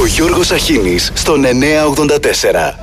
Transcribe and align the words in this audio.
Ο 0.00 0.06
Γιώργος 0.06 0.50
Αχίνης 0.50 1.12
στον 1.14 1.44
984. 1.44 2.78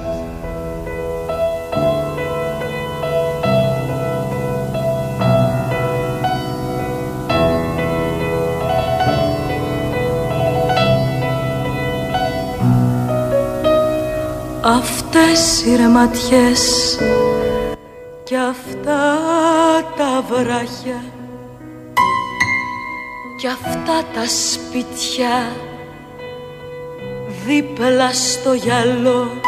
Αυτές 14.62 15.64
οι 15.66 15.76
ρεματιές 15.76 16.98
και 18.24 18.38
αυτά 18.38 19.16
τα 19.98 20.26
βράχια 20.30 21.04
και 23.42 23.48
αυτά 23.48 24.04
τα 24.14 24.26
σπίτια 24.28 25.67
δίπλα 27.48 28.14
στο 28.14 28.54
γυαλό. 28.54 29.42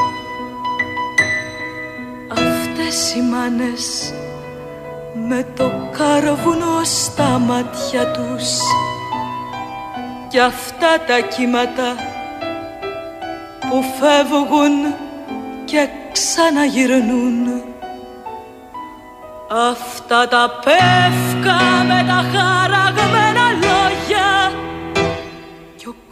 Αυτές 2.28 3.14
οι 3.16 3.22
μάνες 3.22 4.14
με 5.28 5.46
το 5.56 5.72
κάρβουνο 5.98 6.84
στα 6.84 7.40
μάτια 7.40 8.12
τους. 8.12 8.50
Και 10.28 10.42
αυτά 10.42 11.04
τα 11.08 11.20
κύματα 11.20 11.96
που 13.60 13.84
φεύγουν 14.00 14.96
και 15.66 15.88
ξαναγυρνούν. 16.12 17.64
Αυτά 19.70 20.28
τα 20.28 20.60
πεύκα 20.64 21.60
με 21.88 22.04
τα 22.08 22.24
χαραγμένα 22.38 22.50
λόγια 23.04 23.20
Κι 23.20 23.26
ο 23.26 23.29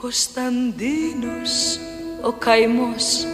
Κωνσταντίνος 0.02 1.80
ο 2.22 2.32
καημός 2.32 3.26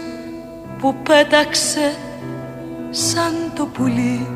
που 0.78 0.94
πέταξε 1.02 1.96
σαν 2.90 3.52
το 3.54 3.66
πουλί. 3.66 4.26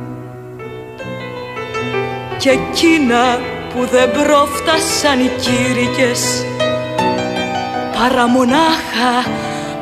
Και 2.38 2.50
εκείνα 2.50 3.38
που 3.72 3.86
δεν 3.86 4.10
πρόφτασαν 4.10 5.20
οι 5.20 5.30
κήρυκες 5.40 6.44
παρά 7.98 8.28
μονάχα 8.28 9.24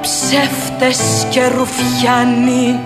ψεύτες 0.00 1.26
και 1.30 1.46
ρουφιάνοι 1.46 2.80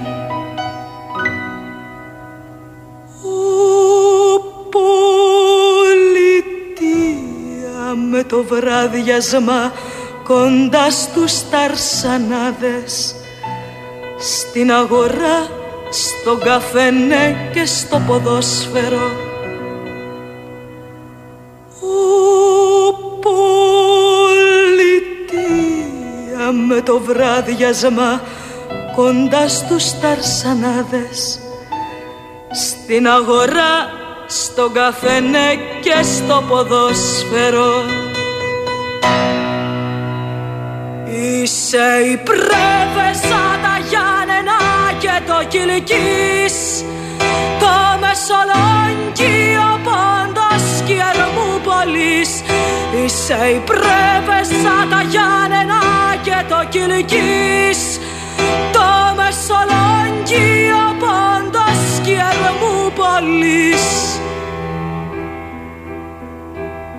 το 8.41 8.55
βράδιασμα 8.55 9.73
κοντά 10.25 10.91
στους 10.91 11.49
ταρσανάδες. 11.51 13.15
Στην 14.19 14.73
αγορά, 14.73 15.49
στο 15.91 16.37
καφενέ 16.45 17.51
και 17.53 17.67
στο 17.67 18.03
ποδόσφαιρο. 18.07 19.11
Με 26.69 26.81
το 26.81 27.01
βράδιασμα 27.01 28.21
κοντά 28.97 29.49
στους 29.49 29.99
ταρσανάδες. 30.01 31.41
Στην 32.53 33.09
αγορά, 33.09 33.91
στο 34.27 34.71
καφενέ 34.73 35.59
και 35.81 36.03
στο 36.03 36.45
ποδόσφαιρο 36.49 38.09
Είσαι 41.23 41.89
η 42.13 42.17
πρέβεσα 42.17 43.43
τα 43.63 43.75
Γιάννενα 43.89 44.61
και 44.99 45.21
το 45.27 45.45
Κιλικής 45.49 46.85
το 47.59 47.75
Μεσολόγγιο 48.00 49.81
πόντος 49.84 50.83
και 50.87 50.94
Ερμούπολης. 51.12 52.43
Είσαι 53.05 53.39
η 53.55 53.59
πρέβεσα 53.59 54.77
τα 54.91 55.03
Γιάννενα 55.09 55.83
και 56.22 56.44
το 56.49 56.65
Κιλικής 56.69 58.00
το 58.73 58.89
Μεσολόγγιο 59.17 60.84
πόντος 60.99 62.00
και 62.03 62.17
Ερμούπολης. 62.31 63.84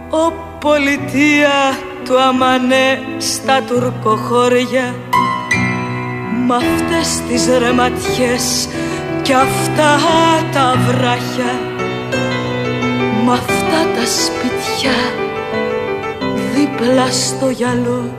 Ο 0.10 0.32
πολιτεία 0.60 1.90
του 2.06 2.20
αμανέ 2.20 3.00
στα 3.18 3.62
τουρκοχώρια 3.62 4.96
Μ' 6.48 6.52
αυτές 6.52 7.22
τις 7.28 7.58
ρεματιές 7.58 8.68
κι 9.22 9.34
αυτά 9.34 9.98
τα 10.54 10.76
βράχια. 10.88 11.60
Μ' 13.24 13.32
αυτά 13.32 13.80
τα 13.96 14.06
σπιτιά 14.06 15.00
δίπλα 16.56 17.12
στο 17.12 17.50
γυαλό. 17.50 18.16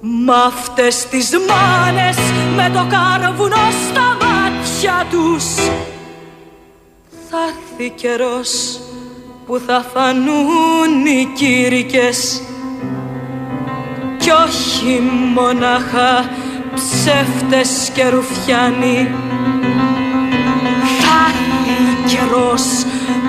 Μ' 0.00 0.30
αυτές 0.30 1.06
τις 1.06 1.30
μάνες 1.48 2.16
με 2.56 2.70
το 2.74 2.86
κάρβουνο 2.88 3.56
στα 3.56 4.16
μάτια 4.26 5.06
τους 5.10 5.54
Θα 7.30 7.38
έρθει 7.48 7.90
καιρός 7.90 8.80
που 9.46 9.60
θα 9.66 9.84
φανούν 9.94 11.06
οι 11.06 11.28
κήρυκες. 11.34 12.42
Κι 14.18 14.30
όχι 14.30 15.00
μονάχα 15.34 16.30
ψεύτες 16.74 17.90
και 17.94 18.08
ρουφιάνοι. 18.08 19.14
Θα 21.00 21.26
έρθει 21.28 22.16
καιρός 22.16 22.62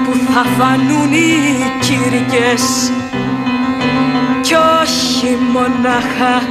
που 0.03 0.33
θα 0.33 0.43
φανούν 0.57 1.13
οι 1.13 1.37
κήρυκες. 1.79 2.91
Κι 4.41 4.53
όχι 4.81 5.37
μονάχα 5.51 6.41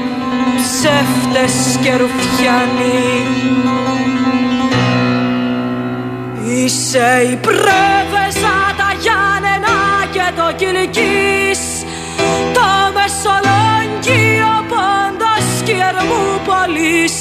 ψεύτες 0.57 1.79
και 1.83 1.91
ρουφιάνοι. 1.91 3.27
Είσαι 6.45 7.29
η 7.33 7.37
πρέβεζα 7.37 8.43
τα 8.43 8.43
Γιάννενα 8.43 8.62
και 10.23 10.33
το 10.37 10.49
Κιλικής 10.57 11.61
το 12.53 12.69
Μεσολόγγιο 12.95 14.55
πόντος 14.69 15.47
και 15.65 15.73
Ερμούπολης 15.89 17.15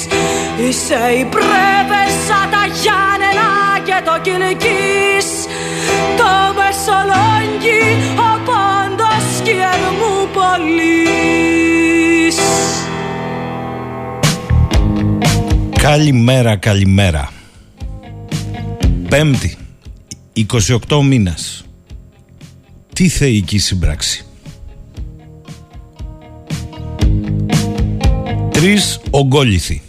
Είσαι 0.68 1.00
η 1.20 1.24
πρέβεζα 1.24 2.40
τα 2.50 2.62
Γιάννενα 2.80 3.50
και 3.84 3.98
το 4.04 4.14
Κιλικής 4.22 5.26
το 6.16 6.30
Μεσολόγγιο 6.56 8.28
πόντος 8.44 9.26
και 9.42 9.54
Ερμούπολης 9.74 11.20
Καλημέρα, 15.80 16.56
καλημέρα. 16.56 17.30
Πέμπτη, 19.08 19.56
28 20.88 21.02
μήνας. 21.02 21.64
Τι 23.02 23.08
θεϊκή 23.08 23.58
σύμπραξη. 23.58 24.26
Τρεις 28.50 29.00
ογκόληθοι. 29.10 29.82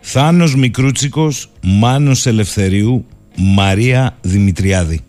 Θάνος 0.00 0.54
Μικρούτσικος, 0.54 1.50
Μάνος 1.62 2.26
Ελευθερίου, 2.26 3.06
Μαρία 3.36 4.16
Δημητριάδη. 4.20 5.00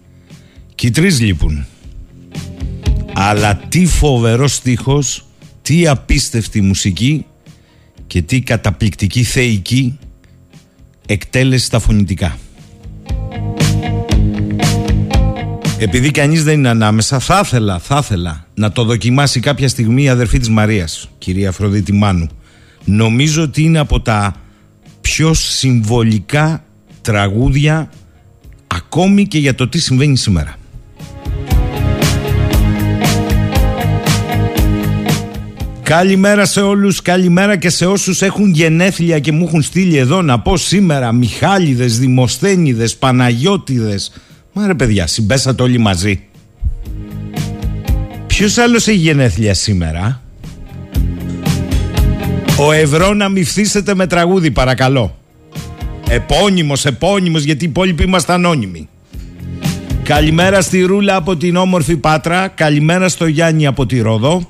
Και 0.76 0.88
οι 0.88 0.92
τρεις 0.92 1.20
λείπουν. 1.20 1.66
Αλλά 3.14 3.58
τι 3.58 3.86
φοβερός 3.86 4.54
στίχος, 4.54 5.26
τι 5.62 5.88
απίστευτη 5.88 6.62
μουσική 6.62 7.26
και 8.08 8.22
τι 8.22 8.42
καταπληκτική 8.42 9.24
θεϊκή 9.24 9.98
εκτέλεση 11.06 11.66
στα 11.66 11.80
φωνητικά. 11.80 12.38
Επειδή 15.84 16.12
κανεί 16.12 16.40
δεν 16.40 16.54
είναι 16.54 16.70
ανάμεσα, 16.70 17.20
θα 17.20 17.42
ήθελα, 17.44 17.80
θα 17.80 17.98
ήθελα 18.02 18.46
να 18.54 18.72
το 18.72 18.84
δοκιμάσει 18.84 19.40
κάποια 19.40 19.68
στιγμή 19.68 20.04
η 20.04 20.10
αδερφή 20.10 20.40
της 20.40 20.50
Μαρίας, 20.50 21.10
κυρία 21.18 21.50
Αφροδίτη 21.50 21.94
Μάνου. 21.94 22.30
Νομίζω 22.86 23.44
ότι 23.44 23.64
είναι 23.64 23.80
από 23.80 24.02
τα 24.02 24.36
πιο 25.02 25.34
συμβολικά 25.34 26.64
τραγούδια 27.02 27.90
ακόμη 28.68 29.28
και 29.28 29.38
για 29.38 29.56
το 29.56 29.68
τι 29.68 29.80
συμβαίνει 29.80 30.18
σήμερα. 30.18 30.56
Καλημέρα 35.84 36.46
σε 36.46 36.62
όλους, 36.62 37.02
καλημέρα 37.02 37.58
και 37.58 37.70
σε 37.70 37.86
όσους 37.86 38.22
έχουν 38.22 38.50
γενέθλια 38.52 39.20
και 39.20 39.32
μου 39.32 39.46
έχουν 39.48 39.62
στείλει 39.62 39.98
εδώ 39.98 40.22
να 40.22 40.40
πω 40.40 40.58
σήμερα 40.58 41.12
Μιχάλιδες, 41.12 42.00
Δημοσθένιδες, 42.00 42.96
Παναγιώτιδες 42.96 44.12
Μα 44.54 44.68
ρε 44.68 44.74
παιδιά, 44.74 45.08
συμπέσατε 45.08 45.64
όλοι 45.64 45.78
μαζί. 45.78 46.24
Ποιος 48.28 48.58
άλλος 48.58 48.88
έχει 48.88 48.98
γενέθλια 48.98 49.54
σήμερα; 49.54 50.22
Ο 52.60 52.72
Ευρώ 52.72 53.14
να 53.14 53.30
μη 53.30 53.44
φθήσετε 53.44 53.96
με 53.96 54.08
τραγούδι 54.08 54.52
παρακαλώ. 54.52 55.18
Επώνυμος, 56.10 56.86
επώνυμος 56.86 57.44
γιατί 57.44 57.66
οι 57.66 57.68
υπόλοιποι 57.68 58.04
είμαστε 58.04 58.34
ανώνυμοι. 58.34 58.90
Καλημέρα 60.04 60.62
στη 60.62 60.82
Ρούλα 60.82 61.16
από 61.16 61.36
την 61.36 61.56
όμορφη 61.56 61.98
Πάτρα. 61.98 62.48
Καλημέρα 62.48 63.10
στο 63.10 63.26
Γιάννη 63.26 63.66
από 63.66 63.86
τη 63.86 64.00
Ρόδο. 64.00 64.50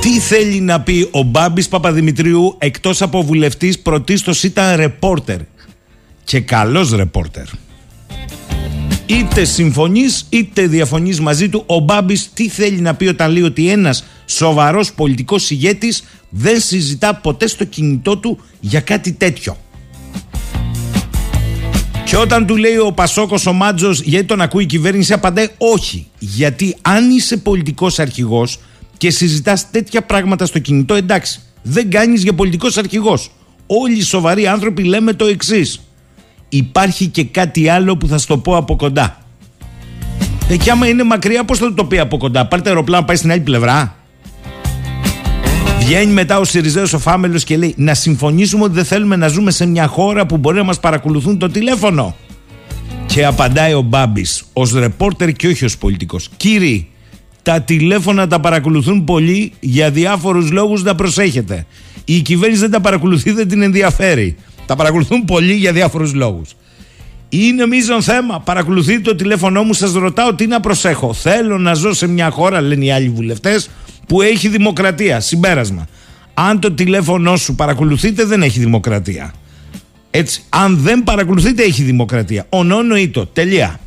Τι 0.00 0.18
θέλει 0.18 0.60
να 0.60 0.80
πει 0.80 1.08
ο 1.10 1.22
Μπάμπης 1.22 1.68
Παπαδημητρίου 1.68 2.54
εκτός 2.58 3.02
από 3.02 3.22
βουλευτής 3.22 3.78
πρωτίστως 3.78 4.42
ήταν 4.42 4.76
ρεπόρτερ 4.76 5.38
και 6.24 6.40
καλός 6.40 6.92
ρεπόρτερ 6.92 7.46
είτε 9.06 9.44
συμφωνείς 9.44 10.26
είτε 10.28 10.66
διαφωνείς 10.66 11.20
μαζί 11.20 11.48
του 11.48 11.62
ο 11.66 11.78
Μπάμπης 11.78 12.30
τι 12.32 12.48
θέλει 12.48 12.80
να 12.80 12.94
πει 12.94 13.06
όταν 13.06 13.32
λέει 13.32 13.42
ότι 13.42 13.70
ένας 13.70 14.04
σοβαρός 14.26 14.92
πολιτικός 14.92 15.50
ηγέτης 15.50 16.04
δεν 16.28 16.60
συζητά 16.60 17.14
ποτέ 17.14 17.46
στο 17.46 17.64
κινητό 17.64 18.16
του 18.16 18.38
για 18.60 18.80
κάτι 18.80 19.12
τέτοιο 19.12 19.56
και 22.14 22.20
όταν 22.20 22.46
του 22.46 22.56
λέει 22.56 22.76
ο 22.76 22.92
Πασόκος 22.92 23.46
ο 23.46 23.52
Μάτζος, 23.52 24.00
γιατί 24.00 24.26
τον 24.26 24.40
ακούει 24.40 24.62
η 24.62 24.66
κυβέρνηση, 24.66 25.12
απαντάει 25.12 25.48
όχι. 25.58 26.06
Γιατί 26.18 26.76
αν 26.82 27.10
είσαι 27.10 27.36
πολιτικός 27.36 27.98
αρχηγός 27.98 28.58
και 28.96 29.10
συζητάς 29.10 29.70
τέτοια 29.70 30.02
πράγματα 30.02 30.46
στο 30.46 30.58
κινητό, 30.58 30.94
εντάξει, 30.94 31.40
δεν 31.62 31.90
κάνεις 31.90 32.22
για 32.22 32.32
πολιτικός 32.32 32.76
αρχηγός. 32.76 33.30
Όλοι 33.66 33.96
οι 33.96 34.02
σοβαροί 34.02 34.46
άνθρωποι 34.46 34.82
λέμε 34.82 35.12
το 35.12 35.24
εξής. 35.24 35.80
Υπάρχει 36.56 37.06
και 37.06 37.24
κάτι 37.24 37.68
άλλο 37.68 37.96
που 37.96 38.06
θα 38.06 38.18
σου 38.18 38.26
το 38.26 38.38
πω 38.38 38.56
από 38.56 38.76
κοντά. 38.76 39.18
Ε, 40.48 40.56
και 40.56 40.70
άμα 40.70 40.88
είναι 40.88 41.02
μακριά, 41.02 41.44
πώς 41.44 41.58
θα 41.58 41.74
το 41.74 41.84
πει 41.84 41.98
από 41.98 42.16
κοντά; 42.16 42.46
Πάρτε 42.46 42.68
αεροπλάνο, 42.68 43.04
πάει 43.04 43.16
στην 43.16 43.30
άλλη 43.30 43.40
πλευρά. 43.40 43.96
Βγαίνει 45.78 46.12
μετά 46.12 46.38
ο 46.38 46.44
Σιριζέος 46.44 46.92
ο 46.92 46.98
Φάμελος 46.98 47.44
και 47.44 47.56
λέει 47.56 47.74
Να 47.76 47.94
συμφωνήσουμε 47.94 48.64
ότι 48.64 48.74
δεν 48.74 48.84
θέλουμε 48.84 49.16
να 49.16 49.28
ζούμε 49.28 49.50
σε 49.50 49.66
μια 49.66 49.86
χώρα 49.86 50.26
που 50.26 50.36
μπορεί 50.36 50.56
να 50.56 50.64
μας 50.64 50.80
παρακολουθούν 50.80 51.38
το 51.38 51.48
τηλέφωνο. 51.48 52.16
Και 53.06 53.24
απαντάει 53.24 53.72
ο 53.72 53.80
Μπάμπης, 53.80 54.44
ως 54.52 54.72
ρεπόρτερ 54.72 55.32
και 55.32 55.46
όχι 55.46 55.64
ως 55.64 55.78
πολιτικός. 55.78 56.28
Κύριοι, 56.36 56.88
τα 57.42 57.60
τηλέφωνα 57.60 58.26
τα 58.26 58.40
παρακολουθούν 58.40 59.04
πολύ 59.04 59.52
για 59.60 59.90
διάφορους 59.90 60.50
λόγους 60.50 60.82
να 60.82 60.94
προσέχετε. 60.94 61.66
Η 62.04 62.20
κυβέρνηση 62.20 62.60
δεν 62.60 62.70
τα 62.70 62.80
παρακολουθεί, 62.80 63.30
δεν 63.30 63.48
την 63.48 63.62
ενδιαφέρει. 63.62 64.36
Τα 64.66 64.76
παρακολουθούν 64.76 65.24
πολύ 65.24 65.54
για 65.54 65.72
διάφορους 65.72 66.14
λόγους. 66.14 66.56
Είναι 67.28 67.66
μείζον 67.66 68.02
θέμα. 68.02 68.40
Παρακολουθείτε 68.40 69.00
το 69.00 69.14
τηλέφωνό 69.14 69.62
μου, 69.62 69.72
σας 69.72 69.92
ρωτάω 69.92 70.34
τι 70.34 70.46
να 70.46 70.60
προσέχω. 70.60 71.12
Θέλω 71.12 71.58
να 71.58 71.74
ζω 71.74 71.92
σε 71.92 72.06
μια 72.06 72.30
χώρα, 72.30 72.60
λένε 72.60 72.84
οι 72.84 72.90
άλλοι 72.90 73.08
βουλευτές, 73.08 73.70
που 74.06 74.22
έχει 74.22 74.48
δημοκρατία. 74.48 75.20
Συμπέρασμα. 75.20 75.86
Αν 76.34 76.60
το 76.60 76.72
τηλέφωνό 76.72 77.36
σου 77.36 77.54
παρακολουθείτε, 77.54 78.24
δεν 78.24 78.42
έχει 78.42 78.58
δημοκρατία. 78.58 79.34
Έτσι. 80.10 80.42
Αν 80.48 80.78
δεν 80.78 81.02
παρακολουθείτε, 81.02 81.62
έχει 81.62 81.82
δημοκρατία. 81.82 82.46
Ονόνο 82.48 82.96
ή 82.96 83.08
το. 83.08 83.26
Τελεία. 83.26 83.78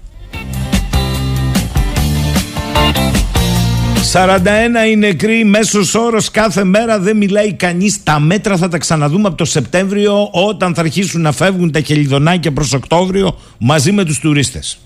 41 4.12 4.90
οι 4.90 4.96
νεκροί, 4.96 5.46
μέσος 5.46 5.96
όρος 5.96 6.32
κάθε 6.32 6.64
μέρα 6.64 7.00
δεν 7.00 7.18
μιλάει 7.18 7.54
κανείς. 7.54 8.04
Τα 8.04 8.20
μέτρα 8.20 8.58
θα 8.58 8.68
τα 8.68 8.78
ξαναδούμε 8.78 9.28
από 9.28 9.38
το 9.38 9.46
Σεπτέμβριο, 9.46 10.30
όταν 10.32 10.74
θα 10.74 10.82
αρχίσουν 10.82 11.22
να 11.22 11.32
φεύγουν 11.32 11.72
τα 11.72 11.82
χελιδονάκια 11.82 12.54
προς 12.54 12.74
Οκτώβριο 12.74 13.40
μαζί 13.58 13.92
με 13.92 14.06
τους 14.06 14.20
τουρίστες. 14.20 14.80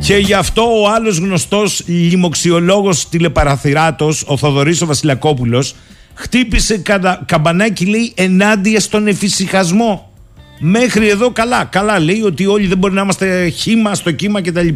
Και 0.00 0.16
γι' 0.16 0.34
αυτό 0.34 0.62
ο 0.62 0.88
άλλος 0.88 1.18
γνωστός 1.18 1.82
λοιμοξιολόγος 1.86 3.08
τηλεπαραθυράτος, 3.08 4.24
ο 4.26 4.36
Θοδωρής 4.36 4.82
ο 4.82 4.86
Βασιλακόπουλος, 4.86 5.74
χτύπησε 6.14 6.78
κατα... 6.78 7.22
καμπανάκι, 7.26 7.86
λέει, 7.86 8.12
ενάντια 8.14 8.80
στον 8.80 9.06
εφησυχασμό. 9.06 10.12
Μέχρι 10.58 11.08
εδώ 11.08 11.30
καλά. 11.30 11.64
Καλά 11.64 11.98
λέει 11.98 12.22
ότι 12.22 12.46
όλοι 12.46 12.66
δεν 12.66 12.78
μπορεί 12.78 12.94
να 12.94 13.00
είμαστε 13.00 13.48
χήμα 13.48 13.94
στο 13.94 14.10
κύμα 14.12 14.42
κτλ. 14.42 14.68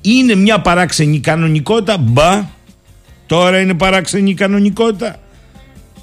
Είναι 0.00 0.34
μια 0.34 0.60
παράξενη 0.60 1.20
κανονικότητα. 1.20 1.96
Μπα, 1.98 2.53
τώρα 3.34 3.60
είναι 3.60 3.74
παράξενη 3.74 4.34
κανονικότητα. 4.34 5.16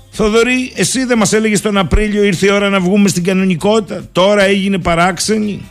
Θοδωρή, 0.09 0.71
εσύ 0.75 1.03
δεν 1.05 1.17
μας 1.17 1.33
έλεγες 1.33 1.61
τον 1.61 1.77
Απρίλιο 1.77 2.23
ήρθε 2.23 2.45
η 2.45 2.51
ώρα 2.51 2.69
να 2.69 2.79
βγούμε 2.79 3.09
στην 3.09 3.23
κανονικότητα. 3.23 4.03
Τώρα 4.11 4.43
έγινε 4.43 4.77
παράξενη. 4.77 5.61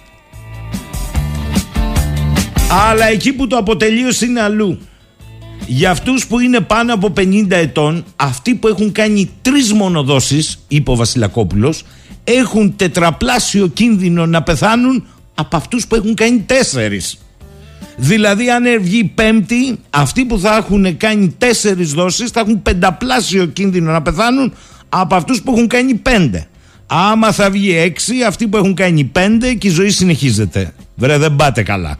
Αλλά 2.88 3.06
εκεί 3.06 3.32
που 3.32 3.46
το 3.46 3.56
αποτελείωσε 3.56 4.26
είναι 4.26 4.40
αλλού. 4.40 4.78
Για 5.66 5.90
αυτούς 5.90 6.26
που 6.26 6.38
είναι 6.38 6.60
πάνω 6.60 6.94
από 6.94 7.12
50 7.16 7.46
ετών, 7.50 8.04
αυτοί 8.16 8.54
που 8.54 8.68
έχουν 8.68 8.92
κάνει 8.92 9.30
τρεις 9.42 9.72
μονοδόσεις, 9.72 10.64
είπε 10.68 10.90
ο 10.90 10.96
Βασιλακόπουλος, 10.96 11.84
έχουν 12.24 12.76
τετραπλάσιο 12.76 13.66
κίνδυνο 13.66 14.26
να 14.26 14.42
πεθάνουν 14.42 15.06
από 15.34 15.56
αυτούς 15.56 15.86
που 15.86 15.94
έχουν 15.94 16.14
κάνει 16.14 16.40
τέσσερις. 16.40 17.18
Δηλαδή, 17.96 18.50
αν 18.50 18.64
βγει 18.80 19.04
πέμπτη, 19.04 19.78
αυτοί 19.90 20.24
που 20.24 20.38
θα 20.38 20.56
έχουν 20.56 20.96
κάνει 20.96 21.34
τέσσερις 21.38 21.92
δόσεις 21.92 22.30
θα 22.30 22.40
έχουν 22.40 22.62
πενταπλάσιο 22.62 23.46
κίνδυνο 23.46 23.92
να 23.92 24.02
πεθάνουν 24.02 24.54
από 24.88 25.14
αυτούς 25.14 25.42
που 25.42 25.52
έχουν 25.52 25.66
κάνει 25.66 25.94
πέντε. 25.94 26.46
Άμα 26.86 27.32
θα 27.32 27.50
βγει 27.50 27.76
έξι, 27.76 28.22
αυτοί 28.26 28.48
που 28.48 28.56
έχουν 28.56 28.74
κάνει 28.74 29.04
πέντε 29.04 29.54
και 29.54 29.68
η 29.68 29.70
ζωή 29.70 29.90
συνεχίζεται. 29.90 30.72
Βρε, 30.94 31.18
δεν 31.18 31.36
πάτε 31.36 31.62
καλά. 31.62 31.96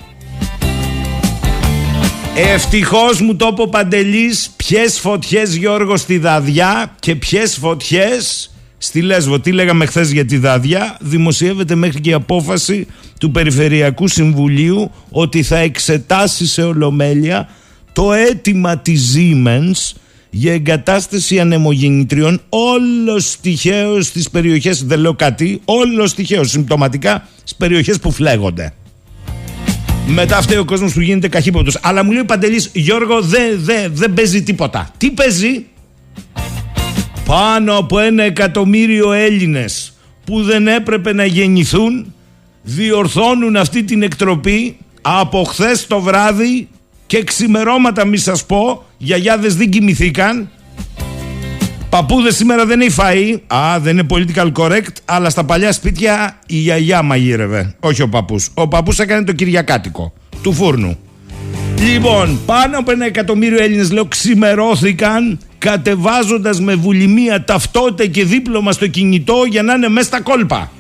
Ευτυχώς 2.34 3.20
μου 3.20 3.36
το 3.36 3.48
είπε 3.52 3.62
ο 3.62 3.68
Παντελής, 3.68 4.50
ποιες 4.56 4.98
φωτιές 4.98 5.54
Γιώργος 5.54 6.00
στη 6.00 6.18
Δαδιά 6.18 6.94
και 6.98 7.14
ποιες 7.14 7.56
φωτιές 7.56 8.49
στη 8.82 9.02
Λέσβο. 9.02 9.40
Τι 9.40 9.52
λέγαμε 9.52 9.86
χθες 9.86 10.10
για 10.10 10.24
τη 10.24 10.36
Δαδιά, 10.36 10.96
δημοσιεύεται 11.00 11.74
μέχρι 11.74 12.00
και 12.00 12.10
η 12.10 12.12
απόφαση 12.12 12.86
του 13.20 13.30
Περιφερειακού 13.30 14.08
Συμβουλίου 14.08 14.90
ότι 15.10 15.42
θα 15.42 15.56
εξετάσει 15.56 16.46
σε 16.46 16.62
ολομέλεια 16.62 17.48
το 17.92 18.12
αίτημα 18.12 18.78
της 18.78 19.16
Siemens 19.16 19.96
για 20.30 20.52
εγκατάσταση 20.52 21.40
ανεμογεννητριών 21.40 22.40
όλος 22.48 23.36
τυχαίως 23.40 24.06
στις 24.06 24.30
περιοχές, 24.30 24.84
δεν 24.84 24.98
λέω 24.98 25.14
κάτι, 25.14 25.60
όλος 25.64 26.14
τυχαίως 26.14 26.50
συμπτωματικά 26.50 27.28
στις 27.38 27.54
περιοχές 27.54 27.98
που 27.98 28.12
φλέγονται. 28.12 28.72
Μετά 30.06 30.42
φταίει 30.42 30.58
ο 30.58 30.64
κόσμος 30.64 30.92
που 30.92 31.00
γίνεται 31.00 31.28
καχύποπτος. 31.28 31.78
Αλλά 31.82 32.04
μου 32.04 32.10
λέει 32.10 32.20
ο 32.20 32.24
Παντελής, 32.24 32.70
Γιώργο 32.72 33.20
δεν 33.20 33.58
δε, 33.58 33.88
δε 33.88 34.08
παίζει 34.08 34.42
τίποτα. 34.42 34.90
Τι 34.98 35.10
παίζει; 35.10 35.64
Πάνω 37.30 37.78
από 37.78 37.98
ένα 37.98 38.22
εκατομμύριο 38.22 39.12
Έλληνες 39.12 39.92
που 40.24 40.42
δεν 40.42 40.68
έπρεπε 40.68 41.12
να 41.12 41.24
γεννηθούν 41.24 42.14
διορθώνουν 42.62 43.56
αυτή 43.56 43.84
την 43.84 44.02
εκτροπή 44.02 44.76
από 45.02 45.44
χθες 45.44 45.86
το 45.86 46.00
βράδυ 46.00 46.68
και 47.06 47.24
ξημερώματα 47.24 48.04
μη 48.04 48.16
σας 48.16 48.46
πω 48.46 48.84
γιαγιάδες 48.98 49.56
δεν 49.56 49.70
κοιμηθήκαν. 49.70 50.48
Παππούδες 51.90 52.36
σήμερα 52.36 52.66
δεν 52.66 52.80
έχει 52.80 52.94
φαΐ 52.98 53.38
Α 53.46 53.78
δεν 53.80 53.98
είναι 53.98 54.06
political 54.10 54.52
correct 54.52 54.94
Αλλά 55.04 55.30
στα 55.30 55.44
παλιά 55.44 55.72
σπίτια 55.72 56.38
η 56.46 56.56
γιαγιά 56.56 57.02
μαγείρευε 57.02 57.74
Όχι 57.80 58.02
ο 58.02 58.08
παππούς. 58.08 58.50
Ο 58.54 58.68
παππούς 58.68 58.98
έκανε 58.98 59.24
το 59.24 59.32
κυριακάτικο 59.32 60.12
Του 60.42 60.52
φούρνου. 60.52 60.98
Λοιπόν 61.78 62.40
πάνω 62.46 62.78
από 62.78 62.90
ένα 62.90 63.04
εκατομμύριο 63.04 63.62
Έλληνες 63.62 63.90
λέω 63.90 64.04
ξημερώθηκαν 64.04 65.38
Κατεβάζοντας 65.60 66.60
με 66.60 66.74
βουλημία 66.74 67.44
ταυτότητα 67.44 68.06
και 68.06 68.24
δίπλωμα 68.24 68.72
στο 68.72 68.86
κινητό 68.86 69.44
Για 69.48 69.62
να 69.62 69.74
είναι 69.74 69.88
μέσα 69.88 70.06
στα 70.06 70.20
κόλπα. 70.20 70.70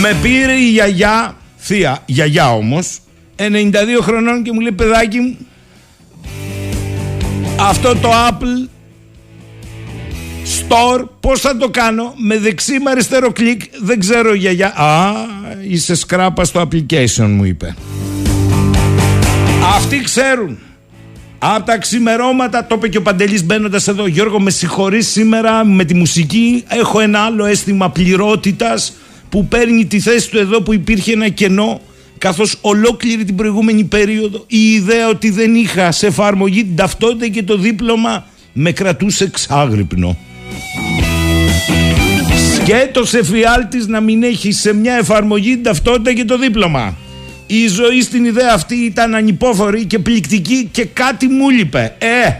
Με 0.00 0.16
πήρε 0.22 0.52
η 0.52 0.70
γιαγιά, 0.70 1.36
θεία, 1.56 2.02
γιαγιά 2.06 2.54
όμως, 2.54 2.98
92 3.36 3.42
χρονών 4.00 4.42
και 4.42 4.52
μου 4.52 4.60
λέει 4.60 4.72
παιδάκι 4.72 5.18
μου, 5.18 5.36
αυτό 7.58 7.96
το 7.96 8.10
Apple 8.28 8.68
Store 10.58 11.04
πώς 11.20 11.40
θα 11.40 11.56
το 11.56 11.68
κάνω 11.68 12.14
με 12.16 12.38
δεξί 12.38 12.78
με 12.78 12.90
αριστερό 12.90 13.32
κλικ 13.32 13.62
δεν 13.82 14.00
ξέρω 14.00 14.34
γιαγιά 14.34 14.80
Α 14.80 15.12
είσαι 15.68 15.94
σκράπα 15.94 16.44
στο 16.44 16.60
application 16.60 17.26
μου 17.28 17.44
είπε. 17.44 17.74
Αυτοί 19.76 20.00
ξέρουν 20.00 20.58
από 21.38 21.66
τα 21.66 21.78
ξημερώματα, 21.78 22.66
το 22.66 22.74
είπε 22.74 22.88
και 22.88 22.98
ο 22.98 23.02
Παντελής 23.02 23.44
μπαίνοντας 23.44 23.88
εδώ 23.88 24.06
Γιώργο 24.06 24.40
με 24.40 24.50
συγχωρείς 24.50 25.08
σήμερα 25.08 25.64
με 25.64 25.84
τη 25.84 25.94
μουσική 25.94 26.64
έχω 26.68 27.00
ένα 27.00 27.18
άλλο 27.18 27.44
αίσθημα 27.44 27.90
πληρότητας 27.90 28.92
που 29.28 29.46
παίρνει 29.46 29.86
τη 29.86 30.00
θέση 30.00 30.30
του 30.30 30.38
εδώ 30.38 30.62
που 30.62 30.72
υπήρχε 30.72 31.12
ένα 31.12 31.28
κενό 31.28 31.80
καθώς 32.18 32.58
ολόκληρη 32.60 33.24
την 33.24 33.36
προηγούμενη 33.36 33.84
περίοδο 33.84 34.44
η 34.46 34.72
ιδέα 34.72 35.08
ότι 35.08 35.30
δεν 35.30 35.54
είχα 35.54 35.92
σε 35.92 36.06
εφαρμογή 36.06 36.64
την 36.64 36.76
ταυτότητα 36.76 37.28
και 37.28 37.42
το 37.42 37.56
δίπλωμα 37.56 38.26
με 38.52 38.72
κρατούσε 38.72 39.30
ξάγρυπνο. 39.30 40.16
Σκέτος 42.54 43.14
εφιάλτης 43.14 43.86
να 43.86 44.00
μην 44.00 44.22
έχει 44.22 44.52
σε 44.52 44.74
μια 44.74 44.94
εφαρμογή 44.94 45.50
την 45.50 45.62
ταυτότητα 45.62 46.12
και 46.12 46.24
το 46.24 46.38
δίπλωμα. 46.38 46.96
Η 47.46 47.66
ζωή 47.68 48.02
στην 48.02 48.24
ιδέα 48.24 48.52
αυτή 48.54 48.74
ήταν 48.74 49.14
ανυπόφορη 49.14 49.84
και 49.84 49.98
πληκτική 49.98 50.68
και 50.72 50.84
κάτι 50.84 51.26
μου 51.26 51.50
λείπε. 51.50 51.94
Ε, 51.98 52.30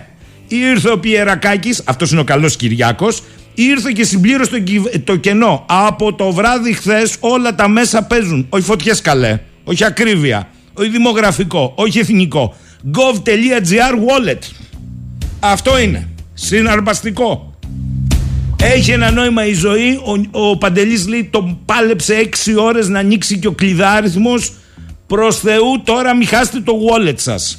ήρθε 0.49 0.91
ο 0.91 0.99
Πιερακάκης, 0.99 1.83
αυτός 1.85 2.11
είναι 2.11 2.21
ο 2.21 2.25
καλός 2.25 2.57
Κυριάκος, 2.57 3.23
ήρθε 3.55 3.93
και 3.95 4.05
συμπλήρωσε 4.05 4.51
το, 4.51 5.01
το 5.05 5.17
κενό. 5.17 5.65
Από 5.69 6.15
το 6.15 6.33
βράδυ 6.33 6.73
χθες 6.73 7.17
όλα 7.21 7.55
τα 7.55 7.69
μέσα 7.69 8.03
παίζουν. 8.03 8.47
Όχι 8.49 8.65
φωτιές 8.65 9.01
καλέ, 9.01 9.39
όχι 9.65 9.85
ακρίβεια, 9.85 10.49
όχι 10.75 10.89
δημογραφικό, 10.89 11.73
όχι 11.77 11.99
εθνικό. 11.99 12.57
gov.gr 12.95 13.95
wallet. 13.95 14.39
Αυτό 15.41 15.79
είναι. 15.79 16.09
Συναρπαστικό. 16.35 17.55
Έχει 18.63 18.91
ένα 18.91 19.11
νόημα 19.11 19.47
η 19.47 19.53
ζωή. 19.53 20.01
Ο, 20.33 20.41
ο 20.49 20.59
Παντελής 20.59 21.09
λέει 21.09 21.29
τον 21.31 21.59
πάλεψε 21.65 22.15
έξι 22.15 22.55
ώρες 22.55 22.89
να 22.89 22.99
ανοίξει 22.99 23.39
και 23.39 23.47
ο 23.47 23.53
κλειδάριθμος. 23.53 24.53
Προς 25.07 25.39
Θεού 25.39 25.83
τώρα 25.85 26.15
μην 26.15 26.27
χάσετε 26.27 26.61
το 26.61 26.73
wallet 26.73 27.17
σας. 27.17 27.59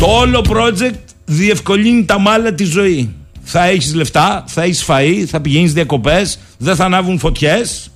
Το 0.00 0.06
όλο 0.06 0.44
project 0.48 0.98
διευκολύνει 1.24 2.04
τα 2.04 2.18
μάλα 2.18 2.54
τη 2.54 2.64
ζωή. 2.64 3.14
Θα 3.42 3.64
έχεις 3.64 3.94
λεφτά, 3.94 4.44
θα 4.46 4.62
έχεις 4.62 4.84
φαΐ, 4.88 5.24
θα 5.26 5.40
πηγαίνεις 5.40 5.72
διακοπές, 5.72 6.38
δεν 6.58 6.76
θα 6.76 6.84
ανάβουν 6.84 7.18
φωτιές. 7.18 7.90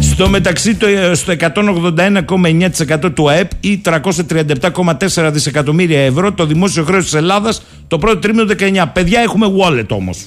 Στο 0.00 0.28
μεταξύ 0.28 0.74
το, 0.74 0.86
ε, 0.86 1.14
στο 1.14 1.32
181,9% 1.32 3.12
του 3.14 3.28
ΑΕΠ 3.30 3.50
ή 3.60 3.78
337,4 3.78 5.30
δισεκατομμύρια 5.30 6.00
ευρώ 6.00 6.32
το 6.32 6.46
δημόσιο 6.46 6.84
χρέος 6.84 7.04
της 7.04 7.14
Ελλάδας 7.14 7.62
το 7.88 7.98
πρώτο 7.98 8.18
τρίμηνο 8.18 8.44
19. 8.44 8.86
Παιδιά 8.92 9.20
έχουμε 9.20 9.46
wallet 9.58 9.88
όμως. 9.88 10.24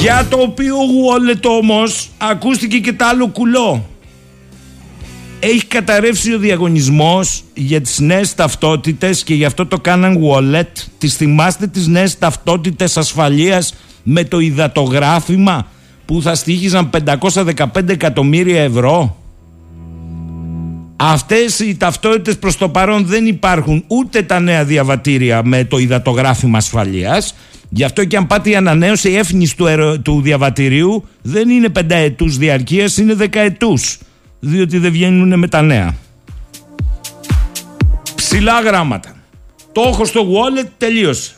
Για 0.00 0.26
το 0.30 0.38
οποίο 0.38 0.76
wallet 0.76 1.44
όμως 1.44 2.08
ακούστηκε 2.18 2.78
και 2.78 2.92
τα 2.92 3.06
άλλο 3.08 3.28
κουλό. 3.28 3.88
Έχει 5.40 5.66
καταρρεύσει 5.66 6.34
ο 6.34 6.38
διαγωνισμός 6.38 7.42
για 7.54 7.80
τις 7.80 7.98
νέες 7.98 8.34
ταυτότητες 8.34 9.22
και 9.22 9.34
γι' 9.34 9.44
αυτό 9.44 9.66
το 9.66 9.78
κάναν 9.78 10.18
wallet. 10.22 10.86
Τις 10.98 11.14
θυμάστε 11.14 11.66
τις 11.66 11.86
νέες 11.86 12.18
ταυτότητες 12.18 12.96
ασφαλείας 12.96 13.74
με 14.02 14.24
το 14.24 14.38
υδατογράφημα 14.38 15.66
που 16.04 16.22
θα 16.22 16.34
στήχιζαν 16.34 16.90
515 16.90 17.88
εκατομμύρια 17.88 18.62
ευρώ; 18.62 19.16
Αυτές 20.96 21.58
οι 21.58 21.76
ταυτότητες 21.76 22.38
προς 22.38 22.56
το 22.56 22.68
παρόν 22.68 23.06
δεν 23.06 23.26
υπάρχουν 23.26 23.84
ούτε 23.86 24.22
τα 24.22 24.40
νέα 24.40 24.64
διαβατήρια 24.64 25.42
με 25.44 25.64
το 25.64 25.78
υδατογράφημα 25.78 26.58
ασφαλείας. 26.58 27.34
Γι' 27.76 27.84
αυτό 27.84 28.04
και 28.04 28.16
αν 28.16 28.26
πάτε 28.26 28.50
η 28.50 28.56
ανανέωση 28.56 29.10
έφνης 29.10 29.54
του, 29.54 29.66
του 30.02 30.20
διαβατηρίου 30.20 31.04
δεν 31.22 31.48
είναι 31.48 31.68
πενταετούς 31.68 32.36
διαρκείας, 32.36 32.96
είναι 32.96 33.14
δεκαετούς. 33.14 33.98
Διότι 34.40 34.78
δεν 34.78 34.92
βγαίνουν 34.92 35.38
με 35.38 35.48
τα 35.48 35.62
νέα. 35.62 35.94
Ψηλά 38.14 38.60
γράμματα. 38.60 39.16
Το 39.72 39.82
έχω 39.86 40.04
στο 40.04 40.20
wallet 40.20 40.66
τελείωσε. 40.78 41.34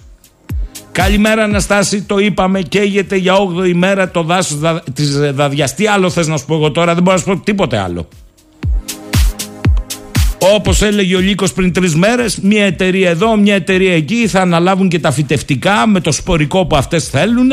Καλημέρα 0.93 1.43
Αναστάση, 1.43 2.03
το 2.03 2.19
είπαμε, 2.19 2.61
καίγεται 2.61 3.17
για 3.17 3.35
8η 3.35 3.73
μέρα 3.75 4.11
το 4.11 4.23
δάσος 4.23 4.59
δα, 4.59 4.83
της 4.93 5.19
Δαδιάς. 5.33 5.75
Τι 5.75 5.87
άλλο 5.87 6.11
θες 6.11 6.27
να 6.27 6.37
σου 6.37 6.45
πω 6.47 6.55
εγώ 6.55 6.71
τώρα, 6.71 6.95
δεν 6.95 7.03
μπορώ 7.03 7.17
να 7.17 7.23
σου 7.23 7.37
πω 7.37 7.45
τίποτε 7.45 7.79
άλλο. 7.79 8.09
Όπως 10.39 10.83
έλεγε 10.83 11.17
ο 11.17 11.21
Λύκος 11.21 11.53
πριν 11.53 11.73
τρεις 11.73 11.95
μέρες, 11.95 12.39
μια 12.41 12.65
εταιρεία 12.65 13.11
εδώ, 13.11 13.37
μια 13.37 13.55
εταιρεία 13.55 13.95
εκεί 13.95 14.29
θα 14.29 14.41
αναλάβουν 14.41 14.89
και 14.89 14.99
τα 14.99 15.11
φυτευτικά 15.11 15.87
με 15.87 16.01
το 16.01 16.13
σπορικό 16.13 16.67
που 16.67 16.77
αυτές 16.77 17.09
θέλουν. 17.09 17.51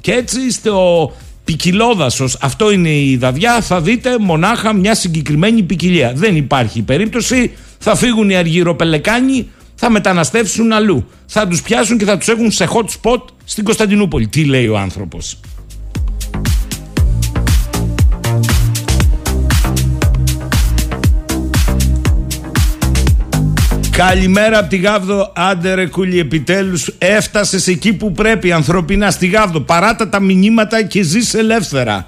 Και 0.00 0.12
έτσι 0.12 0.50
στο 0.50 1.12
ποικιλόδασος, 1.44 2.36
αυτό 2.40 2.70
είναι 2.70 2.90
η 2.90 3.16
δαδιά, 3.16 3.60
θα 3.60 3.80
δείτε 3.80 4.18
μονάχα 4.18 4.72
μια 4.72 4.94
συγκεκριμένη 4.94 5.62
ποικιλία. 5.62 6.12
Δεν 6.14 6.36
υπάρχει 6.36 6.82
περίπτωση, 6.82 7.52
θα 7.78 7.96
φύγουν 7.96 8.30
οι 8.30 8.36
αργυροπελεκάνοι 8.36 9.46
θα 9.80 9.90
μεταναστεύσουν 9.90 10.72
αλλού. 10.72 11.08
Θα 11.26 11.48
τους 11.48 11.62
πιάσουν 11.62 11.98
και 11.98 12.04
θα 12.04 12.18
τους 12.18 12.28
έχουν 12.28 12.50
σε 12.50 12.68
hot 12.72 12.86
spot 13.00 13.22
στην 13.44 13.64
Κωνσταντινούπολη. 13.64 14.26
Τι 14.26 14.44
λέει 14.44 14.68
ο 14.68 14.78
άνθρωπος. 14.78 15.40
Καλημέρα 23.98 24.58
από 24.58 24.68
τη 24.68 24.76
Γάβδο. 24.76 25.32
Άντε 25.34 25.74
ρε 25.74 25.86
κούλι, 25.86 26.18
επιτέλους 26.18 26.92
έφτασες 26.98 27.66
εκεί 27.66 27.92
που 27.92 28.12
πρέπει 28.12 28.52
ανθρωπινά 28.52 29.10
στη 29.10 29.26
Γάβδο. 29.26 29.60
Παράτα 29.60 30.08
τα 30.08 30.20
μηνύματα 30.20 30.82
και 30.82 31.02
ζεις 31.02 31.34
ελεύθερα. 31.34 32.06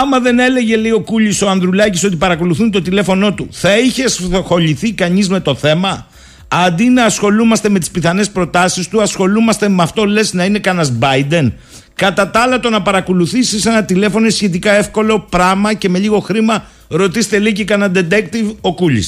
Άμα 0.00 0.20
δεν 0.20 0.38
έλεγε 0.38 0.76
λέει 0.76 0.90
ο 0.90 1.00
Κούλης 1.00 1.42
ο 1.42 1.48
Ανδρουλάκης 1.48 2.04
ότι 2.04 2.16
παρακολουθούν 2.16 2.70
το 2.70 2.82
τηλέφωνό 2.82 3.34
του, 3.34 3.48
θα 3.50 3.78
είχε 3.78 4.04
ασχοληθεί 4.04 4.92
κανείς 4.92 5.28
με 5.28 5.40
το 5.40 5.54
θέμα; 5.54 6.06
Αντί 6.48 6.88
να 6.88 7.04
ασχολούμαστε 7.04 7.68
με 7.68 7.78
τις 7.78 7.90
πιθανές 7.90 8.30
προτάσεις 8.30 8.88
του, 8.88 9.02
ασχολούμαστε 9.02 9.68
με 9.68 9.82
αυτό 9.82 10.04
λες 10.04 10.32
να 10.32 10.44
είναι 10.44 10.58
κανένας 10.58 10.92
Biden. 11.00 11.52
Κατά 11.94 12.30
τα 12.30 12.40
άλλα, 12.40 12.60
το 12.60 12.70
να 12.70 12.82
παρακολουθήσεις 12.82 13.66
ένα 13.66 13.84
τηλέφωνο 13.84 14.24
είναι 14.24 14.34
σχετικά 14.34 14.72
εύκολο 14.72 15.26
πράγμα 15.30 15.74
και 15.74 15.88
με 15.88 15.98
λίγο 15.98 16.20
χρήμα 16.20 16.64
ρωτήστε 16.88 17.38
λίγη 17.38 17.64
κανένα 17.64 17.92
detective 18.00 18.54
ο 18.60 18.74
Κούλη. 18.74 19.04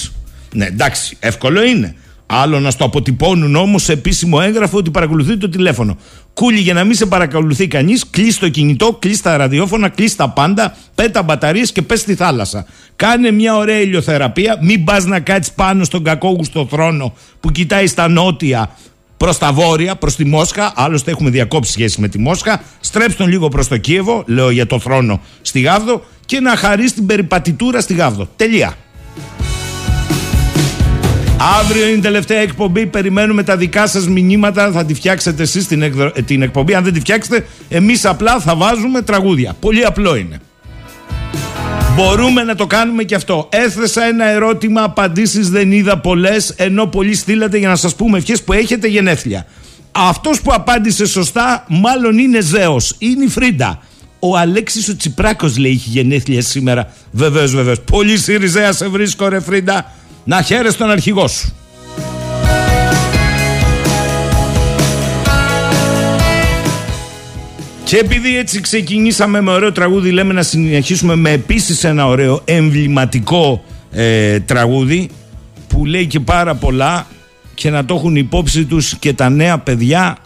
Ναι, 0.55 0.65
εντάξει, 0.65 1.17
εύκολο 1.21 1.65
είναι. 1.65 1.95
Άλλο 2.27 2.61
να 2.61 2.71
στο 2.71 2.85
αποτυπώνουν 2.85 3.57
όμως 3.57 3.83
σε 3.83 3.93
επίσημο 3.93 4.39
έγγραφο 4.43 4.77
ότι 4.77 4.91
παρακολουθεί 4.91 5.37
το 5.37 5.49
τηλέφωνο. 5.49 5.97
Κούλι, 6.35 6.59
για 6.59 6.75
να 6.75 6.85
μην 6.85 6.95
σε 6.95 7.07
παρακολουθεί 7.07 7.67
κανείς, 7.67 8.11
κλείσει 8.11 8.41
το 8.41 8.49
κινητό, 8.49 8.97
κλείσει 8.99 9.23
τα 9.23 9.37
ραδιόφωνα, 9.37 9.89
κλείσει 9.89 10.17
τα 10.17 10.29
πάντα, 10.29 10.77
πέτα 10.95 11.23
μπαταρίες 11.23 11.73
και 11.73 11.83
πες 11.83 12.01
στη 12.01 12.15
θάλασσα. 12.15 12.67
Κάνε 12.97 13.31
μια 13.31 13.57
ωραία 13.57 13.81
ηλιοθεραπεία, 13.81 14.59
μην 14.61 14.85
πας 14.85 15.05
να 15.05 15.21
κάτσεις 15.21 15.53
πάνω 15.53 15.85
στον 15.85 16.05
κακόγουστο 16.05 16.67
θρόνο 16.71 17.15
που 17.41 17.51
κοιτάει 17.51 17.87
στα 17.87 18.09
νότια 18.09 18.71
προς 19.17 19.39
τα 19.39 19.53
βόρεια, 19.53 19.97
προς 19.97 20.17
τη 20.17 20.25
Μόσχα. 20.25 20.73
Άλλωστε 20.77 21.11
έχουμε 21.11 21.31
διακόψει 21.31 21.73
σχέση 21.73 22.01
με 22.01 22.09
τη 22.09 22.19
Μόσχα. 22.19 22.63
Στρέψτε 22.81 23.23
τον 23.23 23.33
λίγο 23.33 23.49
προς 23.49 23.69
το 23.69 23.77
Κίεβο, 23.77 24.23
λέω 24.27 24.51
για 24.51 24.67
το 24.67 24.79
θρόνο 24.79 25.21
στη 25.43 25.61
Γάβδο, 25.61 26.05
και 26.27 26.41
να 26.41 26.57
χαρείς 26.57 26.95
την 26.95 27.07
περιπατητούρα 27.07 27.81
στη 27.81 27.95
Γάβδο. 27.95 28.29
Τελεία. 28.37 28.77
Αύριο 31.61 31.87
είναι 31.87 31.97
η 31.97 32.01
τελευταία 32.01 32.41
εκπομπή. 32.41 32.87
Περιμένουμε 32.87 33.43
τα 33.43 33.57
δικά 33.57 33.87
σας 33.87 34.09
μηνύματα. 34.09 34.71
Θα 34.71 34.85
τη 34.85 34.95
φτιάξετε 34.95 35.43
εσείς 35.43 35.67
την, 35.67 35.95
την 36.27 36.43
εκπομπή. 36.43 36.75
Αν 36.75 36.85
δεν 36.85 36.93
τη 36.93 37.01
φτιάξετε, 37.01 37.47
εμείς 37.69 38.05
απλά 38.05 38.41
θα 38.41 38.57
βάζουμε 38.57 39.03
τραγούδια. 39.03 39.57
Πολύ 39.61 39.85
απλό 39.85 40.17
είναι. 40.17 40.41
Μπορούμε 41.97 42.43
να 42.43 42.55
το 42.55 42.67
κάνουμε 42.67 43.03
και 43.03 43.15
αυτό. 43.15 43.49
Έθεσα 43.53 44.05
ένα 44.05 44.25
ερώτημα, 44.25 44.83
απαντήσεις 44.83 45.51
δεν 45.51 45.73
είδα 45.73 45.99
πολλές, 45.99 46.51
ενώ 46.57 46.87
πολλοί 46.87 47.15
στείλατε 47.15 47.59
για 47.59 47.69
να 47.69 47.77
σας 47.77 47.95
πούμε 47.95 48.19
ευχές 48.19 48.43
που 48.43 48.53
έχετε 48.53 48.87
γενέθλια. 48.87 49.47
Αυτός 49.93 50.41
που 50.41 50.53
απάντησε 50.53 51.07
σωστά, 51.07 51.65
μάλλον 51.69 52.19
είναι 52.19 52.41
Ζέος. 52.41 52.95
Είναι 52.99 53.25
η 53.25 53.29
Φρίντα. 53.29 53.83
Ο 54.19 54.37
Αλέξης 54.37 54.89
ο 54.89 54.97
Τσιπράκος 54.97 55.57
λέει 55.57 55.71
έχει 55.71 55.89
γενέθλια 55.89 56.43
σήμερα. 56.43 56.93
Βεβαίως, 57.11 57.55
βεβαίως. 57.55 57.81
Πολύ 57.81 58.19
Σιριζέα 58.19 58.73
σε 58.73 58.89
βρίσκω, 58.89 59.29
ρε 59.29 59.41
Φρίντα. 59.41 59.93
Να 60.25 60.43
χαίρεσαι 60.43 60.79
τον 60.79 60.91
αρχηγό 60.91 61.29
σου. 61.29 61.55
Και 67.85 67.97
επειδή 67.97 68.39
έτσι 68.39 68.61
ξεκινήσαμε 68.61 69.41
με 69.41 69.51
ωραίο 69.51 69.73
τραγούδι, 69.73 70.11
λέμε 70.11 70.33
να 70.33 70.43
συνεχίσουμε 70.43 71.15
με 71.15 71.31
επίσης 71.31 71.85
ένα 71.85 72.07
ωραίο 72.07 72.41
εμβληματικό 72.45 73.65
ε, 73.91 74.41
τραγούδι 74.41 75.11
που 75.69 75.85
λέει 75.87 76.07
και 76.07 76.21
πάρα 76.21 76.55
πολλά 76.55 77.07
και 77.55 77.71
να 77.71 77.85
το 77.85 77.95
έχουν 77.95 78.17
υπόψη 78.17 78.65
τους 78.65 78.97
και 78.99 79.13
τα 79.13 79.29
νέα 79.29 79.59
παιδιά 79.59 80.17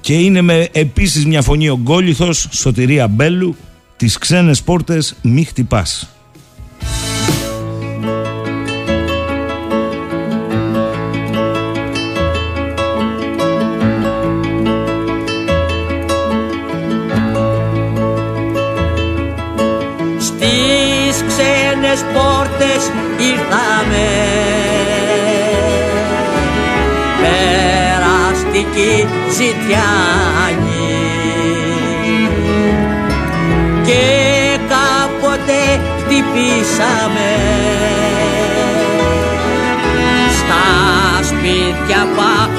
και 0.00 0.14
είναι 0.14 0.40
με 0.40 0.68
επίσης 0.72 1.26
μια 1.26 1.42
φωνή 1.42 1.68
ο 1.68 1.78
Γκόλιθος, 1.82 2.48
Σωτηρία 2.50 3.08
Μπέλου, 3.08 3.56
τις 3.96 4.18
ξένες 4.18 4.62
πόρτες 4.62 5.14
μη 5.22 5.44
χτυπάς. 5.44 6.19
Ξένες 21.92 22.04
πόρτες 22.12 22.90
ήρθαμε. 23.18 24.08
Περαστική 27.20 29.06
ζητιάνη. 29.30 30.88
Και 33.84 34.58
κάποτε 34.68 35.80
χτυπήσαμε. 35.98 37.32
Στα 40.38 40.66
σπίτια 41.22 42.06
που 42.14 42.50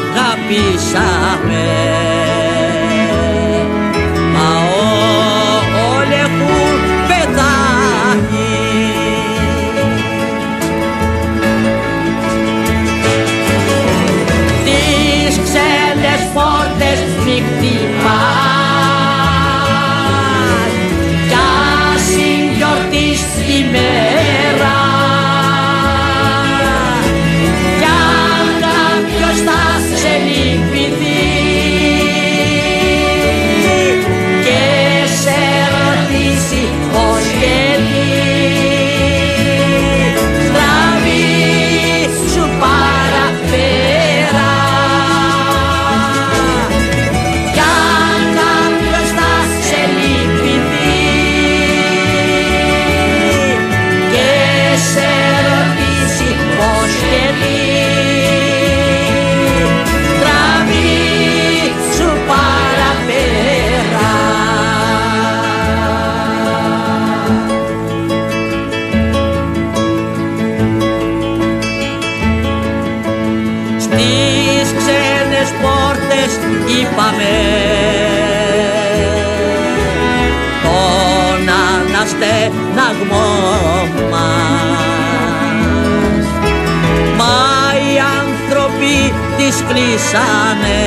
κλείσανε 90.01 90.83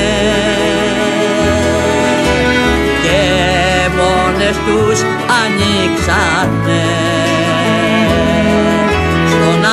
και 3.03 3.23
μόνες 3.97 4.57
τους 4.67 5.01
ανοίξανε. 5.43 6.85
Στον 9.29 9.65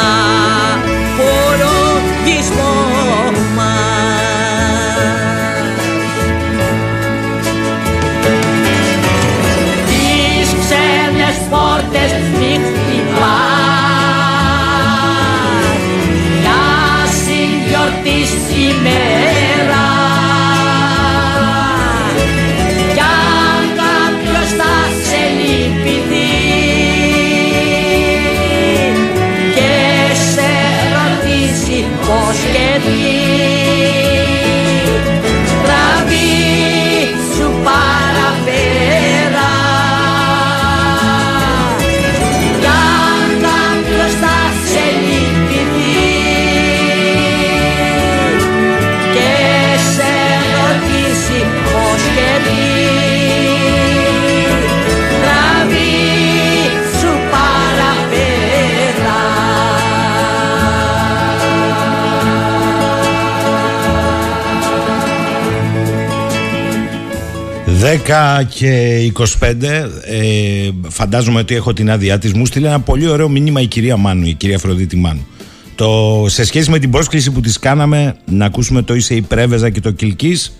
10 67.81 68.43
και 68.49 69.11
25 69.39 69.63
ε, 70.05 70.69
Φαντάζομαι 70.87 71.39
ότι 71.39 71.55
έχω 71.55 71.73
την 71.73 71.91
άδειά 71.91 72.17
της. 72.17 72.33
Μου 72.33 72.45
στείλει 72.45 72.65
ένα 72.65 72.79
πολύ 72.79 73.07
ωραίο 73.07 73.29
μήνυμα 73.29 73.61
η 73.61 73.67
κυρία 73.67 73.97
Μάνου 73.97 74.25
Η 74.25 74.33
κυρία 74.33 74.57
Φροδίτη 74.57 74.95
Μάνου. 74.97 75.27
Το, 75.75 76.25
Σε 76.27 76.45
σχέση 76.45 76.69
με 76.69 76.79
την 76.79 76.89
πρόσκληση 76.91 77.31
που 77.31 77.41
της 77.41 77.59
κάναμε 77.59 78.15
Να 78.25 78.45
ακούσουμε 78.45 78.81
το 78.81 78.95
Είσαι 78.95 79.15
η 79.15 79.21
Πρέβεζα 79.21 79.69
και 79.69 79.79
το 79.79 79.91
Κιλκής 79.91 80.53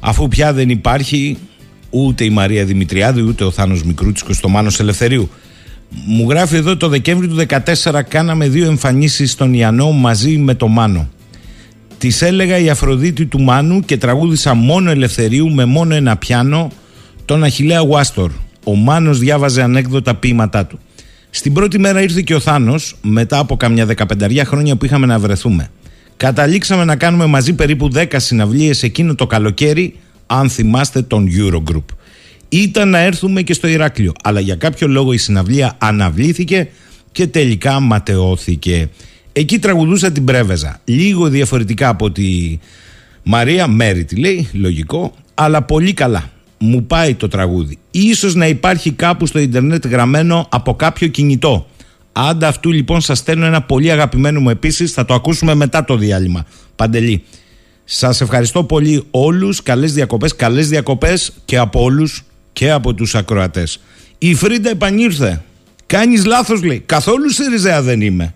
Αφού 0.00 0.28
πια 0.28 0.52
δεν 0.52 0.68
υπάρχει 0.70 1.38
Ούτε 1.90 2.24
η 2.24 2.30
Μαρία 2.30 2.64
Δημητριάδη 2.64 3.20
Ούτε 3.22 3.44
ο 3.44 3.50
Θάνος 3.50 3.82
Μικρούτσικος 3.82 4.36
στο 4.36 4.48
Μάνος 4.48 4.80
Ελευθερίου. 4.80 5.30
Μου 6.06 6.30
γράφει 6.30 6.56
εδώ 6.56 6.76
το 6.76 6.88
Δεκέμβρη 6.88 7.28
του 7.28 7.36
2014 7.84 8.00
Κάναμε 8.08 8.48
δύο 8.48 8.66
εμφανίσεις 8.66 9.30
στον 9.30 9.54
Ιανό 9.54 9.90
Μαζί 9.90 10.36
με 10.36 10.54
το 10.54 10.68
Μάνο. 10.68 11.08
Της 11.98 12.22
έλεγα 12.22 12.58
η 12.58 12.70
Αφροδίτη 12.70 13.26
του 13.26 13.40
Μάνου 13.40 13.80
και 13.80 13.96
τραγούδισα 13.96 14.54
μόνο 14.54 14.90
Ελευθερίου 14.90 15.50
με 15.50 15.64
μόνο 15.64 15.94
ένα 15.94 16.16
πιάνο 16.16 16.70
τον 17.24 17.44
Αχιλέα 17.44 17.78
Γουάστορ. 17.80 18.30
Ο 18.64 18.74
Μάνος 18.74 19.18
διάβαζε 19.18 19.62
ανέκδοτα 19.62 20.14
ποίηματά 20.14 20.66
του. 20.66 20.78
Στην 21.30 21.52
πρώτη 21.52 21.78
μέρα 21.78 22.02
ήρθε 22.02 22.20
και 22.20 22.34
ο 22.34 22.40
Θάνος 22.40 22.96
μετά 23.02 23.38
από 23.38 23.56
καμιά 23.56 23.86
δεκαπενταριά 23.86 24.44
χρόνια 24.44 24.76
που 24.76 24.84
είχαμε 24.84 25.06
να 25.06 25.18
βρεθούμε. 25.18 25.70
Καταλήξαμε 26.16 26.84
να 26.84 26.96
κάνουμε 26.96 27.26
μαζί 27.26 27.52
περίπου 27.52 27.90
10 27.94 28.06
συναυλίες 28.16 28.82
εκείνο 28.82 29.14
το 29.14 29.26
καλοκαίρι, 29.26 29.96
αν 30.26 30.50
θυμάστε 30.50 31.02
τον 31.02 31.28
Eurogroup. 31.38 31.84
Ήταν 32.48 32.88
να 32.88 32.98
έρθουμε 32.98 33.42
και 33.42 33.52
στο 33.52 33.66
Ηράκλειο, 33.66 34.12
αλλά 34.22 34.40
για 34.40 34.54
κάποιο 34.54 34.88
λόγο 34.88 35.12
η 35.12 35.16
συναυλία 35.16 35.74
αναβλήθηκε 35.78 36.68
και 37.12 37.26
τελικά 37.26 37.80
ματαιώθηκε. 37.80 38.88
Εκεί 39.32 39.58
τραγουδούσα 39.58 40.12
την 40.12 40.24
Πρέβεζα. 40.24 40.80
Λίγο 40.84 41.28
διαφορετικά 41.28 41.88
από 41.88 42.10
τη 42.10 42.58
Μαρία 43.22 43.66
Μέρη 43.66 44.04
τη 44.04 44.16
λέει, 44.16 44.48
λογικό, 44.52 45.14
αλλά 45.34 45.62
πολύ 45.62 45.92
καλά. 45.92 46.30
Μου 46.58 46.84
πάει 46.84 47.14
το 47.14 47.28
τραγούδι. 47.28 47.78
Ίσως 47.90 48.34
να 48.34 48.46
υπάρχει 48.46 48.90
κάπου 48.92 49.26
στο 49.26 49.38
ίντερνετ 49.38 49.86
γραμμένο 49.86 50.46
από 50.50 50.74
κάποιο 50.74 51.08
κινητό. 51.08 51.66
Άντα 52.12 52.48
αυτού 52.48 52.72
λοιπόν 52.72 53.00
σας 53.00 53.18
στέλνω 53.18 53.46
ένα 53.46 53.62
πολύ 53.62 53.90
αγαπημένο 53.90 54.40
μου 54.40 54.50
επίσης, 54.50 54.92
θα 54.92 55.04
το 55.04 55.14
ακούσουμε 55.14 55.54
μετά 55.54 55.84
το 55.84 55.96
διάλειμμα. 55.96 56.46
Παντελή. 56.76 57.22
Σας 57.84 58.20
ευχαριστώ 58.20 58.64
πολύ 58.64 59.04
όλους, 59.10 59.62
καλές 59.62 59.92
διακοπές, 59.92 60.36
καλές 60.36 60.68
διακοπές 60.68 61.32
και 61.44 61.58
από 61.58 61.82
όλους 61.82 62.22
και 62.52 62.70
από 62.70 62.94
τους 62.94 63.14
ακροατές. 63.14 63.80
Η 64.18 64.34
Φρίντα 64.34 64.70
επανήρθε. 64.70 65.42
Κάνεις 65.86 66.24
λάθος 66.24 66.62
λέει, 66.62 66.82
καθόλου 66.86 67.30
Σιριζέα 67.30 67.82
δεν 67.82 68.00
είμαι. 68.00 68.34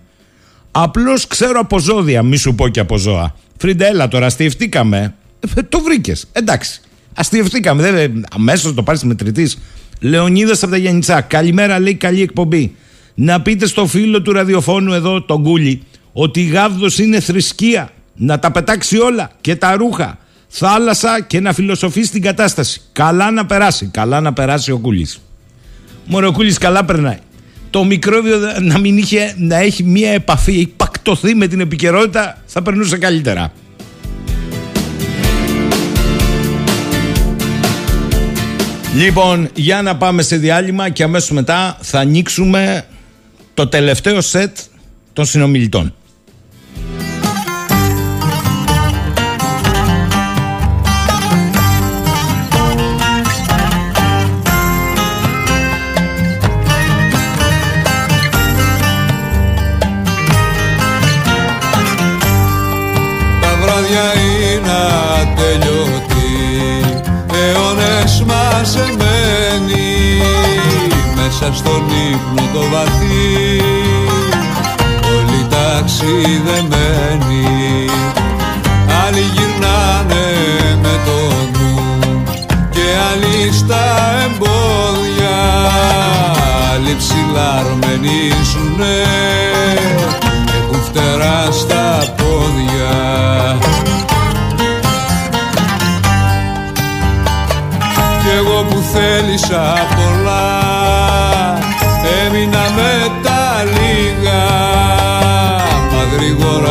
Απλώς 0.75 1.27
ξέρω 1.27 1.59
από 1.59 1.79
ζώδια, 1.79 2.23
μη 2.23 2.37
σου 2.37 2.55
πω 2.55 2.67
και 2.67 2.79
από 2.79 2.97
ζώα. 2.97 3.35
Φρίντα, 3.57 3.85
έλα 3.85 4.07
τώρα, 4.07 4.25
αστειευτήκαμε. 4.25 5.13
Ε, 5.55 5.61
το 5.61 5.79
βρήκες. 5.79 6.27
Εντάξει. 6.31 6.81
Αστειευτήκαμε. 7.15 7.91
Δεν 7.91 8.25
αμέσως 8.33 8.73
το 8.73 8.83
πάρεις 8.83 9.03
τοις 9.03 9.18
μετρητοίς. 9.18 9.57
Λεωνίδας 9.99 10.63
από 10.63 10.71
τα 10.71 10.77
Γιαννιτσά. 10.77 11.21
Καλημέρα, 11.21 11.79
λέει 11.79 11.95
καλή 11.95 12.21
εκπομπή. 12.21 12.75
Να 13.13 13.41
πείτε 13.41 13.65
στο 13.65 13.87
φίλο 13.87 14.21
του 14.21 14.31
ραδιοφώνου 14.31 14.93
εδώ, 14.93 15.21
τον 15.21 15.43
Κούλη, 15.43 15.83
ότι 16.13 16.41
η 16.41 16.45
Γαύδος 16.45 16.99
είναι 16.99 17.19
θρησκεία. 17.19 17.91
Να 18.15 18.39
τα 18.39 18.51
πετάξει 18.51 18.97
όλα 18.97 19.31
και 19.41 19.55
τα 19.55 19.75
ρούχα. 19.75 20.17
Θάλασσα 20.47 21.21
και 21.21 21.39
να 21.39 21.53
φιλοσοφήσει 21.53 22.11
την 22.11 22.21
κατάσταση. 22.21 22.81
Καλά 22.91 23.31
να 23.31 23.45
περάσει. 23.45 23.85
Καλά 23.85 24.21
να 24.21 24.33
περάσει 24.33 24.71
ο 24.71 24.77
Κούλης. 24.77 25.19
Μόνο 26.05 26.27
ο 26.27 26.31
Κούλης 26.31 26.57
καλά 26.57 26.85
περνάει 26.85 27.17
το 27.73 27.83
μικρόβιο 27.83 28.37
να 28.61 28.77
μην 28.77 28.97
είχε, 28.97 29.33
να 29.37 29.57
έχει 29.57 29.83
μία 29.83 30.11
επαφή, 30.11 30.67
πακτωθεί 30.77 31.35
με 31.35 31.47
την 31.47 31.59
επικαιρότητα, 31.59 32.37
θα 32.45 32.61
περνούσε 32.61 32.97
καλύτερα. 32.97 33.51
Λοιπόν, 38.95 39.49
για 39.55 39.81
να 39.81 39.97
πάμε 39.97 40.21
σε 40.21 40.37
διάλειμμα 40.37 40.89
και 40.89 41.03
αμέσως 41.03 41.31
μετά 41.31 41.77
θα 41.81 41.99
ανοίξουμε 41.99 42.85
το 43.53 43.67
τελευταίο 43.67 44.21
σετ 44.21 44.57
των 45.13 45.25
συνομιλητών. 45.25 45.93
Μέσα 71.45 71.55
στον 71.55 71.83
ύπνο 72.11 72.43
το 72.53 72.59
βαθύ. 72.71 73.61
Όλοι 75.15 75.47
ταξιδεμένοι 75.49 77.45
Άλλοι 79.05 79.23
γυρνάνε 79.33 80.27
με 80.81 80.99
το 81.05 81.17
νου 81.53 81.73
Και 82.69 82.85
άλλοι 83.11 83.53
στα 83.53 83.83
εμπόδια. 84.23 85.37
Άλλοι 86.73 86.95
ψηλά 86.97 87.49
αρμενίζουνε 87.57 88.97
Έχουν 90.57 90.81
φτερά 90.83 91.51
στα 91.51 92.13
πόδια. 92.17 92.95
Κι 98.21 98.29
εγώ 98.37 98.63
που 98.69 98.77
θέλησα 98.93 99.63
πολλά 99.95 100.62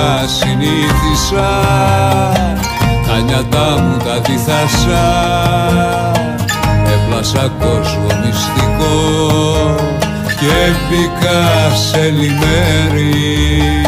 γρήγορα 0.02 0.26
συνήθισα. 0.26 1.50
Τα 3.06 3.18
νιάτα 3.18 3.82
μου 3.82 3.96
τα 3.96 4.20
τυθάσα 4.20 5.04
Έπλασα 6.94 7.52
κόσμο 7.60 8.06
μυστικό 8.24 8.96
Και 10.40 10.72
μπήκα 10.88 11.74
σε 11.76 12.10
λιμέρι 12.10 13.82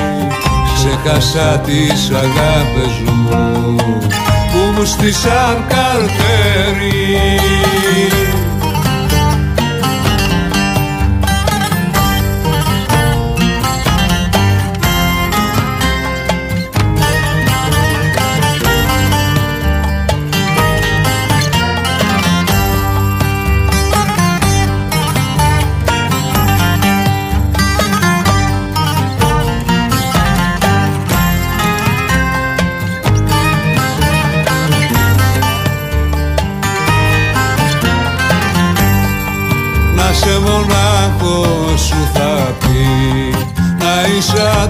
Ξέχασα 0.74 1.58
τις 1.58 2.10
αγάπες 2.10 3.00
μου 3.04 3.76
Που 4.52 4.72
μου 4.76 4.84
στήσαν 4.84 5.64
καρτέρι 5.68 6.94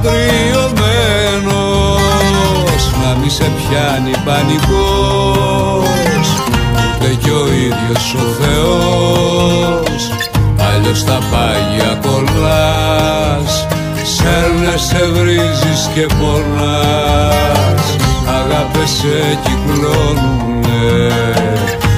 είσαι 0.05 0.13
αντριωμένος 0.13 1.73
να 3.03 3.15
μη 3.21 3.31
σε 3.31 3.51
πιάνει 3.57 4.15
πανικός. 4.25 5.47
Ούτε 6.97 7.15
κι 7.23 7.31
ο 7.31 7.47
ίδιος 7.47 8.15
ο 8.15 8.25
Θεός 8.41 10.11
αλλιώς 10.73 11.05
τα 11.05 11.19
πάγια 11.31 12.01
κολλάς. 12.03 13.67
Σέρνεσαι 14.03 15.05
βρίζεις 15.13 15.91
και 15.95 16.07
πονάς. 16.21 17.97
Αγάπες 18.29 18.91
σε 18.91 19.39
κυκλώνουνε 19.43 21.09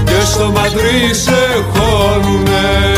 και 0.04 0.20
στο 0.24 0.50
μαντρί 0.50 1.14
σε 1.14 1.64
χώνουνε 1.72 2.96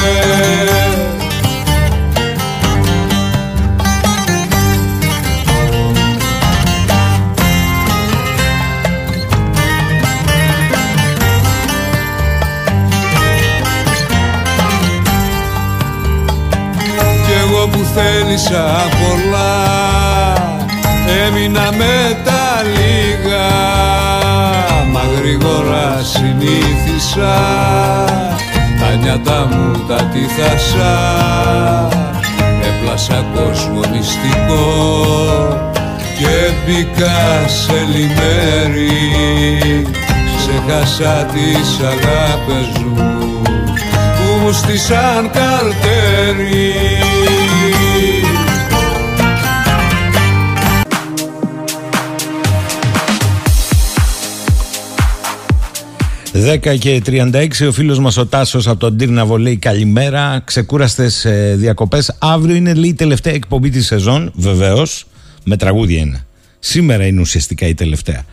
θέλησα 18.28 18.88
πολλά. 19.00 19.52
Έμεινα 21.26 21.72
με 21.72 22.16
τα 22.24 22.62
λίγα 22.62 23.48
Μα 24.92 25.02
γρήγορα 25.18 26.00
συνήθισα. 26.02 27.36
Τα 28.80 28.94
νιάτα 29.02 29.48
μου 29.50 29.84
τα 29.88 29.94
τυθάσα. 29.94 30.96
Έπλασα 32.68 33.24
κόσμο 33.34 33.80
μυστικό 33.92 34.66
Και 36.18 36.52
μπήκα 36.64 37.48
σε 37.48 37.86
λιμέρι. 37.92 38.96
Ξεχάσα 40.36 41.26
τις 41.32 41.78
αγάπες 41.80 42.82
μου 42.84 43.42
Που 44.16 44.40
μου 44.42 44.52
στήσαν 44.52 45.30
καρτέρι 45.32 46.97
10 56.44 56.78
και 56.78 57.02
36 57.06 57.46
ο 57.68 57.72
φίλος 57.72 57.98
μας 57.98 58.16
ο 58.16 58.26
Τάσος 58.26 58.68
από 58.68 58.78
τον 58.78 58.96
Τύρναβο 58.96 59.38
λέει 59.38 59.56
καλημέρα, 59.56 60.42
ξεκούραστες 60.44 61.24
ε, 61.24 61.54
διακοπές. 61.58 62.16
Αύριο 62.18 62.54
είναι 62.54 62.74
λέει 62.74 62.90
η 62.90 62.94
τελευταία 62.94 63.34
εκπομπή 63.34 63.70
της 63.70 63.86
σεζόν, 63.86 64.32
βεβαίως, 64.34 65.06
με 65.44 65.56
τραγούδια 65.56 65.98
είναι. 66.00 66.26
Σήμερα 66.58 67.06
είναι 67.06 67.20
ουσιαστικά 67.20 67.66
η 67.66 67.74
τελευταία. 67.74 68.24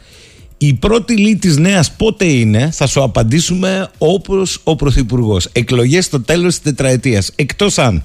Η 0.58 0.74
πρώτη 0.74 1.18
λύη 1.18 1.36
της 1.36 1.58
νέας 1.58 1.92
πότε 1.92 2.26
είναι, 2.26 2.70
θα 2.72 2.88
σου 2.88 3.04
απαντήσουμε 3.04 3.90
όπως 3.98 4.60
ο 4.64 4.76
Πρωθυπουργός. 4.76 5.50
Εκλογές 5.52 6.06
στο 6.06 6.22
τέλος 6.22 6.54
της 6.54 6.62
τετραετίας, 6.62 7.32
εκτός 7.36 7.78
αν 7.78 8.04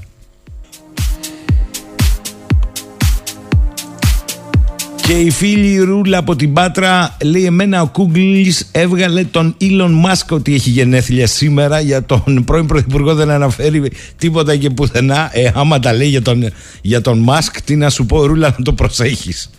Και 5.03 5.13
η 5.13 5.31
φίλη 5.31 5.79
Ρούλα 5.79 6.19
από 6.19 6.37
την 6.37 6.53
Πάτρα 6.53 7.17
λέει 7.25 7.45
εμένα 7.45 7.83
ο 7.83 7.87
Κούγκλης 7.87 8.69
έβγαλε 8.73 9.25
τον 9.25 9.57
Elon 9.61 10.05
Musk 10.05 10.27
ότι 10.29 10.55
έχει 10.55 10.71
γενέθλια 10.71 11.27
σήμερα 11.27 11.81
για 11.81 12.05
τον 12.05 12.45
πρώην 12.47 12.67
Πρωθυπουργό 12.67 13.15
δεν 13.15 13.31
αναφέρει 13.31 13.93
τίποτα 14.17 14.57
και 14.57 14.71
πουθενά. 14.71 15.31
Ε, 15.33 15.51
άμα 15.55 15.79
τα 15.79 15.93
λέει 15.93 16.09
για 16.09 16.23
τον, 16.23 16.45
για 16.83 17.01
τον 17.01 17.27
Musk 17.29 17.57
τι 17.65 17.77
να 17.77 17.91
σου 17.91 18.07
πω 18.07 18.27
Ρούλα 18.27 18.55
να 18.59 18.65
το 18.65 18.73
προσέχεις 18.73 19.51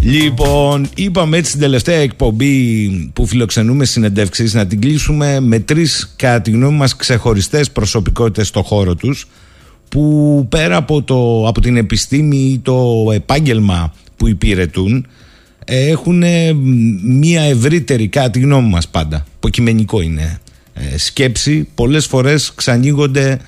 Λοιπόν, 0.00 0.88
είπαμε 0.94 1.36
έτσι 1.36 1.52
την 1.52 1.60
τελευταία 1.60 1.98
εκπομπή 1.98 2.88
που 3.12 3.26
φιλοξενούμε 3.26 3.84
συνεντεύξεις 3.84 4.54
να 4.54 4.66
την 4.66 4.80
κλείσουμε 4.80 5.40
με 5.40 5.58
τρεις 5.58 6.14
κατά 6.16 6.40
τη 6.40 6.50
γνώμη 6.50 6.76
μας 6.76 6.96
ξεχωριστές 6.96 7.70
προσωπικότητες 7.70 8.48
στο 8.48 8.62
χώρο 8.62 8.94
τους 8.94 9.26
που 9.88 10.46
πέρα 10.48 10.76
από, 10.76 11.02
το, 11.02 11.46
από 11.48 11.60
την 11.60 11.76
επιστήμη 11.76 12.36
ή 12.36 12.58
το 12.58 13.08
επάγγελμα 13.12 13.92
που 14.16 14.28
υπηρετούν 14.28 15.06
έχουν 15.64 16.24
μία 17.04 17.42
ευρύτερη, 17.42 18.08
κατά 18.08 18.30
τη 18.30 18.40
γνώμη 18.40 18.68
μας 18.68 18.88
πάντα, 18.88 19.26
υποκειμενικό 19.36 20.00
είναι, 20.00 20.38
ε, 20.74 20.98
σκέψη, 20.98 21.68
πολλές 21.74 22.06
φορές 22.06 22.52
ξανοίγονται 22.54 23.40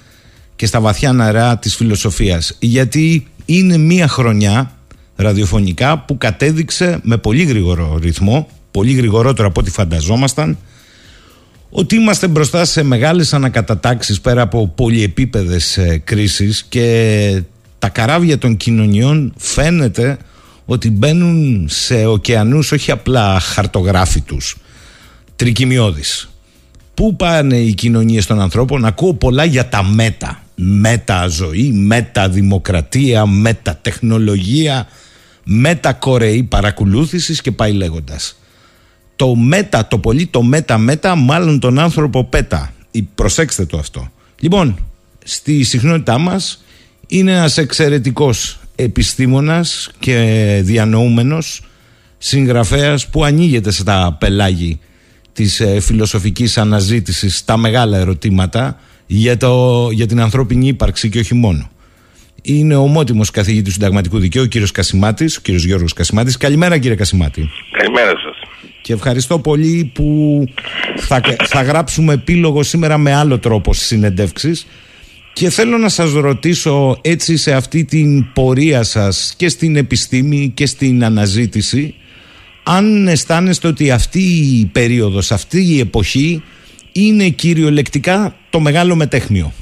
και 0.56 0.66
στα 0.66 0.80
βαθιά 0.80 1.12
νερά 1.12 1.58
της 1.58 1.74
φιλοσοφίας. 1.74 2.56
Γιατί 2.58 3.26
είναι 3.44 3.76
μία 3.76 4.08
χρονιά 4.08 4.76
ραδιοφωνικά 5.16 5.98
που 5.98 6.18
κατέδειξε 6.18 6.98
με 7.02 7.16
πολύ 7.16 7.42
γρήγορο 7.42 7.98
ρυθμό, 8.02 8.48
πολύ 8.70 8.92
γρηγορότερο 8.92 9.48
από 9.48 9.60
ό,τι 9.60 9.70
φανταζόμασταν, 9.70 10.58
ότι 11.70 11.96
είμαστε 11.96 12.28
μπροστά 12.28 12.64
σε 12.64 12.82
μεγάλες 12.82 13.34
ανακατατάξεις 13.34 14.20
πέρα 14.20 14.42
από 14.42 14.68
πολυεπίπεδες 14.68 15.76
ε, 15.76 16.02
κρίσεις 16.04 16.64
και 16.68 17.42
τα 17.78 17.88
καράβια 17.88 18.38
των 18.38 18.56
κοινωνιών 18.56 19.32
φαίνεται 19.36 20.18
ότι 20.66 20.90
μπαίνουν 20.90 21.66
σε 21.70 22.06
ωκεανούς 22.06 22.72
όχι 22.72 22.90
απλά 22.90 23.40
χαρτογράφητους, 23.40 24.56
τρικυμιώδεις. 25.36 26.28
Πού 26.94 27.16
πάνε 27.16 27.56
οι 27.56 27.74
κοινωνίες 27.74 28.26
των 28.26 28.40
ανθρώπων, 28.40 28.84
ακούω 28.84 29.14
πολλά 29.14 29.44
για 29.44 29.68
τα 29.68 29.82
μέτα. 29.82 30.40
Μέτα 30.54 31.26
ζωή, 31.26 31.72
μέτα 31.72 32.28
δημοκρατία, 32.28 33.26
μέτα 33.26 33.78
τεχνολογία, 33.82 34.88
μέτα 35.44 35.92
κορεή 35.92 36.42
παρακολούθησης 36.42 37.40
και 37.40 37.52
πάει 37.52 37.72
λέγοντας. 37.72 38.38
Το 39.16 39.34
μέτα, 39.34 39.88
το 39.88 39.98
πολύ 39.98 40.26
το 40.26 40.42
μέτα 40.42 40.78
μέτα, 40.78 41.14
μάλλον 41.14 41.60
τον 41.60 41.78
άνθρωπο 41.78 42.24
πέτα. 42.24 42.72
Προσέξτε 43.14 43.64
το 43.64 43.78
αυτό. 43.78 44.10
Λοιπόν, 44.40 44.78
στη 45.24 45.62
συχνότητά 45.62 46.18
μας 46.18 46.64
είναι 47.06 47.32
ένας 47.32 47.58
εξαιρετικός 47.58 48.58
επιστήμονας 48.76 49.90
και 49.98 50.60
διανοούμενος 50.62 51.62
συγγραφέας 52.18 53.08
που 53.08 53.24
ανοίγεται 53.24 53.70
στα 53.70 54.16
πελάγη 54.20 54.78
της 55.32 55.60
ε, 55.60 55.80
φιλοσοφικής 55.80 56.58
αναζήτησης 56.58 57.44
τα 57.44 57.56
μεγάλα 57.56 57.98
ερωτήματα 57.98 58.80
για, 59.06 59.36
το, 59.36 59.88
για 59.92 60.06
την 60.06 60.20
ανθρώπινη 60.20 60.68
ύπαρξη 60.68 61.08
και 61.08 61.18
όχι 61.18 61.34
μόνο. 61.34 61.70
Είναι 62.42 62.74
ομότιμος 62.76 63.30
καθηγητής 63.30 63.72
συνταγματικού 63.72 64.18
δικαίου 64.18 64.42
ο 64.42 64.46
κύριος 64.46 64.70
Κασιμάτης, 64.70 65.36
ο 65.36 65.40
κύριος 65.40 65.64
Γιώργος 65.64 65.92
Κασιμάτης. 65.92 66.36
Καλημέρα 66.36 66.78
κύριε 66.78 66.96
Κασιμάτη. 66.96 67.48
Καλημέρα 67.70 68.10
σας. 68.10 68.36
Και 68.82 68.92
ευχαριστώ 68.92 69.38
πολύ 69.38 69.90
που 69.94 70.44
θα, 70.96 71.20
θα 71.44 71.62
γράψουμε 71.62 72.12
επίλογο 72.12 72.62
σήμερα 72.62 72.98
με 72.98 73.14
άλλο 73.14 73.38
τρόπο 73.38 73.74
στις 73.74 73.86
συνεντεύξεις 73.86 74.66
και 75.38 75.50
θέλω 75.50 75.78
να 75.78 75.88
σας 75.88 76.12
ρωτήσω 76.12 76.98
έτσι 77.02 77.36
σε 77.36 77.52
αυτή 77.54 77.84
την 77.84 78.32
πορεία 78.32 78.82
σας 78.82 79.34
και 79.38 79.48
στην 79.48 79.76
επιστήμη 79.76 80.52
και 80.54 80.66
στην 80.66 81.04
αναζήτηση 81.04 81.94
αν 82.62 83.08
αισθάνεστε 83.08 83.68
ότι 83.68 83.90
αυτή 83.90 84.22
η 84.60 84.70
περίοδος, 84.72 85.30
αυτή 85.30 85.58
η 85.74 85.80
εποχή 85.80 86.42
είναι 86.92 87.28
κυριολεκτικά 87.28 88.36
το 88.50 88.60
μεγάλο 88.60 88.94
μετέχμιο. 88.94 89.52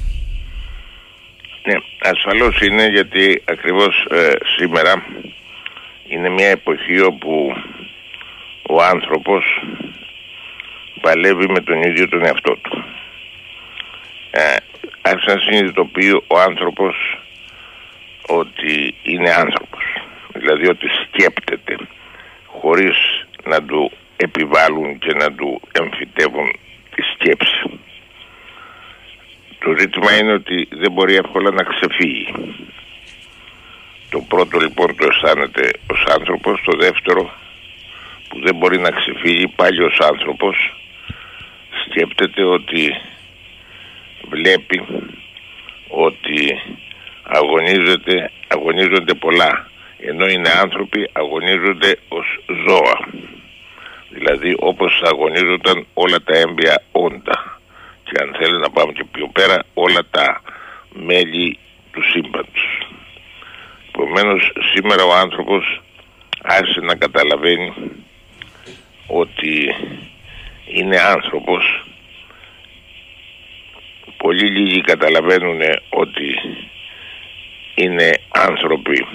Ναι, 1.65 1.75
ασφαλώς 2.01 2.61
είναι 2.61 2.87
γιατί 2.87 3.41
ακριβώς 3.45 4.07
ε, 4.11 4.31
σήμερα 4.57 5.05
είναι 6.07 6.29
μια 6.29 6.47
εποχή 6.47 7.01
όπου 7.01 7.55
ο 8.69 8.83
άνθρωπος 8.83 9.43
παλεύει 11.01 11.47
με 11.49 11.61
τον 11.61 11.81
ίδιο 11.81 12.09
τον 12.09 12.25
εαυτό 12.25 12.57
του. 12.61 12.83
Ε, 14.31 14.55
άρχισε 15.09 15.33
να 15.35 15.41
συνειδητοποιεί 15.41 16.23
ο 16.27 16.39
άνθρωπος 16.39 16.95
ότι 18.27 18.95
είναι 19.03 19.31
άνθρωπος. 19.33 19.83
Δηλαδή 20.33 20.67
ότι 20.67 20.87
σκέπτεται 20.87 21.75
χωρίς 22.45 22.97
να 23.43 23.63
του 23.63 23.91
επιβάλλουν 24.17 24.99
και 24.99 25.13
να 25.13 25.31
του 25.33 25.61
εμφυτεύουν 25.71 26.51
τη 26.95 27.01
σκέψη. 27.13 27.79
Το 29.59 29.75
ζήτημα 29.79 30.17
είναι 30.17 30.33
ότι 30.33 30.67
δεν 30.71 30.91
μπορεί 30.91 31.15
εύκολα 31.15 31.51
να 31.51 31.63
ξεφύγει. 31.63 32.33
Το 34.09 34.19
πρώτο 34.27 34.59
λοιπόν 34.59 34.95
το 34.95 35.07
αισθάνεται 35.09 35.71
ως 35.91 36.05
άνθρωπος, 36.17 36.61
το 36.65 36.77
δεύτερο 36.77 37.33
που 38.29 38.39
δεν 38.43 38.55
μπορεί 38.55 38.79
να 38.79 38.89
ξεφύγει 38.89 39.47
πάλι 39.47 39.83
ως 39.83 39.99
άνθρωπος 39.99 40.75
σκέπτεται 41.85 42.43
ότι 42.43 42.95
βλέπει 44.29 44.81
ότι 45.87 46.61
αγωνίζεται, 47.23 48.31
αγωνίζονται 48.47 49.13
πολλά. 49.13 49.69
Ενώ 49.97 50.27
είναι 50.27 50.49
άνθρωποι 50.49 51.09
αγωνίζονται 51.11 51.99
ως 52.07 52.39
ζώα. 52.67 53.07
Δηλαδή 54.09 54.55
όπως 54.59 55.01
αγωνίζονταν 55.03 55.85
όλα 55.93 56.21
τα 56.21 56.37
έμπια 56.37 56.83
όντα. 56.91 57.59
Και 58.03 58.21
αν 58.21 58.35
θέλει 58.39 58.57
να 58.57 58.69
πάμε 58.69 58.91
και 58.91 59.03
πιο 59.11 59.27
πέρα 59.27 59.63
όλα 59.73 60.01
τα 60.11 60.41
μέλη 60.93 61.57
του 61.91 62.01
σύμπαντος. 62.03 62.87
Επομένως 63.87 64.51
σήμερα 64.73 65.03
ο 65.03 65.13
άνθρωπος 65.13 65.81
άρχισε 66.41 66.79
να 66.79 66.95
καταλαβαίνει 66.95 67.73
ότι 69.07 69.75
είναι 70.65 70.99
άνθρωπος 70.99 71.84
πολύ 74.25 74.49
λίγοι 74.49 74.81
καταλαβαίνουν 74.81 75.61
ότι 75.89 76.27
είναι 77.75 78.11
άνθρωποι 78.29 79.07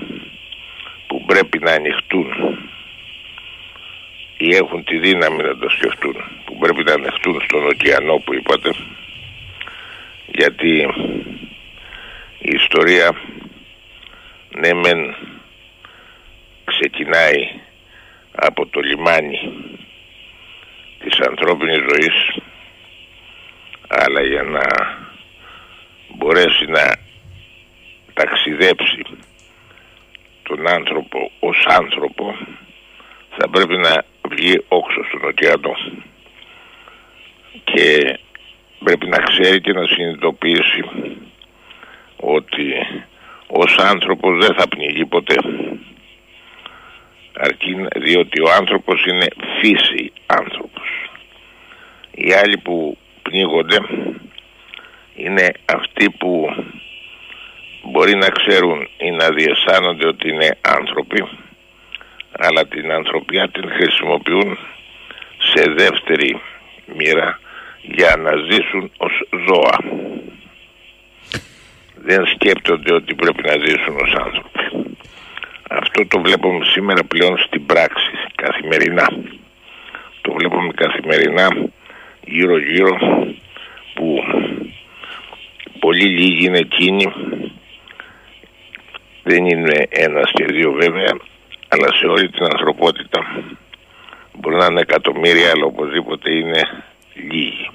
που 1.07 1.25
πρέπει 1.25 1.59
να 1.59 1.73
ανοιχτούν 1.73 2.29
ή 4.37 4.55
έχουν 4.55 4.85
τη 4.85 4.99
δύναμη 4.99 5.43
να 5.43 5.57
το 5.57 5.69
σκεφτούν 5.69 6.17
που 6.45 6.59
πρέπει 6.59 6.83
να 6.85 6.93
ανοιχτούν 6.93 7.41
στον 7.41 7.67
ωκεανό 7.67 8.17
που 8.17 8.35
είπατε 8.35 8.71
γιατί 10.27 10.71
η 12.39 12.51
ιστορία 12.63 13.15
ναι 14.59 14.73
μεν 14.75 15.15
ξεκινάει 16.65 17.51
από 18.35 18.67
το 18.67 18.81
λιμάνι 18.81 19.39
της 20.99 21.19
ανθρώπινης 21.19 21.79
ζωής 21.79 22.43
αλλά 23.93 24.23
για 24.23 24.43
να 24.43 24.65
μπορέσει 26.09 26.65
να 26.67 26.97
ταξιδέψει 28.15 29.03
τον 30.43 30.69
άνθρωπο 30.69 31.31
ως 31.41 31.67
άνθρωπο 31.69 32.37
θα 33.39 33.49
πρέπει 33.49 33.77
να 33.77 34.05
βγει 34.29 34.65
όξω 34.69 35.05
στον 35.05 35.25
ωκεανό. 35.25 35.75
Και 37.65 38.19
πρέπει 38.85 39.07
να 39.07 39.19
ξέρει 39.19 39.61
και 39.61 39.73
να 39.73 39.87
συνειδητοποιήσει 39.87 40.83
ότι 42.17 42.73
ως 43.47 43.77
άνθρωπος 43.79 44.47
δεν 44.47 44.55
θα 44.55 44.69
πνιγεί 44.69 45.05
ποτέ. 45.05 45.37
Αρκεί 47.37 47.77
διότι 47.97 48.41
ο 48.41 48.51
άνθρωπος 48.51 49.05
είναι 49.05 49.27
φύση 49.61 50.13
άνθρωπος. 50.27 51.11
Οι 52.11 52.33
άλλοι 52.33 52.59
που 52.59 52.99
πνίγονται 53.31 53.79
είναι 55.15 55.53
αυτοί 55.65 56.11
που 56.11 56.55
μπορεί 57.83 58.15
να 58.15 58.29
ξέρουν 58.29 58.89
ή 58.97 59.11
να 59.11 59.29
διαισθάνονται 59.29 60.07
ότι 60.07 60.29
είναι 60.29 60.59
άνθρωποι 60.61 61.29
αλλά 62.39 62.67
την 62.67 62.93
ανθρωπιά 62.93 63.49
την 63.49 63.71
χρησιμοποιούν 63.71 64.59
σε 65.39 65.63
δεύτερη 65.77 66.41
μοίρα 66.97 67.41
για 67.83 68.17
να 68.17 68.33
ζήσουν 68.51 68.91
ως 68.97 69.29
ζώα. 69.47 69.79
Δεν 71.95 72.27
σκέπτονται 72.27 72.95
ότι 72.95 73.15
πρέπει 73.15 73.43
να 73.43 73.57
ζήσουν 73.65 73.97
ως 73.97 74.15
άνθρωποι. 74.25 74.61
Αυτό 75.71 76.07
το 76.07 76.21
βλέπουμε 76.21 76.65
σήμερα 76.65 77.05
πλέον 77.05 77.39
στην 77.39 77.67
πράξη 77.67 78.11
καθημερινά. 78.35 79.07
Το 80.21 80.33
βλέπουμε 80.33 80.73
καθημερινά 80.73 81.49
γύρω 82.31 82.59
γύρω 82.59 82.97
που 83.95 84.25
πολύ 85.79 86.05
λίγοι 86.05 86.47
είναι 86.47 86.59
εκείνοι. 86.59 87.13
Δεν 89.23 89.47
είναι 89.47 89.87
ένα 89.91 90.23
και 90.33 90.45
δύο 90.45 90.73
βέβαια 90.73 91.13
αλλά 91.69 91.93
σε 91.93 92.07
όλη 92.07 92.31
την 92.31 92.45
ανθρωπότητα 92.45 93.45
μπορεί 94.33 94.57
να 94.57 94.67
είναι 94.71 94.81
εκατομμύρια 94.81 95.51
αλλά 95.51 95.65
οπωσδήποτε 95.65 96.31
είναι 96.35 96.85
λίγοι 97.15 97.71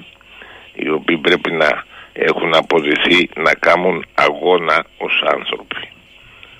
οι 0.73 0.89
οποίοι 0.89 1.17
πρέπει 1.17 1.51
να 1.51 1.83
έχουν 2.13 2.55
αποδειθεί 2.55 3.29
να 3.35 3.53
κάνουν 3.53 4.05
αγώνα 4.13 4.85
ως 4.97 5.23
άνθρωποι 5.25 5.89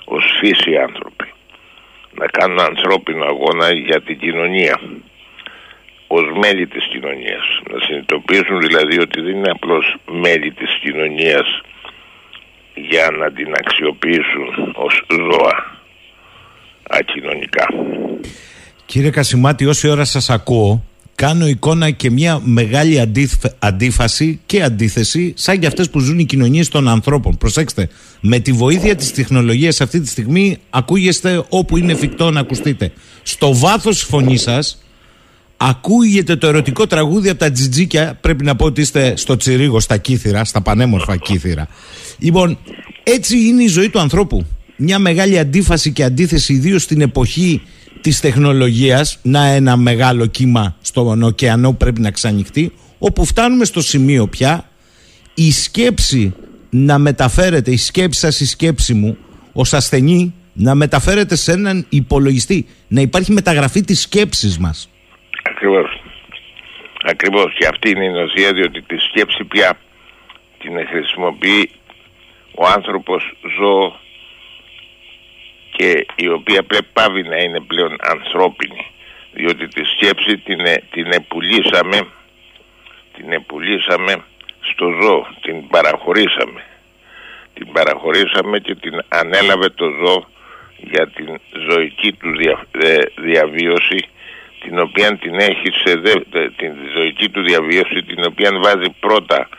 ως 0.06 0.24
φύση 0.40 0.78
άνθρωποι. 0.78 1.34
Να 2.12 2.26
κάνουν 2.26 2.60
ανθρώπινο 2.60 3.26
αγώνα 3.26 3.72
για 3.72 4.02
την 4.02 4.20
κοινωνία 4.20 4.80
ως 6.08 6.24
μέλη 6.42 6.68
της 6.68 6.84
κοινωνίας 6.92 7.46
να 7.72 7.80
συνειδητοποιήσουν 7.86 8.60
δηλαδή 8.60 9.00
ότι 9.00 9.22
δεν 9.22 9.36
είναι 9.36 9.50
απλώς 9.50 9.96
μέλη 10.12 10.52
της 10.52 10.70
κοινωνίας 10.82 11.62
για 12.76 13.12
να 13.20 13.32
την 13.32 13.54
αξιοποιήσουν 13.58 14.74
ως 14.76 15.06
ζώα 15.10 15.80
ακοινωνικά. 16.90 17.66
Κύριε 18.86 19.10
Κασιμάτη, 19.10 19.66
όση 19.66 19.88
ώρα 19.90 20.06
σας 20.06 20.30
ακούω, 20.30 20.84
κάνω 21.16 21.48
εικόνα 21.48 21.92
και 21.92 22.12
μια 22.12 22.40
μεγάλη 22.44 23.00
αντίφαση 23.60 24.42
και 24.46 24.64
αντίθεση 24.64 25.34
σαν 25.36 25.60
και 25.60 25.68
αυτές 25.68 25.90
που 25.90 26.00
ζουν 26.00 26.20
οι 26.20 26.26
κοινωνίες 26.26 26.70
των 26.70 26.88
ανθρώπων. 26.88 27.38
Προσέξτε, 27.38 27.90
με 28.20 28.40
τη 28.40 28.52
βοήθεια 28.52 28.96
της 28.96 29.14
τεχνολογίας 29.14 29.82
αυτή 29.82 30.00
τη 30.00 30.08
στιγμή 30.08 30.58
ακούγεστε 30.70 31.46
όπου 31.50 31.78
είναι 31.78 31.92
εφικτό 31.92 32.32
να 32.32 32.40
ακουστείτε. 32.40 32.92
Στο 33.24 33.56
βάθος 33.56 33.96
της 33.96 34.04
φωνής 34.04 34.42
σας 34.42 34.85
ακούγεται 35.58 36.36
το 36.36 36.48
ερωτικό 36.48 36.88
τραγούδι 36.88 37.30
από 37.30 37.40
τα 37.40 37.52
τζιτζίκια. 37.52 38.18
Πρέπει 38.22 38.44
να 38.44 38.56
πω 38.56 38.66
ότι 38.66 38.82
είστε 38.82 39.14
στο 39.16 39.38
τσιρίγο, 39.38 39.80
στα 39.80 39.98
κύθυρα, 39.98 40.44
στα 40.44 40.62
πανέμορφα 40.62 41.16
κύθυρα. 41.16 41.68
Λοιπόν, 42.20 42.58
έτσι 43.04 43.38
είναι 43.38 43.64
η 43.64 43.68
ζωή 43.68 43.90
του 43.90 44.00
ανθρώπου. 44.00 44.46
Μια 44.78 45.00
μεγάλη 45.00 45.40
αντίφαση 45.40 45.92
και 45.92 46.04
αντίθεση, 46.04 46.54
ιδίως 46.54 46.82
στην 46.82 47.02
εποχή 47.02 47.62
της 48.02 48.20
τεχνολογίας, 48.20 49.20
να 49.22 49.46
ένα 49.46 49.78
μεγάλο 49.78 50.26
κύμα 50.26 50.76
στον 50.82 51.24
ωκεανό 51.24 51.74
πρέπει 51.74 52.02
να 52.02 52.12
ξανοιχτεί, 52.12 52.72
όπου 52.98 53.26
φτάνουμε 53.26 53.66
στο 53.66 53.82
σημείο 53.82 54.28
πια 54.28 54.70
η 55.34 55.52
σκέψη 55.52 56.34
να 56.70 56.98
μεταφέρεται, 56.98 57.72
η 57.72 57.78
σκέψη 57.78 58.20
σας, 58.20 58.40
η 58.40 58.46
σκέψη 58.46 58.94
μου, 58.94 59.18
ως 59.54 59.74
ασθενή, 59.74 60.34
να 60.54 60.76
μεταφέρεται 60.76 61.36
σε 61.36 61.52
έναν 61.52 61.86
υπολογιστή, 61.90 62.66
να 62.88 63.02
υπάρχει 63.02 63.32
μεταγραφή 63.32 63.82
της 63.82 64.02
σκέψης 64.02 64.58
μας. 64.58 64.90
Ακριβώς. 65.50 66.02
Ακριβώς. 67.04 67.54
Και 67.58 67.68
αυτή 67.68 67.90
είναι 67.90 68.06
η 68.06 68.10
νοησία 68.10 68.54
διότι 68.54 68.82
τη 68.82 68.98
σκέψη 68.98 69.44
πια 69.44 69.78
την 70.60 70.88
χρησιμοποιεί 70.88 71.72
ο 72.56 72.66
άνθρωπος 72.66 73.34
ζώο 73.58 74.00
και 75.72 76.06
η 76.16 76.28
οποία 76.28 76.64
πρέπει 76.64 76.88
πάβει 76.94 77.24
να 77.24 77.38
είναι 77.38 77.60
πλέον 77.60 77.96
ανθρώπινη 78.00 78.92
διότι 79.34 79.68
τη 79.68 79.84
σκέψη 79.84 80.38
την, 80.38 80.60
την 80.92 81.12
επουλήσαμε 81.12 82.08
την 83.14 83.32
επουλήσαμε 83.32 84.24
στο 84.60 84.90
ζώο, 85.02 85.28
την 85.42 85.68
παραχωρήσαμε 85.68 86.64
την 87.56 87.72
παραχωρήσαμε 87.72 88.60
και 88.60 88.76
την 88.76 89.02
ανέλαβε 89.08 89.70
το 89.70 89.86
ζώο 89.90 90.28
για 90.78 91.08
την 91.08 91.40
ζωική 91.70 92.14
του 92.14 92.30
διαβίωση 93.16 94.10
την 94.66 94.80
οποία 94.80 95.18
την 95.18 95.40
έχει 95.40 95.70
σε 95.84 95.96
δε, 95.96 96.14
την 96.50 96.74
ζωική 96.96 97.30
του 97.30 97.42
διαβίωση 97.42 98.04
την 98.04 98.26
οποία 98.26 98.52
βάζει 98.64 98.90
πρώτα 99.00 99.50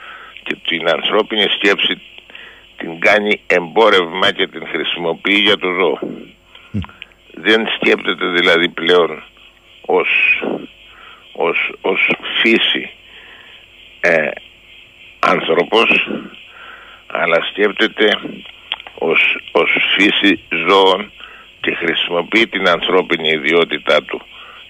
και 0.43 0.57
την 0.67 0.89
ανθρώπινη 0.89 1.43
σκέψη 1.43 2.01
την 2.77 3.01
κάνει 3.01 3.41
εμπόρευμα 3.47 4.33
και 4.33 4.47
την 4.47 4.67
χρησιμοποιεί 4.67 5.35
για 5.35 5.57
το 5.57 5.69
ζώο. 5.79 5.99
Δεν 7.35 7.67
σκέπτεται 7.75 8.27
δηλαδή 8.27 8.69
πλέον 8.69 9.23
ως, 9.81 10.09
ως, 11.33 11.73
ως 11.81 12.11
φύση 12.43 12.91
ε, 14.01 14.31
άνθρωπος 15.19 16.09
αλλά 17.07 17.39
σκέπτεται 17.51 18.09
ως, 18.95 19.39
ως 19.53 19.71
φύση 19.97 20.41
ζώων 20.69 21.13
και 21.61 21.75
χρησιμοποιεί 21.75 22.47
την 22.47 22.69
ανθρώπινη 22.69 23.29
ιδιότητά 23.29 24.03
του 24.03 24.23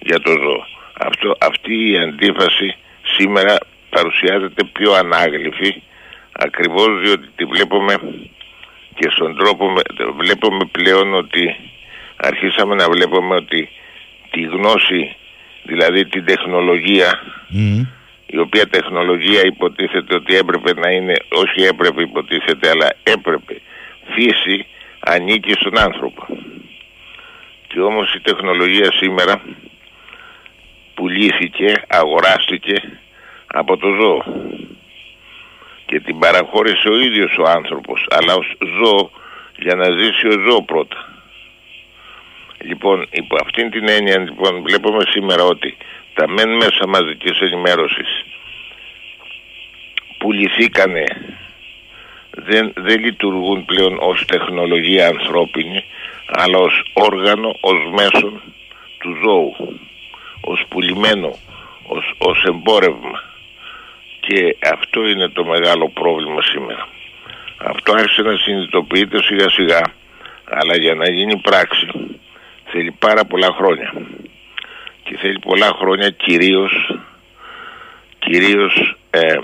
για 0.09 0.21
το 0.21 0.31
ζώο. 0.31 0.65
Αυτό, 0.99 1.37
αυτή 1.41 1.91
η 1.91 1.99
αντίφαση 1.99 2.75
σήμερα 3.03 3.57
παρουσιάζεται 3.91 4.65
πιο 4.65 4.93
ανάγλυφη 4.93 5.83
ακριβώς 6.33 6.89
διότι 7.03 7.27
τη 7.37 7.45
βλέπουμε 7.45 7.95
και 8.95 9.09
στον 9.11 9.37
τρόπο 9.37 9.73
βλέπουμε 10.17 10.65
πλέον 10.73 11.15
ότι 11.15 11.57
αρχίσαμε 12.17 12.75
να 12.75 12.87
βλέπουμε 12.91 13.35
ότι 13.35 13.69
τη 14.31 14.41
γνώση 14.43 15.17
δηλαδή 15.63 16.07
την 16.07 16.25
τεχνολογία 16.25 17.11
η 18.27 18.39
οποία 18.39 18.67
τεχνολογία 18.69 19.41
υποτίθεται 19.45 20.15
ότι 20.15 20.37
έπρεπε 20.37 20.75
να 20.75 20.91
είναι, 20.91 21.15
όχι 21.29 21.63
έπρεπε 21.63 22.03
υποτίθεται, 22.03 22.69
αλλά 22.69 22.89
έπρεπε 23.03 23.61
φύση 24.15 24.67
ανήκει 25.01 25.53
στον 25.53 25.79
άνθρωπο. 25.79 26.27
Και 27.67 27.81
όμως 27.81 28.15
η 28.15 28.21
τεχνολογία 28.21 28.93
σήμερα 28.93 29.43
πουλήθηκε, 30.97 31.83
αγοράστηκε 31.89 32.77
από 33.47 33.77
το 33.77 33.89
ζώο 34.01 34.23
και 35.87 36.01
την 36.01 36.19
παραχώρησε 36.19 36.89
ο 36.89 36.97
ίδιος 36.99 37.37
ο 37.39 37.45
άνθρωπος 37.49 38.07
αλλά 38.11 38.35
ως 38.35 38.57
ζώο 38.79 39.11
για 39.59 39.75
να 39.75 39.85
ζήσει 39.99 40.27
ο 40.27 40.39
ζώο 40.49 40.63
πρώτα. 40.63 40.99
Λοιπόν, 42.59 43.07
υπό 43.11 43.37
αυτήν 43.45 43.71
την 43.71 43.89
έννοια 43.89 44.19
λοιπόν, 44.19 44.63
βλέπουμε 44.63 45.03
σήμερα 45.09 45.43
ότι 45.45 45.77
τα 46.15 46.29
μεν 46.29 46.57
μέσα 46.57 46.87
μαζικής 46.87 47.41
ενημέρωσης 47.41 48.25
πουληθήκανε 50.19 51.05
δεν, 52.31 52.73
δεν 52.77 53.01
λειτουργούν 53.05 53.65
πλέον 53.65 53.97
ως 54.01 54.25
τεχνολογία 54.27 55.07
ανθρώπινη 55.07 55.85
αλλά 56.27 56.59
ως 56.59 56.83
όργανο, 56.93 57.57
ως 57.61 57.91
μέσον 57.93 58.43
του 58.99 59.17
ζώου 59.25 59.79
ως 60.53 60.65
πουλημένο, 60.69 61.31
ως, 61.87 62.05
ως 62.19 62.45
εμπόρευμα. 62.45 63.23
Και 64.21 64.57
αυτό 64.73 65.07
είναι 65.07 65.29
το 65.29 65.45
μεγάλο 65.45 65.89
πρόβλημα 65.89 66.43
σήμερα. 66.43 66.89
Αυτό 67.57 67.93
άρχισε 67.93 68.23
να 68.23 68.37
συνειδητοποιείται 68.37 69.23
σιγά 69.23 69.49
σιγά 69.51 69.83
αλλά 70.51 70.77
για 70.77 70.95
να 70.95 71.11
γίνει 71.11 71.37
πράξη 71.37 71.87
θέλει 72.65 72.91
πάρα 72.91 73.25
πολλά 73.25 73.51
χρόνια. 73.57 73.93
Και 75.03 75.17
θέλει 75.17 75.39
πολλά 75.39 75.67
χρόνια 75.81 76.11
κυρίως 76.11 76.73
κυρίως 78.19 78.97
ε, 79.11 79.39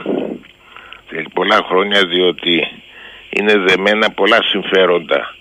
θέλει 1.06 1.28
πολλά 1.34 1.58
χρόνια 1.68 2.06
διότι 2.06 2.68
είναι 3.30 3.58
δεμένα 3.58 4.10
πολλά 4.10 4.38
συμφέροντα 4.42 5.34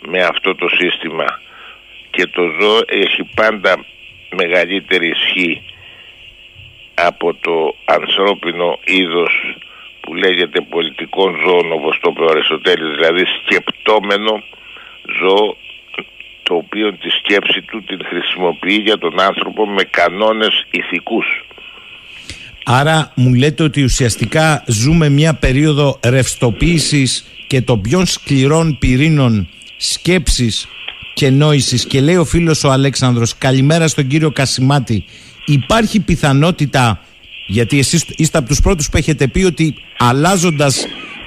με 0.00 0.22
αυτό 0.22 0.54
το 0.54 0.68
σύστημα. 0.68 1.40
Και 2.10 2.26
το 2.26 2.42
ζώο 2.60 2.80
έχει 2.86 3.24
πάντα 3.34 3.84
μεγαλύτερη 4.36 5.08
ισχύ 5.08 5.62
από 6.94 7.34
το 7.34 7.74
ανθρώπινο 7.84 8.78
είδος 8.84 9.56
που 10.00 10.14
λέγεται 10.14 10.60
πολιτικών 10.60 11.34
ζώων 11.44 11.72
όπως 11.72 11.98
το 12.00 12.10
είπε 12.12 12.22
ο 12.22 12.30
Αριστοτέλης 12.30 12.94
δηλαδή 12.96 13.24
σκεπτόμενο 13.44 14.42
ζώο 15.20 15.56
το 16.42 16.54
οποίο 16.54 16.92
τη 16.92 17.08
σκέψη 17.10 17.62
του 17.62 17.82
την 17.84 17.98
χρησιμοποιεί 18.04 18.74
για 18.74 18.98
τον 18.98 19.20
άνθρωπο 19.20 19.66
με 19.66 19.82
κανόνες 19.82 20.66
ηθικούς. 20.70 21.26
Άρα 22.64 23.12
μου 23.14 23.34
λέτε 23.34 23.62
ότι 23.62 23.82
ουσιαστικά 23.82 24.64
ζούμε 24.66 25.08
μια 25.08 25.34
περίοδο 25.34 26.00
ρευστοποίησης 26.04 27.26
και 27.46 27.62
των 27.62 27.80
πιο 27.80 28.04
σκληρών 28.04 28.78
πυρήνων 28.78 29.48
σκέψης 29.76 30.68
και 31.14 31.30
νόησης 31.30 31.84
και 31.84 32.00
λέει 32.00 32.16
ο 32.16 32.24
φίλος 32.24 32.64
ο 32.64 32.70
Αλέξανδρος 32.70 33.38
καλημέρα 33.38 33.88
στον 33.88 34.06
κύριο 34.06 34.30
Κασιμάτη 34.30 35.04
υπάρχει 35.46 36.00
πιθανότητα 36.00 37.00
γιατί 37.46 37.78
εσείς 37.78 38.04
είστε 38.16 38.38
από 38.38 38.48
τους 38.48 38.60
πρώτους 38.60 38.88
που 38.88 38.96
έχετε 38.96 39.26
πει 39.28 39.44
ότι 39.44 39.74
αλλάζοντας 39.98 40.84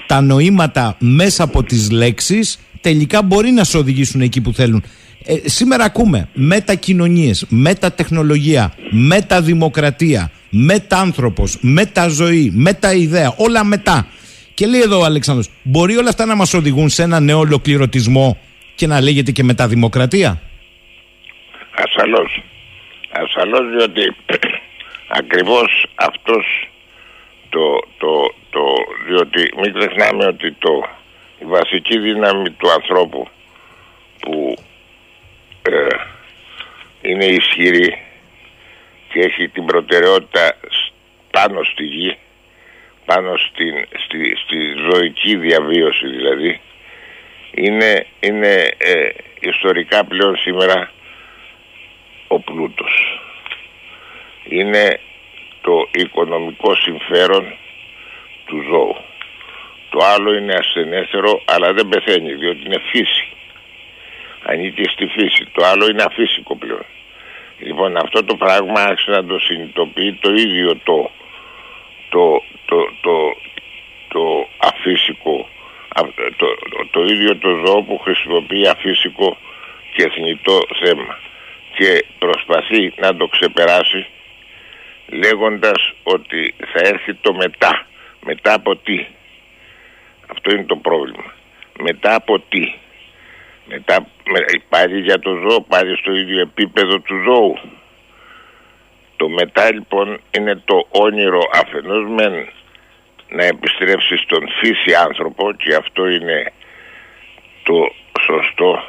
τα 0.07 0.21
νοήματα 0.21 0.95
μέσα 0.99 1.43
από 1.43 1.63
τις 1.63 1.91
λέξεις 1.91 2.59
τελικά 2.81 3.21
μπορεί 3.21 3.51
να 3.51 3.63
σε 3.63 3.77
οδηγήσουν 3.77 4.21
εκεί 4.21 4.41
που 4.41 4.53
θέλουν. 4.53 4.83
Ε, 5.25 5.49
σήμερα 5.49 5.83
ακούμε 5.83 6.29
μετακοινωνίες, 6.33 7.45
μετατεχνολογία, 7.49 8.73
μεταδημοκρατία, 8.91 10.31
μετάνθρωπος, 10.49 11.57
μεταζωή, 11.61 12.51
μεταειδέα, 12.55 13.33
όλα 13.37 13.63
μετά. 13.63 14.07
Και 14.53 14.65
λέει 14.65 14.81
εδώ 14.81 14.99
ο 14.99 15.03
Αλεξάνδρος, 15.03 15.49
μπορεί 15.63 15.97
όλα 15.97 16.09
αυτά 16.09 16.25
να 16.25 16.35
μας 16.35 16.53
οδηγούν 16.53 16.89
σε 16.89 17.03
ένα 17.03 17.19
νέο 17.19 17.39
ολοκληρωτισμό 17.39 18.37
και 18.75 18.87
να 18.87 19.01
λέγεται 19.01 19.31
και 19.31 19.43
μεταδημοκρατία. 19.43 20.41
Ασφαλώς. 21.75 22.41
Ασφαλώς 23.11 23.69
διότι 23.69 24.15
ακριβώς 25.19 25.85
αυτός 25.95 26.69
το, 27.49 27.79
το, 27.97 28.33
το, 28.49 28.61
διότι 29.07 29.53
μην 29.61 29.73
ξεχνάμε 29.73 30.25
ότι 30.25 30.51
το, 30.51 30.87
η 31.39 31.45
βασική 31.45 31.99
δύναμη 31.99 32.49
του 32.49 32.71
ανθρώπου 32.71 33.27
που 34.19 34.55
ε, 35.61 35.87
είναι 37.01 37.25
ισχυρή 37.25 37.97
και 39.09 39.19
έχει 39.19 39.47
την 39.47 39.65
προτεραιότητα 39.65 40.57
πάνω 41.31 41.63
στη 41.63 41.83
γη, 41.83 42.17
πάνω 43.05 43.37
στην, 43.37 43.73
στη, 44.03 44.35
στη 44.43 44.57
ζωική 44.91 45.35
διαβίωση 45.35 46.07
δηλαδή, 46.07 46.59
είναι, 47.55 48.05
είναι 48.19 48.71
ε, 48.77 49.09
ιστορικά 49.39 50.05
πλέον 50.05 50.37
σήμερα 50.37 50.91
ο 52.27 52.39
πλούτος. 52.39 53.19
Είναι 54.43 54.99
το 55.61 55.87
οικονομικό 55.91 56.75
συμφέρον 56.75 57.53
του 58.45 58.61
ζώου. 58.69 58.95
Το 59.89 60.05
άλλο 60.05 60.33
είναι 60.33 60.53
ασθενέστερο 60.53 61.41
αλλά 61.45 61.73
δεν 61.73 61.87
πεθαίνει 61.89 62.33
διότι 62.33 62.61
είναι 62.65 62.81
φύση. 62.91 63.27
Ανήκει 64.43 64.83
στη 64.83 65.05
φύση. 65.07 65.47
Το 65.51 65.65
άλλο 65.65 65.87
είναι 65.89 66.03
αφύσικο 66.03 66.55
πλέον. 66.55 66.85
Λοιπόν 67.59 67.97
αυτό 67.97 68.23
το 68.23 68.35
πράγμα 68.35 68.81
άρχισε 68.81 69.11
να 69.11 69.25
το 69.25 69.39
συνειδητοποιεί 69.39 70.13
το 70.13 70.29
ίδιο 70.29 70.75
το, 70.83 71.11
το, 72.09 72.43
το, 72.65 72.77
το, 73.01 73.37
το 74.07 74.47
αφύσικο 74.57 75.47
το, 76.37 76.47
το, 76.91 77.03
ίδιο 77.03 77.37
το 77.37 77.49
ζώο 77.65 77.83
που 77.83 77.97
χρησιμοποιεί 77.97 78.67
αφύσικο 78.67 79.37
και 79.93 80.09
θνητό 80.09 80.59
θέμα 80.83 81.17
και 81.75 82.05
προσπαθεί 82.19 82.93
να 82.97 83.15
το 83.15 83.27
ξεπεράσει 83.27 84.05
λέγοντας 85.07 85.93
ότι 86.03 86.53
θα 86.57 86.79
έρθει 86.83 87.13
το 87.13 87.33
μετά. 87.33 87.87
Μετά 88.25 88.53
από 88.53 88.75
τι; 88.75 89.05
Αυτό 90.31 90.51
είναι 90.51 90.63
το 90.63 90.75
πρόβλημα. 90.75 91.33
Μετά 91.79 92.15
από 92.15 92.39
τι; 92.39 92.73
Μετά 93.65 94.07
πάλι 94.69 95.01
για 95.01 95.19
το 95.19 95.35
ζώο 95.35 95.61
πάλι 95.61 95.97
στο 95.97 96.11
ίδιο 96.11 96.39
επίπεδο 96.39 96.99
του 96.99 97.15
ζώου. 97.25 97.57
Το 99.17 99.29
μετά 99.29 99.73
λοιπόν 99.73 100.19
είναι 100.31 100.61
το 100.65 100.87
όνειρο 100.89 101.41
αφενός 101.53 102.09
μεν 102.09 102.49
να 103.29 103.43
επιστρέψεις 103.43 104.19
στον 104.19 104.49
φύση 104.59 104.95
άνθρωπο 104.95 105.53
και 105.53 105.75
αυτό 105.75 106.07
είναι 106.07 106.51
το 107.63 107.93
σωστό. 108.19 108.83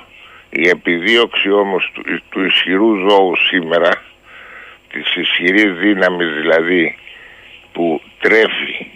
Η 0.51 0.69
επιδίωξη 0.69 1.51
όμως 1.51 1.91
του, 1.95 2.03
του 2.31 2.45
ισχυρού 2.45 2.95
ζώου 3.09 3.37
σήμερα 3.37 4.03
της 4.93 5.17
ισχυρής 5.17 5.73
δύναμης 5.73 6.33
δηλαδή 6.33 6.99
που 7.73 8.03
τρέφει 8.21 8.87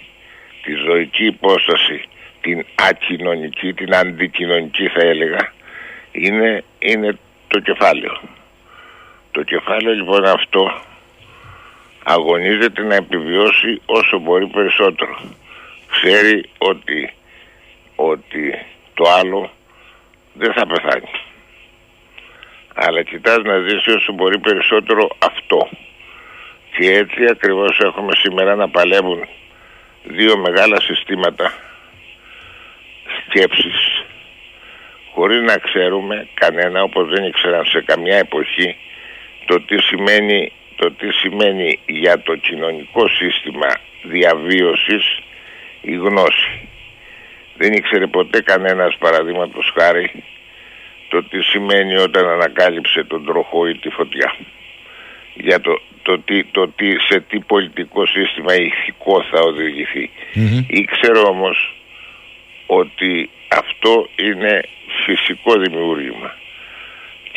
τη 0.62 0.72
ζωική 0.72 1.24
υπόσταση 1.24 2.02
την 2.40 2.66
ακοινωνική, 2.74 3.72
την 3.72 3.94
αντικοινωνική 3.94 4.88
θα 4.88 5.00
έλεγα 5.00 5.52
είναι, 6.12 6.64
είναι 6.78 7.18
το 7.48 7.60
κεφάλαιο. 7.60 8.20
Το 9.30 9.42
κεφάλαιο 9.42 9.94
λοιπόν 9.94 10.24
αυτό 10.24 10.82
αγωνίζεται 12.04 12.82
να 12.82 12.94
επιβιώσει 12.94 13.80
όσο 13.86 14.18
μπορεί 14.18 14.46
περισσότερο. 14.46 15.20
Ξέρει 15.90 16.44
ότι, 16.58 17.12
ότι 17.96 18.64
το 18.94 19.04
άλλο 19.10 19.50
δεν 20.32 20.52
θα 20.52 20.66
πεθάνει. 20.66 21.10
Αλλά 22.74 23.02
κοιτάς 23.02 23.38
να 23.42 23.58
ζήσει 23.58 23.90
όσο 23.90 24.12
μπορεί 24.12 24.38
περισσότερο 24.38 25.08
αυτό. 25.18 25.68
Και 26.76 26.92
έτσι 26.92 27.24
ακριβώς 27.30 27.78
έχουμε 27.78 28.12
σήμερα 28.14 28.54
να 28.54 28.68
παλεύουν 28.68 29.28
δύο 30.02 30.38
μεγάλα 30.38 30.80
συστήματα 30.80 31.52
σκέψης 33.26 34.04
χωρίς 35.14 35.40
να 35.42 35.56
ξέρουμε 35.56 36.28
κανένα 36.34 36.82
όπως 36.82 37.08
δεν 37.08 37.24
ήξεραν 37.24 37.64
σε 37.64 37.80
καμιά 37.80 38.16
εποχή 38.16 38.76
το 39.46 39.60
τι 39.60 39.82
σημαίνει 39.82 40.52
το 40.80 40.90
τι 40.90 41.12
σημαίνει 41.12 41.78
για 41.86 42.22
το 42.22 42.36
κοινωνικό 42.36 43.08
σύστημα 43.08 43.70
διαβίωσης 44.02 45.18
η 45.80 45.94
γνώση. 45.94 46.68
Δεν 47.56 47.72
ήξερε 47.72 48.06
ποτέ 48.06 48.40
κανένας 48.40 48.96
παραδείγματος 48.98 49.72
χάρη 49.78 50.24
το 51.08 51.22
τι 51.22 51.42
σημαίνει 51.42 51.96
όταν 51.96 52.28
ανακάλυψε 52.28 53.04
τον 53.04 53.24
τροχό 53.24 53.68
ή 53.68 53.74
τη 53.78 53.90
φωτιά. 53.90 54.36
Για 55.34 55.60
το, 55.60 55.80
το, 56.02 56.18
τι, 56.18 56.44
το 56.44 56.68
τι, 56.68 56.90
σε 57.08 57.20
τι 57.20 57.38
πολιτικό 57.38 58.06
σύστημα 58.06 58.54
ηθικό 58.54 59.22
θα 59.30 59.40
οδηγηθεί. 59.40 60.10
Ήξερε 60.66 61.18
όμως 61.18 61.74
ότι 62.66 63.30
αυτό 63.48 64.08
είναι 64.16 64.60
φυσικό 65.04 65.52
δημιούργημα 65.58 66.34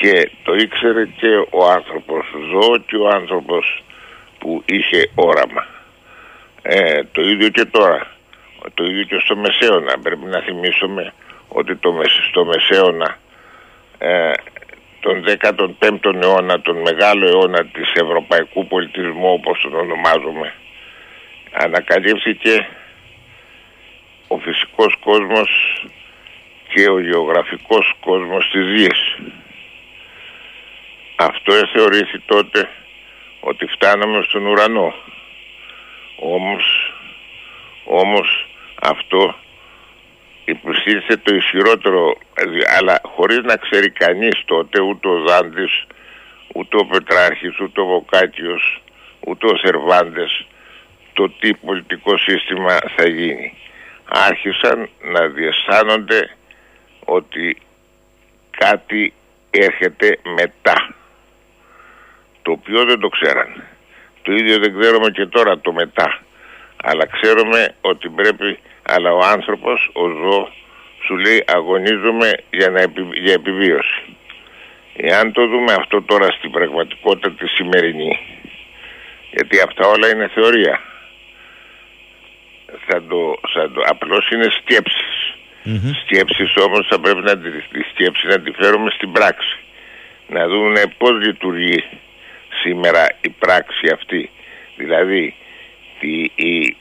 και 0.03 0.29
το 0.43 0.53
ήξερε 0.53 1.05
και 1.05 1.31
ο 1.49 1.65
άνθρωπος 1.77 2.25
ζώο 2.51 2.77
και 2.77 2.95
ο 2.95 3.07
άνθρωπος 3.07 3.83
που 4.39 4.63
είχε 4.65 5.09
όραμα. 5.15 5.65
Ε, 6.61 7.03
το 7.11 7.21
ίδιο 7.21 7.49
και 7.49 7.65
τώρα. 7.65 8.07
Το 8.73 8.83
ίδιο 8.83 9.03
και 9.03 9.19
στο 9.23 9.35
Μεσαίωνα. 9.35 9.99
Πρέπει 10.03 10.25
να 10.25 10.39
θυμίσουμε 10.41 11.13
ότι 11.47 11.75
το, 11.75 11.93
στο 12.29 12.45
Μεσαίωνα 12.45 13.17
ε, 13.97 14.31
τον 14.99 15.23
15ο 15.27 16.23
αιώνα, 16.23 16.61
τον 16.61 16.77
μεγάλο 16.77 17.27
αιώνα 17.27 17.65
της 17.65 17.91
ευρωπαϊκού 17.93 18.67
πολιτισμού 18.67 19.31
όπως 19.31 19.61
τον 19.61 19.73
ονομάζουμε 19.73 20.53
ανακαλύφθηκε 21.53 22.67
ο 24.27 24.37
φυσικός 24.37 24.95
κόσμος 25.03 25.49
και 26.73 26.89
ο 26.89 26.99
γεωγραφικός 26.99 27.93
κόσμος 27.99 28.49
της 28.51 28.65
γης. 28.75 29.17
Αυτό 31.15 31.53
θεωρήθη 31.73 32.19
τότε 32.19 32.69
ότι 33.39 33.65
φτάναμε 33.65 34.23
στον 34.23 34.45
ουρανό. 34.45 34.93
Όμως, 36.19 36.93
όμως 37.85 38.47
αυτό 38.81 39.35
υποσχέθηκε 40.45 41.17
το 41.17 41.35
ισχυρότερο, 41.35 42.17
αλλά 42.77 43.01
χωρίς 43.03 43.39
να 43.43 43.55
ξέρει 43.55 43.89
κανείς 43.89 44.41
τότε 44.45 44.81
ούτε 44.81 45.07
ο 45.07 45.21
Δάντης, 45.21 45.85
ούτε 46.53 46.77
ο 46.77 46.85
Πετράρχης, 46.85 47.59
ούτε 47.59 47.81
ο 47.81 47.85
Βοκάτιος, 47.85 48.81
ούτε 49.19 49.45
ο 49.47 49.57
Σερβάντες, 49.57 50.45
το 51.13 51.29
τι 51.29 51.53
πολιτικό 51.53 52.17
σύστημα 52.17 52.77
θα 52.95 53.07
γίνει. 53.07 53.57
Άρχισαν 54.05 54.89
να 55.01 55.27
διαισθάνονται 55.27 56.35
ότι 57.05 57.57
κάτι 58.57 59.13
έρχεται 59.49 60.19
μετά 60.23 60.95
το 62.43 62.51
οποίο 62.51 62.85
δεν 62.85 62.99
το 62.99 63.07
ξέραν. 63.07 63.63
Το 64.21 64.31
ίδιο 64.31 64.59
δεν 64.59 64.79
ξέρουμε 64.79 65.09
και 65.09 65.25
τώρα 65.25 65.59
το 65.59 65.73
μετά. 65.73 66.19
Αλλά 66.83 67.05
ξέρουμε 67.05 67.75
ότι 67.81 68.09
πρέπει, 68.09 68.59
αλλά 68.83 69.11
ο 69.13 69.19
άνθρωπος, 69.19 69.89
ο 69.93 70.07
ζώο, 70.07 70.51
σου 71.05 71.17
λέει 71.17 71.43
αγωνίζομαι 71.47 72.31
για, 72.49 72.69
να 72.69 72.81
για 73.23 73.33
επιβίωση. 73.33 74.01
Εάν 74.95 75.31
το 75.31 75.47
δούμε 75.47 75.73
αυτό 75.73 76.01
τώρα 76.01 76.27
στην 76.31 76.51
πραγματικότητα 76.51 77.31
τη 77.31 77.47
σημερινή, 77.47 78.19
γιατί 79.31 79.59
αυτά 79.59 79.87
όλα 79.87 80.09
είναι 80.09 80.27
θεωρία, 80.33 80.81
θα 82.87 83.03
το, 83.03 83.39
θα 83.53 83.71
το, 83.71 83.81
απλώς 83.85 84.29
είναι 84.31 84.47
σκέψεις. 84.61 85.35
Mm-hmm. 85.65 85.91
Σκέψεις 86.05 86.55
όμως 86.55 86.87
θα 86.89 86.99
πρέπει 86.99 87.21
να 87.21 87.37
τη, 87.37 87.49
τη 87.49 87.81
σκέψη 87.91 88.27
να 88.27 88.39
τη 88.39 88.51
φέρουμε 88.51 88.89
στην 88.89 89.11
πράξη. 89.11 89.57
Να 90.27 90.47
δούμε 90.47 90.81
πώς 90.97 91.11
λειτουργεί 91.25 91.83
σήμερα 92.63 93.07
η 93.21 93.29
πράξη 93.29 93.87
αυτή. 93.93 94.29
Δηλαδή 94.75 95.35
η, 95.99 96.31
η 96.35 96.75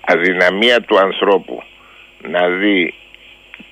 αδυναμία 0.00 0.80
του 0.80 0.98
ανθρώπου 0.98 1.62
να 2.22 2.48
δει 2.48 2.94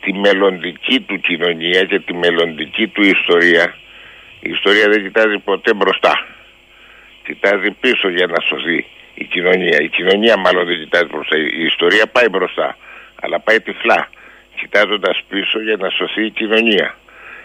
τη 0.01 0.13
μελλοντική 0.13 1.01
του 1.01 1.21
κοινωνία 1.21 1.85
και 1.85 1.99
τη 1.99 2.15
μελλοντική 2.15 2.87
του 2.87 3.03
ιστορία 3.03 3.75
η 4.45 4.51
ιστορία 4.51 4.89
δεν 4.89 5.03
κοιτάζει 5.03 5.39
ποτέ 5.39 5.75
μπροστά. 5.75 6.27
Κοιτάζει 7.25 7.71
πίσω 7.81 8.09
για 8.09 8.27
να 8.27 8.41
σωθεί 8.41 8.87
η 9.15 9.25
κοινωνία. 9.25 9.79
Η 9.81 9.89
κοινωνία 9.89 10.37
μάλλον 10.37 10.67
δεν 10.67 10.79
κοιτάζει 10.79 11.05
μπροστά. 11.05 11.37
Η 11.37 11.65
ιστορία 11.65 12.07
πάει 12.07 12.29
μπροστά 12.29 12.77
αλλά 13.23 13.41
πάει 13.41 13.61
τυφλά 13.61 14.09
κοιτάζοντας 14.57 15.23
πίσω 15.29 15.63
για 15.63 15.77
να 15.77 15.89
σωθεί 15.91 16.25
η 16.25 16.31
κοινωνία. 16.31 16.99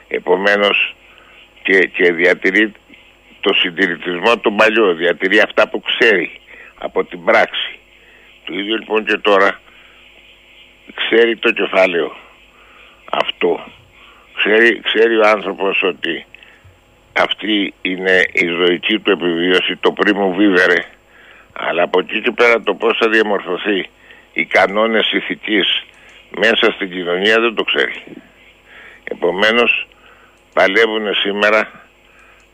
Επομένως 0.07 0.95
και, 1.63 1.78
και 1.80 2.11
διατηρεί 2.11 2.74
το 3.42 3.54
συντηρητισμό 3.54 4.38
του 4.38 4.56
παλιού, 4.56 4.94
διατηρεί 4.94 5.40
αυτά 5.40 5.70
που 5.70 5.82
ξέρει 5.82 6.40
από 6.78 7.04
την 7.04 7.24
πράξη. 7.24 7.80
Το 8.46 8.54
ίδιο 8.54 8.78
λοιπόν 8.78 9.06
και 9.06 9.18
τώρα 9.18 9.60
ξέρει 10.96 11.38
το 11.38 11.52
κεφάλαιο 11.52 12.16
αυτό. 13.12 13.66
Ξέρει, 14.34 14.82
ξέρει 14.82 15.18
ο 15.18 15.28
άνθρωπος 15.28 15.84
ότι 15.84 16.26
αυτή 17.14 17.74
είναι 17.82 18.26
η 18.32 18.48
ζωική 18.48 19.00
του 19.00 19.12
επιβίωση, 19.12 19.76
το 19.76 19.92
πρίμου 19.92 20.34
βίβερε. 20.34 20.84
Αλλά 21.54 21.84
από 21.84 22.00
εκεί 22.00 22.22
και 22.22 22.32
πέρα 22.32 22.62
το 22.62 22.74
πώς 22.74 22.98
θα 22.98 23.10
διαμορφωθεί 23.10 23.90
οι 24.34 24.46
κανόνες 24.46 25.12
ηθικής 25.12 25.84
μέσα 26.30 26.72
στην 26.72 26.92
κοινωνία 26.92 27.40
δεν 27.40 27.56
το 27.56 27.64
ξέρει. 27.64 28.04
Επομένως 29.04 29.88
παλεύουν 30.54 31.14
σήμερα 31.14 31.87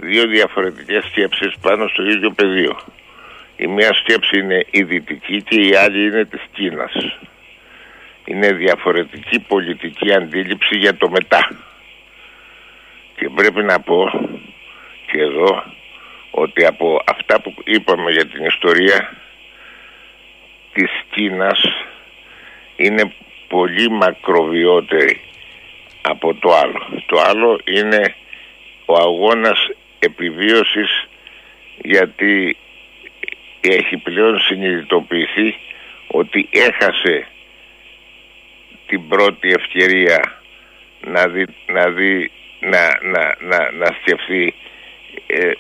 δύο 0.03 0.27
διαφορετικές 0.27 1.05
σκέψεις 1.05 1.53
πάνω 1.61 1.87
στο 1.87 2.03
ίδιο 2.03 2.31
πεδίο. 2.31 2.79
Η 3.55 3.67
μία 3.67 3.93
σκέψη 3.93 4.39
είναι 4.39 4.65
η 4.71 4.83
δυτική 4.83 5.41
και 5.41 5.55
η 5.55 5.75
άλλη 5.75 6.05
είναι 6.05 6.25
της 6.25 6.41
Κίνας. 6.53 6.93
Είναι 8.25 8.51
διαφορετική 8.51 9.39
πολιτική 9.39 10.13
αντίληψη 10.13 10.77
για 10.77 10.95
το 10.95 11.09
μετά. 11.09 11.49
Και 13.15 13.29
πρέπει 13.35 13.63
να 13.63 13.79
πω 13.79 14.11
και 15.11 15.19
εδώ 15.21 15.63
ότι 16.31 16.65
από 16.65 17.01
αυτά 17.05 17.41
που 17.41 17.53
είπαμε 17.63 18.11
για 18.11 18.25
την 18.25 18.45
ιστορία 18.45 19.17
της 20.73 20.91
Κίνας 21.11 21.61
είναι 22.75 23.13
πολύ 23.47 23.89
μακροβιότερη 23.89 25.21
από 26.01 26.33
το 26.33 26.53
άλλο. 26.53 27.03
Το 27.05 27.21
άλλο 27.29 27.59
είναι 27.63 28.15
ο 28.85 28.93
αγώνας 28.95 29.69
επιβίωσης 30.03 31.07
γιατί 31.81 32.57
έχει 33.61 33.97
πλέον 33.97 34.39
συνειδητοποιηθεί 34.39 35.55
ότι 36.07 36.49
έχασε 36.51 37.27
την 38.87 39.07
πρώτη 39.07 39.49
ευκαιρία 39.49 40.41
να 41.05 41.27
δει, 41.27 41.45
να, 41.67 41.89
δει, 41.89 42.31
να, 42.59 42.99
να, 43.01 43.35
να, 43.39 43.71
να 43.71 43.85
σκεφτεί 44.01 44.53
ε, 45.27 45.51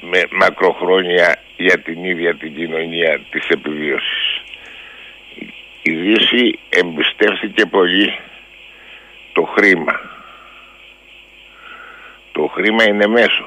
με 0.00 0.22
μακροχρόνια 0.30 1.38
για 1.56 1.78
την 1.78 2.04
ίδια 2.04 2.34
την 2.34 2.54
κοινωνία 2.54 3.20
της 3.30 3.48
επιβίωσης. 3.48 4.42
Η 5.82 5.92
Δύση 5.92 6.58
εμπιστεύτηκε 6.68 7.66
πολύ 7.66 8.18
το 9.32 9.42
χρήμα 9.42 10.13
το 12.34 12.46
χρήμα 12.54 12.84
είναι 12.88 13.06
μέσο. 13.06 13.46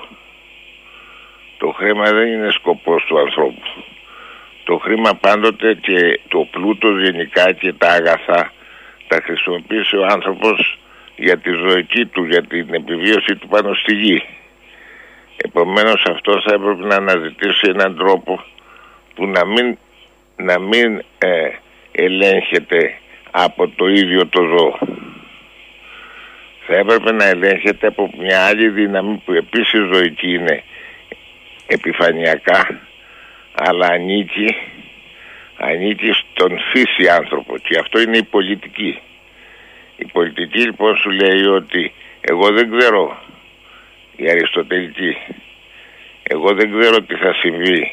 Το 1.58 1.72
χρήμα 1.72 2.12
δεν 2.12 2.28
είναι 2.28 2.52
σκοπός 2.52 3.04
του 3.04 3.20
ανθρώπου. 3.20 3.68
Το 4.64 4.78
χρήμα 4.78 5.14
πάντοτε 5.14 5.74
και 5.74 6.20
το 6.28 6.48
πλούτο 6.52 6.90
γενικά 6.90 7.52
και 7.52 7.74
τα 7.74 7.90
αγαθά 7.90 8.52
τα 9.08 9.22
χρησιμοποιήσει 9.24 9.98
ο 9.98 10.06
άνθρωπος 10.06 10.78
για 11.16 11.38
τη 11.38 11.52
ζωική 11.52 12.06
του, 12.06 12.26
για 12.26 12.44
την 12.44 12.74
επιβίωση 12.74 13.36
του 13.36 13.48
πάνω 13.48 13.74
στη 13.74 13.94
γη. 13.94 14.24
Επομένως 15.38 16.06
αυτό 16.10 16.42
θα 16.42 16.54
έπρεπε 16.54 16.86
να 16.86 16.96
αναζητήσει 16.96 17.70
έναν 17.70 17.98
τρόπο 17.98 18.44
που 19.16 19.28
να 19.28 19.46
μην, 19.46 19.78
να 20.36 20.60
μην 20.60 21.04
ε, 21.18 21.50
ελέγχεται 21.92 22.98
από 23.32 23.68
το 23.68 23.88
ίδιο 23.88 24.28
το 24.28 24.44
ζώο 24.44 24.80
θα 26.68 26.76
έπρεπε 26.76 27.12
να 27.12 27.26
ελέγχεται 27.26 27.88
από 27.88 28.10
μια 28.18 28.46
άλλη 28.46 28.70
δύναμη 28.70 29.22
που 29.26 29.34
επίσης 29.34 29.80
ζωική 29.94 30.34
είναι 30.34 30.64
επιφανειακά 31.68 32.80
αλλά 33.54 33.88
ανήκει, 33.88 34.56
ανήκει 35.58 36.12
στον 36.12 36.60
φύση 36.72 37.10
άνθρωπο 37.10 37.58
και 37.58 37.80
αυτό 37.80 38.00
είναι 38.00 38.18
η 38.18 38.24
πολιτική. 38.24 39.00
Η 39.98 40.06
πολιτική 40.06 40.60
λοιπόν 40.60 40.98
σου 40.98 41.10
λέει 41.10 41.46
ότι 41.46 41.94
εγώ 42.22 42.52
δεν 42.52 42.78
ξέρω 42.78 43.22
η 44.16 44.30
αριστοτελική 44.30 45.18
εγώ 46.30 46.54
δεν 46.54 46.80
ξέρω 46.80 47.02
τι 47.02 47.16
θα 47.16 47.34
συμβεί 47.34 47.92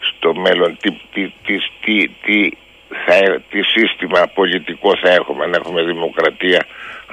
στο 0.00 0.34
μέλλον 0.34 0.76
τι, 0.80 0.90
τι, 1.12 1.32
τι, 1.44 1.58
τι, 1.80 2.08
τι, 2.08 2.50
θα, 3.06 3.42
τι 3.50 3.62
σύστημα 3.62 4.26
πολιτικό 4.34 4.96
θα 5.02 5.10
έχουμε 5.10 5.44
αν 5.44 5.52
έχουμε 5.52 5.82
δημοκρατία 5.82 6.66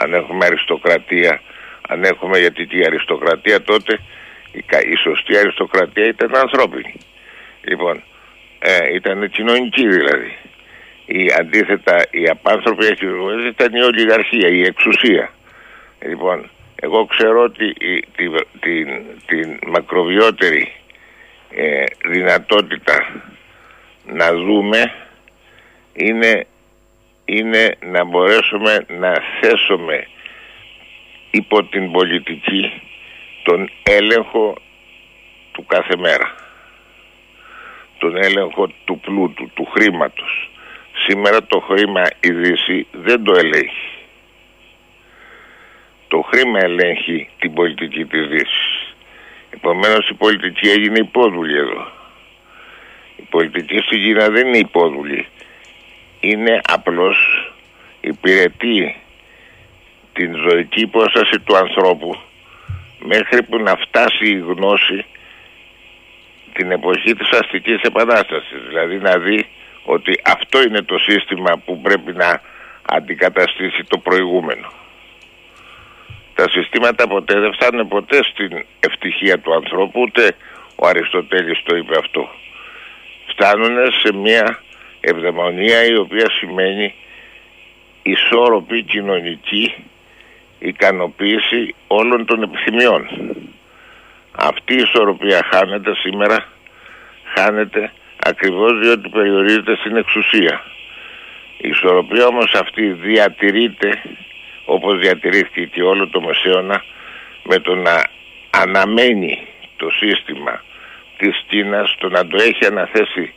αν 0.04 0.14
έχουμε 0.14 0.46
αριστοκρατία, 0.46 1.42
αν 1.88 2.04
έχουμε 2.04 2.40
γιατί 2.40 2.68
η 2.70 2.86
αριστοκρατία 2.86 3.62
τότε, 3.62 4.00
η, 4.52 4.64
η 4.92 4.96
σωστή 4.96 5.38
αριστοκρατία 5.38 6.06
ήταν 6.08 6.36
ανθρώπινη. 6.36 6.94
Λοιπόν, 7.62 8.04
ε, 8.60 8.94
ήταν 8.94 9.30
κοινωνική 9.30 9.88
δηλαδή. 9.88 10.36
Η, 11.06 11.32
αντίθετα, 11.40 12.06
η 12.12 12.28
απάνθρωπη 12.30 12.86
ήταν 13.48 13.74
η 13.74 13.82
ολιγαρχία, 13.82 14.48
η 14.48 14.62
εξουσία. 14.62 15.32
Λοιπόν, 16.06 16.50
εγώ 16.76 17.06
ξέρω 17.06 17.44
ότι 17.44 17.74
την, 18.16 18.32
την, 18.60 18.88
την 19.26 19.60
μακροβιότερη 19.68 20.74
ε, 21.56 21.84
δυνατότητα 22.06 23.24
να 24.06 24.34
δούμε 24.34 24.94
είναι 25.94 26.46
είναι 27.26 27.76
να 27.82 28.04
μπορέσουμε 28.04 28.86
να 28.88 29.14
θέσουμε 29.42 30.08
υπό 31.32 31.64
την 31.64 31.92
πολιτική 31.92 32.82
τον 33.44 33.70
έλεγχο 33.84 34.56
του 35.52 35.66
κάθε 35.66 35.98
μέρα. 35.98 36.36
Τον 37.98 38.24
έλεγχο 38.24 38.68
του 38.86 39.00
πλούτου, 39.00 39.52
του 39.54 39.66
χρήματος. 39.66 40.50
Σήμερα 41.08 41.44
το 41.44 41.60
χρήμα 41.60 42.04
η 42.20 42.32
Δύση 42.32 42.88
δεν 42.92 43.24
το 43.24 43.34
ελέγχει. 43.38 43.90
Το 46.08 46.22
χρήμα 46.22 46.60
ελέγχει 46.62 47.30
την 47.40 47.54
πολιτική 47.54 48.06
της 48.06 48.28
Δύσης. 48.28 48.96
Επομένως 49.50 50.10
η 50.10 50.14
πολιτική 50.14 50.70
έγινε 50.70 51.00
υπόδουλη 51.00 51.58
εδώ. 51.58 51.92
Η 53.16 53.22
πολιτική 53.30 53.78
στην 53.78 54.04
Κίνα 54.04 54.30
δεν 54.30 54.48
είναι 54.48 54.58
υπόδουλη. 54.58 55.28
Είναι 56.22 56.62
απλώς 56.64 57.18
υπηρετεί 58.02 58.96
την 60.14 60.36
ζωική 60.36 60.82
υπόσταση 60.82 61.40
του 61.40 61.58
ανθρώπου 61.58 62.20
μέχρι 63.00 63.44
που 63.44 63.58
να 63.58 63.76
φτάσει 63.76 64.26
η 64.30 64.38
γνώση 64.38 65.06
την 66.54 66.72
εποχή 66.72 67.16
της 67.16 67.30
αστικής 67.30 67.82
επανάστασης. 67.82 68.62
Δηλαδή 68.68 68.98
να 68.98 69.18
δει 69.18 69.48
ότι 69.84 70.22
αυτό 70.26 70.62
είναι 70.62 70.82
το 70.82 70.98
σύστημα 70.98 71.62
που 71.66 71.82
πρέπει 71.82 72.12
να 72.14 72.42
αντικαταστήσει 72.86 73.84
το 73.88 73.98
προηγούμενο. 73.98 74.72
Τα 76.36 76.50
συστήματα 76.50 77.08
ποτέ 77.08 77.40
δεν 77.40 77.54
φτάνουν 77.54 77.88
ποτέ 77.88 78.24
στην 78.24 78.66
ευτυχία 78.80 79.40
του 79.40 79.54
ανθρώπου, 79.54 80.02
ούτε 80.02 80.36
ο 80.76 80.88
Αριστοτέλης 80.88 81.64
το 81.64 81.76
είπε 81.76 81.98
αυτό. 81.98 82.30
Φτάνουν 83.28 83.92
σε 83.92 84.14
μια 84.14 84.64
ευδαιμονία 85.02 85.86
η 85.86 85.96
οποία 85.96 86.26
σημαίνει 86.32 86.94
ισόρροπη 88.04 88.84
κοινωνική 88.84 89.74
ικανοποίηση 90.60 91.76
όλων 91.88 92.26
των 92.26 92.44
επιθυμιών. 92.44 93.08
Αυτή 94.32 94.74
η 94.74 94.82
ισορροπία 94.82 95.48
χάνεται 95.52 95.96
σήμερα, 95.96 96.48
χάνεται 97.36 97.92
ακριβώς 98.24 98.80
διότι 98.80 99.10
περιορίζεται 99.10 99.76
στην 99.76 99.96
εξουσία. 99.96 100.62
Η 101.58 101.70
ισορροπία 101.70 102.26
όμως 102.26 102.54
αυτή 102.54 102.88
διατηρείται 102.92 104.02
όπως 104.66 105.00
διατηρήθηκε 105.00 105.66
και 105.66 105.82
όλο 105.82 106.08
το 106.08 106.22
Μεσαίωνα 106.22 106.84
με 107.44 107.60
το 107.60 107.76
να 107.76 108.04
αναμένει 108.50 109.48
το 109.78 109.90
σύστημα 109.90 110.64
της 111.18 111.44
Κίνας, 111.48 111.96
το 112.00 112.10
να 112.10 112.28
το 112.28 112.38
έχει 112.42 112.66
αναθέσει 112.66 113.34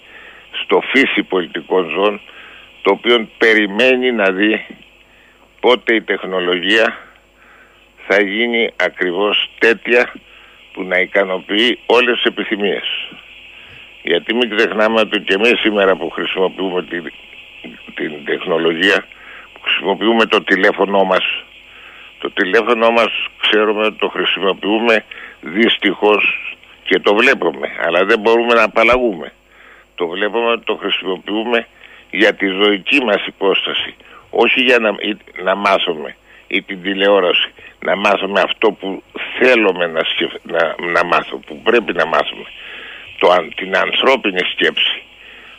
στο 0.65 0.81
φύση 0.81 1.23
πολιτικών 1.23 1.91
ζώων 1.91 2.21
το 2.83 2.91
οποίο 2.91 3.29
περιμένει 3.39 4.13
να 4.13 4.31
δει 4.31 4.67
πότε 5.61 5.95
η 5.95 6.03
τεχνολογία 6.03 6.99
θα 8.07 8.21
γίνει 8.21 8.71
ακριβώς 8.77 9.51
τέτοια 9.59 10.13
που 10.73 10.83
να 10.83 10.99
ικανοποιεί 10.99 11.79
όλες 11.87 12.15
τις 12.15 12.25
επιθυμίες. 12.25 12.89
Γιατί 14.03 14.35
μην 14.35 14.57
ξεχνάμε 14.57 15.01
ότι 15.01 15.21
και 15.21 15.35
εμείς 15.35 15.61
σήμερα 15.61 15.97
που 15.97 16.11
χρησιμοποιούμε 16.11 16.83
την, 16.83 17.13
την 17.95 18.25
τεχνολογία, 18.25 19.07
που 19.53 19.61
χρησιμοποιούμε 19.61 20.27
το 20.27 20.43
τηλέφωνό 20.43 21.05
μας, 21.05 21.45
το 22.19 22.31
τηλέφωνό 22.31 22.91
μας 22.91 23.27
ξέρουμε 23.41 23.87
ότι 23.87 23.99
το 23.99 24.09
χρησιμοποιούμε 24.09 25.05
δυστυχώς 25.41 26.55
και 26.85 26.99
το 26.99 27.15
βλέπουμε, 27.15 27.69
αλλά 27.87 28.05
δεν 28.05 28.19
μπορούμε 28.19 28.55
να 28.55 28.63
απαλλαγούμε. 28.63 29.33
Το 29.95 30.07
βλέπουμε 30.09 30.51
ότι 30.51 30.65
το 30.65 30.77
χρησιμοποιούμε 30.77 31.67
για 32.11 32.35
τη 32.35 32.47
ζωική 32.47 33.05
μας 33.05 33.27
υπόσταση, 33.27 33.95
όχι 34.31 34.61
για 34.63 34.79
να, 34.79 34.91
να 35.43 35.55
μάθουμε 35.55 36.17
ή 36.47 36.63
την 36.63 36.83
τηλεόραση, 36.83 37.53
να 37.81 37.97
μάθουμε 37.97 38.41
αυτό 38.41 38.73
που 38.73 39.03
θέλουμε 39.39 39.87
να, 39.87 40.03
να, 40.43 40.75
να 40.93 41.05
μάθουμε, 41.05 41.43
που 41.47 41.61
πρέπει 41.63 41.93
να 41.93 42.07
μάθουμε, 42.07 42.45
το, 43.19 43.29
την 43.55 43.77
ανθρώπινη 43.77 44.41
σκέψη, 44.53 45.03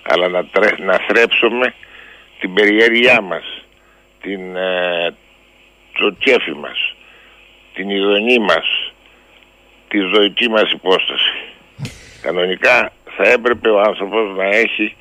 αλλά 0.01 0.27
να, 0.29 0.45
να 0.77 0.97
θρέψουμε 1.07 1.73
την 2.39 2.53
περιέργειά 2.53 3.21
μας, 3.21 3.65
την, 4.21 4.55
ε, 4.55 5.13
το 5.93 6.11
κέφι 6.19 6.53
μας, 6.53 6.95
την 7.73 7.89
ειδονή 7.89 8.39
μας, 8.39 8.93
τη 9.87 9.99
ζωική 9.99 10.49
μας 10.49 10.71
υπόσταση. 10.71 11.54
Κανονικά 12.25 12.91
θα 13.15 13.23
έπρεπε 13.29 13.69
ο 13.69 13.79
άνθρωπος 13.79 14.35
να 14.37 14.45
έχει, 14.45 14.95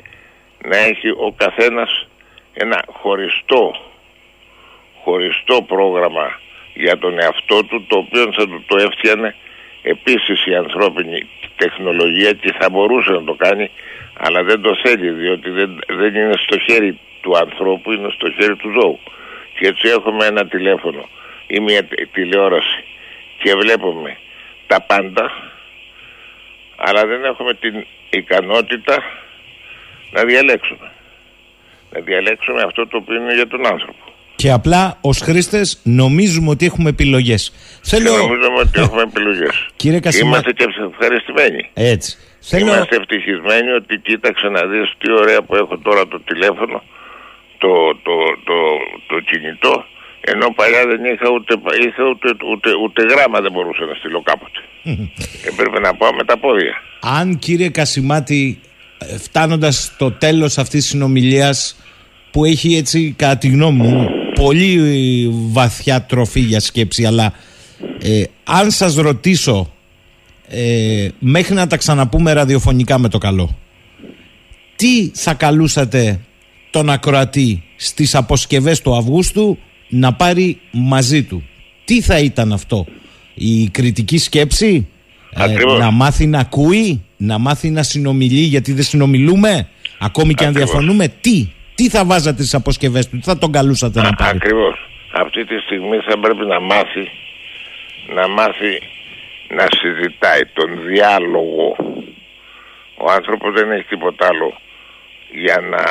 να 0.64 0.76
έχει 0.76 1.08
ο 1.08 1.34
καθένας 1.36 2.08
ένα 2.52 2.84
χωριστό 2.88 3.74
χωριστό 5.02 5.62
πρόγραμμα 5.62 6.40
για 6.74 6.98
τον 6.98 7.20
εαυτό 7.20 7.64
του 7.64 7.86
το 7.88 7.96
οποίο 7.96 8.32
θα 8.32 8.46
του 8.48 8.64
το 8.66 8.76
έφτιανε 8.76 9.34
επίσης 9.82 10.46
η 10.46 10.54
ανθρώπινη 10.54 11.28
τεχνολογία 11.56 12.32
και 12.32 12.54
θα 12.58 12.70
μπορούσε 12.70 13.10
να 13.10 13.24
το 13.24 13.34
κάνει 13.34 13.70
αλλά 14.18 14.42
δεν 14.42 14.60
το 14.60 14.76
θέλει 14.82 15.10
διότι 15.10 15.50
δεν, 15.50 15.78
δεν 15.88 16.14
είναι 16.14 16.34
στο 16.36 16.58
χέρι 16.58 16.98
του 17.20 17.36
ανθρώπου 17.36 17.92
είναι 17.92 18.10
στο 18.10 18.30
χέρι 18.30 18.56
του 18.56 18.70
ζώου. 18.80 18.98
Και 19.58 19.66
έτσι 19.66 19.88
έχουμε 19.88 20.26
ένα 20.26 20.46
τηλέφωνο 20.46 21.08
ή 21.46 21.60
μια 21.60 21.88
τηλεόραση 22.12 22.84
και 23.38 23.54
βλέπουμε 23.54 24.16
τα 24.66 24.80
πάντα 24.80 25.53
αλλά 26.76 27.06
δεν 27.06 27.24
έχουμε 27.24 27.54
την 27.54 27.86
ικανότητα 28.10 29.02
να 30.10 30.24
διαλέξουμε 30.24 30.90
να 31.90 32.00
διαλέξουμε 32.00 32.62
αυτό 32.62 32.86
το 32.86 32.96
οποίο 32.96 33.16
είναι 33.16 33.34
για 33.34 33.46
τον 33.46 33.66
άνθρωπο 33.66 34.14
και 34.36 34.50
απλά 34.50 34.98
ως 35.00 35.20
χρήστες 35.20 35.80
νομίζουμε 35.82 36.50
ότι 36.50 36.66
έχουμε 36.66 36.88
επιλογές. 36.88 37.52
Θέλω... 37.82 38.16
Νομίζουμε 38.16 38.58
ότι 38.58 38.80
έχουμε 38.80 39.02
επιλογές. 39.02 39.66
Κύριε 39.82 40.00
Κασιμά... 40.00 40.28
Είμαστε 40.28 40.52
και 40.52 40.66
ευχαριστημένοι. 40.90 41.70
Έτσι. 41.74 42.18
Θέλω... 42.40 42.66
Είμαστε 42.66 42.96
ευτυχισμένοι 42.96 43.70
ότι 43.70 43.98
κοίταξε 43.98 44.48
να 44.48 44.66
δεις 44.66 44.92
τι 44.98 45.12
ωραία 45.12 45.42
που 45.42 45.54
έχω 45.54 45.78
τώρα 45.78 46.08
το 46.08 46.20
τηλέφωνο, 46.20 46.82
το, 47.58 47.68
το, 48.06 48.14
το, 48.44 48.56
το, 49.06 49.20
κινητό, 49.20 49.84
ενώ 50.26 50.46
παλιά 50.56 50.86
δεν 50.86 51.04
είχα 51.04 51.28
ούτε, 51.34 51.54
είχα 51.86 52.04
ούτε, 52.10 52.28
ούτε, 52.52 52.70
ούτε, 52.84 53.02
γράμμα 53.02 53.40
δεν 53.40 53.52
μπορούσα 53.52 53.84
να 53.84 53.94
στείλω 53.94 54.22
κάποτε. 54.22 54.60
Έπρεπε 55.50 55.80
να 55.80 55.94
πάω 55.94 56.14
με 56.14 56.24
τα 56.24 56.38
πόδια. 56.38 56.74
Αν 57.00 57.38
κύριε 57.38 57.68
Κασιμάτη, 57.68 58.60
ε, 58.98 59.18
φτάνοντας 59.18 59.84
στο 59.84 60.10
τέλος 60.12 60.58
αυτής 60.58 60.80
της 60.80 60.90
συνομιλίας 60.90 61.76
που 62.30 62.44
έχει 62.44 62.74
έτσι 62.76 63.14
κατά 63.18 63.36
τη 63.36 63.48
γνώμη 63.48 63.86
μου 63.86 64.08
πολύ 64.34 64.80
βαθιά 65.30 66.02
τροφή 66.02 66.40
για 66.40 66.60
σκέψη 66.60 67.04
αλλά 67.04 67.32
ε, 68.02 68.22
αν 68.44 68.70
σας 68.70 68.94
ρωτήσω 68.94 69.72
ε, 70.48 71.08
μέχρι 71.18 71.54
να 71.54 71.66
τα 71.66 71.76
ξαναπούμε 71.76 72.32
ραδιοφωνικά 72.32 72.98
με 72.98 73.08
το 73.08 73.18
καλό 73.18 73.56
τι 74.76 75.10
θα 75.14 75.34
καλούσατε 75.34 76.20
τον 76.70 76.90
ακροατή 76.90 77.62
στις 77.76 78.14
αποσκευές 78.14 78.80
του 78.80 78.96
Αυγούστου 78.96 79.58
να 79.94 80.12
πάρει 80.12 80.60
μαζί 80.70 81.24
του 81.24 81.42
τι 81.84 82.00
θα 82.02 82.18
ήταν 82.18 82.52
αυτό 82.52 82.86
η 83.34 83.68
κριτική 83.68 84.18
σκέψη; 84.18 84.88
Ε, 85.36 85.78
να 85.78 85.90
μάθει 85.90 86.26
να 86.26 86.38
ακούει 86.38 87.04
να 87.16 87.38
μάθει 87.38 87.70
να 87.70 87.82
συνομιλεί 87.82 88.40
γιατί 88.40 88.72
δεν 88.72 88.84
συνομιλούμε 88.84 89.68
ακόμη 89.98 90.34
και 90.34 90.44
αν 90.44 90.52
διαφωνούμε; 90.52 91.08
Τι 91.20 91.48
τι 91.74 91.88
θα 91.88 92.04
βάζατε 92.04 92.42
στις 92.42 92.54
αποσκευές 92.54 93.08
του, 93.08 93.18
τι 93.18 93.24
θα 93.24 93.38
τον 93.38 93.52
καλούσατε 93.52 94.02
να 94.02 94.12
πάρει; 94.12 94.36
Ακριβώς. 94.36 94.88
Αυτή 95.12 95.44
τη 95.44 95.58
στιγμή 95.58 95.96
θα 95.96 96.18
πρέπει 96.18 96.46
να 96.46 96.60
μάθει 96.60 97.10
να 98.14 98.28
μάθει 98.28 98.82
να 99.48 99.66
συζητάει 99.80 100.46
τον 100.52 100.68
διάλογο. 100.86 101.76
Ο 102.96 103.10
άνθρωπος 103.10 103.52
δεν 103.52 103.70
έχει 103.70 103.84
τίποτα 103.84 104.26
άλλο 104.26 104.58
για 105.44 105.60
να 105.70 105.82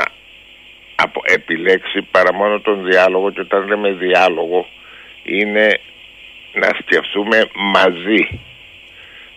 επιλέξει 1.23 2.01
παρά 2.11 2.33
μόνο 2.33 2.59
τον 2.59 2.83
διάλογο 2.85 3.31
και 3.31 3.41
όταν 3.41 3.67
λέμε 3.67 3.91
διάλογο 3.91 4.67
είναι 5.23 5.79
να 6.53 6.69
σκεφτούμε 6.81 7.45
μαζί. 7.53 8.39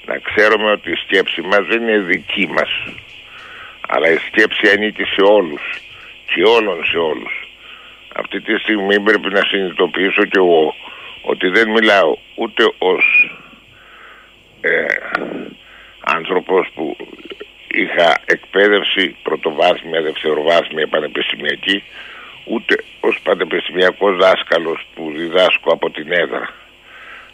Να 0.06 0.18
ξέρουμε 0.18 0.70
ότι 0.70 0.90
η 0.90 0.94
σκέψη 1.04 1.40
μας 1.40 1.66
δεν 1.68 1.82
είναι 1.82 1.98
δική 1.98 2.46
μας 2.46 2.70
αλλά 3.88 4.10
η 4.10 4.16
σκέψη 4.16 4.68
ανήκει 4.68 5.04
σε 5.04 5.22
όλους 5.22 5.62
και 6.26 6.42
όλων 6.42 6.84
σε 6.84 6.96
όλους. 6.96 7.48
Αυτή 8.14 8.40
τη 8.40 8.58
στιγμή 8.58 9.00
πρέπει 9.00 9.28
να 9.28 9.42
συνειδητοποιήσω 9.44 10.24
και 10.24 10.38
εγώ 10.38 10.74
ότι 11.22 11.48
δεν 11.48 11.70
μιλάω 11.70 12.16
ούτε 12.34 12.64
ως 12.78 13.04
ε, 14.60 14.84
άνθρωπος 16.00 16.68
που 16.74 16.96
είχα 17.70 18.22
εκπαίδευση 18.24 19.16
πρωτοβάθμια, 19.22 20.02
δευτεροβάθμια, 20.02 20.86
πανεπιστημιακή 20.86 21.82
ούτε 22.44 22.84
ως 23.00 23.20
πανεπιστημιακός 23.22 24.16
δάσκαλος 24.16 24.86
που 24.94 25.12
διδάσκω 25.16 25.72
από 25.72 25.90
την 25.90 26.12
έδρα. 26.12 26.54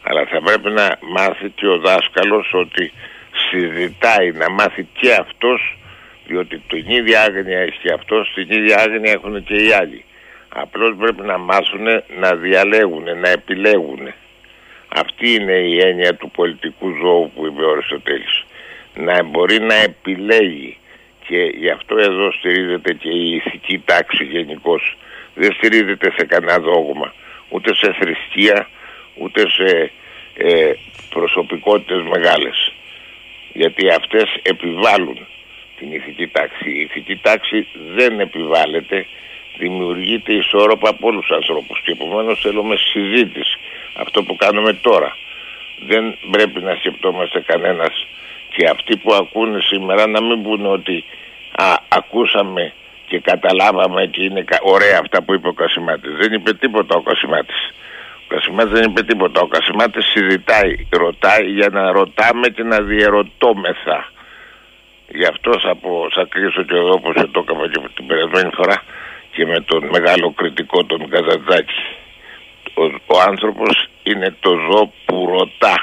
Αλλά 0.03 0.27
θα 0.27 0.41
πρέπει 0.43 0.71
να 0.71 0.99
μάθει 1.01 1.51
και 1.51 1.67
ο 1.67 1.79
δάσκαλος 1.79 2.51
ότι 2.55 2.93
συζητάει, 3.51 4.33
να 4.33 4.51
μάθει 4.51 4.89
και 4.93 5.13
αυτός 5.13 5.77
διότι 6.27 6.59
την 6.59 6.85
ίδια 6.89 7.23
άγνοια 7.23 7.59
έχει 7.59 7.79
και 7.83 7.93
αυτός, 7.93 8.33
την 8.35 8.47
ίδια 8.51 8.77
άγνοια 8.77 9.13
έχουν 9.13 9.45
και 9.45 9.55
οι 9.55 9.73
άλλοι. 9.73 10.05
Απλώς 10.49 10.97
πρέπει 10.99 11.23
να 11.23 11.39
μάθουν 11.39 11.85
να 12.19 12.35
διαλέγουν, 12.35 13.19
να 13.19 13.29
επιλέγουν. 13.29 14.13
Αυτή 14.89 15.35
είναι 15.35 15.53
η 15.53 15.79
έννοια 15.79 16.15
του 16.15 16.31
πολιτικού 16.31 16.91
ζώου 17.03 17.31
που 17.35 17.47
είπε 17.47 17.65
ο 17.65 17.71
Αριστοτέλης. 17.71 18.45
Να 18.95 19.23
μπορεί 19.23 19.61
να 19.61 19.75
επιλέγει 19.75 20.77
και 21.27 21.37
γι' 21.37 21.71
αυτό 21.71 21.97
εδώ 21.99 22.33
στηρίζεται 22.33 22.93
και 22.93 23.09
η 23.09 23.35
ηθική 23.35 23.79
τάξη 23.79 24.25
γενικώ. 24.25 24.81
Δεν 25.35 25.53
στηρίζεται 25.53 26.13
σε 26.17 26.25
κανένα 26.27 26.59
δόγμα, 26.59 27.15
ούτε 27.49 27.75
σε 27.75 27.93
θρησκεία, 27.93 28.69
ούτε 29.15 29.51
σε 29.51 29.91
ε, 30.37 30.73
προσωπικότητες 31.11 32.03
μεγάλες. 32.03 32.73
Γιατί 33.53 33.89
αυτές 33.89 34.25
επιβάλλουν 34.43 35.27
την 35.79 35.93
ηθική 35.93 36.27
τάξη. 36.27 36.71
Η 36.71 36.81
ηθική 36.81 37.17
τάξη 37.17 37.67
δεν 37.95 38.21
επιβάλλεται, 38.21 39.07
δημιουργείται 39.59 40.33
ισόρροπα 40.33 40.89
από 40.89 41.07
όλους 41.07 41.27
τους 41.27 41.37
ανθρώπους 41.37 41.81
και 41.85 41.91
επομένως 41.93 42.41
θέλουμε 42.41 42.77
συζήτηση. 42.77 43.59
Αυτό 43.95 44.23
που 44.23 44.37
κάνουμε 44.37 44.73
τώρα. 44.73 45.17
Δεν 45.87 46.17
πρέπει 46.31 46.61
να 46.61 46.75
σκεπτόμαστε 46.75 47.41
κανένας 47.41 48.07
και 48.55 48.69
αυτοί 48.69 48.97
που 48.97 49.15
ακούνε 49.15 49.61
σήμερα 49.61 50.07
να 50.07 50.23
μην 50.23 50.43
πούνε 50.43 50.69
ότι 50.69 51.05
α, 51.53 51.77
ακούσαμε 51.89 52.73
και 53.07 53.19
καταλάβαμε 53.19 54.07
και 54.07 54.23
είναι 54.23 54.45
ωραία 54.63 54.99
αυτά 55.03 55.23
που 55.23 55.35
είπε 55.35 55.49
ο 55.49 55.53
Κασιμάτης. 55.53 56.13
Δεν 56.21 56.33
είπε 56.33 56.55
τίποτα 56.55 56.97
ο 56.97 57.03
Κασιμάτης. 57.03 57.61
Ο 58.23 58.27
Κασιμάτης 58.29 58.73
δεν 58.73 58.91
είπε 58.91 59.03
τίποτα. 59.03 59.41
Ο 59.41 59.47
Κασιμάτης 59.47 60.05
συζητάει, 60.07 60.87
ρωτάει 60.91 61.45
για 61.59 61.69
να 61.69 61.93
ρωτάμε 61.93 62.49
και 62.49 62.63
να 62.63 62.81
διερωτώμεθα. 62.81 64.13
Γι' 65.09 65.25
αυτό 65.25 65.51
θα, 65.61 65.75
πω, 65.77 66.09
θα 66.13 66.27
κλείσω 66.29 66.63
και 66.63 66.77
εδώ 66.77 66.93
όπως 66.93 67.15
το 67.15 67.45
έκανα 67.45 67.69
και 67.69 67.81
την 67.95 68.07
περασμένη 68.07 68.51
φορά 68.55 68.83
και 69.31 69.47
με 69.47 69.61
τον 69.61 69.89
μεγάλο 69.93 70.31
κριτικό 70.31 70.85
τον 70.85 71.09
Καζατζάκη. 71.09 71.83
Ο, 72.75 72.85
ο 72.85 73.21
άνθρωπος 73.29 73.89
είναι 74.03 74.37
το 74.41 74.51
ζώο 74.51 74.93
που 75.05 75.27
ρωτά. 75.39 75.83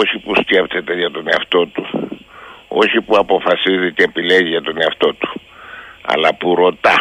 Όχι 0.00 0.16
που 0.24 0.32
σκέφτεται 0.42 0.92
για 0.94 1.10
τον 1.10 1.24
εαυτό 1.32 1.66
του. 1.66 1.84
Όχι 2.68 3.00
που 3.06 3.14
αποφασίζει 3.16 3.92
και 3.96 4.02
επιλέγει 4.02 4.48
για 4.48 4.62
τον 4.62 4.76
εαυτό 4.82 5.14
του. 5.14 5.40
Αλλά 6.12 6.34
που 6.34 6.54
ρωτά. 6.54 6.96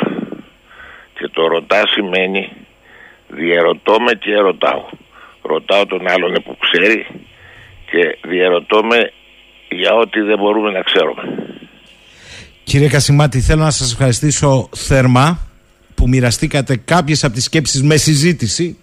Και 1.14 1.28
το 1.32 1.48
ρωτά 1.48 1.82
σημαίνει 1.94 2.52
διερωτώ 3.28 3.96
με 4.06 4.14
και 4.24 4.34
ρωτάω. 4.36 4.84
Ρωτάω 5.42 5.86
τον 5.86 6.08
άλλον 6.08 6.34
που 6.46 6.58
ξέρει 6.64 7.06
και 7.90 8.18
διερωτώ 8.30 8.84
με 8.84 9.12
για 9.70 9.94
ό,τι 9.94 10.20
δεν 10.20 10.38
μπορούμε 10.38 10.72
να 10.72 10.82
ξέρουμε. 10.82 11.24
Κύριε 12.64 12.88
Κασιμάτη, 12.88 13.40
θέλω 13.40 13.64
να 13.64 13.72
σας 13.72 13.92
ευχαριστήσω 13.92 14.70
θερμά 14.76 15.48
που 15.96 16.08
μοιραστήκατε 16.08 16.76
κάποιες 16.76 17.24
από 17.24 17.34
τις 17.34 17.44
σκέψεις 17.44 17.84
με 17.84 17.96
συζήτηση. 17.96 18.78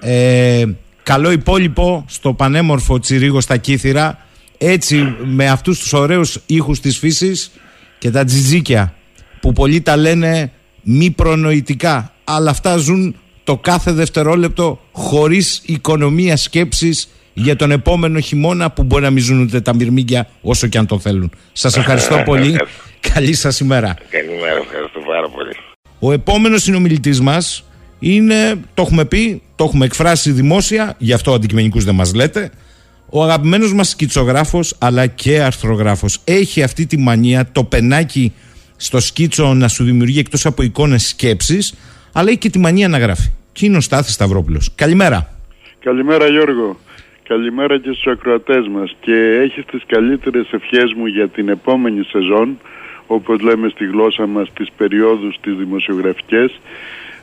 Ε, 0.00 0.64
καλό 1.02 1.30
υπόλοιπο 1.30 2.04
στο 2.08 2.34
πανέμορφο 2.34 2.98
Τσιρίγο 2.98 3.40
στα 3.40 3.56
Κύθυρα. 3.56 4.26
Έτσι 4.58 5.14
με 5.24 5.48
αυτούς 5.48 5.78
τους 5.78 5.92
ωραίους 5.92 6.38
ήχους 6.46 6.80
της 6.80 6.98
φύσης 6.98 7.50
και 7.98 8.10
τα 8.10 8.24
τζιτζίκια 8.24 8.94
που 9.40 9.52
πολλοί 9.52 9.80
τα 9.80 9.96
λένε 9.96 10.52
μη 10.82 11.10
προνοητικά 11.10 12.12
αλλά 12.24 12.50
αυτά 12.50 12.76
ζουν 12.76 13.16
το 13.44 13.56
κάθε 13.56 13.92
δευτερόλεπτο 13.92 14.80
χωρίς 14.92 15.62
οικονομία 15.66 16.36
σκέψης 16.36 17.08
για 17.32 17.56
τον 17.56 17.70
επόμενο 17.70 18.20
χειμώνα 18.20 18.70
που 18.70 18.82
μπορεί 18.82 19.02
να 19.02 19.10
μην 19.10 19.22
ζουν 19.22 19.40
ούτε 19.40 19.60
τα 19.60 19.74
μυρμήγκια 19.74 20.28
όσο 20.40 20.66
και 20.66 20.78
αν 20.78 20.86
το 20.86 20.98
θέλουν. 20.98 21.30
Σας 21.52 21.76
ευχαριστώ 21.76 22.22
πολύ. 22.30 22.56
Καλή 23.00 23.34
σας 23.34 23.60
ημέρα. 23.60 23.96
Καλημέρα, 24.10 24.58
ευχαριστώ 24.58 25.00
πάρα 25.06 25.28
πολύ. 25.28 25.52
Ο 25.98 26.12
επόμενος 26.12 26.62
συνομιλητής 26.62 27.20
μας 27.20 27.64
είναι, 28.02 28.60
το 28.74 28.82
έχουμε 28.82 29.04
πει, 29.04 29.42
το 29.56 29.64
έχουμε 29.64 29.84
εκφράσει 29.84 30.30
δημόσια, 30.30 30.94
γι' 30.98 31.12
αυτό 31.12 31.32
αντικειμενικούς 31.32 31.84
δεν 31.84 31.94
μας 31.94 32.14
λέτε, 32.14 32.50
ο 33.10 33.22
αγαπημένος 33.22 33.74
μας 33.74 33.88
σκητσογράφος 33.88 34.76
αλλά 34.80 35.06
και 35.06 35.40
αρθρογράφος. 35.40 36.20
Έχει 36.24 36.62
αυτή 36.62 36.86
τη 36.86 36.98
μανία 36.98 37.48
το 37.52 37.64
πενάκι 37.64 38.32
στο 38.76 39.00
σκίτσο 39.00 39.54
να 39.54 39.68
σου 39.68 39.84
δημιουργεί 39.84 40.18
εκτός 40.18 40.46
από 40.46 40.62
εικόνες 40.62 41.08
σκέψεις, 41.08 41.74
αλλά 42.12 42.28
έχει 42.28 42.38
και 42.38 42.50
τη 42.50 42.58
μανία 42.58 42.88
να 42.88 42.98
γράφει. 42.98 43.32
Και 43.52 43.66
είναι 43.66 43.76
ο 43.76 43.80
Στάθης 43.80 44.14
Σταυρόπουλος. 44.14 44.70
Καλημέρα. 44.74 45.34
Καλημέρα 45.78 46.26
Γιώργο. 46.26 46.76
Καλημέρα 47.28 47.78
και 47.78 47.90
στους 47.92 48.12
ακροατές 48.12 48.68
μας 48.68 48.96
και 49.00 49.40
έχεις 49.42 49.64
τις 49.64 49.82
καλύτερες 49.86 50.52
ευχές 50.52 50.92
μου 50.96 51.06
για 51.06 51.28
την 51.28 51.48
επόμενη 51.48 52.04
σεζόν 52.04 52.58
όπως 53.06 53.40
λέμε 53.40 53.68
στη 53.68 53.84
γλώσσα 53.84 54.26
μας 54.26 54.52
τις 54.52 54.68
περιόδους 54.76 55.38
τις 55.40 55.54
δημοσιογραφικές 55.54 56.60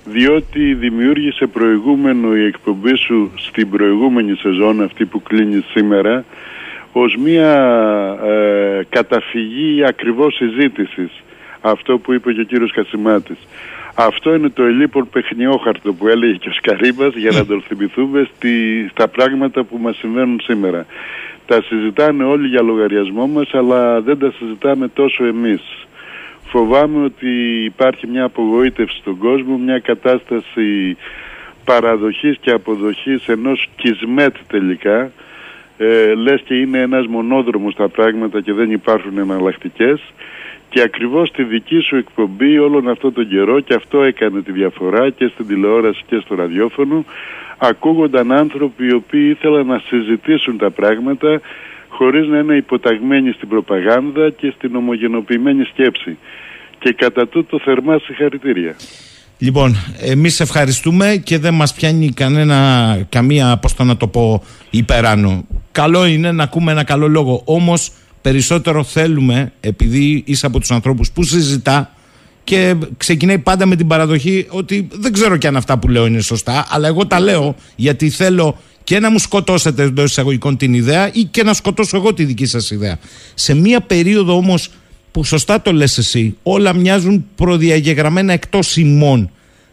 διότι 0.05 0.73
δημιούργησε 0.73 1.47
προηγούμενο 1.47 2.35
η 2.35 2.45
εκπομπή 2.45 2.95
σου 2.95 3.31
στην 3.35 3.69
προηγούμενη 3.69 4.35
σεζόν 4.35 4.81
αυτή 4.81 5.05
που 5.05 5.21
κλείνει 5.21 5.63
σήμερα 5.73 6.25
ως 6.91 7.15
μια 7.15 7.51
ε, 8.25 8.85
καταφυγή 8.89 9.85
ακριβώς 9.85 10.35
συζήτησης 10.35 11.23
αυτό 11.61 11.97
που 11.97 12.13
είπε 12.13 12.33
και 12.33 12.41
ο 12.41 12.43
κύριος 12.43 12.71
Χασιμάτης 12.71 13.37
αυτό 14.01 14.33
είναι 14.35 14.49
το 14.49 14.63
ελίπων 14.63 15.09
παιχνιόχαρτο 15.09 15.93
που 15.93 16.07
έλεγε 16.07 16.33
και 16.33 16.49
ο 16.49 16.53
Σκαρίμπας 16.53 17.13
για 17.15 17.31
να 17.31 17.45
τον 17.45 17.61
θυμηθούμε 17.61 18.27
στη, 18.35 18.87
στα 18.91 19.07
πράγματα 19.07 19.63
που 19.63 19.77
μας 19.77 19.97
συμβαίνουν 19.97 20.39
σήμερα. 20.43 20.85
Τα 21.45 21.61
συζητάνε 21.61 22.23
όλοι 22.23 22.47
για 22.47 22.61
λογαριασμό 22.61 23.27
μας 23.27 23.53
αλλά 23.53 24.01
δεν 24.01 24.19
τα 24.19 24.33
συζητάμε 24.37 24.87
τόσο 24.87 25.25
εμείς. 25.25 25.61
Φοβάμαι 26.51 27.03
ότι 27.03 27.63
υπάρχει 27.63 28.07
μια 28.07 28.23
απογοήτευση 28.23 28.97
στον 28.97 29.17
κόσμο, 29.17 29.57
μια 29.57 29.79
κατάσταση 29.79 30.97
παραδοχής 31.63 32.37
και 32.41 32.51
αποδοχής 32.51 33.27
ενός 33.27 33.69
κισμέτ 33.75 34.35
τελικά. 34.47 35.11
Ε, 35.77 36.13
λες 36.13 36.41
και 36.41 36.53
είναι 36.53 36.79
ένας 36.79 37.07
μονόδρομος 37.07 37.75
τα 37.75 37.87
πράγματα 37.87 38.41
και 38.41 38.53
δεν 38.53 38.71
υπάρχουν 38.71 39.17
εναλλακτικές 39.17 40.01
και 40.69 40.81
ακριβώς 40.81 41.29
στη 41.29 41.43
δική 41.43 41.79
σου 41.79 41.95
εκπομπή 41.95 42.59
όλον 42.59 42.89
αυτό 42.89 43.11
τον 43.11 43.27
καιρό 43.27 43.59
και 43.59 43.73
αυτό 43.73 44.03
έκανε 44.03 44.41
τη 44.41 44.51
διαφορά 44.51 45.09
και 45.09 45.27
στην 45.33 45.47
τηλεόραση 45.47 46.03
και 46.07 46.19
στο 46.23 46.35
ραδιόφωνο 46.35 47.05
ακούγονταν 47.57 48.31
άνθρωποι 48.31 48.85
οι 48.85 48.93
οποίοι 48.93 49.35
ήθελαν 49.37 49.65
να 49.65 49.79
συζητήσουν 49.79 50.57
τα 50.57 50.69
πράγματα 50.69 51.41
χωρίς 51.89 52.27
να 52.27 52.37
είναι 52.37 52.55
υποταγμένοι 52.55 53.31
στην 53.31 53.47
προπαγάνδα 53.47 54.29
και 54.29 54.53
στην 54.57 54.75
ομογενοποιημένη 54.75 55.63
σκέψη. 55.63 56.17
Και 56.79 56.93
κατά 56.93 57.27
τούτο 57.27 57.59
θερμά 57.59 57.99
συγχαρητήρια. 57.99 58.75
Λοιπόν, 59.37 59.75
εμείς 60.01 60.39
ευχαριστούμε 60.39 61.21
και 61.23 61.37
δεν 61.37 61.53
μας 61.53 61.73
πιάνει 61.73 62.11
κανένα, 62.11 62.97
καμία, 63.09 63.57
πώς 63.61 63.75
το 63.75 63.83
να 63.83 63.97
το 63.97 64.07
πω, 64.07 64.43
υπεράνω. 64.69 65.45
Καλό 65.71 66.05
είναι 66.05 66.31
να 66.31 66.43
ακούμε 66.43 66.71
ένα 66.71 66.83
καλό 66.83 67.07
λόγο. 67.07 67.41
Όμως 67.45 67.91
Περισσότερο 68.21 68.83
θέλουμε, 68.83 69.51
επειδή 69.59 70.23
είσαι 70.25 70.45
από 70.45 70.59
τους 70.59 70.71
ανθρώπους 70.71 71.11
που 71.11 71.23
συζητά 71.23 71.93
και 72.43 72.75
ξεκινάει 72.97 73.39
πάντα 73.39 73.65
με 73.65 73.75
την 73.75 73.87
παραδοχή 73.87 74.47
ότι 74.49 74.87
δεν 74.91 75.13
ξέρω 75.13 75.37
και 75.37 75.47
αν 75.47 75.55
αυτά 75.55 75.79
που 75.79 75.87
λέω 75.87 76.05
είναι 76.05 76.21
σωστά, 76.21 76.65
αλλά 76.69 76.87
εγώ 76.87 77.07
τα 77.07 77.19
λέω 77.19 77.55
γιατί 77.75 78.09
θέλω 78.09 78.57
και 78.89 78.99
να 78.99 79.11
μου 79.11 79.19
σκοτώσετε 79.19 79.83
εντός 79.83 80.09
εισαγωγικών 80.09 80.57
την 80.57 80.73
ιδέα 80.73 81.09
ή 81.13 81.23
και 81.23 81.43
να 81.43 81.53
σκοτώσω 81.53 81.97
εγώ 81.97 82.13
τη 82.13 82.23
δική 82.23 82.45
σας 82.45 82.71
ιδέα. 82.71 82.99
Σε 83.33 83.53
μία 83.53 83.81
περίοδο 83.81 84.35
όμως 84.35 84.69
που 85.11 85.23
σωστά 85.23 85.61
το 85.61 85.71
λες 85.71 85.97
εσύ, 85.97 86.37
όλα 86.43 86.73
μοιάζουν 86.73 87.25
προδιαγεγραμμένα 87.35 88.33
εκτός 88.33 88.77
ημών. 88.77 89.29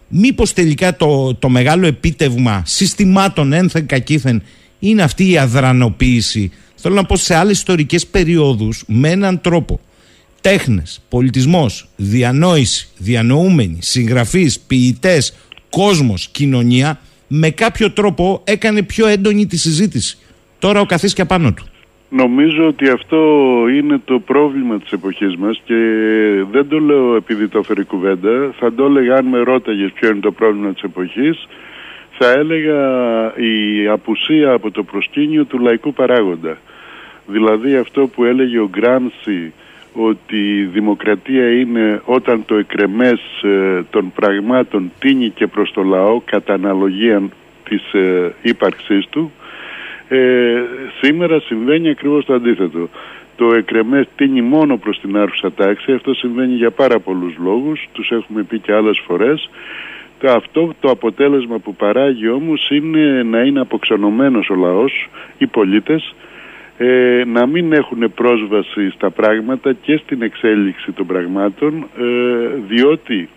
Μήπως 0.08 0.52
τελικά 0.52 0.96
το, 0.96 1.34
το 1.34 1.48
μεγάλο 1.48 1.86
επίτευγμα 1.86 2.62
συστημάτων 2.66 3.52
ένθεν 3.52 3.86
κακήθεν 3.86 4.42
είναι 4.78 5.02
αυτή 5.02 5.30
η 5.30 5.38
αδρανοποίηση 5.38 6.50
Θέλω 6.74 6.94
να 6.94 7.04
πω 7.04 7.16
σε 7.16 7.34
άλλες 7.34 7.56
ιστορικές 7.56 8.06
περιόδους 8.06 8.84
με 8.86 9.10
έναν 9.10 9.40
τρόπο. 9.40 9.80
Τέχνες, 10.40 11.00
πολιτισμός, 11.08 11.88
διανόηση, 11.96 12.88
διανοούμενοι, 12.96 13.78
συγγραφείς, 13.80 14.60
ποιητές, 14.60 15.34
κόσμος, 15.70 16.28
κοινωνία, 16.28 17.00
με 17.28 17.50
κάποιο 17.50 17.92
τρόπο 17.92 18.42
έκανε 18.44 18.82
πιο 18.82 19.06
έντονη 19.06 19.46
τη 19.46 19.56
συζήτηση. 19.56 20.18
Τώρα 20.58 20.80
ο 20.80 20.86
καθής 20.86 21.12
και 21.12 21.22
απάνω 21.22 21.52
του. 21.52 21.66
Νομίζω 22.08 22.66
ότι 22.66 22.88
αυτό 22.88 23.16
είναι 23.76 24.00
το 24.04 24.18
πρόβλημα 24.18 24.78
της 24.78 24.92
εποχής 24.92 25.36
μας 25.36 25.60
και 25.64 25.74
δεν 26.50 26.68
το 26.68 26.78
λέω 26.78 27.14
επειδή 27.16 27.48
το 27.48 27.58
έφερε 27.58 27.82
κουβέντα, 27.82 28.54
θα 28.58 28.72
το 28.72 28.84
έλεγα 28.84 29.16
αν 29.16 29.26
με 29.26 29.38
ρώταγες 29.38 29.92
ποιο 29.92 30.10
είναι 30.10 30.20
το 30.20 30.32
πρόβλημα 30.32 30.72
της 30.72 30.82
εποχής, 30.82 31.48
θα 32.18 32.30
έλεγα 32.30 32.80
η 33.36 33.86
απουσία 33.88 34.52
από 34.52 34.70
το 34.70 34.82
προσκήνιο 34.82 35.44
του 35.44 35.58
λαϊκού 35.58 35.92
παράγοντα. 35.92 36.58
Δηλαδή 37.26 37.76
αυτό 37.76 38.06
που 38.06 38.24
έλεγε 38.24 38.58
ο 38.58 38.68
Γκράμσι 38.68 39.52
ότι 39.96 40.58
η 40.58 40.64
δημοκρατία 40.64 41.50
είναι 41.50 42.02
όταν 42.04 42.44
το 42.44 42.54
εκρεμές 42.54 43.20
ε, 43.42 43.82
των 43.90 44.12
πραγμάτων 44.12 44.92
τίνει 44.98 45.30
και 45.30 45.46
προς 45.46 45.72
το 45.72 45.82
λαό 45.82 46.20
κατά 46.24 46.54
αναλογία 46.54 47.22
της 47.68 47.92
ε, 47.92 48.34
ύπαρξής 48.42 49.06
του 49.10 49.32
ε, 50.08 50.62
σήμερα 51.00 51.40
συμβαίνει 51.40 51.88
ακριβώς 51.88 52.24
το 52.24 52.34
αντίθετο. 52.34 52.88
Το 53.36 53.54
εκρεμές 53.54 54.08
τίνει 54.16 54.42
μόνο 54.42 54.76
προς 54.76 55.00
την 55.00 55.16
άρχουσα 55.16 55.52
τάξη, 55.52 55.92
αυτό 55.92 56.14
συμβαίνει 56.14 56.54
για 56.54 56.70
πάρα 56.70 56.98
πολλούς 56.98 57.34
λόγους, 57.38 57.88
τους 57.92 58.10
έχουμε 58.10 58.42
πει 58.42 58.58
και 58.58 58.72
άλλες 58.72 59.02
φορές 59.06 59.50
Το, 60.18 60.30
αυτό 60.30 60.74
το 60.80 60.90
αποτέλεσμα 60.90 61.58
που 61.58 61.74
παράγει 61.74 62.28
όμως 62.28 62.70
είναι 62.70 63.22
να 63.22 63.40
είναι 63.40 63.60
αποξενωμένος 63.60 64.50
ο 64.50 64.54
λαός, 64.54 65.08
οι 65.38 65.46
πολίτες, 65.46 66.14
ε, 66.78 67.22
να 67.26 67.46
μην 67.46 67.72
έχουν 67.72 68.12
πρόσβαση 68.14 68.90
στα 68.90 69.10
πράγματα 69.10 69.72
και 69.72 69.96
στην 69.96 70.22
εξέλιξη 70.22 70.92
των 70.92 71.06
πραγμάτων 71.06 71.86
ε, 71.98 72.04
διότι 72.68 73.28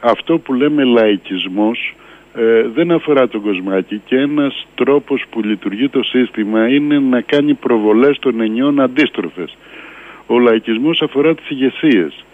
αυτό 0.00 0.38
που 0.38 0.54
λέμε 0.54 0.84
λαϊκισμός 0.84 1.94
ε, 2.34 2.62
δεν 2.74 2.90
αφορά 2.90 3.28
τον 3.28 3.42
κοσμάκι 3.42 4.00
και 4.04 4.16
ένας 4.16 4.66
τρόπος 4.74 5.24
που 5.30 5.42
λειτουργεί 5.42 5.88
το 5.88 6.02
σύστημα 6.02 6.68
είναι 6.68 6.98
να 6.98 7.20
κάνει 7.20 7.54
προβολές 7.54 8.18
των 8.18 8.40
ενιών 8.40 8.80
αντίστροφες. 8.80 9.56
Ο 10.26 10.38
λαϊκισμός 10.38 11.02
αφορά 11.02 11.34
τις 11.34 11.50
ηγεσίες. 11.50 12.24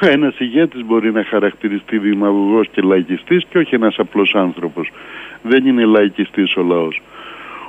ένας 0.16 0.38
ηγέτης 0.38 0.84
μπορεί 0.84 1.12
να 1.12 1.24
χαρακτηριστεί 1.24 1.98
δημαγωγός 1.98 2.68
και 2.68 2.82
λαϊκιστής 2.82 3.44
και 3.50 3.58
όχι 3.58 3.74
ένας 3.74 3.98
απλός 3.98 4.34
άνθρωπος. 4.34 4.90
Δεν 5.42 5.66
είναι 5.66 5.84
λαϊκιστής 5.84 6.56
ο 6.56 6.62
λαός. 6.62 7.02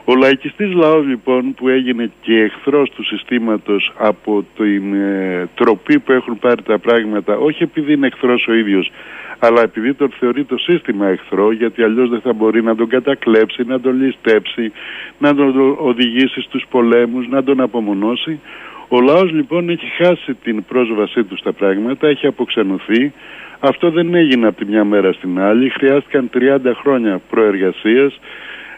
Ο 0.10 0.16
λαϊκιστής 0.16 0.74
λαός 0.74 1.06
λοιπόν 1.06 1.54
που 1.54 1.68
έγινε 1.68 2.12
και 2.22 2.42
εχθρός 2.42 2.90
του 2.90 3.04
συστήματος 3.04 3.92
από 3.98 4.46
την 4.58 4.94
ε, 4.94 5.50
τροπή 5.56 6.00
που 6.00 6.12
έχουν 6.12 6.40
πάρει 6.40 6.64
τα 6.64 6.80
πράγματα 6.80 7.38
όχι 7.38 7.64
επειδή 7.64 7.94
είναι 7.94 8.08
εχθρός 8.08 8.48
ο 8.48 8.54
ίδιος 8.54 8.92
αλλά 9.40 9.62
επειδή 9.62 9.94
τον 9.94 10.10
θεωρεί 10.20 10.44
το 10.44 10.58
σύστημα 10.58 11.08
εχθρό 11.08 11.52
γιατί 11.52 11.84
αλλιώς 11.84 12.10
δεν 12.10 12.22
θα 12.22 12.34
μπορεί 12.34 12.64
να 12.64 12.76
τον 12.76 12.88
κατακλέψει, 12.88 13.64
να 13.64 13.80
τον 13.80 14.02
ληστέψει, 14.02 14.72
να 15.18 15.36
τον 15.36 15.76
οδηγήσει 15.80 16.42
στους 16.42 16.66
πολέμους, 16.70 17.28
να 17.28 17.44
τον 17.44 17.62
απομονώσει. 17.62 18.40
Ο 18.88 19.02
λαός 19.02 19.32
λοιπόν 19.32 19.70
έχει 19.70 19.88
χάσει 20.04 20.34
την 20.34 20.64
πρόσβασή 20.66 21.24
του 21.24 21.38
στα 21.38 21.52
πράγματα, 21.52 22.08
έχει 22.08 22.28
αποξενωθεί. 22.28 23.14
Αυτό 23.60 23.90
δεν 23.90 24.14
έγινε 24.16 24.48
από 24.48 24.58
τη 24.58 24.66
μια 24.66 24.84
μέρα 24.84 25.14
στην 25.14 25.40
άλλη, 25.40 25.70
χρειάστηκαν 25.70 26.30
30 26.34 26.58
χρόνια 26.82 27.22
προεργασίας 27.30 28.20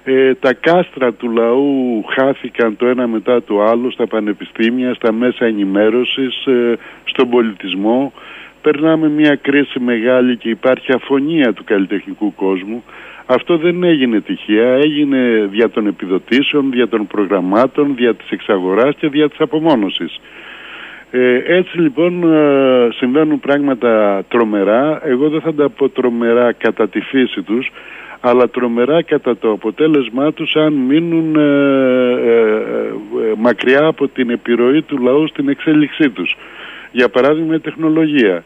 ε, 0.03 0.33
τα 0.33 0.53
κάστρα 0.53 1.13
του 1.13 1.29
λαού 1.29 2.03
χάθηκαν 2.07 2.77
το 2.77 2.85
ένα 2.87 3.07
μετά 3.07 3.43
το 3.43 3.63
άλλο 3.63 3.91
στα 3.91 4.07
πανεπιστήμια, 4.07 4.93
στα 4.93 5.11
μέσα 5.11 5.45
ενημέρωσης, 5.45 6.45
ε, 6.45 6.77
στον 7.03 7.29
πολιτισμό. 7.29 8.13
Περνάμε 8.61 9.09
μια 9.09 9.35
κρίση 9.35 9.79
μεγάλη 9.79 10.37
και 10.37 10.49
υπάρχει 10.49 10.91
αφωνία 10.93 11.53
του 11.53 11.63
καλλιτεχνικού 11.63 12.35
κόσμου. 12.35 12.83
Αυτό 13.25 13.57
δεν 13.57 13.83
έγινε 13.83 14.19
τυχαία, 14.19 14.73
έγινε 14.73 15.47
δια 15.51 15.69
των 15.69 15.87
επιδοτήσεων, 15.87 16.71
δια 16.71 16.87
των 16.87 17.07
προγραμμάτων, 17.07 17.95
δια 17.95 18.15
της 18.15 18.29
εξαγοράς 18.29 18.95
και 18.95 19.07
δια 19.07 19.29
της 19.29 19.39
απομόνωσης. 19.39 20.19
Ε, 21.11 21.41
έτσι 21.45 21.77
λοιπόν 21.77 22.33
ε, 22.33 22.89
συμβαίνουν 22.91 23.39
πράγματα 23.39 24.23
τρομερά, 24.27 25.01
εγώ 25.03 25.29
δεν 25.29 25.41
θα 25.41 25.53
τα 25.53 25.69
πω 25.69 25.89
τρομερά 25.89 26.51
κατά 26.51 26.89
τη 26.89 27.01
φύση 27.01 27.41
τους, 27.41 27.71
αλλά 28.21 28.49
τρομερά 28.49 29.01
κατά 29.01 29.37
το 29.37 29.51
αποτέλεσμά 29.51 30.33
τους 30.33 30.55
αν 30.55 30.73
μείνουν 30.73 31.35
ε, 31.35 31.41
ε, 31.41 32.55
ε, 33.25 33.33
μακριά 33.37 33.85
από 33.85 34.07
την 34.07 34.29
επιρροή 34.29 34.81
του 34.81 34.97
λαού 34.97 35.27
στην 35.27 35.49
εξέλιξή 35.49 36.09
τους. 36.09 36.37
Για 36.91 37.09
παράδειγμα 37.09 37.55
η 37.55 37.59
τεχνολογία, 37.59 38.43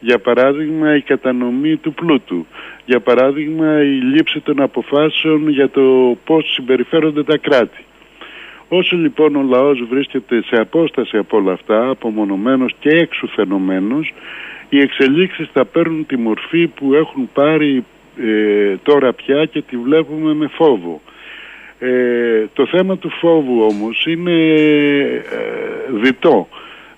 για 0.00 0.18
παράδειγμα 0.18 0.96
η 0.96 1.00
κατανομή 1.00 1.76
του 1.76 1.92
πλούτου, 1.92 2.46
για 2.84 3.00
παράδειγμα 3.00 3.82
η 3.82 4.00
λήψη 4.14 4.40
των 4.40 4.60
αποφάσεων 4.62 5.48
για 5.48 5.68
το 5.68 6.16
πώς 6.24 6.52
συμπεριφέρονται 6.52 7.22
τα 7.22 7.36
κράτη. 7.36 7.84
Όσο 8.68 8.96
λοιπόν 8.96 9.36
ο 9.36 9.42
λαός 9.42 9.84
βρίσκεται 9.90 10.42
σε 10.42 10.60
απόσταση 10.60 11.16
από 11.16 11.36
όλα 11.36 11.52
αυτά, 11.52 11.88
απομονωμένος 11.88 12.74
και 12.80 12.88
εξουθενωμένος, 12.88 14.12
οι 14.68 14.80
εξελίξεις 14.80 15.48
θα 15.52 15.64
παίρνουν 15.64 16.06
τη 16.06 16.16
μορφή 16.16 16.66
που 16.66 16.94
έχουν 16.94 17.30
πάρει 17.32 17.84
ε, 18.20 18.76
τώρα 18.82 19.12
πια 19.12 19.44
και 19.44 19.62
τη 19.62 19.76
βλέπουμε 19.76 20.34
με 20.34 20.46
φόβο. 20.46 21.00
Ε, 21.78 22.46
το 22.52 22.66
θέμα 22.66 22.98
του 22.98 23.10
φόβου 23.10 23.66
όμως 23.70 24.06
είναι 24.06 24.32
ε, 25.12 25.98
διτό. 26.02 26.48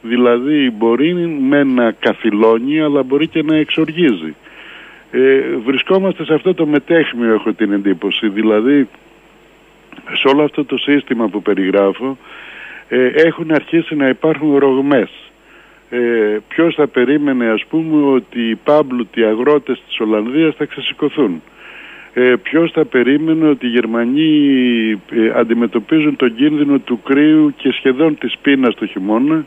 Δηλαδή 0.03 0.71
μπορεί 0.71 1.15
με 1.49 1.65
να 1.65 1.91
καθυλώνει 1.91 2.81
αλλά 2.81 3.03
μπορεί 3.03 3.27
και 3.27 3.43
να 3.43 3.57
εξοργίζει. 3.57 4.35
Ε, 5.11 5.41
βρισκόμαστε 5.65 6.25
σε 6.25 6.35
αυτό 6.35 6.55
το 6.55 6.67
μετέχμιο 6.67 7.35
έχω 7.35 7.53
την 7.53 7.73
εντύπωση. 7.73 8.29
Δηλαδή 8.29 8.89
σε 10.13 10.29
όλο 10.29 10.43
αυτό 10.43 10.65
το 10.65 10.77
σύστημα 10.77 11.29
που 11.29 11.43
περιγράφω 11.43 12.19
ε, 12.89 13.07
έχουν 13.07 13.53
αρχίσει 13.53 13.95
να 13.95 14.09
υπάρχουν 14.09 14.57
ρογμές 14.57 15.24
ε, 15.97 16.39
ποιος 16.49 16.75
θα 16.75 16.87
περίμενε 16.87 17.47
ας 17.47 17.65
πούμε 17.69 18.07
ότι 18.07 18.41
οι 18.49 18.55
πάμπλουτοι 18.55 19.25
αγρότες 19.25 19.83
της 19.87 20.01
Ολλανδίας 20.01 20.55
θα 20.55 20.65
ξεσηκωθούν; 20.65 21.43
Ε, 22.13 22.35
ποιος 22.43 22.71
θα 22.71 22.85
περίμενε 22.85 23.49
ότι 23.49 23.67
οι 23.67 23.69
Γερμανοί 23.69 24.31
ε, 25.11 25.33
αντιμετωπίζουν 25.35 26.17
τον 26.17 26.35
κίνδυνο 26.35 26.79
του 26.79 27.03
κρύου 27.03 27.55
και 27.57 27.73
σχεδόν 27.73 28.19
της 28.19 28.35
πείνας 28.43 28.75
το 28.75 28.87
χειμώνα 28.87 29.45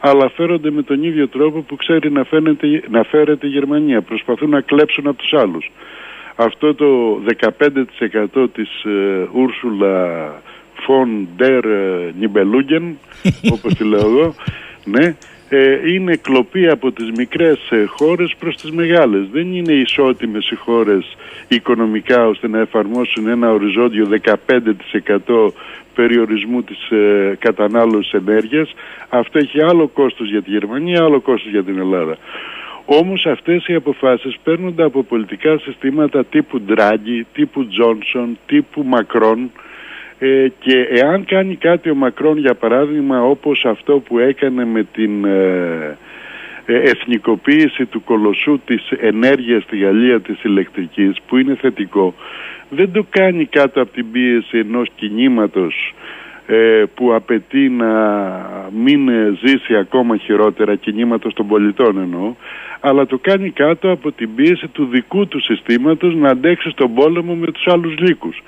αλλά 0.00 0.30
φέρονται 0.30 0.70
με 0.70 0.82
τον 0.82 1.02
ίδιο 1.02 1.28
τρόπο 1.28 1.60
που 1.60 1.76
ξέρει 1.76 2.10
να, 2.10 2.24
φαίνεται, 2.24 2.82
να 2.90 3.02
φέρεται 3.02 3.46
η 3.46 3.50
Γερμανία. 3.50 4.00
Προσπαθούν 4.02 4.50
να 4.50 4.60
κλέψουν 4.60 5.06
από 5.06 5.16
τους 5.16 5.32
άλλους. 5.32 5.70
Αυτό 6.36 6.74
το 6.74 7.20
15% 8.34 8.48
της 8.52 8.84
ε, 8.84 9.28
Ούρσουλα 9.32 10.32
Φον 10.74 11.28
Ντερ 11.36 11.64
Νιμπελούγεν, 12.18 12.98
όπως 13.54 13.74
τη 13.74 13.84
λέω 13.84 14.00
εγώ, 14.00 14.34
ναι, 14.84 15.16
ε, 15.52 15.90
είναι 15.92 16.16
κλοπή 16.16 16.68
από 16.68 16.92
τις 16.92 17.10
μικρές 17.16 17.70
ε, 17.70 17.84
χώρες 17.84 18.34
προς 18.38 18.56
τις 18.56 18.70
μεγάλες. 18.70 19.28
Δεν 19.32 19.52
είναι 19.52 19.72
ισότιμες 19.72 20.50
οι 20.50 20.54
χώρες 20.54 21.16
οικονομικά 21.48 22.26
ώστε 22.26 22.48
να 22.48 22.58
εφαρμόσουν 22.58 23.28
ένα 23.28 23.52
οριζόντιο 23.52 24.06
15% 24.06 25.52
περιορισμού 25.94 26.62
της 26.62 26.90
ε, 26.90 27.36
κατανάλωσης 27.38 28.12
ενέργειας. 28.12 28.74
Αυτό 29.08 29.38
έχει 29.38 29.62
άλλο 29.62 29.88
κόστος 29.88 30.30
για 30.30 30.42
τη 30.42 30.50
Γερμανία, 30.50 31.02
άλλο 31.02 31.20
κόστος 31.20 31.50
για 31.50 31.64
την 31.64 31.78
Ελλάδα. 31.78 32.16
Όμως 32.84 33.26
αυτές 33.26 33.66
οι 33.66 33.74
αποφάσεις 33.74 34.36
παίρνονται 34.42 34.82
από 34.82 35.02
πολιτικά 35.02 35.58
συστήματα 35.58 36.24
τύπου 36.24 36.60
Ντράγκη, 36.60 37.26
τύπου 37.32 37.66
Τζόνσον, 37.66 38.38
τύπου 38.46 38.82
Μακρόν, 38.82 39.50
ε, 40.22 40.48
και 40.58 40.86
εάν 40.90 41.24
κάνει 41.24 41.56
κάτι 41.56 41.90
ο 41.90 41.94
Μακρόν 41.94 42.38
για 42.38 42.54
παράδειγμα 42.54 43.22
όπως 43.22 43.64
αυτό 43.64 43.98
που 43.98 44.18
έκανε 44.18 44.64
με 44.64 44.86
την 44.92 45.24
ε, 45.24 45.96
ε, 46.66 46.74
εθνικοποίηση 46.74 47.86
του 47.86 48.04
κολοσσού 48.04 48.60
της 48.64 48.90
ενέργειας 49.00 49.62
στη 49.62 49.78
Γαλλία 49.78 50.20
της 50.20 50.42
ηλεκτρικής 50.42 51.16
που 51.26 51.36
είναι 51.36 51.54
θετικό 51.54 52.14
δεν 52.68 52.92
το 52.92 53.06
κάνει 53.10 53.44
κάτω 53.44 53.80
από 53.80 53.92
την 53.92 54.10
πίεση 54.10 54.58
ενός 54.58 54.88
κινήματος 54.94 55.94
που 56.94 57.14
απαιτεί 57.14 57.68
να 57.68 57.92
μην 58.84 59.10
ζήσει 59.44 59.76
ακόμα 59.76 60.16
χειρότερα 60.16 60.74
κινήματος 60.74 61.34
των 61.34 61.46
πολιτών 61.46 61.98
εννοώ 61.98 62.34
αλλά 62.80 63.06
το 63.06 63.18
κάνει 63.18 63.50
κάτω 63.50 63.90
από 63.90 64.12
την 64.12 64.34
πίεση 64.34 64.68
του 64.68 64.84
δικού 64.86 65.28
του 65.28 65.40
συστήματος 65.40 66.14
να 66.14 66.28
αντέξει 66.28 66.70
στον 66.70 66.94
πόλεμο 66.94 67.34
με 67.34 67.46
τους 67.46 67.66
άλλους 67.66 67.98
λύκους. 67.98 68.42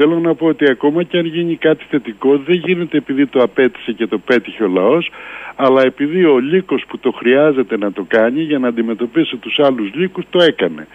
Θέλω 0.00 0.18
να 0.18 0.34
πω 0.34 0.46
ότι 0.46 0.70
ακόμα 0.70 1.02
και 1.02 1.18
αν 1.18 1.26
γίνει 1.26 1.56
κάτι 1.56 1.84
θετικό 1.90 2.36
δεν 2.36 2.56
γίνεται 2.56 2.96
επειδή 2.96 3.26
το 3.26 3.42
απέτησε 3.42 3.92
και 3.92 4.06
το 4.06 4.18
πέτυχε 4.18 4.62
ο 4.62 4.68
λαός 4.68 5.10
αλλά 5.56 5.82
επειδή 5.82 6.24
ο 6.24 6.38
λύκος 6.38 6.84
που 6.88 6.98
το 6.98 7.10
χρειάζεται 7.10 7.76
να 7.76 7.92
το 7.92 8.04
κάνει 8.08 8.40
για 8.40 8.58
να 8.58 8.68
αντιμετωπίσει 8.68 9.36
τους 9.36 9.58
άλλους 9.58 9.94
λύκους 9.94 10.24
το 10.30 10.42
έκανε. 10.42 10.86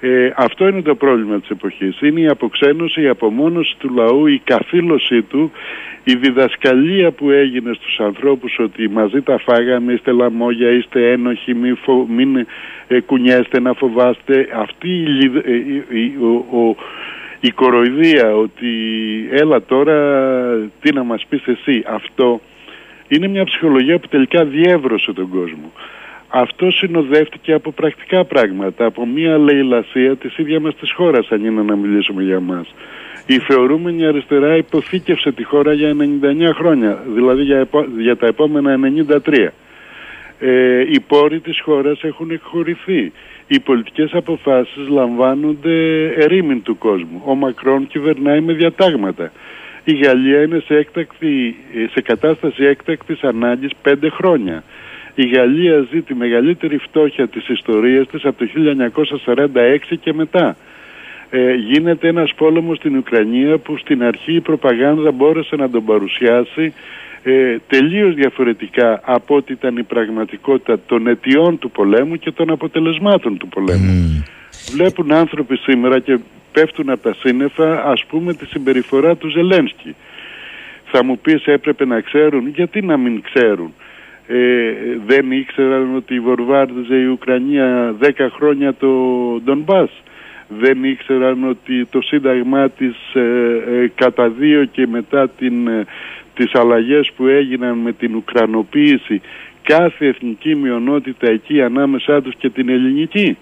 Ε, 0.00 0.32
αυτό 0.36 0.68
είναι 0.68 0.82
το 0.82 0.94
πρόβλημα 0.94 1.40
της 1.40 1.48
εποχής. 1.48 2.00
Είναι 2.00 2.20
η 2.20 2.28
αποξένωση, 2.28 3.02
η 3.02 3.08
απομόνωση 3.08 3.74
του 3.78 3.94
λαού, 3.94 4.26
η 4.26 4.40
καθήλωσή 4.44 5.22
του, 5.22 5.52
η 6.04 6.14
διδασκαλία 6.14 7.10
που 7.10 7.30
έγινε 7.30 7.72
στους 7.72 8.00
ανθρώπους 8.00 8.58
ότι 8.58 8.88
μαζί 8.88 9.20
τα 9.20 9.38
φάγαμε, 9.38 9.92
είστε 9.92 10.12
λαμόγια, 10.12 10.70
είστε 10.70 11.10
ένοχοι, 11.10 11.54
μην, 11.54 11.76
φο, 11.76 12.06
μην 12.10 12.46
ε, 12.88 13.00
κουνιέστε 13.00 13.60
να 13.60 13.72
φοβάστε. 13.72 14.48
Αυτή 14.54 14.88
η, 14.88 15.30
ε, 15.44 16.24
ο, 16.56 16.76
η 17.46 17.50
κοροϊδία 17.50 18.36
ότι 18.36 18.68
έλα 19.30 19.62
τώρα 19.62 19.96
τι 20.80 20.92
να 20.92 21.02
μας 21.02 21.26
πεις 21.28 21.42
εσύ 21.46 21.84
αυτό 21.86 22.40
είναι 23.08 23.28
μια 23.28 23.44
ψυχολογία 23.44 23.98
που 23.98 24.08
τελικά 24.08 24.44
διεύρωσε 24.44 25.12
τον 25.12 25.28
κόσμο. 25.28 25.72
Αυτό 26.28 26.70
συνοδεύτηκε 26.70 27.52
από 27.52 27.72
πρακτικά 27.72 28.24
πράγματα, 28.24 28.84
από 28.84 29.06
μια 29.06 29.38
λαιλασία 29.38 30.16
της 30.16 30.38
ίδια 30.38 30.60
μας 30.60 30.74
της 30.74 30.92
χώρας 30.92 31.28
αν 31.30 31.44
είναι 31.44 31.62
να 31.62 31.76
μιλήσουμε 31.76 32.22
για 32.22 32.40
μας. 32.40 32.74
Η 33.26 33.38
θεωρούμενη 33.38 34.06
αριστερά 34.06 34.56
υποθήκευσε 34.56 35.32
τη 35.32 35.44
χώρα 35.44 35.72
για 35.72 35.96
99 36.50 36.54
χρόνια, 36.54 37.02
δηλαδή 37.14 37.42
για, 37.42 37.68
για 37.98 38.16
τα 38.16 38.26
επόμενα 38.26 38.78
93. 39.26 39.52
Ε, 40.38 40.80
οι 40.80 41.00
πόροι 41.00 41.40
της 41.40 41.60
χώρας 41.60 42.02
έχουν 42.02 42.30
εκχωρηθεί 42.30 43.12
οι 43.46 43.60
πολιτικές 43.60 44.12
αποφάσεις 44.12 44.88
λαμβάνονται 44.88 46.06
ερήμην 46.06 46.62
του 46.62 46.78
κόσμου. 46.78 47.22
Ο 47.24 47.34
Μακρόν 47.34 47.86
κυβερνάει 47.86 48.40
με 48.40 48.52
διατάγματα. 48.52 49.32
Η 49.84 49.94
Γαλλία 49.96 50.42
είναι 50.42 50.62
σε, 50.66 50.74
έκτακτη, 50.74 51.56
σε 51.92 52.00
κατάσταση 52.00 52.64
έκτακτης 52.64 53.22
ανάγκης 53.22 53.70
πέντε 53.82 54.08
χρόνια. 54.08 54.62
Η 55.14 55.26
Γαλλία 55.26 55.86
ζει 55.90 56.02
τη 56.02 56.14
μεγαλύτερη 56.14 56.78
φτώχεια 56.78 57.28
της 57.28 57.48
ιστορίας 57.48 58.06
της 58.06 58.24
από 58.24 58.38
το 58.38 58.46
1946 59.24 59.96
και 60.00 60.12
μετά. 60.12 60.56
Ε, 61.30 61.54
γίνεται 61.54 62.08
ένας 62.08 62.34
πόλεμος 62.34 62.76
στην 62.76 62.96
Ουκρανία 62.96 63.58
που 63.58 63.76
στην 63.76 64.02
αρχή 64.02 64.34
η 64.34 64.40
προπαγάνδα 64.40 65.10
μπόρεσε 65.10 65.56
να 65.56 65.70
τον 65.70 65.84
παρουσιάσει 65.84 66.72
ε, 67.26 67.56
τελείως 67.66 68.14
διαφορετικά 68.14 69.00
από 69.04 69.36
ό,τι 69.36 69.52
ήταν 69.52 69.76
η 69.76 69.82
πραγματικότητα 69.82 70.78
των 70.86 71.06
αιτιών 71.06 71.58
του 71.58 71.70
πολέμου 71.70 72.16
και 72.16 72.30
των 72.30 72.50
αποτελεσμάτων 72.50 73.38
του 73.38 73.48
πολέμου. 73.48 74.24
Βλέπουν 74.72 75.12
άνθρωποι 75.12 75.56
σήμερα 75.56 75.98
και 75.98 76.18
πέφτουν 76.52 76.90
από 76.90 77.02
τα 77.02 77.14
σύννεφα 77.14 77.84
ας 77.84 78.04
πούμε 78.04 78.34
τη 78.34 78.46
συμπεριφορά 78.46 79.16
του 79.16 79.28
Ζελένσκι. 79.28 79.94
Θα 80.84 81.04
μου 81.04 81.18
πεις 81.18 81.46
έπρεπε 81.46 81.84
να 81.84 82.00
ξέρουν, 82.00 82.48
γιατί 82.48 82.82
να 82.82 82.96
μην 82.96 83.22
ξέρουν; 83.22 83.74
Ε, 84.26 84.72
δεν 85.06 85.32
ήξεραν 85.32 85.96
ότι 85.96 86.20
βορβάρδιζε 86.20 86.94
η 86.94 87.06
Ουκρανία 87.06 87.94
10 88.00 88.10
χρόνια 88.36 88.74
το 88.74 88.88
Ντονμπάς. 89.44 89.90
Δεν 90.48 90.84
ήξεραν 90.84 91.48
ότι 91.48 91.84
το 91.84 92.00
σύνταγμά 92.00 92.68
της 92.68 92.96
ε, 93.14 93.20
ε, 93.20 93.90
κατά 93.94 94.28
δύο 94.28 94.64
και 94.64 94.86
μετά 94.86 95.28
την, 95.28 95.66
ε, 95.68 95.84
τις 96.34 96.54
αλλαγές 96.54 97.12
που 97.16 97.26
έγιναν 97.26 97.78
με 97.78 97.92
την 97.92 98.14
Ουκρανοποίηση 98.14 99.20
κάθε 99.64 100.06
εθνική 100.06 100.54
μειονότητα 100.54 101.30
εκεί 101.30 101.62
ανάμεσά 101.62 102.22
τους 102.22 102.34
και 102.38 102.50
την 102.50 102.68
ελληνική. 102.68 103.36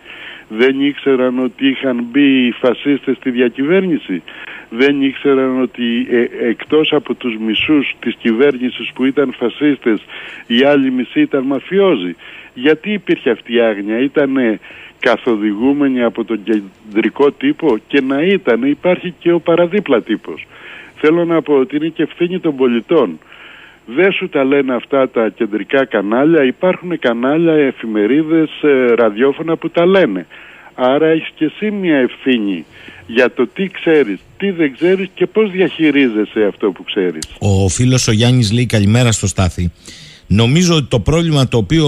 Δεν 0.49 0.80
ήξεραν 0.80 1.38
ότι 1.38 1.68
είχαν 1.68 2.07
μπει 2.11 2.47
οι 2.47 2.53
φασίστες 2.53 3.16
στη 3.16 3.30
διακυβέρνηση. 3.30 4.22
Δεν 4.68 5.03
ήξεραν 5.03 5.61
ότι 5.61 6.07
ε, 6.11 6.49
εκτός 6.49 6.93
από 6.93 7.14
τους 7.14 7.36
μισούς 7.36 7.95
της 8.01 8.14
κυβέρνησης 8.14 8.90
που 8.95 9.05
ήταν 9.05 9.34
φασίστες 9.38 10.05
οι 10.47 10.64
άλλοι 10.64 10.90
μισοί 10.90 11.20
ήταν 11.20 11.43
μαφιόζοι. 11.43 12.16
Γιατί 12.55 12.93
υπήρχε 12.93 13.30
αυτή 13.30 13.55
η 13.55 13.61
άγνοια; 13.61 13.99
Ήταν 13.99 14.61
καθοδηγούμενοι 15.01 16.03
από 16.03 16.24
τον 16.24 16.40
κεντρικό 16.43 17.32
τύπο 17.32 17.78
και 17.86 18.01
να 18.01 18.22
ήταν 18.22 18.62
υπάρχει 18.62 19.14
και 19.18 19.32
ο 19.32 19.40
παραδίπλα 19.40 20.03
τύπος. 20.03 20.47
Θέλω 21.05 21.25
να 21.25 21.43
πω 21.43 21.55
ότι 21.55 21.77
είναι 21.77 21.89
και 21.89 22.03
ευθύνη 22.03 22.39
των 22.41 22.57
πολιτών. 22.57 23.19
Δεν 23.87 24.13
σου 24.13 24.29
τα 24.29 24.45
λένε 24.45 24.75
αυτά 24.75 25.11
τα 25.11 25.29
κεντρικά 25.29 25.85
κανάλια, 25.85 26.45
υπάρχουν 26.45 26.99
κανάλια, 26.99 27.53
εφημερίδες, 27.53 28.51
ε, 28.63 28.95
ραδιόφωνα 28.95 29.57
που 29.57 29.71
τα 29.71 29.87
λένε. 29.87 30.27
Άρα 30.75 31.07
έχεις 31.07 31.31
και 31.35 31.45
εσύ 31.45 31.71
μια 31.71 31.97
ευθύνη 31.97 32.65
για 33.07 33.33
το 33.33 33.47
τι 33.47 33.67
ξέρεις, 33.67 34.19
τι 34.37 34.51
δεν 34.51 34.73
ξέρεις 34.73 35.09
και 35.15 35.27
πώς 35.27 35.51
διαχειρίζεσαι 35.51 36.45
αυτό 36.49 36.71
που 36.71 36.85
ξέρεις. 36.85 37.23
Ο 37.39 37.69
φίλος 37.69 38.09
ο 38.09 38.13
Γιάννης 38.13 38.53
λέει 38.53 38.67
καλημέρα 38.67 39.13
στο 39.13 39.27
Στάθη. 39.27 39.73
Νομίζω 40.27 40.75
ότι 40.75 40.87
το 40.89 41.01
πρόβλημα 41.01 41.49
το 41.49 41.57
οποίο 41.57 41.87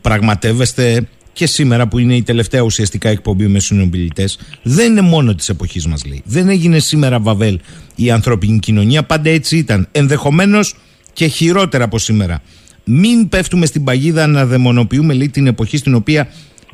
πραγματεύεστε 0.00 1.08
και 1.32 1.46
σήμερα 1.46 1.88
που 1.88 1.98
είναι 1.98 2.14
η 2.14 2.22
τελευταία 2.22 2.60
ουσιαστικά 2.60 3.08
εκπομπή 3.08 3.46
με 3.46 3.58
συνομιλητές, 3.58 4.38
δεν 4.62 4.90
είναι 4.90 5.00
μόνο 5.00 5.34
της 5.34 5.48
εποχής 5.48 5.86
μας, 5.86 6.04
λέει. 6.04 6.22
Δεν 6.24 6.48
έγινε 6.48 6.78
σήμερα 6.78 7.20
Βαβέλ 7.20 7.58
η 7.94 8.10
ανθρώπινη 8.10 8.58
κοινωνία, 8.58 9.02
πάντα 9.02 9.30
έτσι 9.30 9.56
ήταν. 9.56 9.88
Ενδεχομένως 9.92 10.74
και 11.12 11.26
χειρότερα 11.26 11.84
από 11.84 11.98
σήμερα. 11.98 12.42
Μην 12.84 13.28
πέφτουμε 13.28 13.66
στην 13.66 13.84
παγίδα 13.84 14.26
να 14.26 14.46
δαιμονοποιούμε 14.46 15.14
λέει, 15.14 15.28
την 15.28 15.46
εποχή 15.46 15.76
στην 15.76 15.94
οποία 15.94 16.28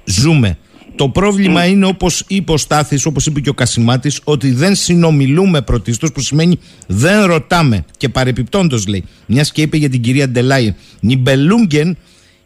ζούμε. 0.04 0.58
Το 0.96 1.08
πρόβλημα 1.08 1.64
είναι 1.64 1.86
όπως 1.86 2.24
είπε 2.26 2.52
ο 2.52 2.56
Στάθης, 2.56 3.06
όπως 3.06 3.26
είπε 3.26 3.40
και 3.40 3.48
ο 3.48 3.54
Κασιμάτης, 3.54 4.20
ότι 4.24 4.50
δεν 4.50 4.74
συνομιλούμε 4.74 5.62
πρωτίστως, 5.62 6.12
που 6.12 6.20
σημαίνει 6.20 6.58
δεν 6.86 7.24
ρωτάμε. 7.24 7.84
Και 7.96 8.08
παρεπιπτόντως 8.08 8.86
λέει, 8.86 9.04
μιας 9.26 9.52
και 9.52 9.62
είπε 9.62 9.76
για 9.76 9.88
την 9.88 10.00
κυρία 10.00 10.28
Ντελάι, 10.28 10.74
Νιμπελούγκεν 11.00 11.96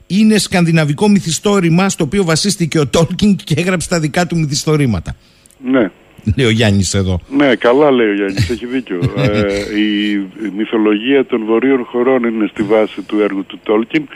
είναι 0.06 0.38
σκανδιναβικό 0.38 1.08
μυθιστόρημα 1.08 1.88
στο 1.88 2.04
οποίο 2.04 2.24
βασίστηκε 2.24 2.78
ο 2.78 2.86
Τόλκιν 2.86 3.36
και 3.36 3.54
έγραψε 3.56 3.88
τα 3.88 4.00
δικά 4.00 4.26
του 4.26 4.38
μυθιστορήματα. 4.38 5.16
Ναι. 5.64 5.90
Λέει 6.36 6.46
ο 6.46 6.50
Γιάννης 6.50 6.94
εδώ. 6.94 7.20
Ναι, 7.36 7.54
καλά 7.54 7.90
λέει 7.90 8.08
ο 8.08 8.14
Γιάννης, 8.14 8.50
έχει 8.50 8.66
δίκιο. 8.66 9.00
ε, 9.16 9.78
η 9.78 10.50
μυθολογία 10.56 11.26
των 11.26 11.44
βορείων 11.44 11.84
χωρών 11.84 12.24
είναι 12.24 12.46
στη 12.50 12.62
βάση 12.62 13.02
του 13.02 13.20
έργου 13.20 13.44
του 13.46 13.58
Τόλκιν 13.62 14.08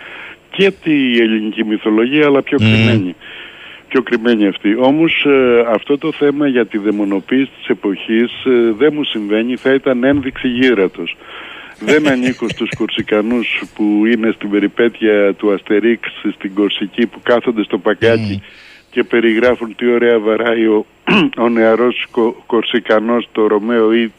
και 0.51 0.73
τη 0.83 1.19
ελληνική 1.21 1.65
μυθολογία, 1.65 2.27
αλλά 2.27 2.43
πιο 2.43 2.59
κρυμμένη. 2.59 3.15
Πιο 3.89 4.03
κρυμμένη 4.03 4.47
αυτή. 4.47 4.77
Όμως 4.77 5.25
ε, 5.27 5.65
αυτό 5.75 5.99
το 5.99 6.13
θέμα 6.13 6.47
για 6.47 6.67
τη 6.67 6.79
δαιμονοποίηση 6.79 7.51
της 7.59 7.69
εποχής 7.69 8.45
ε, 8.45 8.73
δεν 8.79 8.93
μου 8.95 9.05
συμβαίνει, 9.05 9.57
θα 9.57 9.75
ήταν 9.75 10.05
ένδειξη 10.05 10.49
γύρατος. 10.49 11.17
Δεν 11.81 12.09
ανήκω 12.09 12.49
στους 12.49 12.71
Κορσικανούς 12.79 13.63
που 13.75 14.03
είναι 14.07 14.31
στην 14.35 14.51
περιπέτεια 14.51 15.35
του 15.35 15.53
Αστερίξ 15.53 16.09
στην 16.35 16.55
Κορσική 16.55 17.07
που 17.07 17.21
κάθονται 17.23 17.63
στο 17.65 17.79
πακάκι 17.79 18.43
και 18.91 19.05
περιγράφουν 19.05 19.75
τι 19.77 19.87
ωραία 19.93 20.19
βαράει 20.19 20.67
ο, 20.67 20.87
ο 21.45 21.49
νεαρός 21.49 22.07
Κο, 22.11 22.43
Κορσικανός 22.47 23.29
το 23.33 23.47
Ρωμαίο 23.47 23.95
ή 23.95 24.13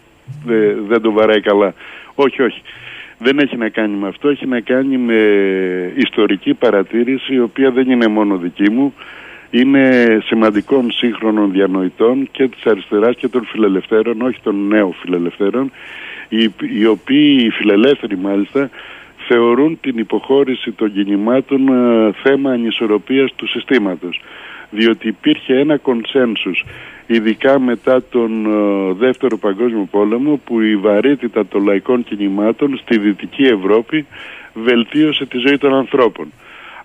δε- 0.45 0.73
δεν 0.87 1.01
το 1.01 1.11
βαράει 1.11 1.41
καλά. 1.41 1.73
Όχι, 2.15 2.41
όχι. 2.41 2.61
Δεν 3.19 3.39
έχει 3.39 3.57
να 3.57 3.69
κάνει 3.69 3.97
με 3.97 4.07
αυτό, 4.07 4.29
έχει 4.29 4.45
να 4.47 4.59
κάνει 4.59 4.97
με 4.97 5.15
ιστορική 5.95 6.53
παρατήρηση 6.53 7.33
η 7.33 7.39
οποία 7.39 7.71
δεν 7.71 7.89
είναι 7.89 8.07
μόνο 8.07 8.37
δική 8.37 8.71
μου. 8.71 8.93
Είναι 9.51 10.17
σημαντικών 10.25 10.91
σύγχρονων 10.91 11.51
διανοητών 11.51 12.29
και 12.31 12.47
της 12.47 12.65
αριστεράς 12.65 13.15
και 13.15 13.27
των 13.27 13.45
φιλελευθέρων, 13.45 14.21
όχι 14.21 14.39
των 14.43 14.67
νέων 14.67 14.93
φιλελευθέρων, 14.93 15.71
οι, 16.29 16.51
οι 16.79 16.85
οποίοι 16.85 17.43
οι 17.45 17.49
φιλελεύθεροι 17.49 18.17
μάλιστα 18.17 18.69
θεωρούν 19.27 19.77
την 19.81 19.97
υποχώρηση 19.97 20.71
των 20.71 20.93
κινημάτων 20.93 21.67
ε, 21.67 22.11
θέμα 22.23 22.51
ανισορροπίας 22.51 23.33
του 23.35 23.47
συστήματος. 23.47 24.21
Διότι 24.69 25.07
υπήρχε 25.07 25.53
ένα 25.53 25.77
κονσένσους 25.77 26.65
ειδικά 27.07 27.59
μετά 27.59 28.03
τον 28.03 28.45
ε, 28.45 28.93
δεύτερο 28.93 29.37
παγκόσμιο 29.37 29.87
πόλεμο 29.91 30.41
που 30.45 30.61
η 30.61 30.75
βαρύτητα 30.75 31.45
των 31.45 31.63
λαϊκών 31.63 32.03
κινημάτων 32.03 32.77
στη 32.77 32.97
Δυτική 32.97 33.43
Ευρώπη 33.43 34.05
βελτίωσε 34.53 35.25
τη 35.25 35.37
ζωή 35.37 35.57
των 35.57 35.73
ανθρώπων 35.73 36.31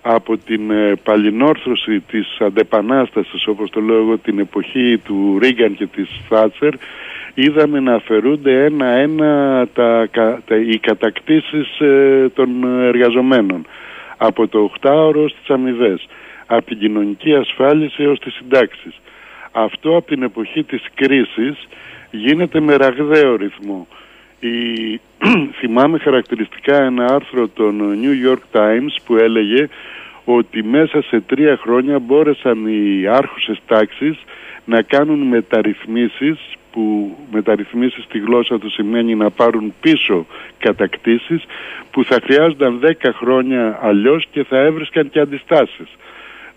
από 0.05 0.37
την 0.37 0.71
ε, 0.71 0.93
παλινόρθωση 1.03 1.99
της 1.99 2.37
αντεπανάστασης 2.39 3.47
όπως 3.47 3.69
το 3.69 3.81
λέω 3.81 3.97
εγώ 3.97 4.17
την 4.17 4.39
εποχή 4.39 4.97
του 5.05 5.39
Ρίγκαν 5.41 5.75
και 5.75 5.85
της 5.85 6.09
Θάτσερ 6.29 6.73
είδαμε 7.33 7.79
να 7.79 7.93
αφαιρούνται 7.95 8.63
ένα-ένα 8.65 9.67
τα, 9.73 10.07
κα- 10.11 10.41
τα, 10.45 10.55
οι 10.55 10.77
κατακτήσεις 10.79 11.79
ε, 11.79 12.29
των 12.33 12.63
εργαζομένων 12.81 13.65
από 14.17 14.47
το 14.47 14.71
8ωρο 14.81 15.25
στις 15.29 15.49
αμοιβές, 15.49 16.07
από 16.45 16.65
την 16.65 16.79
κοινωνική 16.79 17.33
ασφάλιση 17.33 18.03
έως 18.03 18.19
τις 18.19 18.33
συντάξεις. 18.33 18.99
Αυτό 19.51 19.95
από 19.95 20.07
την 20.07 20.23
εποχή 20.23 20.63
της 20.63 20.81
κρίσης 20.93 21.67
γίνεται 22.11 22.59
με 22.59 22.75
ραγδαίο 22.75 23.35
ρυθμό. 23.35 23.87
Η... 24.47 24.99
Θυμάμαι 25.59 25.97
χαρακτηριστικά 25.97 26.83
ένα 26.83 27.05
άρθρο 27.05 27.47
των 27.47 27.81
New 28.01 28.29
York 28.29 28.59
Times 28.59 28.95
που 29.05 29.15
έλεγε 29.15 29.67
ότι 30.25 30.63
μέσα 30.63 31.01
σε 31.01 31.21
τρία 31.21 31.57
χρόνια 31.57 31.99
μπόρεσαν 31.99 32.65
οι 32.67 33.07
άρχουσες 33.07 33.61
τάξεις 33.67 34.17
να 34.65 34.81
κάνουν 34.81 35.19
μεταρρυθμίσεις 35.19 36.37
που 36.71 37.15
μεταρρυθμίσεις 37.31 38.03
στη 38.03 38.19
γλώσσα 38.19 38.59
τους 38.59 38.73
σημαίνει 38.73 39.15
να 39.15 39.29
πάρουν 39.29 39.73
πίσω 39.81 40.25
κατακτήσεις 40.57 41.43
που 41.91 42.03
θα 42.03 42.19
χρειάζονταν 42.23 42.79
10 42.83 43.09
χρόνια 43.13 43.79
αλλιώς 43.81 44.25
και 44.31 44.43
θα 44.43 44.57
έβρισκαν 44.57 45.09
και 45.09 45.19
αντιστάσεις. 45.19 45.87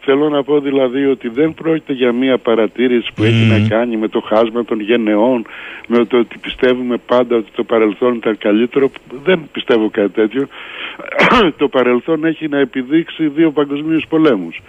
Θέλω 0.08 0.28
να 0.28 0.42
πω 0.42 0.60
δηλαδή 0.60 1.06
ότι 1.06 1.28
δεν 1.28 1.54
πρόκειται 1.54 1.92
για 1.92 2.12
μια 2.12 2.38
παρατήρηση 2.38 3.10
που 3.14 3.22
έχει 3.22 3.44
να 3.44 3.68
κάνει 3.68 3.96
με 3.96 4.08
το 4.08 4.20
χάσμα 4.20 4.64
των 4.64 4.80
γενεών, 4.80 5.46
με 5.88 6.04
το 6.04 6.18
ότι 6.18 6.38
πιστεύουμε 6.38 6.96
πάντα 6.96 7.36
ότι 7.36 7.50
το 7.54 7.64
παρελθόν 7.64 8.14
ήταν 8.14 8.38
καλύτερο. 8.38 8.90
Δεν 9.24 9.48
πιστεύω 9.52 9.90
κάτι 9.90 10.10
τέτοιο. 10.10 10.46
το 11.60 11.68
παρελθόν 11.68 12.24
έχει 12.24 12.48
να 12.48 12.58
επιδείξει 12.58 13.26
δύο 13.28 13.50
παγκοσμίους 13.50 14.06
πολέμους. 14.08 14.60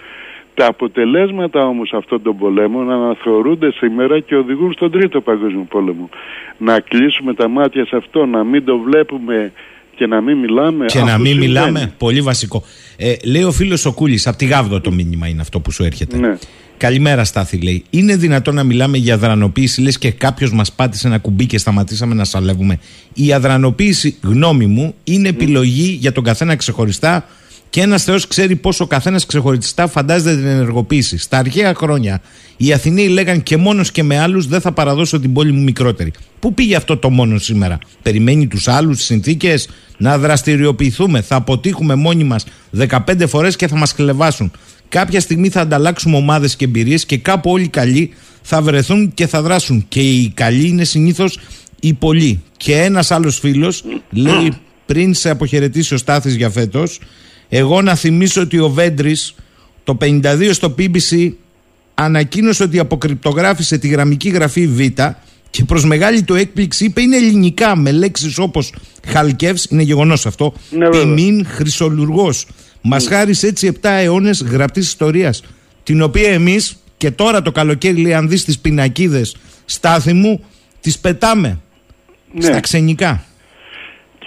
Τα 0.54 0.66
αποτελέσματα 0.66 1.68
όμως 1.68 1.94
αυτών 1.94 2.22
των 2.22 2.38
πολέμων 2.38 2.92
αναθεωρούνται 2.92 3.72
σήμερα 3.72 4.20
και 4.20 4.36
οδηγούν 4.36 4.74
στον 4.74 4.92
τρίτο 4.92 5.22
παγκόσμιο 5.22 5.66
πόλεμο. 5.70 6.10
Να 6.58 6.80
κλείσουμε 6.80 7.34
τα 7.34 7.48
μάτια 7.48 7.86
σε 7.86 7.96
αυτό, 7.96 8.26
να 8.26 8.44
μην 8.44 8.66
το 8.66 8.78
βλέπουμε 8.78 9.52
και 9.98 10.08
να 10.08 10.22
μην 10.22 10.38
μιλάμε. 10.38 10.86
Και 10.86 10.98
αφού 10.98 11.08
να 11.08 11.18
μην 11.18 11.26
συμβαίνει. 11.26 11.48
μιλάμε, 11.48 11.94
πολύ 11.98 12.22
βασικό. 12.22 12.64
Ε, 12.98 13.14
λέει 13.24 13.44
ο 13.44 13.52
φίλος 13.52 13.86
ο 13.86 13.94
Κούλης, 13.94 14.28
από 14.28 14.38
τη 14.38 14.46
Γάβδο 14.46 14.82
το 14.82 14.92
μήνυμα 14.92 15.28
είναι 15.28 15.42
αυτό 15.42 15.60
που 15.60 15.72
σου 15.72 15.84
έρχεται. 15.84 16.18
Ναι. 16.18 16.38
Καλημέρα, 16.78 17.24
Στάθη, 17.24 17.58
λέει. 17.58 17.84
Είναι 17.90 18.16
δυνατόν 18.16 18.56
να 18.56 18.64
μιλάμε 18.64 18.98
για 18.98 19.14
αδρανοποίηση, 19.14 19.82
λες 19.82 19.98
και 19.98 20.12
κάποιος 20.12 20.52
μας 20.52 20.72
πάτησε 20.72 21.08
ένα 21.08 21.18
κουμπί 21.18 21.46
και 21.46 21.58
σταματήσαμε 21.58 22.14
να 22.14 22.24
σαλεύουμε. 22.24 22.80
Η 23.14 23.34
αδρανοποίηση, 23.34 24.18
γνώμη 24.24 24.66
μου, 24.66 24.96
είναι 25.04 25.30
επιλογή 25.30 25.98
για 26.00 26.12
τον 26.12 26.24
καθένα 26.24 26.56
ξεχωριστά 26.56 27.26
Και 27.70 27.82
ένας 27.82 28.04
Θεός 28.04 28.28
ξέρει 28.28 28.56
πόσο 28.56 28.84
ο 28.84 28.88
καθένας 28.88 29.26
ξεχωριστά 29.26 29.88
φαντάζεται 29.88 30.36
την 30.36 30.46
ενεργοποίηση. 30.46 31.18
Στα 31.18 31.38
αρχαία 31.38 31.74
χρόνια 31.74 32.22
οι 32.58 32.74
Αθηναίοι 32.74 33.08
λέγαν 33.08 33.44
και 33.44 33.58
μόνος 33.58 33.92
και 33.92 34.04
με 34.04 34.20
άλλους 34.20 34.48
δεν 34.48 34.62
θα 34.62 34.72
παραδώσω 34.72 35.20
την 35.20 35.34
πόλη 35.34 35.52
μου 35.52 35.64
μικρότερη. 35.64 36.12
Πού 36.40 36.54
πήγε 36.54 36.76
αυτό 36.76 36.98
το 36.98 37.10
μόνος 37.10 37.44
σήμερα, 37.44 37.80
Περιμένει 38.02 38.48
τους 38.48 38.68
άλλους, 38.68 38.98
τι 38.98 39.04
συνθήκες, 39.04 39.70
να 39.98 40.18
δραστηριοποιηθούμε. 40.18 41.22
Θα 41.22 41.36
αποτύχουμε 41.36 41.96
μόνοι 41.96 42.24
μας 42.24 42.46
15 42.72 43.28
φορές 43.28 43.56
και 43.56 43.68
θα 43.68 43.76
μας 43.76 43.94
κλεβάσουν. 43.94 44.52
Κάποια 44.90 45.20
στιγμή 45.20 45.50
θα 45.50 45.62
ανταλλάξουμε 45.62 46.18
ομάδες 46.18 46.56
και 46.56 46.66
εμπειρίες 46.66 47.06
και 47.06 47.18
κάπου 47.18 47.52
όλοι 47.52 47.64
οι 47.64 47.68
καλοί 47.68 48.14
θα 48.42 48.62
βρεθούν 48.62 49.14
και 49.14 49.28
θα 49.28 49.42
δράσουν. 49.42 49.86
Και 49.88 50.00
οι 50.00 50.32
καλοί 50.34 50.68
είναι 50.68 50.84
συνήθως 50.84 51.40
οι 51.80 51.94
πολλοί. 51.94 52.44
Και 52.58 52.76
ένας 52.76 53.12
άλλος 53.12 53.40
φίλος 53.40 53.84
λέει 54.12 54.54
πριν 54.86 55.14
σε 55.14 55.30
αποχαιρετήσει 55.30 55.94
ο 55.94 55.98
Στάθης 55.98 56.36
για 56.36 56.50
φέτος, 56.50 57.00
εγώ 57.50 57.82
να 57.82 57.96
θυμίσω 57.96 58.42
ότι 58.42 58.60
ο 58.60 58.70
Βέντρης 58.70 59.36
το 59.84 59.98
52 60.02 60.50
στο 60.52 60.76
BBC 60.78 61.32
ανακοίνωσε 61.94 62.64
ότι 62.64 62.80
αποκρυπτογράφησε 62.80 63.78
τη 63.78 63.88
γραμμική 63.88 64.30
γραφή 64.30 64.68
Β 64.68 64.80
και 65.50 65.64
προς 65.66 65.86
μεγάλη 65.86 66.24
του 66.24 66.36
έκπληξη 66.36 66.86
είπε 66.86 67.02
είναι 67.02 67.16
ελληνικά 67.16 67.76
με 67.76 67.92
λέξεις 67.92 68.38
όπως 68.38 68.74
Χαλκεύς, 69.08 69.66
είναι 69.66 69.82
γεγονός 69.84 70.26
αυτό, 70.26 70.54
Ναι, 70.70 70.86
βέβαια. 70.90 71.02
Τιμήν 71.02 71.46
Χρυσολουργός. 71.46 72.46
Μας 72.82 73.08
χάρισε 73.08 73.48
έτσι 73.48 73.68
7 73.82 73.90
αιώνες 73.90 74.42
γραπτής 74.42 74.88
ιστορίας, 74.88 75.44
την 75.84 76.02
οποία 76.02 76.30
εμείς 76.32 76.76
και 76.98 77.12
τώρα 77.12 77.42
το 77.42 77.52
καλοκαίρι 77.52 77.98
λέει 78.02 78.14
αν 78.14 78.30
δεις 78.30 78.44
τις 78.44 78.60
πινακίδες 78.60 79.36
στάθη 79.66 80.14
μου, 80.14 80.44
τις 80.82 81.00
πετάμε 81.00 81.60
Ναι. 82.34 82.42
στα 82.42 82.60
ξενικά. 82.60 83.26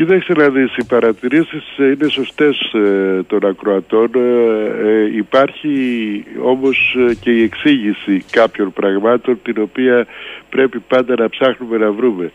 Κοίταξε 0.01 0.33
να 0.33 0.49
δεις, 0.49 0.77
οι 0.77 0.85
παρατηρήσεις 0.85 1.79
ε, 1.79 1.85
είναι 1.85 2.09
σωστές 2.09 2.73
ε, 2.73 3.23
των 3.27 3.47
ακροατών. 3.47 4.11
Ε, 4.15 4.21
ε, 4.89 5.17
υπάρχει 5.17 5.75
όμως 6.43 6.97
ε, 7.09 7.15
και 7.15 7.31
η 7.31 7.43
εξήγηση 7.43 8.25
κάποιων 8.31 8.73
πραγμάτων 8.73 9.39
την 9.43 9.55
οποία 9.61 10.07
πρέπει 10.49 10.79
πάντα 10.79 11.15
να 11.19 11.29
ψάχνουμε 11.29 11.77
να 11.77 11.93
βρούμε. 11.93 12.31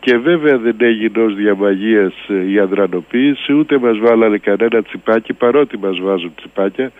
Και 0.00 0.16
βέβαια 0.16 0.58
δεν 0.58 0.76
έγινε 0.78 1.22
ως 1.22 1.34
διαμαγείας 1.34 2.14
ε, 2.28 2.50
η 2.50 2.58
αδρανοποίηση, 2.58 3.52
ούτε 3.52 3.78
μας 3.78 3.98
βάλανε 3.98 4.38
κανένα 4.38 4.82
τσιπάκι, 4.82 5.32
παρότι 5.32 5.78
μας 5.78 6.00
βάζουν 6.00 6.32
τσιπάκια. 6.36 6.92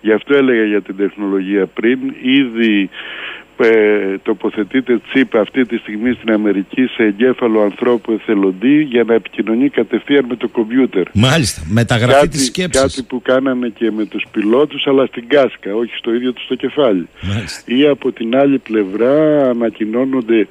Γι' 0.00 0.12
αυτό 0.12 0.34
έλεγα 0.34 0.64
για 0.64 0.82
την 0.82 0.96
τεχνολογία 0.96 1.66
πριν. 1.66 1.98
Ήδη 2.22 2.90
ε, 3.58 4.18
τοποθετείται 4.22 4.98
τσίπ 5.12 5.36
αυτή 5.36 5.66
τη 5.66 5.76
στιγμή 5.76 6.12
στην 6.12 6.32
Αμερική 6.32 6.86
σε 6.86 7.02
εγκέφαλο 7.02 7.60
ανθρώπου 7.60 8.12
εθελοντή 8.12 8.80
για 8.82 9.04
να 9.04 9.14
επικοινωνεί 9.14 9.68
κατευθείαν 9.68 10.24
με 10.28 10.36
το 10.36 10.48
κομπιούτερ. 10.48 11.02
Μάλιστα, 11.12 11.62
μεταγραφή 11.68 12.28
της 12.28 12.44
σκέψης. 12.44 12.80
κάτι 12.82 13.02
που 13.02 13.22
κάνανε 13.22 13.68
και 13.68 13.90
με 13.90 14.04
τους 14.04 14.24
πιλότους 14.32 14.86
αλλά 14.86 15.06
στην 15.06 15.28
κάσκα, 15.28 15.74
όχι 15.74 15.96
στο 15.96 16.14
ίδιο 16.14 16.32
τους 16.32 16.46
το 16.46 16.54
κεφάλι. 16.54 17.08
Μάλιστα. 17.22 17.74
Ή 17.74 17.86
από 17.86 18.12
την 18.12 18.36
άλλη 18.36 18.58
πλευρά 18.58 19.42
ανακοινώνονται 19.50 20.46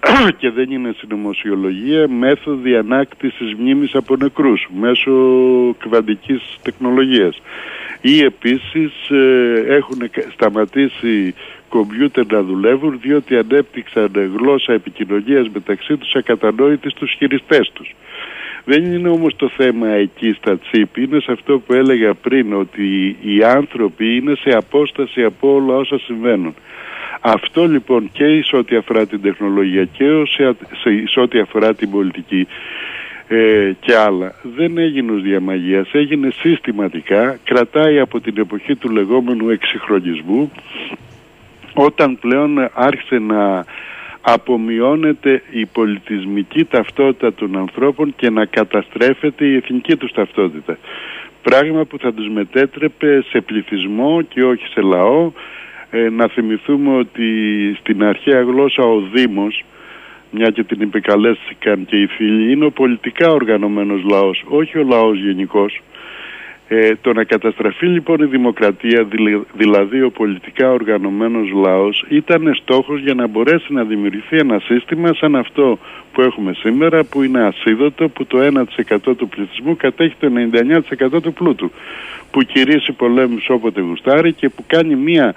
και 0.38 0.50
δεν 0.50 0.70
είναι 0.70 0.94
συνωμοσιολογία 0.98 2.08
μέθοδοι 2.08 2.76
ανάκτησης 2.76 3.54
μνήμης 3.58 3.94
από 3.94 4.16
νεκρούς 4.16 4.68
μέσω 4.80 5.12
κβαντικής 5.78 6.42
τεχνολογίας. 6.62 7.40
Ή 8.00 8.18
επίσης 8.22 9.10
ε, 9.10 9.64
έχουν 9.68 9.98
κα- 10.10 10.24
σταματήσει 10.32 11.34
κομπιούτερ 11.74 12.24
να 12.32 12.42
δουλεύουν 12.42 12.98
διότι 13.00 13.36
ανέπτυξαν 13.36 14.10
γλώσσα 14.36 14.72
επικοινωνίας 14.72 15.48
μεταξύ 15.52 15.96
τους 15.96 16.14
ακατανόητη 16.14 16.90
στους 16.90 17.14
χειριστές 17.18 17.70
τους. 17.74 17.94
Δεν 18.64 18.92
είναι 18.92 19.08
όμως 19.08 19.36
το 19.36 19.48
θέμα 19.56 19.88
εκεί 19.88 20.32
στα 20.32 20.58
τσίπ, 20.58 20.96
είναι 20.96 21.20
σε 21.20 21.32
αυτό 21.32 21.58
που 21.58 21.72
έλεγα 21.72 22.14
πριν 22.14 22.54
ότι 22.54 23.16
οι 23.20 23.44
άνθρωποι 23.44 24.16
είναι 24.16 24.34
σε 24.34 24.50
απόσταση 24.50 25.22
από 25.24 25.54
όλα 25.54 25.74
όσα 25.74 25.98
συμβαίνουν. 25.98 26.54
Αυτό 27.20 27.66
λοιπόν 27.66 28.10
και 28.12 28.42
σε 28.42 28.56
ό,τι 28.56 28.76
αφορά 28.76 29.06
την 29.06 29.20
τεχνολογία 29.20 29.84
και 29.84 30.04
σε, 30.28 30.56
σε, 30.80 31.06
σε 31.06 31.20
ό,τι 31.20 31.38
αφορά 31.38 31.74
την 31.74 31.90
πολιτική 31.90 32.46
ε, 33.28 33.72
και 33.80 33.96
άλλα 33.96 34.34
δεν 34.56 34.78
έγινε 34.78 35.12
ως 35.12 35.22
διαμαγείας, 35.22 35.88
έγινε 35.92 36.30
συστηματικά, 36.30 37.38
κρατάει 37.44 37.98
από 37.98 38.20
την 38.20 38.34
εποχή 38.38 38.74
του 38.76 38.88
λεγόμενου 38.88 39.48
εξυγχρονισμού 39.48 40.50
όταν 41.74 42.18
πλέον 42.18 42.70
άρχισε 42.72 43.18
να 43.18 43.64
απομειώνεται 44.22 45.42
η 45.50 45.66
πολιτισμική 45.66 46.64
ταυτότητα 46.64 47.34
των 47.34 47.58
ανθρώπων 47.58 48.14
και 48.16 48.30
να 48.30 48.44
καταστρέφεται 48.44 49.44
η 49.44 49.56
εθνική 49.56 49.96
τους 49.96 50.12
ταυτότητα. 50.12 50.78
Πράγμα 51.42 51.84
που 51.84 51.98
θα 51.98 52.12
τους 52.12 52.28
μετέτρεπε 52.28 53.24
σε 53.28 53.40
πληθυσμό 53.40 54.22
και 54.22 54.44
όχι 54.44 54.66
σε 54.66 54.80
λαό. 54.80 55.32
Ε, 55.90 56.08
να 56.10 56.28
θυμηθούμε 56.28 56.96
ότι 56.96 57.26
στην 57.80 58.04
αρχαία 58.04 58.40
γλώσσα 58.40 58.82
ο 58.82 59.00
Δήμος, 59.00 59.64
μια 60.30 60.50
και 60.50 60.64
την 60.64 60.80
επικαλέστηκαν 60.80 61.84
και 61.84 61.96
οι 61.96 62.06
φίλοι, 62.06 62.52
είναι 62.52 62.64
ο 62.64 62.70
πολιτικά 62.70 63.30
οργανωμένος 63.30 64.02
λαός, 64.10 64.44
όχι 64.48 64.78
ο 64.78 64.84
λαός 64.84 65.18
γενικός. 65.18 65.80
Ε, 66.74 66.96
το 67.00 67.12
να 67.12 67.24
καταστραφεί 67.24 67.86
λοιπόν 67.86 68.20
η 68.20 68.24
δημοκρατία, 68.24 69.04
δηλα- 69.04 69.44
δηλαδή 69.52 70.02
ο 70.02 70.10
πολιτικά 70.10 70.70
οργανωμένος 70.70 71.50
λαός, 71.50 72.04
ήταν 72.08 72.54
στόχος 72.54 73.00
για 73.00 73.14
να 73.14 73.26
μπορέσει 73.26 73.72
να 73.72 73.84
δημιουργηθεί 73.84 74.36
ένα 74.36 74.58
σύστημα 74.58 75.14
σαν 75.14 75.36
αυτό 75.36 75.78
που 76.12 76.20
έχουμε 76.20 76.52
σήμερα, 76.52 77.04
που 77.04 77.22
είναι 77.22 77.42
ασίδωτο, 77.42 78.08
που 78.08 78.26
το 78.26 78.40
1% 78.40 79.14
του 79.16 79.28
πληθυσμού 79.28 79.76
κατέχει 79.76 80.14
το 80.20 80.26
99% 80.26 81.20
του 81.22 81.32
πλούτου, 81.32 81.70
που 82.30 82.40
κηρύσσει 82.42 82.92
πολέμους 82.92 83.48
όποτε 83.48 83.80
γουστάρει 83.80 84.32
και 84.32 84.48
που 84.48 84.64
κάνει 84.66 84.94
μία 84.94 85.34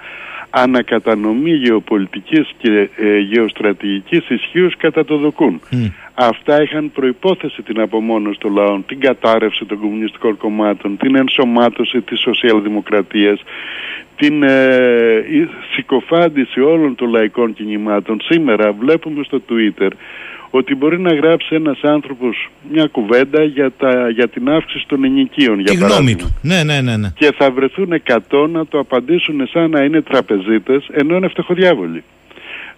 ανακατανομή 0.50 1.50
γεωπολιτικής 1.50 2.50
και 2.58 2.88
ε, 2.96 3.18
γεωστρατηγικής 3.18 4.28
ισχύως 4.28 4.76
κατά 4.76 5.04
το 5.04 5.16
δοκούν. 5.16 5.60
Αυτά 6.14 6.62
είχαν 6.62 6.90
προϋπόθεση 6.92 7.62
την 7.62 7.80
απομόνωση 7.80 8.38
των 8.38 8.52
λαών, 8.52 8.84
την 8.86 9.00
κατάρρευση 9.00 9.64
των 9.64 9.78
κομμουνιστικών 9.78 10.36
κομμάτων, 10.36 10.96
την 10.96 11.16
ενσωμάτωση 11.16 12.00
της 12.00 12.20
σοσιαλδημοκρατίας, 12.20 13.42
την 14.16 14.42
ε, 14.42 15.24
η 15.30 15.48
συκοφάντηση 15.74 16.60
όλων 16.60 16.94
των 16.94 17.10
λαϊκών 17.10 17.54
κινημάτων. 17.54 18.20
Σήμερα 18.22 18.72
βλέπουμε 18.72 19.24
στο 19.24 19.42
Twitter 19.48 19.90
ότι 20.56 20.74
μπορεί 20.74 21.00
να 21.00 21.14
γράψει 21.14 21.54
ένας 21.54 21.78
άνθρωπος 21.82 22.50
μια 22.72 22.86
κουβέντα 22.86 23.44
για, 23.44 23.72
τα, 23.78 24.08
για 24.10 24.28
την 24.28 24.48
αύξηση 24.48 24.84
των 24.86 25.04
ενοικίων. 25.04 25.60
Για 25.60 25.72
Η 25.72 25.76
γνώμη 25.76 25.90
παράδειγμα 25.92 26.22
του. 26.22 26.36
Ναι, 26.42 26.62
ναι, 26.62 26.80
ναι. 26.80 26.96
ναι. 26.96 27.12
και 27.14 27.32
θα 27.38 27.50
βρεθούν 27.50 28.02
100 28.30 28.48
να 28.48 28.66
το 28.66 28.78
απαντήσουν 28.78 29.46
σαν 29.46 29.70
να 29.70 29.82
είναι 29.84 30.02
τραπεζίτες 30.02 30.88
ενώ 30.92 31.16
είναι 31.16 31.28
φτωχοδιάβολοι. 31.28 32.04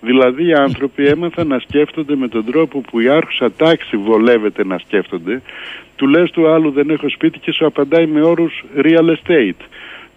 Δηλαδή 0.00 0.46
οι 0.46 0.52
άνθρωποι 0.52 1.06
έμαθαν 1.06 1.46
να 1.46 1.58
σκέφτονται 1.58 2.16
με 2.16 2.28
τον 2.28 2.44
τρόπο 2.44 2.80
που 2.80 3.00
η 3.00 3.08
άρχουσα 3.08 3.52
τάξη 3.52 3.96
βολεύεται 3.96 4.64
να 4.64 4.78
σκέφτονται. 4.78 5.42
Του 5.96 6.06
λες 6.06 6.30
του 6.30 6.48
άλλου 6.48 6.70
δεν 6.70 6.90
έχω 6.90 7.08
σπίτι 7.08 7.38
και 7.38 7.52
σου 7.52 7.66
απαντάει 7.66 8.06
με 8.06 8.22
όρους 8.22 8.64
real 8.76 9.14
estate. 9.16 9.62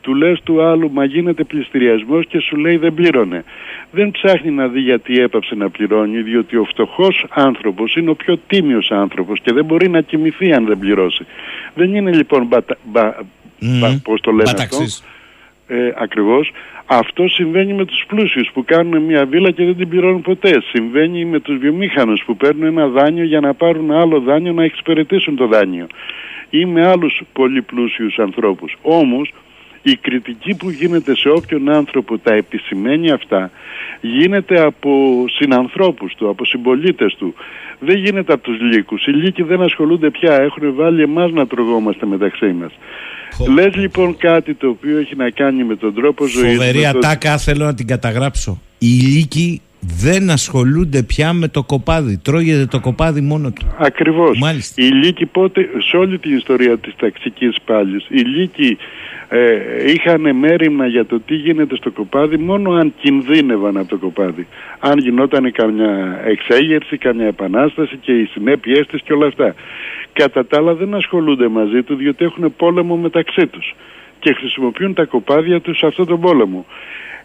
Του 0.01 0.15
λες 0.15 0.41
του 0.43 0.61
άλλου 0.61 0.91
μα 0.91 1.05
γίνεται 1.05 1.43
πληστηριασμός 1.43 2.27
και 2.27 2.39
σου 2.39 2.55
λέει 2.55 2.77
δεν 2.77 2.93
πλήρωνε. 2.93 3.43
Δεν 3.91 4.11
ψάχνει 4.11 4.51
να 4.51 4.67
δει 4.67 4.79
γιατί 4.79 5.19
έπαψε 5.19 5.55
να 5.55 5.69
πληρώνει 5.69 6.21
διότι 6.21 6.57
ο 6.57 6.63
φτωχός 6.63 7.25
άνθρωπος 7.29 7.95
είναι 7.95 8.09
ο 8.09 8.15
πιο 8.15 8.37
τίμιος 8.47 8.91
άνθρωπος 8.91 9.39
και 9.39 9.53
δεν 9.53 9.65
μπορεί 9.65 9.89
να 9.89 10.01
κοιμηθεί 10.01 10.53
αν 10.53 10.65
δεν 10.65 10.79
πληρώσει. 10.79 11.25
Δεν 11.73 11.95
είναι 11.95 12.11
λοιπόν 12.11 12.45
μπατα, 12.45 12.77
μπα, 12.83 13.13
μπα, 13.59 13.99
πώς 14.03 14.21
το 14.21 14.31
λένε 14.31 14.49
αυτό; 14.49 14.77
Μπαταξής. 14.77 15.03
ε, 15.67 15.91
ακριβώς. 15.97 16.51
Αυτό 16.85 17.27
συμβαίνει 17.27 17.73
με 17.73 17.85
τους 17.85 18.05
πλούσιους 18.07 18.49
που 18.53 18.65
κάνουν 18.65 19.03
μια 19.03 19.25
βίλα 19.25 19.51
και 19.51 19.63
δεν 19.65 19.75
την 19.77 19.89
πληρώνουν 19.89 20.21
ποτέ. 20.21 20.61
Συμβαίνει 20.71 21.25
με 21.25 21.39
τους 21.39 21.57
βιομήχανους 21.57 22.23
που 22.25 22.37
παίρνουν 22.37 22.63
ένα 22.63 22.87
δάνειο 22.87 23.23
για 23.23 23.39
να 23.39 23.53
πάρουν 23.53 23.91
άλλο 23.91 24.19
δάνειο 24.19 24.53
να 24.53 24.63
εξυπηρετήσουν 24.63 25.35
το 25.35 25.47
δάνειο. 25.47 25.87
Ή 26.49 26.65
με 26.65 26.87
άλλους 26.87 27.21
πολύ 27.33 27.61
πλούσιους 27.61 28.19
ανθρώπους. 28.19 28.77
Όμως 28.81 29.33
η 29.81 29.95
κριτική 29.95 30.55
που 30.55 30.69
γίνεται 30.69 31.15
σε 31.15 31.29
όποιον 31.29 31.69
άνθρωπο 31.69 32.17
τα 32.17 32.33
επισημαίνει 32.33 33.11
αυτά 33.11 33.51
γίνεται 34.01 34.61
από 34.61 34.89
συνανθρώπους 35.29 36.13
του, 36.15 36.29
από 36.29 36.45
συμπολίτες 36.45 37.15
του. 37.17 37.33
Δεν 37.79 37.97
γίνεται 37.97 38.33
από 38.33 38.43
τους 38.43 38.59
λύκους. 38.61 39.05
Οι 39.05 39.11
λύκοι 39.11 39.43
δεν 39.43 39.61
ασχολούνται 39.61 40.09
πια. 40.09 40.33
Έχουν 40.35 40.75
βάλει 40.75 41.01
εμάς 41.01 41.31
να 41.31 41.47
τρογόμαστε 41.47 42.05
μεταξύ 42.05 42.45
μας. 42.59 42.71
Λες 43.53 43.75
λοιπόν 43.75 44.17
κάτι 44.17 44.53
το 44.53 44.67
οποίο 44.67 44.97
έχει 44.97 45.15
να 45.15 45.29
κάνει 45.29 45.63
με 45.63 45.75
τον 45.75 45.93
τρόπο 45.93 46.25
ζωής. 46.25 46.55
Φοβερή 46.57 46.77
με 46.79 46.91
το- 46.91 46.97
ατάκα, 46.97 47.37
θέλω 47.37 47.65
να 47.65 47.73
την 47.73 47.87
καταγράψω. 47.87 48.61
Οι 48.77 48.87
λύκοι 48.87 49.61
δεν 49.79 50.29
ασχολούνται 50.29 51.03
πια 51.03 51.33
με 51.33 51.47
το 51.47 51.63
κοπάδι. 51.63 52.17
Τρώγεται 52.17 52.65
το 52.65 52.79
κοπάδι 52.79 53.21
μόνο 53.21 53.51
του. 53.51 53.65
Ακριβώς. 53.77 54.37
Μάλιστα. 54.39 54.83
Οι 54.83 54.87
λύκοι 54.87 55.25
πότε, 55.25 55.69
σε 55.89 55.97
όλη 55.97 56.17
την 56.19 56.37
ιστορία 56.37 56.77
της 56.77 56.93
ταξικής 56.97 57.55
πάλης, 57.65 58.05
οι 58.09 58.19
λύκοι 58.19 58.77
ε, 59.33 59.91
είχαν 59.91 60.35
μέρημνα 60.35 60.87
για 60.87 61.05
το 61.05 61.19
τι 61.19 61.35
γίνεται 61.35 61.75
στο 61.75 61.91
κοπάδι 61.91 62.37
μόνο 62.37 62.71
αν 62.71 62.93
κινδύνευαν 62.99 63.77
από 63.77 63.87
το 63.87 63.97
κοπάδι. 63.97 64.47
Αν 64.79 64.99
γινόταν 64.99 65.51
καμιά 65.51 66.21
εξέγερση, 66.25 66.97
καμιά 66.97 67.25
επανάσταση 67.25 67.97
και 67.97 68.11
οι 68.11 68.25
συνέπειές 68.25 68.87
της 68.87 69.01
και 69.01 69.13
όλα 69.13 69.27
αυτά. 69.27 69.55
Κατά 70.13 70.45
τα 70.45 70.57
άλλα 70.57 70.73
δεν 70.73 70.93
ασχολούνται 70.93 71.47
μαζί 71.47 71.83
τους 71.83 71.97
διότι 71.97 72.25
έχουν 72.25 72.53
πόλεμο 72.57 72.95
μεταξύ 72.95 73.47
τους 73.47 73.75
και 74.19 74.33
χρησιμοποιούν 74.33 74.93
τα 74.93 75.05
κοπάδια 75.05 75.61
τους 75.61 75.77
σε 75.77 75.85
αυτόν 75.85 76.05
τον 76.05 76.19
πόλεμο. 76.19 76.65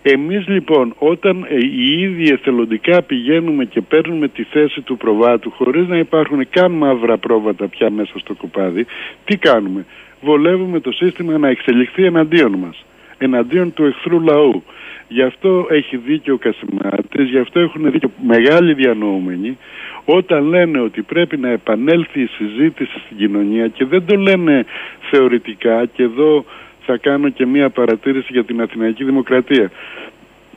Εμείς 0.03 0.49
λοιπόν 0.49 0.95
όταν 0.99 1.47
ε, 1.49 1.57
οι 1.57 2.01
ίδιοι 2.03 2.33
εθελοντικά 2.33 3.03
πηγαίνουμε 3.03 3.65
και 3.65 3.81
παίρνουμε 3.81 4.29
τη 4.29 4.43
θέση 4.43 4.81
του 4.81 4.97
προβάτου 4.97 5.51
χωρίς 5.51 5.89
να 5.89 5.97
υπάρχουν 5.99 6.49
καν 6.51 6.73
μαύρα 6.73 7.17
πρόβατα 7.17 7.69
πια 7.69 7.91
μέσα 7.91 8.19
στο 8.19 8.35
κοπάδι, 8.35 8.87
τι 9.25 9.37
κάνουμε; 9.37 9.85
Βολεύουμε 10.21 10.81
το 10.81 10.93
σύστημα 10.93 11.39
να 11.39 11.49
εξελιχθεί 11.49 12.05
εναντίον 12.05 12.53
μας, 12.53 12.85
εναντίον 13.19 13.73
του 13.73 13.85
εχθρού 13.85 14.21
λαού. 14.21 14.63
Γι' 15.09 15.23
αυτό 15.23 15.67
έχει 15.71 15.97
δίκιο 15.97 16.35
ο 16.35 16.37
Κασιμάτης, 16.37 17.29
γι' 17.31 17.39
αυτό 17.39 17.61
έχουν 17.61 17.91
δίκιο 17.91 18.11
μεγάλοι 18.27 18.75
διανοούμενοι 18.75 19.59
όταν 20.05 20.49
λένε 20.49 20.81
ότι 20.81 21.03
πρέπει 21.03 21.37
να 21.37 21.49
επανέλθει 21.49 22.21
η 22.21 22.27
συζήτηση 22.27 22.99
στην 23.05 23.17
κοινωνία 23.17 23.69
και 23.69 23.85
δεν 23.85 24.07
το 24.07 24.17
λένε 24.17 24.65
θεωρητικά 25.11 25.87
και 25.87 26.03
εδώ 26.03 26.45
θα 26.87 26.97
κάνω 26.97 27.29
και 27.29 27.47
μία 27.47 27.71
παρατήρηση 27.71 28.29
για 28.31 28.45
την 28.45 28.61
Αθηναϊκή 28.61 29.05
Δημοκρατία. 29.05 29.71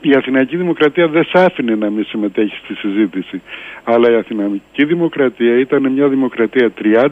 Η 0.02 0.14
Αθηναϊκή 0.14 0.58
Δημοκρατία 0.58 1.08
δεν 1.08 1.24
σ' 1.24 1.36
άφηνε 1.36 1.76
να 1.76 1.90
μην 1.90 2.06
συμμετέχει 2.06 2.56
στη 2.64 2.74
συζήτηση. 2.74 3.42
Αλλά 3.84 4.12
η 4.12 4.16
Αθηναϊκή 4.16 4.86
Δημοκρατία 4.86 5.60
ήταν 5.60 5.92
μια 5.92 6.08
δημοκρατία 6.08 6.72
30.000 6.84 7.12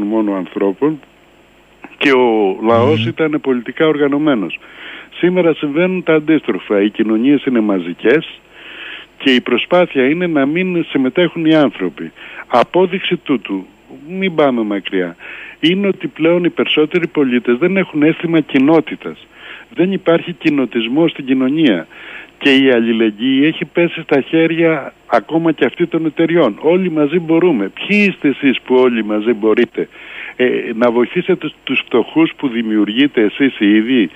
μόνο 0.00 0.34
ανθρώπων 0.34 1.00
και 1.98 2.10
ο 2.12 2.58
λαός 2.62 3.06
ήταν 3.06 3.38
πολιτικά 3.42 3.86
οργανωμένος. 3.86 4.58
Σήμερα 5.14 5.54
συμβαίνουν 5.54 6.02
τα 6.02 6.14
αντίστροφα. 6.14 6.82
Οι 6.82 6.90
κοινωνίες 6.90 7.44
είναι 7.44 7.60
μαζικές 7.60 8.40
και 9.18 9.30
η 9.30 9.40
προσπάθεια 9.40 10.08
είναι 10.08 10.26
να 10.26 10.46
μην 10.46 10.84
συμμετέχουν 10.84 11.44
οι 11.44 11.54
άνθρωποι. 11.54 12.12
Απόδειξη 12.46 13.16
τούτου, 13.16 13.66
μην 14.08 14.34
πάμε 14.34 14.62
μακριά 14.62 15.16
είναι 15.62 15.86
ότι 15.86 16.06
πλέον 16.06 16.44
οι 16.44 16.50
περισσότεροι 16.50 17.06
πολίτες 17.06 17.56
δεν 17.58 17.76
έχουν 17.76 18.02
αίσθημα 18.02 18.40
κοινότητας. 18.40 19.26
Δεν 19.74 19.92
υπάρχει 19.92 20.32
κοινοτισμός 20.32 21.10
στην 21.10 21.26
κοινωνία 21.26 21.86
και 22.38 22.56
η 22.56 22.70
αλληλεγγύη 22.70 23.40
έχει 23.44 23.64
πέσει 23.64 24.00
στα 24.02 24.20
χέρια 24.20 24.94
ακόμα 25.06 25.52
και 25.52 25.64
αυτή 25.64 25.86
των 25.86 26.06
εταιριών. 26.06 26.58
Όλοι 26.60 26.90
μαζί 26.90 27.18
μπορούμε. 27.18 27.68
Ποιοι 27.68 28.06
είστε 28.08 28.28
εσείς 28.28 28.60
που 28.60 28.74
όλοι 28.74 29.04
μαζί 29.04 29.32
μπορείτε 29.32 29.88
ε, 30.36 30.46
να 30.74 30.90
βοηθήσετε 30.90 31.36
τους, 31.36 31.54
τους 31.64 31.82
φτωχούς 31.86 32.32
που 32.36 32.48
δημιουργείτε 32.48 33.20
εσείς 33.20 33.58
οι 33.58 33.74
ίδιοι. 33.76 34.10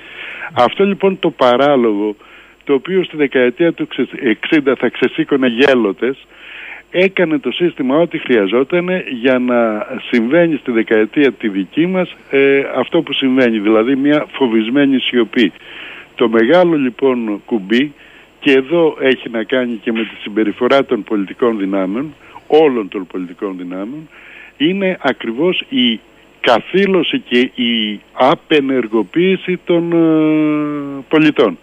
Αυτό 0.52 0.84
λοιπόν 0.84 1.18
το 1.18 1.30
παράλογο 1.30 2.16
το 2.64 2.74
οποίο 2.74 3.04
στη 3.04 3.16
δεκαετία 3.16 3.72
του 3.72 3.88
60 4.50 4.72
θα 4.78 4.88
ξεσήκωνε 4.88 5.46
γέλοτες 5.46 6.26
έκανε 6.90 7.38
το 7.38 7.50
σύστημα 7.50 7.96
ό,τι 7.96 8.18
χρειαζόταν 8.18 8.88
για 9.20 9.38
να 9.38 9.86
συμβαίνει 10.10 10.56
στη 10.56 10.70
δεκαετία 10.70 11.32
τη 11.32 11.48
δική 11.48 11.86
μας 11.86 12.16
ε, 12.30 12.62
αυτό 12.76 13.02
που 13.02 13.12
συμβαίνει, 13.12 13.58
δηλαδή 13.58 13.96
μια 13.96 14.26
φοβισμένη 14.32 14.98
σιωπή. 14.98 15.52
Το 16.14 16.28
μεγάλο 16.28 16.76
λοιπόν 16.76 17.42
κουμπί 17.44 17.92
και 18.40 18.52
εδώ 18.52 18.96
έχει 19.00 19.30
να 19.30 19.42
κάνει 19.44 19.74
και 19.82 19.92
με 19.92 20.00
τη 20.00 20.14
συμπεριφορά 20.22 20.84
των 20.84 21.02
πολιτικών 21.02 21.58
δυνάμεων, 21.58 22.14
όλων 22.46 22.88
των 22.88 23.06
πολιτικών 23.06 23.56
δυνάμεων, 23.56 24.08
είναι 24.56 24.98
ακριβώς 25.00 25.64
η 25.68 26.00
καθήλωση 26.40 27.18
και 27.18 27.38
η 27.62 28.00
απενεργοποίηση 28.12 29.60
των 29.64 29.92
ε, 29.92 31.04
πολιτών. 31.08 31.58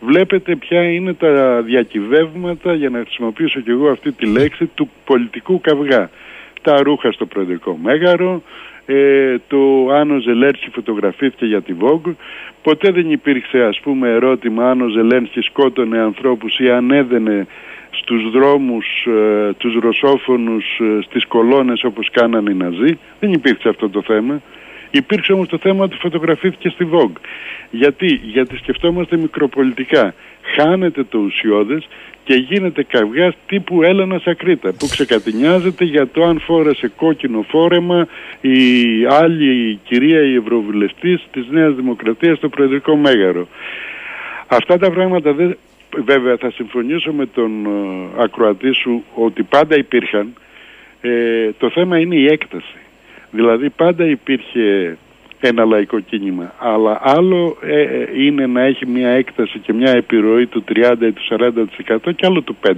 Βλέπετε 0.00 0.56
ποια 0.56 0.82
είναι 0.82 1.14
τα 1.14 1.62
διακυβεύματα, 1.62 2.74
για 2.74 2.90
να 2.90 2.98
χρησιμοποιήσω 2.98 3.60
και 3.60 3.70
εγώ 3.70 3.88
αυτή 3.88 4.12
τη 4.12 4.26
λέξη, 4.26 4.66
του 4.66 4.90
πολιτικού 5.04 5.60
καυγά. 5.60 6.10
Τα 6.62 6.82
ρούχα 6.82 7.12
στο 7.12 7.26
Προεδρικό 7.26 7.78
Μέγαρο, 7.82 8.42
ε, 8.86 9.36
το 9.48 9.90
αν 9.92 10.10
ο 10.10 10.18
Ζελένσκι 10.18 10.70
φωτογραφήθηκε 10.70 11.46
για 11.46 11.62
τη 11.62 11.74
Vogue. 11.80 12.14
Ποτέ 12.62 12.90
δεν 12.90 13.10
υπήρξε 13.10 13.62
ας 13.62 13.80
πούμε 13.80 14.08
ερώτημα 14.08 14.70
αν 14.70 14.80
ο 14.80 14.88
Ζελένσκι 14.88 15.40
σκότωνε 15.40 15.98
ανθρώπους 15.98 16.58
ή 16.58 16.70
αν 16.70 16.90
έδαινε 16.90 17.46
στους 17.90 18.30
δρόμους 18.30 19.06
ε, 19.06 19.52
τους 19.58 19.74
ρωσόφωνους 19.74 20.64
ε, 20.80 21.02
στις 21.02 21.26
κολόνες 21.26 21.84
όπως 21.84 22.10
κάνανε 22.10 22.50
οι 22.50 22.54
Ναζί. 22.54 22.98
Δεν 23.20 23.32
υπήρξε 23.32 23.68
αυτό 23.68 23.88
το 23.88 24.02
θέμα. 24.02 24.42
Υπήρξε 24.90 25.32
όμως 25.32 25.48
το 25.48 25.58
θέμα 25.58 25.84
ότι 25.84 25.96
φωτογραφήθηκε 25.96 26.68
στη 26.68 26.88
Vogue. 26.92 27.20
Γιατί, 27.70 28.20
γιατί 28.22 28.56
σκεφτόμαστε 28.56 29.16
μικροπολιτικά. 29.16 30.14
Χάνεται 30.56 31.04
το 31.04 31.18
ουσιώδες 31.18 31.88
και 32.24 32.34
γίνεται 32.34 32.82
καυγάς 32.82 33.34
τύπου 33.46 33.82
Έλενα 33.82 34.20
Ακρίτα 34.24 34.72
που 34.72 34.86
ξεκατηνιάζεται 34.90 35.84
για 35.84 36.08
το 36.08 36.24
αν 36.24 36.40
φόρεσε 36.40 36.88
κόκκινο 36.96 37.44
φόρεμα 37.48 38.06
η 38.40 38.58
άλλη 39.08 39.70
η 39.70 39.78
κυρία 39.84 40.22
η 40.22 40.34
Ευρωβουλευτής 40.34 41.26
της 41.32 41.46
Νέας 41.50 41.74
Δημοκρατίας 41.74 42.36
στο 42.36 42.48
Προεδρικό 42.48 42.96
Μέγαρο. 42.96 43.48
Αυτά 44.46 44.78
τα 44.78 44.90
πράγματα 44.90 45.32
δεν, 45.32 45.56
βέβαια 45.96 46.36
θα 46.36 46.50
συμφωνήσω 46.50 47.12
με 47.12 47.26
τον 47.26 47.66
ε, 47.66 48.22
ακροατή 48.22 48.72
σου 48.72 49.04
ότι 49.14 49.42
πάντα 49.42 49.76
υπήρχαν. 49.76 50.34
Ε, 51.00 51.50
το 51.58 51.70
θέμα 51.70 51.98
είναι 51.98 52.14
η 52.14 52.26
έκταση. 52.26 52.76
Δηλαδή 53.30 53.70
πάντα 53.70 54.04
υπήρχε 54.04 54.96
ένα 55.40 55.64
λαϊκό 55.64 56.00
κίνημα. 56.00 56.52
Αλλά 56.58 57.00
άλλο 57.02 57.56
ε, 57.62 57.80
ε, 57.80 58.08
είναι 58.14 58.46
να 58.46 58.62
έχει 58.62 58.86
μια 58.86 59.08
έκταση 59.08 59.58
και 59.58 59.72
μια 59.72 59.90
επιρροή 59.90 60.46
του 60.46 60.64
30% 60.74 60.96
ή 61.00 61.12
του 61.12 61.22
40% 61.28 62.14
και 62.16 62.26
άλλο 62.26 62.42
του 62.42 62.56
5%. 62.66 62.72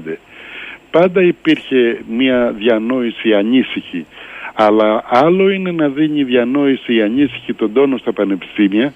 Πάντα 0.90 1.22
υπήρχε 1.22 1.98
μια 2.10 2.54
διανόηση 2.58 3.34
ανήσυχη. 3.34 4.06
Αλλά 4.54 5.04
άλλο 5.08 5.50
είναι 5.50 5.70
να 5.70 5.88
δίνει 5.88 6.20
η 6.20 6.24
διανόηση 6.24 7.02
ανήσυχη 7.02 7.54
τον 7.54 7.72
τόνο 7.72 7.96
στα 7.96 8.12
πανεπιστήμια 8.12 8.92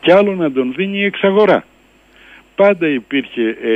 και 0.00 0.12
άλλο 0.12 0.34
να 0.34 0.52
τον 0.52 0.72
δίνει 0.76 0.98
η 0.98 1.04
εξαγορά. 1.04 1.64
Πάντα 2.60 2.86
υπήρχε 2.88 3.56
ε, 3.62 3.74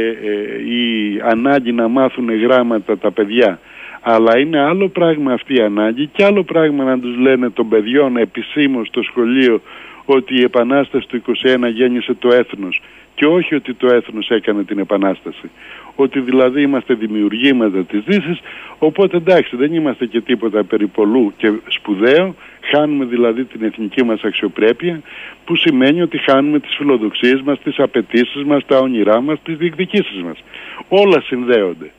η 0.65 1.21
ανάγκη 1.25 1.73
να 1.73 1.89
μάθουν 1.89 2.41
γράμματα 2.41 2.99
τα 2.99 3.11
παιδιά. 3.11 3.59
Αλλά 4.01 4.39
είναι 4.39 4.61
άλλο 4.61 4.89
πράγμα 4.89 5.33
αυτή 5.33 5.55
η 5.55 5.61
ανάγκη 5.61 6.07
και 6.07 6.25
άλλο 6.25 6.43
πράγμα 6.43 6.85
να 6.85 6.99
τους 6.99 7.17
λένε 7.17 7.51
των 7.51 7.69
παιδιών 7.69 8.17
επισήμως 8.17 8.87
στο 8.87 9.03
σχολείο 9.03 9.61
ότι 10.05 10.35
η 10.35 10.43
Επανάσταση 10.43 11.07
του 11.09 11.23
21 11.45 11.71
γέννησε 11.73 12.15
το 12.15 12.29
έθνος 12.35 12.83
και 13.15 13.27
όχι 13.27 13.55
ότι 13.55 13.75
το 13.75 13.95
έθνος 13.95 14.29
έκανε 14.31 14.65
την 14.65 14.79
Επανάσταση. 14.79 15.51
Ότι 15.95 16.21
δηλαδή 16.21 16.63
είμαστε 16.63 16.95
δημιουργήματα 16.95 17.85
της 17.85 18.01
Δύσης, 18.05 18.41
οπότε 18.79 19.17
εντάξει 19.17 19.57
δεν 19.57 19.75
είμαστε 19.75 20.07
και 20.07 20.21
τίποτα 20.21 20.65
περιπολού 20.65 21.33
και 21.37 21.53
σπουδαίο, 21.69 22.35
χάνουμε 22.61 23.05
δηλαδή 23.05 23.45
την 23.45 23.65
εθνική 23.65 24.05
μας 24.05 24.23
αξιοπρέπεια, 24.23 25.01
που 25.45 25.57
σημαίνει 25.57 26.03
ότι 26.03 26.19
χάνουμε 26.19 26.61
τις 26.61 26.75
φιλοδοξίες 26.77 27.41
μας, 27.41 27.59
τις 27.61 27.79
απαιτήσεις 27.79 28.45
μας, 28.45 28.67
τα 28.67 28.79
όνειρά 28.79 29.21
μας, 29.21 29.43
τις 29.43 29.57
διεκδικήσεις 29.57 30.23
μας. 30.23 30.43
Όλα 30.89 31.21
συνδέονται. 31.21 31.91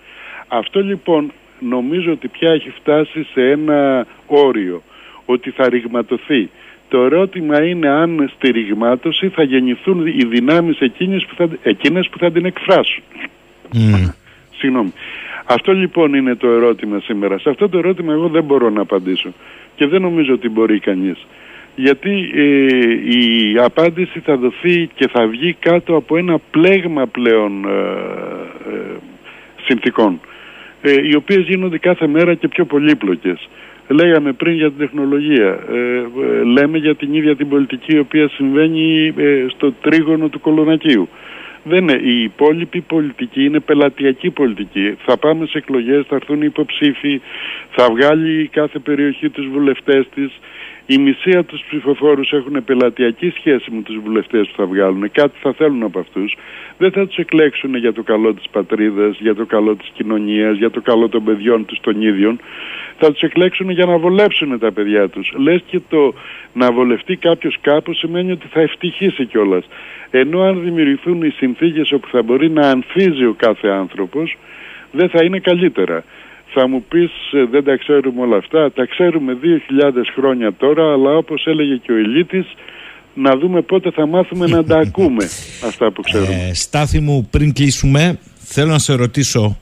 Αυτό 0.47 0.79
λοιπόν 0.79 1.31
νομίζω 1.59 2.11
ότι 2.11 2.27
πια 2.27 2.51
έχει 2.51 2.69
φτάσει 2.69 3.23
σε 3.33 3.49
ένα 3.51 4.07
όριο 4.27 4.81
ότι 5.25 5.51
θα 5.51 5.69
ρηγματωθεί. 5.69 6.49
Το 6.89 7.01
ερώτημα 7.03 7.63
είναι 7.63 7.87
αν 7.87 8.31
στη 8.35 8.51
ρηγμάτωση 8.51 9.29
θα 9.29 9.43
γεννηθούν 9.43 10.05
οι 10.05 10.25
δυνάμεις 10.25 10.79
εκείνες 10.79 11.25
που 11.25 11.35
θα, 11.35 11.49
εκείνες 11.63 12.09
που 12.09 12.17
θα 12.17 12.31
την 12.31 12.45
εκφράσουν. 12.45 13.03
Mm. 13.73 14.13
Συγγνώμη. 14.57 14.93
Αυτό 15.45 15.73
λοιπόν 15.73 16.13
είναι 16.13 16.35
το 16.35 16.47
ερώτημα 16.47 16.99
σήμερα. 16.99 17.39
Σε 17.39 17.49
αυτό 17.49 17.69
το 17.69 17.77
ερώτημα 17.77 18.13
εγώ 18.13 18.27
δεν 18.27 18.43
μπορώ 18.43 18.69
να 18.69 18.81
απαντήσω 18.81 19.33
και 19.75 19.87
δεν 19.87 20.01
νομίζω 20.01 20.33
ότι 20.33 20.49
μπορεί 20.49 20.79
κανείς. 20.79 21.25
Γιατί 21.75 22.31
ε, 22.33 22.45
η 23.17 23.55
απάντηση 23.57 24.19
θα 24.19 24.37
δοθεί 24.37 24.89
και 24.95 25.07
θα 25.07 25.27
βγει 25.27 25.53
κάτω 25.59 25.95
από 25.95 26.17
ένα 26.17 26.39
πλέγμα 26.51 27.07
πλέον 27.07 27.65
ε, 27.65 27.69
ε 28.69 28.97
συνθήκων 29.65 30.19
ε, 30.81 31.07
οι 31.07 31.15
οποίες 31.15 31.43
γίνονται 31.43 31.77
κάθε 31.77 32.07
μέρα 32.07 32.33
και 32.33 32.47
πιο 32.47 32.65
πολύπλοκες. 32.65 33.49
Λέγαμε 33.87 34.33
πριν 34.33 34.53
για 34.53 34.69
την 34.69 34.77
τεχνολογία, 34.77 35.59
ε, 35.69 35.77
ε, 35.77 36.43
λέμε 36.43 36.77
για 36.77 36.95
την 36.95 37.13
ίδια 37.13 37.35
την 37.35 37.49
πολιτική 37.49 37.95
η 37.95 37.99
οποία 37.99 38.29
συμβαίνει 38.29 39.13
στο 39.47 39.71
τρίγωνο 39.71 40.27
του 40.27 40.39
Κολονακίου. 40.39 41.09
Δεν 41.67 41.81
είναι. 41.81 41.99
Η 42.03 42.23
υπόλοιπη 42.23 42.81
πολιτική 42.81 43.43
είναι 43.43 43.59
πελατειακή 43.59 44.29
πολιτική. 44.29 44.95
Θα 45.05 45.17
πάμε 45.17 45.45
σε 45.45 45.57
εκλογές, 45.57 46.05
θα 46.07 46.15
έρθουν 46.15 46.41
οι 46.41 46.45
υποψήφοι, 46.45 47.21
θα 47.71 47.89
βγάλει 47.89 48.47
κάθε 48.47 48.79
περιοχή 48.79 49.29
τους 49.29 49.47
βουλευτές 49.47 50.07
της. 50.15 50.39
Η 50.87 50.97
μισή 50.97 51.31
από 51.37 51.47
τους 51.47 51.63
ψηφοφόρους 51.67 52.31
έχουν 52.31 52.63
πελατειακή 52.63 53.29
σχέση 53.29 53.71
με 53.71 53.81
τους 53.81 53.97
βουλευτές 54.03 54.47
που 54.47 54.53
θα 54.55 54.65
βγάλουν. 54.65 55.11
Κάτι 55.11 55.37
θα 55.41 55.53
θέλουν 55.53 55.83
από 55.83 55.99
αυτούς. 55.99 56.37
Δεν 56.77 56.91
θα 56.91 57.07
τους 57.07 57.17
εκλέξουν 57.17 57.75
για 57.75 57.93
το 57.93 58.03
καλό 58.03 58.33
της 58.33 58.45
πατρίδας, 58.51 59.17
για 59.19 59.35
το 59.35 59.45
καλό 59.45 59.75
της 59.75 59.89
κοινωνίας, 59.93 60.57
για 60.57 60.69
το 60.69 60.81
καλό 60.81 61.09
των 61.09 61.23
παιδιών 61.23 61.65
τους 61.65 61.79
των 61.81 62.01
ίδιων. 62.01 62.39
Θα 62.97 63.11
τους 63.11 63.21
εκλέξουν 63.21 63.69
για 63.69 63.85
να 63.85 63.97
βολέψουν 63.97 64.59
τα 64.59 64.71
παιδιά 64.71 65.09
τους. 65.09 65.33
Λες 65.37 65.61
και 65.65 65.79
το 65.89 66.13
να 66.53 66.71
βολευτεί 66.71 67.15
κάποιος 67.15 67.57
κάπου 67.61 67.93
σημαίνει 67.93 68.31
ότι 68.31 68.47
θα 68.47 68.61
ευτυχήσει 68.61 69.25
κιόλας. 69.25 69.65
Ενώ 70.11 70.41
αν 70.41 70.63
δημιουργηθούν 70.63 71.21
οι 71.21 71.29
συνθήκες 71.29 71.91
όπου 71.91 72.07
θα 72.07 72.21
μπορεί 72.23 72.49
να 72.49 72.69
ανθίζει 72.69 73.25
ο 73.25 73.33
κάθε 73.37 73.67
άνθρωπος, 73.67 74.37
δεν 74.91 75.09
θα 75.09 75.23
είναι 75.23 75.39
καλύτερα. 75.39 76.03
Θα 76.57 76.67
μου 76.67 76.83
πεις 76.89 77.11
ε, 77.31 77.45
δεν 77.51 77.63
τα 77.63 77.75
ξέρουμε 77.77 78.21
όλα 78.21 78.37
αυτά, 78.37 78.71
τα 78.71 78.85
ξέρουμε 78.85 79.37
2.000 79.41 79.47
χρόνια 80.15 80.53
τώρα, 80.53 80.93
αλλά 80.93 81.11
όπως 81.17 81.45
έλεγε 81.45 81.75
και 81.75 81.91
ο 81.91 81.97
Ηλίτης, 81.97 82.45
να 83.13 83.37
δούμε 83.37 83.61
πότε 83.61 83.91
θα 83.91 84.07
μάθουμε 84.07 84.47
να 84.47 84.63
τα 84.63 84.77
ακούμε 84.85 85.23
αυτά 85.65 85.91
που 85.91 86.01
ξέρουμε. 86.01 86.47
Ε, 86.49 86.53
Στάθη 86.53 86.99
μου, 86.99 87.27
πριν 87.31 87.53
κλείσουμε, 87.53 88.19
θέλω 88.35 88.71
να 88.71 88.79
σε 88.79 88.93
ρωτήσω 88.93 89.57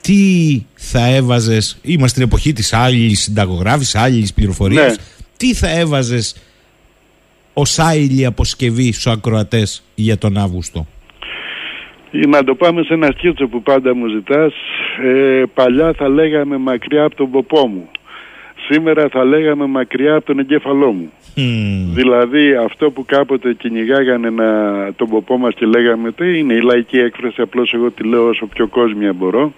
τι 0.00 0.62
θα 0.74 1.06
έβαζες, 1.06 1.78
είμαστε 1.82 2.08
στην 2.08 2.22
εποχή 2.22 2.52
της 2.52 2.72
άλλης 2.72 3.20
συνταγογράφης, 3.22 3.94
άλλης 3.94 4.32
πληροφορίας, 4.32 4.96
Ναι. 4.96 5.02
τι 5.36 5.54
θα 5.54 5.70
έβαζες 5.78 6.36
ως 7.52 7.78
άειλη 7.78 8.24
αποσκευή 8.24 8.92
στους 8.92 9.06
ακροατές 9.06 9.82
για 9.94 10.18
τον 10.18 10.36
Αύγουστο; 10.38 10.86
Ή 12.12 12.26
να 12.26 12.44
το 12.44 12.54
πάμε 12.54 12.82
σε 12.82 12.94
ένα 12.94 13.10
σκίτσο 13.16 13.46
που 13.46 13.62
πάντα 13.62 13.94
μου 13.94 14.06
ζητάς, 14.06 14.52
ε, 15.02 15.42
παλιά 15.54 15.92
θα 15.92 16.08
λέγαμε 16.08 16.56
μακριά 16.56 17.04
από 17.04 17.16
τον 17.16 17.30
ποπό 17.30 17.66
μου. 17.66 17.90
Σήμερα 18.68 19.08
θα 19.08 19.24
λέγαμε 19.24 19.66
μακριά 19.66 20.14
από 20.14 20.26
τον 20.26 20.38
εγκέφαλό 20.38 20.92
μου. 20.92 21.12
Μμμ. 21.36 21.94
Δηλαδή 21.94 22.54
αυτό 22.54 22.90
που 22.90 23.04
κάποτε 23.04 23.52
κυνηγάγανε 23.52 24.30
να, 24.30 24.48
τον 24.92 25.08
ποπό 25.08 25.38
μας 25.38 25.54
και 25.54 25.66
λέγαμε 25.66 26.12
τι 26.12 26.38
είναι 26.38 26.54
η 26.54 26.60
λαϊκή 26.60 26.98
έκφραση, 26.98 27.40
απλώς 27.40 27.72
εγώ 27.74 27.90
τη 27.90 28.02
λέω 28.02 28.28
όσο 28.28 28.46
πιο 28.46 28.66
κόσμια 28.66 29.12
μπορώ. 29.12 29.52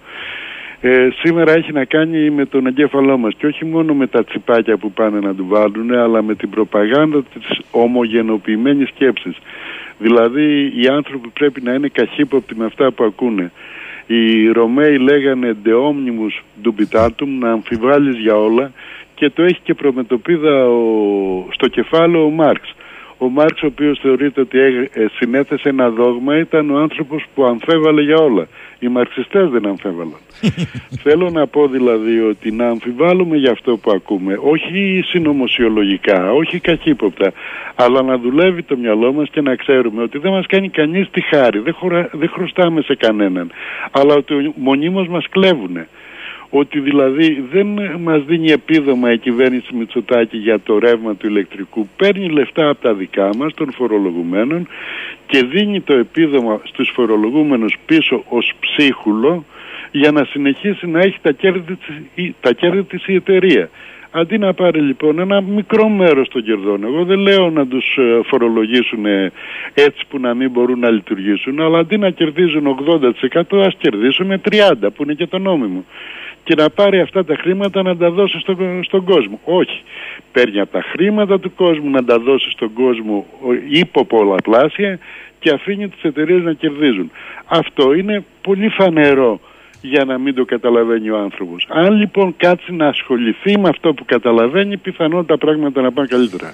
Ε, 0.81 1.09
σήμερα 1.19 1.53
έχει 1.53 1.71
να 1.71 1.85
κάνει 1.85 2.29
με 2.29 2.45
τον 2.45 2.67
εγκέφαλό 2.67 3.17
μας 3.17 3.33
και 3.37 3.45
όχι 3.45 3.65
μόνο 3.65 3.93
με 3.93 4.07
τα 4.07 4.23
τσιπάκια 4.23 4.77
που 4.77 4.91
πάνε 4.91 5.19
να 5.19 5.35
του 5.35 5.45
βάλουν 5.47 5.93
αλλά 5.93 6.23
με 6.23 6.35
την 6.35 6.49
προπαγάνδα 6.49 7.23
της 7.23 7.59
ομογενοποιημένης 7.71 8.89
σκέψης. 8.89 9.35
Δηλαδή 9.97 10.71
οι 10.81 10.87
άνθρωποι 10.87 11.29
πρέπει 11.29 11.61
να 11.61 11.73
είναι 11.73 11.87
καχύποπτοι 11.87 12.55
με 12.55 12.65
αυτά 12.65 12.91
που 12.91 13.03
ακούνε. 13.03 13.51
Οι 14.07 14.47
Ρωμαίοι 14.51 14.97
λέγανε 14.97 15.55
de 15.65 15.71
omnibus 15.71 16.43
dubitatum 16.63 17.27
να 17.39 17.51
αμφιβάλλεις 17.51 18.17
για 18.17 18.35
όλα 18.35 18.71
και 19.15 19.29
το 19.29 19.43
έχει 19.43 19.59
και 19.63 19.73
προμετωπίδα 19.73 20.67
ο, 20.67 21.47
στο 21.51 21.67
κεφάλαιο 21.67 22.25
ο 22.25 22.29
Μάρξ. 22.29 22.75
Ο 23.17 23.29
Μάρξ 23.29 23.61
ο 23.63 23.65
οποίος 23.65 23.99
θεωρείται 24.01 24.41
ότι 24.41 24.59
έγ- 24.59 24.89
ε, 24.97 25.05
συνέθεσε 25.15 25.69
ένα 25.69 25.89
δόγμα 25.89 26.37
ήταν 26.37 26.69
ο 26.69 26.77
άνθρωπος 26.77 27.23
που 27.35 27.43
αμφέβαλε 27.45 28.01
για 28.01 28.15
όλα. 28.15 28.47
Οι 28.79 28.87
μαρξιστές 28.87 29.49
δεν 29.49 29.65
αμφέβαλαν. 29.65 30.19
Θέλω 31.03 31.29
να 31.29 31.47
πω 31.47 31.67
δηλαδή 31.67 32.19
ότι 32.19 32.51
να 32.51 32.67
αμφιβάλλουμε 32.67 33.37
για 33.37 33.51
αυτό 33.51 33.77
που 33.77 33.91
ακούμε, 33.91 34.37
όχι 34.41 35.01
συνωμοσιολογικά, 35.05 36.31
όχι 36.33 36.59
καχύποπτα, 36.59 37.31
αλλά 37.75 38.01
να 38.01 38.17
δουλεύει 38.17 38.63
το 38.63 38.77
μυαλό 38.77 39.13
μας 39.13 39.29
και 39.29 39.41
να 39.41 39.55
ξέρουμε 39.55 40.01
ότι 40.01 40.17
δεν 40.17 40.31
μας 40.31 40.45
κάνει 40.45 40.69
κανείς 40.69 41.09
τη 41.11 41.21
χάρη, 41.21 41.59
δεν, 41.59 41.73
χωρα- 41.73 42.09
δεν 42.11 42.29
χρωστάμε 42.29 42.81
σε 42.81 42.95
κανέναν, 42.95 43.51
αλλά 43.91 44.13
ότι 44.15 44.53
μονίμως 44.55 45.07
μας 45.07 45.25
κλέβουνε. 45.29 45.87
Ότι 46.49 46.79
δηλαδή 46.79 47.45
δεν 47.51 47.67
μας 48.01 48.23
δίνει 48.25 48.51
επίδομα 48.51 49.11
η 49.11 49.17
κυβέρνηση 49.17 49.75
Μητσοτάκη 49.75 50.37
για 50.37 50.59
το 50.59 50.79
ρεύμα 50.79 51.15
του 51.15 51.27
ηλεκτρικού. 51.27 51.87
Παίρνει 51.97 52.29
λεφτά 52.29 52.69
από 52.69 52.81
τα 52.81 52.93
δικά 52.93 53.29
μας, 53.37 53.53
των 53.53 53.71
φορολογουμένων 53.71 54.67
και 55.25 55.43
δίνει 55.43 55.81
το 55.81 55.93
επίδομα 55.93 56.61
στους 56.63 56.89
φορολογούμενους 56.93 57.75
πίσω 57.85 58.23
ως 58.29 58.51
ψίχουλο 58.59 59.45
για 59.91 60.11
να 60.11 60.23
συνεχίσει 60.25 60.87
να 60.87 60.99
έχει 60.99 61.17
τα 61.21 61.31
κέρδη 61.31 61.75
της, 61.75 62.01
η- 62.15 62.35
τα 62.39 62.53
κέρδη 62.53 62.83
της 62.83 63.07
η 63.07 63.13
εταιρεία. 63.15 63.69
Αντί 64.11 64.37
να 64.37 64.53
πάρει 64.53 64.79
λοιπόν 64.81 65.19
ένα 65.19 65.41
μικρό 65.41 65.89
μέρος 65.89 66.27
των 66.27 66.43
κερδών, 66.43 66.83
εγώ 66.83 67.03
δεν 67.05 67.19
λέω 67.19 67.49
να 67.49 67.67
τους 67.67 67.95
ε, 67.97 68.19
φορολογήσουν 68.25 69.05
ε, 69.05 69.31
έτσι 69.73 70.03
που 70.09 70.19
να 70.19 70.33
μην 70.33 70.49
μπορούν 70.51 70.79
να 70.79 70.89
λειτουργήσουν, 70.89 71.61
αλλά 71.61 71.79
αντί 71.79 71.97
να 71.97 72.09
κερδίζουν 72.09 72.77
80% 73.47 73.57
ας 73.65 73.75
κερδίσουν 73.77 74.41
30% 74.51 74.87
που 74.95 75.03
είναι 75.03 75.13
και 75.13 75.27
το 75.27 75.37
νόμιμο. 75.39 75.85
Και 76.47 76.55
να 76.55 76.69
πάρει 76.69 76.99
αυτά 76.99 77.25
τα 77.25 77.35
χρήματα 77.41 77.81
να 77.81 77.97
τα 77.97 78.09
δώσει 78.11 78.39
στον, 78.39 78.57
στον 78.83 79.03
κόσμο. 79.03 79.39
Όχι. 79.43 79.79
Παίρνει 80.31 80.59
από 80.59 80.71
τα 80.71 80.81
χρήματα 80.91 81.39
του 81.39 81.53
κόσμου 81.55 81.89
να 81.89 82.03
τα 82.03 82.19
δώσει 82.19 82.49
στον 82.51 82.73
κόσμο 82.73 83.25
ο- 83.47 83.53
υπό 83.69 84.05
πολλαπλάσια 84.05 84.99
και 85.39 85.49
αφήνει 85.51 85.87
τις 85.89 86.03
εταιρείες 86.03 86.43
να 86.43 86.53
κερδίζουν. 86.53 87.11
Αυτό 87.45 87.93
είναι 87.93 88.23
πολύ 88.41 88.69
φανερό 88.69 89.39
για 89.81 90.05
να 90.05 90.17
μην 90.17 90.35
το 90.35 90.45
καταλαβαίνει 90.45 91.09
ο 91.09 91.17
άνθρωπος. 91.17 91.67
Αν 91.69 91.93
λοιπόν 91.93 92.33
κάτσει 92.37 92.71
να 92.73 92.87
ασχοληθεί 92.87 93.59
με 93.59 93.69
αυτό 93.69 93.93
που 93.93 94.05
καταλαβαίνει, 94.05 94.77
πιθανόν 94.77 95.25
τα 95.25 95.37
πράγματα 95.37 95.81
να 95.81 95.91
πάνε 95.91 96.07
καλύτερα. 96.07 96.53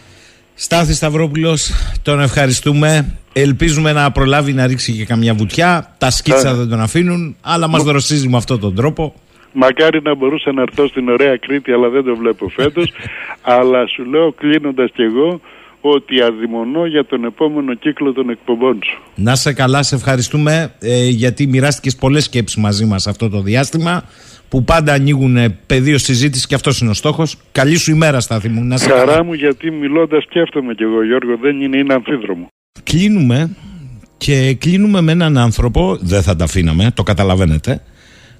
Στάθη 0.55 0.93
Σταυρόπουλος, 0.93 1.71
τον 2.03 2.19
ευχαριστούμε. 2.21 3.15
Ελπίζουμε 3.33 3.91
να 3.91 4.11
προλάβει 4.11 4.53
να 4.53 4.67
ρίξει 4.67 4.93
και 4.93 5.05
καμιά 5.05 5.33
βουτιά. 5.33 5.95
Τα 5.97 6.09
σκίτσα 6.11 6.49
Ε. 6.49 6.53
δεν 6.53 6.69
τον 6.69 6.81
αφήνουν, 6.81 7.35
αλλά 7.41 7.67
μας 7.67 7.83
δροσίζει 7.83 8.27
με 8.27 8.37
αυτόν 8.37 8.59
τον 8.59 8.75
τρόπο. 8.75 9.13
Μακάρι 9.53 10.01
να 10.01 10.15
μπορούσα 10.15 10.51
να 10.51 10.61
έρθω 10.61 10.87
στην 10.87 11.09
ωραία 11.09 11.37
Κρήτη, 11.37 11.71
αλλά 11.71 11.89
δεν 11.89 12.03
το 12.03 12.15
βλέπω 12.15 12.49
φέτος. 12.49 12.93
αλλά 13.57 13.87
σου 13.87 14.05
λέω 14.05 14.31
κλείνοντας 14.31 14.91
κι 14.93 15.01
εγώ 15.01 15.41
ότι 15.81 16.21
αδειμονώ 16.21 16.85
για 16.85 17.05
τον 17.05 17.23
επόμενο 17.23 17.73
κύκλο 17.73 18.13
των 18.13 18.29
εκπομπών 18.29 18.79
σου. 18.83 19.01
Να 19.15 19.35
σε 19.35 19.53
καλά, 19.53 19.83
σε 19.83 19.95
ευχαριστούμε 19.95 20.73
ε, 20.79 21.07
γιατί 21.07 21.47
μοιράστηκες 21.47 21.95
πολλές 21.95 22.23
σκέψεις 22.23 22.61
μαζί 22.61 22.85
μας 22.85 23.07
αυτό 23.07 23.29
το 23.29 23.41
διάστημα 23.41 24.03
που 24.49 24.63
πάντα 24.63 24.93
ανοίγουν 24.93 25.37
ε, 25.37 25.59
πεδίο 25.65 25.97
συζήτησης 25.97 26.47
και 26.47 26.55
αυτός 26.55 26.81
είναι 26.81 26.89
ο 26.89 26.93
στόχος. 26.93 27.37
Καλή 27.51 27.75
σου 27.75 27.91
ημέρα 27.91 28.19
Στάθη 28.19 28.49
μου. 28.49 28.63
Να 28.63 28.77
σε 28.77 28.89
καλά. 28.89 28.99
Χαρά 28.99 29.23
μου 29.23 29.33
γιατί 29.33 29.71
μιλώντας 29.71 30.23
σκέφτομαι 30.23 30.73
κι 30.73 30.83
εγώ 30.83 31.03
Γιώργο, 31.03 31.37
δεν 31.41 31.61
είναι, 31.61 31.77
είναι 31.77 31.93
αμφίδρομο. 31.93 32.47
Κλείνουμε 32.83 33.55
και 34.17 34.55
κλείνουμε 34.59 35.01
με 35.01 35.11
έναν 35.11 35.37
άνθρωπο, 35.37 35.97
δεν 36.01 36.21
θα 36.21 36.35
τα 36.35 36.43
αφήναμε, 36.43 36.91
το 36.93 37.03
καταλαβαίνετε, 37.03 37.81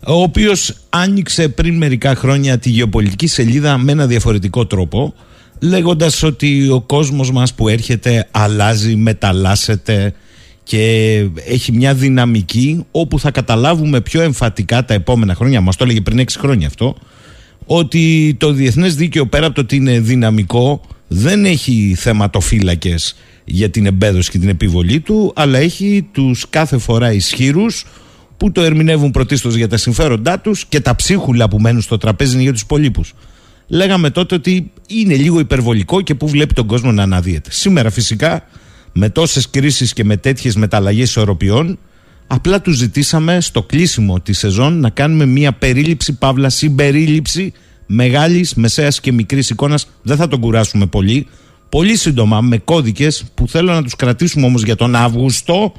ο 0.08 0.22
οποίος 0.22 0.74
άνοιξε 0.90 1.50
πριν 1.50 1.78
μερικά 1.78 2.16
χρόνια 2.16 2.58
τη 2.58 2.70
γεωπολιτική 2.70 3.28
σελίδα 3.28 3.78
με 3.78 3.92
ένα 3.92 4.08
διαφορετικό 4.08 4.66
τρόπο, 4.66 5.14
λέγοντας 5.60 6.24
ότι 6.24 6.70
ο 6.70 6.82
κόσμος 6.82 7.32
μας 7.32 7.54
που 7.54 7.68
έρχεται 7.68 8.28
αλλάζει, 8.32 8.96
μεταλλάσσεται 8.96 10.14
και 10.64 11.16
έχει 11.46 11.72
μια 11.72 11.94
δυναμική 11.94 12.86
όπου 12.92 13.20
θα 13.20 13.32
καταλάβουμε 13.32 14.02
πιο 14.02 14.22
εμφατικά 14.22 14.86
τα 14.86 14.94
επόμενα 14.94 15.36
χρόνια, 15.36 15.62
μας 15.62 15.76
το 15.76 15.84
έλεγε 15.84 16.02
πριν 16.02 16.20
6 16.20 16.26
χρόνια 16.40 16.68
αυτό, 16.68 16.96
ότι 17.66 18.36
το 18.40 18.52
διεθνές 18.52 18.96
δίκαιο 18.96 19.28
πέρα 19.28 19.46
από 19.46 19.56
το 19.56 19.62
ότι 19.62 19.76
είναι 19.76 20.00
δυναμικό 20.00 20.82
δεν 21.08 21.46
έχει 21.46 21.96
θεματοφύλακες 21.98 23.16
για 23.46 23.70
την 23.70 23.86
εμπέδωση 23.86 24.30
και 24.30 24.40
την 24.40 24.50
επιβολή 24.50 25.00
του 25.00 25.34
αλλά 25.36 25.60
έχει 25.60 26.08
τους 26.12 26.46
κάθε 26.50 26.78
φορά 26.78 27.14
ισχύρους 27.14 27.86
που 28.42 28.52
το 28.52 28.62
ερμηνεύουν 28.62 29.12
πρωτίστως 29.12 29.56
για 29.56 29.68
τα 29.68 29.78
συμφέροντά 29.78 30.40
τους 30.40 30.66
και 30.66 30.80
τα 30.80 30.96
ψίχουλα 30.96 31.50
που 31.50 31.60
μένουν 31.60 31.82
στο 31.82 31.98
τραπέζι 31.98 32.34
είναι 32.34 32.42
για 32.42 32.52
τους 32.52 32.62
υπολείπους. 32.62 33.14
Λέγαμε 33.68 34.10
τότε 34.10 34.36
ότι 34.36 34.72
είναι 34.88 35.16
λίγο 35.16 35.40
υπερβολικό 35.40 36.02
και 36.02 36.16
που 36.16 36.28
βλέπει 36.28 36.54
τον 36.54 36.68
κόσμο 36.68 36.92
να 36.92 37.04
αναδύεται. 37.04 37.52
Σήμερα 37.52 37.90
φυσικά 37.90 38.44
με 38.92 39.10
τόσες 39.10 39.50
κρίσεις 39.50 39.94
και 39.94 40.04
με 40.04 40.18
τέτοιες 40.18 40.56
μεταλλαγές 40.56 41.10
ισορροπιών 41.10 41.80
Απλά 42.28 42.62
τους 42.62 42.76
ζητήσαμε 42.76 43.42
στο 43.42 43.64
κλείσιμο 43.64 44.20
της 44.20 44.38
σεζόν 44.38 44.80
να 44.80 44.90
κάνουμε 44.90 45.26
μια 45.26 45.52
περίληψη, 45.52 46.14
παύλα 46.14 46.50
συμπερίληψη 46.50 47.54
μεγάλης, 47.86 48.54
μεσαίας 48.54 49.00
και 49.00 49.12
μικρής 49.12 49.50
εικόνας. 49.50 49.88
Δεν 50.02 50.18
θα 50.18 50.28
τον 50.28 50.40
κουράσουμε 50.40 50.86
πολύ. 50.86 51.28
Πολύ 51.70 51.96
σύντομα 51.96 52.42
με 52.42 52.58
κώδικες 52.58 53.24
που 53.34 53.48
θέλω 53.48 53.74
να 53.74 53.84
τους 53.84 53.96
κρατήσουμε 53.96 54.46
όμως 54.46 54.64
για 54.64 54.76
τον 54.76 54.96
Αύγουστο. 54.96 55.74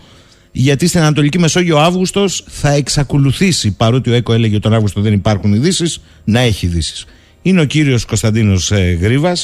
Γιατί 0.52 0.86
στην 0.86 1.00
Ανατολική 1.00 1.38
Μεσόγειο 1.38 1.76
ο 1.76 1.80
Αύγουστος 1.80 2.44
θα 2.48 2.70
εξακολουθήσει, 2.70 3.76
παρότι 3.76 4.10
ο 4.10 4.14
ΕΚΟ 4.14 4.32
έλεγε 4.32 4.54
ότι 4.54 4.62
τον 4.62 4.74
Αύγουστο 4.74 5.00
δεν 5.00 5.12
υπάρχουν 5.12 5.52
ειδήσεις, 5.52 6.00
να 6.24 6.40
έχει 6.40 6.66
ειδήσεις. 6.66 7.06
Είναι 7.42 7.60
ο 7.60 7.64
κύριος 7.64 8.04
Κωνσταντίνος 8.04 8.70
ε, 8.70 8.98
Γρήβα, 9.00 9.36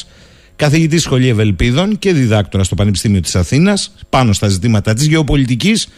καθηγητής 0.56 1.02
Σχολή 1.02 1.28
Ευελπίδων 1.28 1.98
και 1.98 2.12
διδάκτορα 2.12 2.64
στο 2.64 2.74
Πανεπιστήμιο 2.74 3.20
της 3.20 3.36
Αθήνας, 3.36 3.94
πάνω 4.08 4.32
στα 4.32 4.48
ζητήματα 4.48 4.94
της 4.94 5.06
γεωπολιτικής 5.06 5.88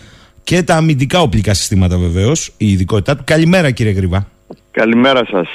και 0.45 0.63
τα 0.63 0.77
αμυντικά 0.77 1.21
οπλικά 1.21 1.55
συστήματα 1.55 1.99
βεβαίως, 1.99 2.53
η 2.57 2.73
ειδικότητά 2.73 3.17
του. 3.17 3.23
Καλημέρα 3.27 3.71
κύριε 3.71 3.93
Γρήβα. 3.93 4.27
Καλημέρα 4.71 5.27
σας. 5.31 5.49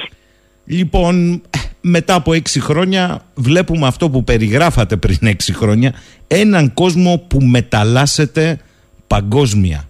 Λοιπόν, 0.65 1.41
μετά 1.81 2.13
από 2.15 2.33
έξι 2.33 2.59
χρόνια 2.59 3.25
βλέπουμε 3.33 3.87
αυτό 3.87 4.09
που 4.09 4.23
περιγράφατε 4.23 4.97
πριν 4.97 5.17
έξι 5.21 5.53
χρόνια, 5.53 5.93
έναν 6.27 6.73
κόσμο 6.73 7.23
που 7.27 7.41
μεταλλάσσεται 7.41 8.59
παγκόσμια. 9.07 9.89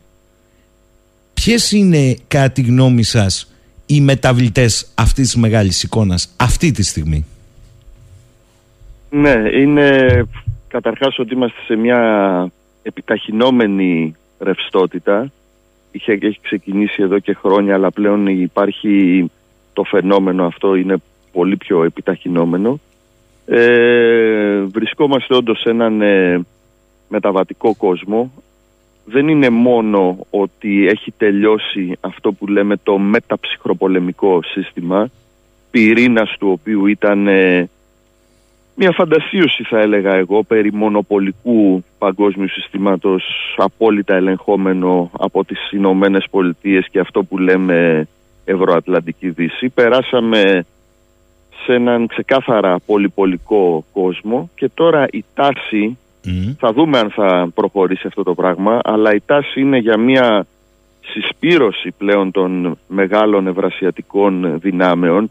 Ποιες 1.34 1.72
είναι 1.72 2.18
κατά 2.28 2.50
τη 2.50 2.62
γνώμη 2.62 3.04
σας 3.04 3.54
οι 3.86 4.02
μεταβλητές 4.02 4.92
αυτής 4.96 5.26
της 5.26 5.36
μεγάλης 5.36 5.84
εικόνας 5.84 6.36
αυτή 6.38 6.72
τη 6.72 6.84
στιγμή; 6.84 7.26
Ναι, 9.10 9.36
είναι 9.54 10.28
καταρχάς 10.68 11.20
ότι 11.20 11.34
είμαστε 11.34 11.62
σε 11.66 11.76
μια 11.76 12.00
επιταχυνόμενη 12.84 14.16
ρευστότητα. 14.40 15.32
Είχε, 15.92 16.12
έχει 16.12 16.40
ξεκινήσει 16.42 17.02
εδώ 17.02 17.20
και 17.20 17.34
χρόνια, 17.34 17.74
αλλά 17.74 17.92
πλέον 17.92 18.28
υπάρχει 18.28 19.26
το 19.74 19.84
φαινόμενο 19.84 20.46
αυτό, 20.46 20.76
είναι 20.76 20.96
πολύ 21.32 21.58
πιο 21.58 21.84
επιταχυνόμενο. 21.84 22.80
Ε, 23.46 24.62
βρισκόμαστε 24.62 25.36
όντως 25.36 25.60
σε 25.60 25.70
έναν 25.70 26.02
ε, 26.02 26.46
μεταβατικό 27.08 27.76
κόσμο. 27.76 28.32
Δεν 29.06 29.28
είναι 29.28 29.50
μόνο 29.50 30.18
ότι 30.30 30.88
έχει 30.88 31.12
τελειώσει 31.18 31.98
αυτό 32.00 32.32
που 32.32 32.48
λέμε 32.48 32.76
το 32.84 32.98
μεταψυχροπολεμικό 32.98 34.40
σύστημα, 34.44 35.10
πυρήνας 35.72 36.36
του 36.40 36.50
οποίου 36.50 36.86
ήταν 36.86 37.28
ε, 37.28 37.70
μια 38.76 38.92
φαντασίωση 38.92 39.64
θα 39.64 39.80
έλεγα 39.80 40.14
εγώ 40.14 40.44
περί 40.44 40.74
μονοπολικού 40.74 41.84
παγκόσμιου 41.98 42.50
συστήματος 42.50 43.24
απόλυτα 43.58 44.16
ελεγχόμενο 44.16 45.12
από 45.18 45.46
τις 45.46 45.72
Ηνωμένες 45.72 46.26
Πολιτείες 46.30 46.88
και 46.92 47.00
αυτό 47.00 47.24
που 47.24 47.38
λέμε 47.38 48.08
Ευρωατλαντική 48.46 49.30
Δύση. 49.30 49.70
Περάσαμε 49.70 50.66
σε 51.66 51.74
έναν 51.74 52.08
ξεκάθαρα 52.08 52.80
πολυπολικό 52.86 53.86
κόσμο 53.94 54.50
και 54.56 54.70
τώρα 54.74 55.08
η 55.12 55.24
τάση, 55.34 55.98
θα 56.60 56.74
δούμε 56.74 57.00
αν 57.00 57.10
θα 57.10 57.50
προχωρήσει 57.54 58.08
αυτό 58.08 58.24
το 58.24 58.34
πράγμα, 58.34 58.80
αλλά 58.84 59.14
η 59.14 59.22
τάση 59.26 59.62
είναι 59.62 59.78
για 59.78 59.98
μια 59.98 60.46
συσπήρωση 61.02 61.92
πλέον 61.98 62.32
των 62.32 62.78
μεγάλων 62.88 63.48
ευρασιατικών 63.48 64.60
δυνάμεων 64.60 65.30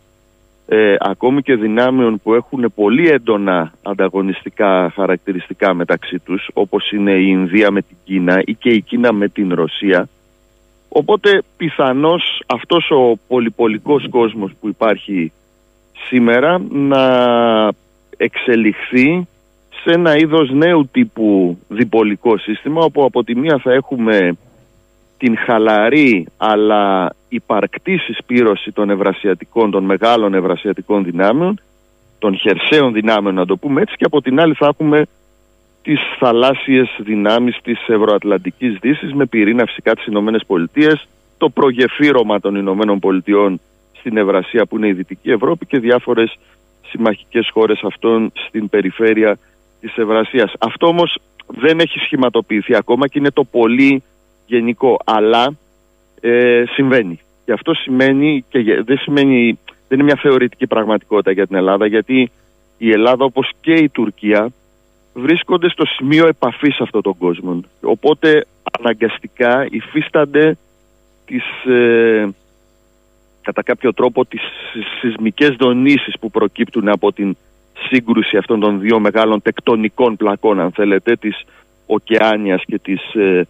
ε, 0.66 0.96
ακόμη 0.98 1.42
και 1.42 1.54
δυνάμεων 1.54 2.20
που 2.22 2.34
έχουν 2.34 2.72
πολύ 2.74 3.08
έντονα 3.08 3.72
ανταγωνιστικά 3.82 4.92
χαρακτηριστικά 4.94 5.74
μεταξύ 5.74 6.18
τους 6.18 6.48
όπως 6.52 6.90
είναι 6.90 7.12
η 7.12 7.26
Ινδία 7.28 7.70
με 7.70 7.82
την 7.82 7.96
Κίνα 8.04 8.42
ή 8.44 8.54
και 8.54 8.70
η 8.70 8.80
Κίνα 8.80 9.12
με 9.12 9.28
την 9.28 9.54
Ρωσία. 9.54 10.08
Οπότε 10.88 11.42
πιθανώς 11.56 12.42
αυτός 12.46 12.90
ο 12.90 13.18
πολυπολικός 13.26 14.08
κόσμος 14.10 14.52
που 14.60 14.68
υπάρχει 14.68 15.32
σήμερα 16.08 16.62
να 16.70 17.04
εξελιχθεί 18.16 19.26
σε 19.84 19.90
ένα 19.90 20.16
είδος 20.16 20.50
νέου 20.50 20.88
τύπου 20.92 21.58
διπολικό 21.68 22.38
σύστημα 22.38 22.84
όπου 22.84 23.04
από 23.04 23.24
τη 23.24 23.36
μία 23.36 23.58
θα 23.62 23.72
έχουμε 23.72 24.36
την 25.18 25.36
χαλαρή 25.36 26.26
αλλά 26.36 27.14
υπαρκτή 27.28 27.98
συσπήρωση 27.98 28.72
των 28.72 28.90
ευρασιατικών, 28.90 29.70
των 29.70 29.84
μεγάλων 29.84 30.34
ευρασιατικών 30.34 31.04
δυνάμεων, 31.04 31.60
των 32.18 32.36
χερσαίων 32.36 32.92
δυνάμεων 32.92 33.34
να 33.34 33.46
το 33.46 33.56
πούμε 33.56 33.80
έτσι 33.80 33.96
και 33.96 34.04
από 34.04 34.20
την 34.20 34.40
άλλη 34.40 34.54
θα 34.54 34.66
έχουμε 34.66 35.06
τις 35.82 36.00
θαλάσσιες 36.18 36.96
δυνάμεις 36.98 37.58
της 37.62 37.78
Ευρωατλαντικής 37.88 38.78
Δύσης 38.80 39.12
με 39.12 39.26
πυρήνα 39.26 39.64
φυσικά 39.64 39.94
τις 39.94 40.06
Ηνωμένες 40.06 40.44
Πολιτείες, 40.46 41.08
το 41.38 41.48
προγεφύρωμα 41.48 42.40
των 42.40 42.54
Ηνωμένων 42.54 42.98
Πολιτειών 42.98 43.60
στην 43.92 44.16
Ευρασία 44.16 44.66
που 44.66 44.76
είναι 44.76 44.88
η 44.88 44.92
Δυτική 44.92 45.30
Ευρώπη 45.30 45.66
και 45.66 45.78
διάφορες 45.78 46.38
συμμαχικές 46.88 47.50
χώρες 47.52 47.80
αυτών 47.82 48.32
στην 48.34 48.68
περιφέρεια 48.68 49.38
της 49.86 49.96
Ευρασίας. 49.96 50.52
Αυτό 50.58 50.86
όμως 50.86 51.18
δεν 51.46 51.80
έχει 51.80 51.98
σχηματοποιηθεί 51.98 52.76
ακόμα 52.76 53.08
και 53.08 53.18
είναι 53.18 53.30
το 53.30 53.44
πολύ 53.44 54.02
γενικό, 54.46 54.98
αλλά 55.04 55.54
ε, 56.20 56.64
συμβαίνει. 56.74 57.20
Και 57.44 57.52
αυτό 57.52 57.74
σημαίνει, 57.74 58.44
και 58.48 58.82
δεν 58.82 58.98
σημαίνει, 58.98 59.58
δεν 59.88 59.98
είναι 59.98 60.02
μια 60.02 60.18
θεωρητική 60.22 60.66
πραγματικότητα 60.66 61.30
για 61.30 61.46
την 61.46 61.56
Ελλάδα, 61.56 61.86
γιατί 61.86 62.30
η 62.78 62.90
Ελλάδα 62.90 63.24
όπως 63.24 63.50
και 63.60 63.74
η 63.74 63.88
Τουρκία 63.88 64.52
βρίσκονται 65.14 65.68
στο 65.68 65.84
σημείο 65.86 66.26
επαφής 66.26 66.80
αυτών 66.80 67.02
των 67.02 67.18
κόσμων. 67.18 67.66
Οπότε 67.80 68.46
αναγκαστικά 68.78 69.66
υφίστανται 69.70 70.56
τις, 71.26 71.64
ε, 71.64 72.28
κατά 73.42 73.62
κάποιο 73.62 73.94
τρόπο 73.94 74.24
τις 74.24 74.42
σεισμικές 75.00 75.56
δονήσεις 75.58 76.14
που 76.20 76.30
προκύπτουν 76.30 76.88
από 76.88 77.12
την 77.12 77.36
σύγκρουση 77.88 78.36
αυτών 78.36 78.60
των 78.60 78.80
δύο 78.80 78.98
μεγάλων 78.98 79.42
τεκτονικών 79.42 80.16
πλακών 80.16 80.60
αν 80.60 80.72
θέλετε 80.72 81.16
της 81.16 81.44
Οκεάνιας 81.86 82.62
και 82.66 82.78
της 82.78 83.14
ε, 83.14 83.46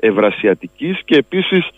Ευρασιατικής 0.00 1.00
και 1.04 1.16
επίσης 1.16 1.68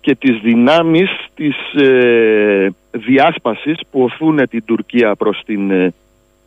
και 0.00 0.14
τις 0.14 0.40
δυνάμεις 0.42 1.10
της 1.34 1.56
ε, 1.74 2.68
διάσπασης 2.90 3.78
που 3.90 4.02
οθούν 4.02 4.48
την 4.48 4.64
Τουρκία 4.64 5.14
προς 5.14 5.42
την 5.44 5.70
ε, 5.70 5.94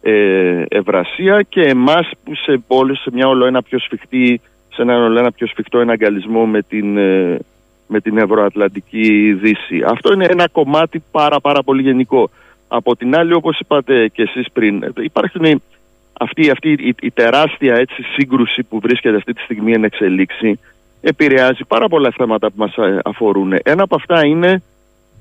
ε, 0.02 0.66
Ευρασία 0.68 1.42
και 1.50 1.62
εμάς 1.62 2.10
που 2.24 2.36
σε 2.36 2.62
πόλεις 2.68 3.00
σε 3.00 3.10
μια 3.14 3.28
όλο 3.28 3.46
ένα 3.46 3.62
πιο 3.62 3.80
σφιχτή 3.80 4.42
σε 4.74 4.82
ένα 4.82 4.98
όλο 4.98 5.20
ένα 5.20 5.32
πιο 5.32 5.48
σφιχτό 5.48 5.80
εναγκαλισμό 5.80 6.46
με 6.46 6.62
την, 6.62 6.98
ε, 6.98 7.40
με 7.88 8.00
την 8.02 8.18
Ευρωατλαντική 8.18 9.34
Δύση. 9.34 9.84
Αυτό 9.86 10.14
είναι 10.14 10.26
ένα 10.30 10.48
κομμάτι 10.48 11.04
πάρα 11.12 11.40
πάρα 11.40 11.64
πολύ 11.64 11.82
γενικό. 11.82 12.30
Από 12.76 12.96
την 12.96 13.16
άλλη 13.16 13.34
όπως 13.34 13.60
είπατε 13.60 14.08
και 14.08 14.22
εσείς 14.22 14.52
πριν 14.54 14.94
υπάρχουν 14.98 15.62
αυτή, 16.14 16.50
αυτή 16.50 16.72
η, 16.72 16.96
η 17.02 17.12
τεράστια 17.12 17.76
έτσι, 17.76 18.04
σύγκρουση 18.04 18.64
που 18.64 18.80
βρίσκεται 18.80 19.18
αυτή 19.18 19.34
τη 19.34 19.42
στιγμή 19.42 19.72
εν 19.74 19.84
εξελίξη 19.84 20.60
επηρεάζει 21.02 21.66
πάρα 21.68 21.88
πολλά 21.88 22.12
θέματα 22.16 22.48
που 22.48 22.56
μας 22.58 22.76
ε, 22.76 23.00
αφορούν. 23.04 23.54
Ένα 23.64 23.84
από 23.84 23.96
αυτά 23.96 24.26
είναι 24.26 24.62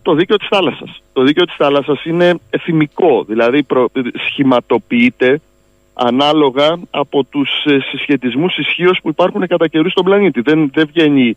το 0.02 0.14
δίκαιο 0.14 0.36
της 0.36 0.48
θάλασσας. 0.48 1.02
Το 1.12 1.22
δίκαιο 1.22 1.44
της 1.44 1.54
θάλασσας 1.56 2.04
είναι 2.04 2.34
εθιμικό, 2.50 3.24
δηλαδή 3.28 3.62
προ, 3.62 3.88
σχηματοποιείται 4.30 5.40
ανάλογα 5.94 6.78
από 6.90 7.24
τους 7.24 7.50
ε, 7.64 7.78
συσχετισμούς 7.80 8.58
ισχύως 8.58 8.98
που 9.02 9.08
υπάρχουν 9.08 9.46
κατά 9.46 9.68
καιρού 9.68 9.90
στον 9.90 10.04
πλανήτη. 10.04 10.40
Δεν, 10.40 10.70
δεν 10.74 10.88
βγαίνει 10.92 11.36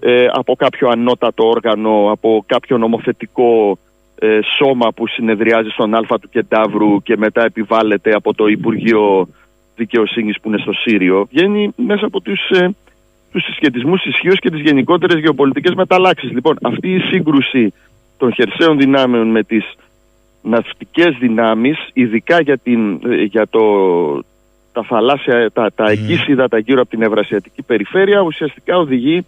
ε, 0.00 0.26
από 0.32 0.56
κάποιο 0.56 0.88
ανώτατο 0.88 1.48
όργανο, 1.48 2.10
από 2.12 2.44
κάποιο 2.46 2.78
νομοθετικό 2.78 3.78
ε, 4.18 4.38
σώμα 4.56 4.92
που 4.92 5.06
συνεδριάζει 5.06 5.68
στον 5.68 5.94
Α 5.94 6.00
του 6.20 6.28
Κεντάβρου 6.30 7.02
και 7.02 7.16
μετά 7.16 7.44
επιβάλλεται 7.44 8.12
από 8.14 8.34
το 8.34 8.46
Υπουργείο 8.46 9.28
Δικαιοσύνης 9.76 10.40
που 10.40 10.48
είναι 10.48 10.58
στο 10.58 10.72
Σύριο. 10.72 11.26
Βγαίνει 11.30 11.72
μέσα 11.76 12.06
από 12.06 12.20
τους 12.20 12.40
τους 13.32 13.44
συσχετισμούς 13.44 14.04
ισχύως 14.04 14.38
και 14.38 14.50
τις 14.50 14.60
γενικότερες 14.60 15.20
γεωπολιτικές 15.20 15.74
μεταλλάξεις. 15.74 16.30
Λοιπόν, 16.30 16.58
αυτή 16.62 16.94
η 16.94 17.00
σύγκρουση 17.00 17.72
των 18.16 18.32
χερσαίων 18.32 18.78
δυνάμεων 18.78 19.30
με 19.30 19.42
τις 19.42 19.74
ναυτικές 20.42 21.16
δυνάμεις, 21.18 21.78
ειδικά 21.92 22.40
για, 22.40 22.58
την, 22.58 23.00
για 23.24 23.46
το, 23.48 23.62
τα 24.72 24.82
θαλάσσια, 24.82 25.50
τα, 25.50 25.72
τα 25.74 25.86
mm. 25.86 26.62
γύρω 26.64 26.80
από 26.80 26.90
την 26.90 27.02
Ευρασιατική 27.02 27.62
περιφέρεια, 27.62 28.20
ουσιαστικά 28.20 28.76
οδηγεί 28.76 29.24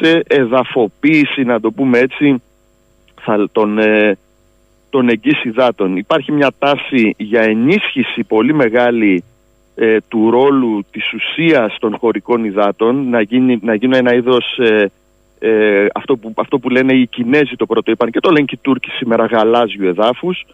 σε 0.00 0.22
εδαφοποίηση, 0.26 1.42
να 1.42 1.60
το 1.60 1.70
πούμε 1.70 1.98
έτσι, 1.98 2.42
των, 3.52 3.78
ε, 3.78 4.16
των 4.90 5.08
υδάτων. 5.44 5.96
Υπάρχει 5.96 6.32
μια 6.32 6.52
τάση 6.58 7.14
για 7.16 7.42
ενίσχυση 7.42 8.24
πολύ 8.24 8.54
μεγάλη 8.54 9.24
ε, 9.74 9.96
του 10.08 10.30
ρόλου 10.30 10.84
της 10.90 11.12
ουσίας 11.12 11.76
των 11.80 11.96
χωρικών 11.96 12.44
υδάτων 12.44 13.08
να 13.08 13.20
γίνει, 13.20 13.58
να 13.62 13.74
γίνει 13.74 13.96
ένα 13.96 14.14
είδος 14.14 14.58
ε, 14.58 14.90
ε, 15.38 15.86
αυτό, 15.94 16.16
που, 16.16 16.32
αυτό 16.36 16.58
που 16.58 16.68
λένε 16.68 16.92
οι 16.92 17.06
Κινέζοι 17.06 17.56
το 17.56 17.66
πρώτο 17.66 17.90
είπαν 17.90 18.10
και 18.10 18.20
το 18.20 18.30
λένε 18.30 18.44
και 18.44 18.54
οι 18.54 18.62
Τούρκοι 18.62 18.90
σήμερα 18.90 19.24
γαλάζιου 19.24 19.86
εδάφους 19.86 20.44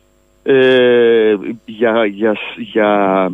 ε, 0.43 1.35
για, 1.65 2.07
για, 2.07 2.37
για 2.57 3.31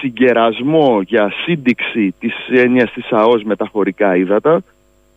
συγκερασμό, 0.00 1.00
για 1.06 1.32
σύνδεξη 1.44 2.14
της 2.18 2.34
έννοιας 2.48 2.92
της 2.92 3.12
ΑΟΣ 3.12 3.42
με 3.42 3.56
τα 3.56 3.68
χωρικά 3.72 4.16
ύδατα 4.16 4.62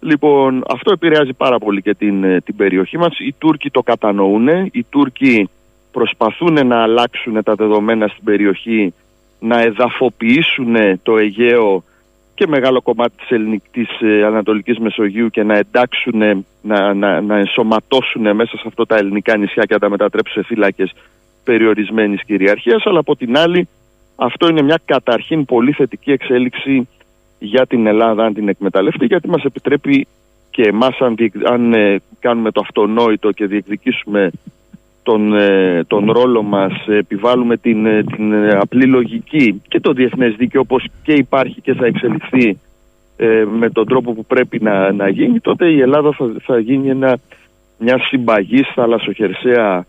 Λοιπόν, 0.06 0.64
αυτό 0.68 0.92
επηρεάζει 0.92 1.34
πάρα 1.34 1.58
πολύ 1.58 1.82
και 1.82 1.94
την, 1.94 2.24
ε, 2.24 2.42
την 2.42 2.56
περιοχή 2.56 2.98
μας. 2.98 3.20
Οι 3.20 3.36
Τούρκοι 3.38 3.70
το 3.70 3.82
κατανοούν, 3.82 4.48
οι 4.72 4.86
Τούρκοι 4.90 5.50
προσπαθούν 5.92 6.68
να 6.68 6.82
αλλάξουν 6.82 7.44
τα 7.44 7.56
δεδομένα 7.56 8.08
στην 8.08 8.24
περιοχή 8.24 8.94
να 9.40 9.62
εδαφοποιήσουν 9.62 10.76
το 11.04 11.18
Αιγαίο 11.18 11.84
και 12.34 12.48
μεγάλο 12.48 12.82
κομμάτι 12.82 13.14
της, 13.18 13.30
ελληνικής, 13.30 13.88
της 13.88 14.24
Ανατολικής 14.26 14.80
Μεσογείου 14.80 15.30
και 15.30 15.44
να 15.44 15.58
εντάξουν, 15.58 16.46
να, 16.62 16.94
να, 16.94 17.22
να 17.22 17.38
ενσωματώσουν 17.38 18.36
μέσα 18.36 18.58
σε 18.58 18.64
αυτό 18.68 18.86
τα 18.86 18.96
ελληνικά 18.98 19.38
νησιά 19.38 19.64
και 19.64 19.74
να 19.74 19.80
τα 19.80 19.90
μετατρέψουν 19.90 20.42
σε 20.42 20.48
φύλακες 20.48 20.94
περιορισμένης 21.44 22.24
κυριαρχίας 22.24 22.86
αλλά 22.86 23.00
από 23.00 23.16
την 23.16 23.38
άλλη 23.38 23.68
αυτό 24.16 24.48
είναι 24.48 24.62
μια 24.62 24.80
καταρχήν 24.86 25.46
πολύ 25.46 25.72
θετική 25.72 26.12
εξέλιξη 26.12 26.88
για 27.40 27.66
την 27.66 27.88
Ελλάδα 27.88 28.26
αν 28.26 28.34
την 28.34 28.48
εκμεταλλευτεί 28.48 29.06
γιατί 29.06 29.30
μας 29.30 29.44
επιτρέπει 29.44 30.08
και 30.50 30.62
εμάς 30.62 31.00
αν, 31.00 31.16
αν 31.44 31.74
ε, 31.74 32.02
κάνουμε 32.20 32.52
το 32.52 32.62
αυτονόητο 32.64 33.32
και 33.32 33.46
διεκδικήσουμε 33.46 34.32
τον, 35.04 35.34
ε, 35.34 35.84
τον 35.88 36.12
ρόλο 36.12 36.44
μας, 36.44 36.74
επιβάλλουμε 36.88 37.58
την, 37.58 37.86
ε, 37.86 38.04
την 38.04 38.34
ε, 38.34 38.50
απλή 38.50 38.86
λογική 38.86 39.62
και 39.68 39.80
το 39.80 39.94
διεθνές 39.94 40.36
δίκαιο 40.36 40.62
όπως 40.62 40.88
και 41.04 41.14
υπάρχει 41.14 41.62
και 41.62 41.74
θα 41.74 41.86
εξελιχθεί 41.86 42.60
ε, 43.18 43.46
με 43.50 43.70
τον 43.70 43.88
τρόπο 43.88 44.14
που 44.14 44.26
πρέπει 44.26 44.62
να, 44.62 44.92
να 44.92 45.10
γίνει, 45.10 45.40
τότε 45.40 45.70
η 45.70 45.80
Ελλάδα 45.80 46.12
θα, 46.12 46.34
θα 46.42 46.60
γίνει 46.60 46.90
ένα, 46.90 47.18
μια 47.78 48.00
συμπαγής 48.00 48.72
θαλασσοχερσαία 48.76 49.86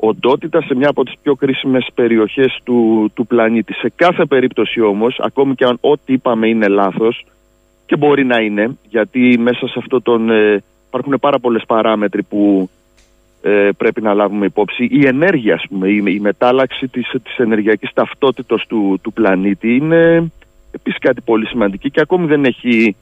οντότητας 0.00 0.64
σε 0.64 0.74
μια 0.74 0.88
από 0.88 1.04
τις 1.04 1.14
πιο 1.22 1.34
κρίσιμες 1.34 1.88
περιοχές 1.94 2.60
του, 2.64 3.10
του 3.14 3.26
πλανήτη. 3.26 3.72
Σε 3.72 3.92
κάθε 3.96 4.24
περίπτωση 4.24 4.80
όμως, 4.80 5.20
ακόμη 5.22 5.54
και 5.54 5.64
αν 5.64 5.78
ό,τι 5.80 6.12
είπαμε 6.12 6.48
είναι 6.48 6.68
λάθος, 6.68 7.24
και 7.86 7.96
μπορεί 7.96 8.24
να 8.24 8.38
είναι, 8.38 8.76
γιατί 8.88 9.38
μέσα 9.38 9.68
σε 9.68 9.74
αυτό 9.76 10.02
τον... 10.02 10.30
Ε, 10.30 10.62
υπάρχουν 10.88 11.16
πάρα 11.20 11.38
πολλές 11.38 11.62
παράμετροι 11.66 12.22
που 12.22 12.70
ε, 13.42 13.68
πρέπει 13.76 14.02
να 14.02 14.14
λάβουμε 14.14 14.46
υπόψη. 14.46 14.88
Η 14.90 15.06
ενέργεια, 15.06 15.54
ας 15.54 15.64
πούμε, 15.68 15.88
η, 15.88 16.02
η 16.06 16.20
μετάλλαξη 16.20 16.88
της, 16.88 17.10
της 17.22 17.36
ενεργειακής 17.36 17.92
ταυτότητας 17.92 18.66
του, 18.66 18.98
του 19.02 19.12
πλανήτη 19.12 19.74
είναι 19.74 20.32
επίσης 20.70 20.98
κάτι 21.00 21.20
πολύ 21.20 21.46
σημαντική 21.46 21.90
και 21.90 22.00
ακόμη 22.00 22.26
δεν, 22.26 22.44
έχει, 22.44 22.96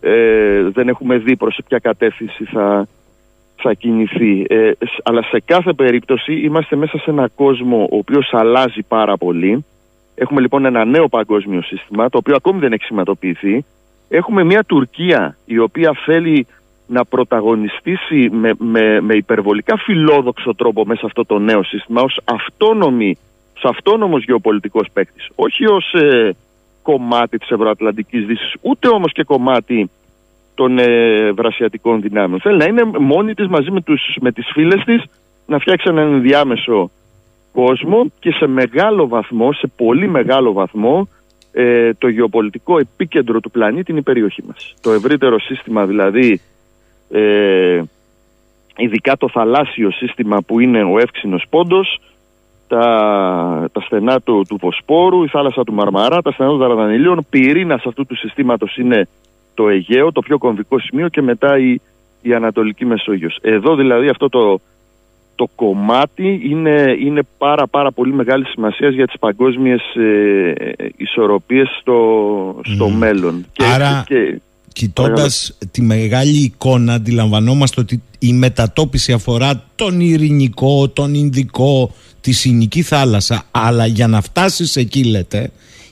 ε, 0.00 0.62
δεν 0.62 0.88
έχουμε 0.88 1.18
δει 1.18 1.36
προς 1.36 1.58
ποια 1.68 1.78
κατεύθυνση 1.78 2.44
θα, 2.44 2.86
θα 3.62 3.72
κινηθεί. 3.72 4.44
Ε, 4.48 4.70
αλλά 5.02 5.22
σε 5.22 5.40
κάθε 5.44 5.72
περίπτωση 5.72 6.32
είμαστε 6.32 6.76
μέσα 6.76 6.98
σε 6.98 7.10
ένα 7.10 7.28
κόσμο 7.34 7.82
ο 7.82 7.96
οποίος 7.96 8.30
αλλάζει 8.32 8.82
πάρα 8.88 9.16
πολύ. 9.16 9.64
Έχουμε 10.14 10.40
λοιπόν 10.40 10.64
ένα 10.64 10.84
νέο 10.84 11.08
παγκόσμιο 11.08 11.62
σύστημα, 11.62 12.08
το 12.08 12.18
οποίο 12.18 12.34
ακόμη 12.34 12.58
δεν 12.58 12.72
έχει 12.72 12.84
σηματοποιηθεί. 12.84 13.64
Έχουμε 14.08 14.44
μια 14.44 14.64
Τουρκία 14.64 15.36
η 15.44 15.58
οποία 15.58 15.92
θέλει 16.04 16.46
να 16.86 17.04
πρωταγωνιστήσει 17.04 18.28
με, 18.32 18.52
με, 18.58 19.00
με 19.00 19.14
υπερβολικά 19.14 19.76
φιλόδοξο 19.76 20.54
τρόπο 20.54 20.84
μέσα 20.86 21.06
αυτό 21.06 21.24
το 21.24 21.38
νέο 21.38 21.62
σύστημα 21.62 22.02
ως 22.02 22.20
αυτόνομη, 22.24 23.18
ως 23.56 23.64
αυτόνομος 23.64 24.24
γεωπολιτικός 24.24 24.88
παίκτης. 24.92 25.28
Όχι 25.34 25.66
ως 25.66 25.92
ε, 25.92 26.34
κομμάτι 26.82 27.38
της 27.38 27.50
Ευρωατλαντικής 27.50 28.26
Δύσης, 28.26 28.54
ούτε 28.60 28.88
όμως 28.88 29.12
και 29.12 29.22
κομμάτι 29.22 29.90
των 30.54 30.78
ε, 30.78 31.32
βρασιατικών 31.32 32.00
δυνάμεων. 32.00 32.40
Θέλει 32.40 32.56
να 32.56 32.64
είναι 32.64 32.84
μόνη 32.98 33.34
της 33.34 33.46
μαζί 33.46 33.70
με, 33.70 33.80
τους, 33.80 34.16
με 34.20 34.32
τις 34.32 34.50
φίλες 34.52 34.84
της 34.84 35.02
να 35.46 35.58
φτιάξει 35.58 35.88
έναν 35.88 36.12
ενδιάμεσο 36.12 36.90
κόσμο 37.52 38.12
και 38.18 38.30
σε 38.30 38.46
μεγάλο 38.46 39.08
βαθμό, 39.08 39.52
σε 39.52 39.70
πολύ 39.76 40.08
μεγάλο 40.08 40.52
βαθμό 40.52 41.08
ε, 41.52 41.92
το 41.94 42.08
γεωπολιτικό 42.08 42.78
επίκεντρο 42.78 43.40
του 43.40 43.50
πλανήτη 43.50 43.90
είναι 43.90 44.00
η 44.00 44.02
περιοχή 44.02 44.42
μας. 44.46 44.74
Το 44.80 44.90
ευρύτερο 44.90 45.40
σύστημα 45.40 45.86
δηλαδή, 45.86 46.40
ε, 47.10 47.82
ειδικά 48.76 49.16
το 49.16 49.28
θαλάσσιο 49.28 49.90
σύστημα 49.90 50.42
που 50.42 50.60
είναι 50.60 50.82
ο 50.82 50.98
εύξηνος 50.98 51.44
πόντος, 51.50 52.00
τα, 52.68 53.68
τα 53.72 53.80
στενά 53.80 54.20
του, 54.20 54.44
του 54.48 54.56
Βοσπόρου, 54.60 55.24
η 55.24 55.28
θάλασσα 55.28 55.64
του 55.64 55.72
Μαρμαρά, 55.72 56.22
τα 56.22 56.32
στενά 56.32 56.48
των 56.48 56.58
Δαρδανηλίων, 56.58 57.26
πυρήνας 57.30 57.84
αυτού 57.86 58.06
του 58.06 58.16
συστήματος 58.16 58.76
είναι 58.76 59.08
το 59.54 59.68
Αιγαίο, 59.68 60.12
το 60.12 60.20
πιο 60.20 60.38
κομβικό 60.38 60.78
σημείο 60.78 61.08
και 61.08 61.22
μετά 61.22 61.58
η, 61.58 61.80
η 62.22 62.34
Ανατολική 62.34 62.84
Μεσόγειος. 62.84 63.38
Εδώ 63.40 63.76
δηλαδή 63.76 64.08
αυτό 64.08 64.28
το, 64.28 64.60
το 65.34 65.48
κομμάτι 65.54 66.40
είναι, 66.44 66.96
είναι 67.00 67.22
πάρα 67.38 67.66
πάρα 67.66 67.92
πολύ 67.92 68.12
μεγάλη 68.12 68.44
σημασία 68.44 68.88
για 68.88 69.06
τις 69.06 69.18
παγκόσμιες 69.18 69.80
ε, 69.94 70.52
ισορροπίες 70.96 71.68
στο, 71.80 72.60
στο 72.62 72.88
μέλλον. 72.88 73.46
Άρα, 73.74 74.04
και, 74.06 74.40
κοιτώντας 74.72 75.58
τη 75.70 75.82
μεγάλη 75.82 76.36
εικόνα 76.36 76.94
αντιλαμβανόμαστε 76.94 77.80
ότι 77.80 78.02
η 78.18 78.32
μετατόπιση 78.32 79.12
αφορά 79.12 79.64
τον 79.74 80.00
Ειρηνικό, 80.00 80.88
τον 80.88 81.14
Ινδικό, 81.14 81.94
τη 82.20 82.32
Συνική 82.32 82.82
θάλασσα 82.82 83.42
αλλά 83.50 83.86
για 83.86 84.06
να 84.06 84.20
φτάσεις 84.20 84.76
εκεί 84.76 85.04
λέτε 85.04 85.50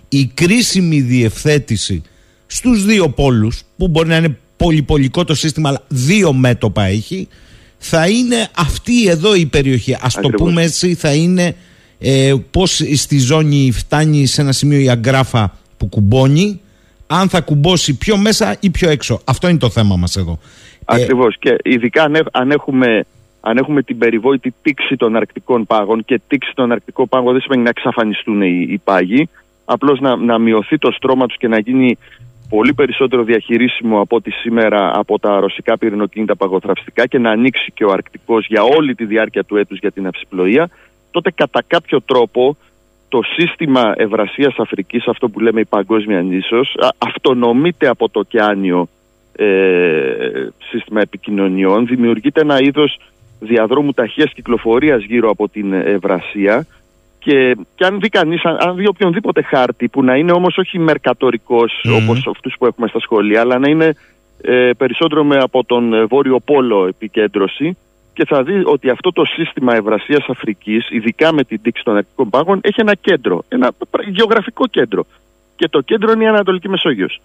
η 0.09 0.27
κρίσιμη 0.27 1.01
διευθέτηση 1.01 2.03
στους 2.52 2.85
δύο 2.85 3.09
πόλους 3.09 3.62
που 3.77 3.89
μπορεί 3.89 4.09
να 4.09 4.16
είναι 4.16 4.39
πολυπολικό 4.56 5.24
το 5.24 5.35
σύστημα 5.35 5.68
αλλά 5.68 5.82
δύο 5.89 6.32
μέτωπα 6.32 6.85
έχει 6.85 7.28
θα 7.78 8.09
είναι 8.09 8.48
αυτή 8.56 9.09
εδώ 9.09 9.35
η 9.35 9.47
περιοχή. 9.47 9.97
Ας 10.01 10.14
το 10.14 10.28
πούμε 10.28 10.62
έτσι 10.62 10.94
θα 10.94 11.14
είναι 11.14 11.56
ε, 11.98 12.35
πώς 12.51 12.82
στη 12.94 13.18
ζώνη 13.18 13.70
φτάνει 13.72 14.27
σε 14.27 14.40
ένα 14.40 14.52
σημείο 14.52 14.78
η 14.78 14.90
αγκράφα 14.90 15.56
που 15.77 15.86
κουμπώνει 15.86 16.60
αν 17.06 17.28
θα 17.28 17.40
κουμπώσει 17.40 17.98
πιο 17.98 18.16
μέσα 18.16 18.56
ή 18.60 18.70
πιο 18.70 18.90
έξω. 18.90 19.20
Αυτό 19.24 19.48
είναι 19.48 19.59
το 19.59 19.70
θέμα 19.70 19.97
μας 19.97 20.16
εδώ. 20.16 20.39
Ε, 20.86 21.02
Ακριβώς 21.02 21.36
και 21.39 21.56
ειδικά 21.62 22.10
αν 22.32 22.51
έχουμε, 22.51 23.05
αν 23.40 23.56
έχουμε 23.56 23.82
την 23.82 23.98
περιβόητη 23.98 24.55
τήξη 24.62 24.97
των 24.97 25.16
αρκτικών 25.16 25.66
πάγων 25.66 26.05
και 26.05 26.20
τήξη 26.27 26.52
των 26.55 26.72
αρκτικών 26.72 27.09
πάγων 27.09 27.32
δεν 27.32 27.40
σημαίνει 27.40 27.62
να 27.62 27.68
εξαφανιστούν 27.68 28.43
οι, 28.43 28.66
οι 28.68 28.78
πάγοι 28.85 29.28
απλώς 29.73 30.01
να, 30.01 30.17
να 30.17 30.39
μειωθεί 30.39 30.79
το 30.79 30.91
στρώμα 30.91 31.27
τους 31.27 31.37
και 31.37 31.49
να 31.49 31.59
γίνει 31.59 31.99
πολύ 32.49 32.75
περισσότερο 32.75 33.23
διαχειρίσιμο 33.23 34.01
από 34.01 34.17
ό,τι 34.17 34.31
σήμερα 34.31 34.91
από 34.95 35.19
τα 35.19 35.41
ρωσικά 35.41 35.79
πυρηνοκίνητα 35.79 36.37
παγοθραυστικά 36.37 37.07
και 37.07 37.19
να 37.19 37.31
ανοίξει 37.31 37.73
και 37.75 37.85
ο 37.85 37.93
Αρκτικός 37.93 38.47
για 38.47 38.63
όλη 38.63 38.95
τη 38.95 39.05
διάρκεια 39.05 39.45
του 39.45 39.57
έτους 39.57 39.79
για 39.79 39.91
την 39.91 40.07
αυσιπλοεία, 40.07 40.71
τότε 41.11 41.31
κατά 41.31 41.63
κάποιο 41.67 42.01
τρόπο 42.01 42.57
το 43.09 43.21
σύστημα 43.37 43.93
Ευρασίας 43.97 44.55
Αφρικής, 44.59 45.07
αυτό 45.07 45.29
που 45.29 45.41
λέμε 45.41 45.61
η 45.61 45.65
παγκόσμια 45.65 46.23
νήσος, 46.23 46.77
αυτονομείται 46.99 47.89
από 47.89 48.09
το 48.09 48.19
ωκεάνιο 48.19 48.89
ε, 49.37 49.47
σύστημα 50.71 51.01
επικοινωνιών, 51.01 51.87
δημιουργείται 51.87 52.41
ένα 52.41 52.61
είδος 52.61 52.99
διαδρόμου 53.41 53.93
ταχείας 53.93 54.33
κυκλοφορίας 54.33 55.05
γύρω 55.05 55.31
από 55.31 55.49
την 55.49 55.73
Ευρασία, 55.73 56.67
και, 57.21 57.57
και 57.75 57.85
αν 57.85 58.01
δει 58.01 58.09
κανείς, 58.09 58.45
αν, 58.45 58.77
δει 58.77 58.89
οποιονδήποτε 58.89 59.43
χάρτη 59.43 59.89
που 59.89 60.05
να 60.05 60.17
είναι 60.17 60.33
όμως 60.33 60.57
όχι 60.59 60.79
μερκατορικός 60.79 61.85
mm. 61.85 62.03
όπως 62.03 62.27
αυτούς 62.27 62.55
που 62.59 62.67
έχουμε 62.67 62.89
στα 62.89 63.01
σχολεία, 63.01 63.41
αλλά 63.41 63.59
να 63.59 63.69
είναι 63.69 63.95
ε, 64.43 64.71
περισσότερο 64.77 65.25
με 65.25 65.37
από 65.39 65.65
τον 65.65 65.95
ε, 65.95 66.05
Βόρειο 66.05 66.41
Πόλο 66.41 66.87
επικέντρωση 66.87 67.77
και 68.13 68.25
θα 68.25 68.43
δει 68.43 68.63
ότι 68.65 68.91
αυτό 68.91 69.13
το 69.13 69.25
σύστημα 69.25 69.75
Ευρασίας 69.75 70.25
Αφρικής, 70.29 70.91
ειδικά 70.91 71.33
με 71.33 71.45
την 71.45 71.63
τήξη 71.63 71.85
των 71.85 71.97
αρχικών 71.97 72.31
πάγων, 72.31 72.61
έχει 72.63 72.81
ένα 72.81 72.95
κέντρο, 72.95 73.45
ένα 73.49 73.73
γεωγραφικό 74.07 74.67
κέντρο. 74.67 75.07
Και 75.57 75.69
το 75.69 75.81
κέντρο 75.81 76.13
είναι 76.13 76.25
η 76.25 76.27
Ανατολική 76.27 76.69
Μεσόγειος. 76.69 77.21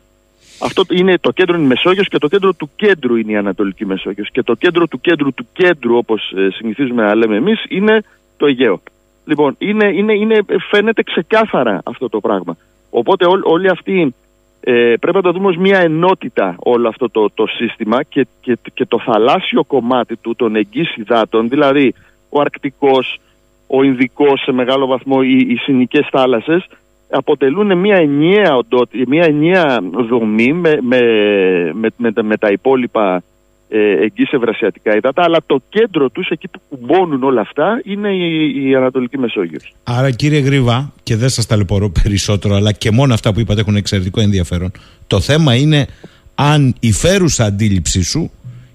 Αυτό 0.61 0.83
είναι 0.89 1.17
το 1.17 1.31
κέντρο 1.31 1.55
είναι 1.55 1.65
η 1.65 1.67
Μεσόγειος 1.67 2.07
και 2.07 2.17
το 2.17 2.27
κέντρο 2.27 2.53
του 2.53 2.69
κέντρου 2.75 3.15
είναι 3.15 3.31
η 3.31 3.35
Ανατολική 3.35 3.85
Μεσόγειος. 3.85 4.29
Και 4.31 4.43
το 4.43 4.53
κέντρο 4.55 4.87
του 4.87 5.01
κέντρου 5.01 5.33
του 5.33 5.47
κέντρου, 5.53 5.97
όπως 5.97 6.33
ε, 6.37 6.49
συνηθίζουμε 6.51 7.03
να 7.03 7.15
λέμε 7.15 7.35
εμείς, 7.35 7.63
είναι 7.69 8.03
το 8.37 8.45
Αιγαίο. 8.45 8.81
Λοιπόν, 9.25 9.55
είναι, 9.57 9.85
είναι, 9.85 10.13
είναι, 10.13 10.45
φαίνεται 10.69 11.03
ξεκάθαρα 11.03 11.81
αυτό 11.85 12.09
το 12.09 12.19
πράγμα. 12.19 12.57
Οπότε 12.89 13.25
ό, 13.25 13.39
όλοι 13.43 13.69
αυτοί 13.69 14.13
ε, 14.59 14.93
πρέπει 14.99 15.15
να 15.15 15.21
το 15.21 15.31
δούμε 15.31 15.47
ως 15.47 15.57
μια 15.57 15.79
ενότητα 15.79 16.55
όλο 16.59 16.87
αυτό 16.87 17.09
το, 17.09 17.29
το 17.33 17.47
σύστημα 17.47 18.03
και, 18.03 18.27
και, 18.41 18.57
και 18.73 18.85
το 18.85 18.99
θαλάσσιο 18.99 19.63
κομμάτι 19.63 20.15
του 20.15 20.35
των 20.35 20.55
εγγύς 20.55 20.95
υδάτων, 20.95 21.49
δηλαδή 21.49 21.93
ο 22.29 22.39
Αρκτικός, 22.39 23.19
ο 23.67 23.83
Ινδικός 23.83 24.41
σε 24.41 24.51
μεγάλο 24.51 24.85
βαθμό, 24.85 25.17
οι, 25.23 25.37
οι 25.37 25.55
συνικές 25.55 26.07
θάλασσες, 26.11 26.67
αποτελούν 27.09 27.77
μια 27.77 27.95
ενιαία, 27.95 28.59
μια 29.07 29.25
ενιαία 29.25 29.79
δομή 30.09 30.53
με, 30.53 30.77
με, 30.81 30.99
με, 31.97 32.11
με 32.21 32.37
τα 32.37 32.51
υπόλοιπα 32.51 33.15
ε, 33.15 33.19
εγγύς 33.69 34.31
ευρασιατικά 34.31 34.95
υδάτα, 34.95 35.23
αλλά 35.23 35.39
το 35.45 35.61
κέντρο 35.69 36.09
τους, 36.09 36.29
εκεί 36.29 36.47
που 36.47 36.61
κουμπώνουν 36.69 37.23
όλα 37.23 37.41
αυτά, 37.41 37.81
είναι 37.83 38.09
η, 38.15 38.69
η 38.69 38.75
Ανατολική 38.75 39.17
Μεσόγειος. 39.17 39.73
Άρα 39.83 40.11
κύριε 40.11 40.39
Γρήβα, 40.39 40.93
και 41.03 41.15
δεν 41.15 41.29
σας 41.29 41.45
ταλαιπωρώ 41.45 41.89
περισσότερο, 42.03 42.55
αλλά 42.55 42.71
και 42.71 42.91
μόνο 42.91 43.13
αυτά 43.13 43.33
που 43.33 43.39
είπατε 43.39 43.61
έχουν 43.61 43.75
εξαιρετικό 43.75 44.21
ενδιαφέρον, 44.21 44.71
το 45.07 45.19
θέμα 45.19 45.55
είναι 45.55 45.87
αν 46.35 46.75
η 46.79 46.91
φέρουσα 46.91 47.45
αντίληψή 47.45 48.03
σου 48.03 48.31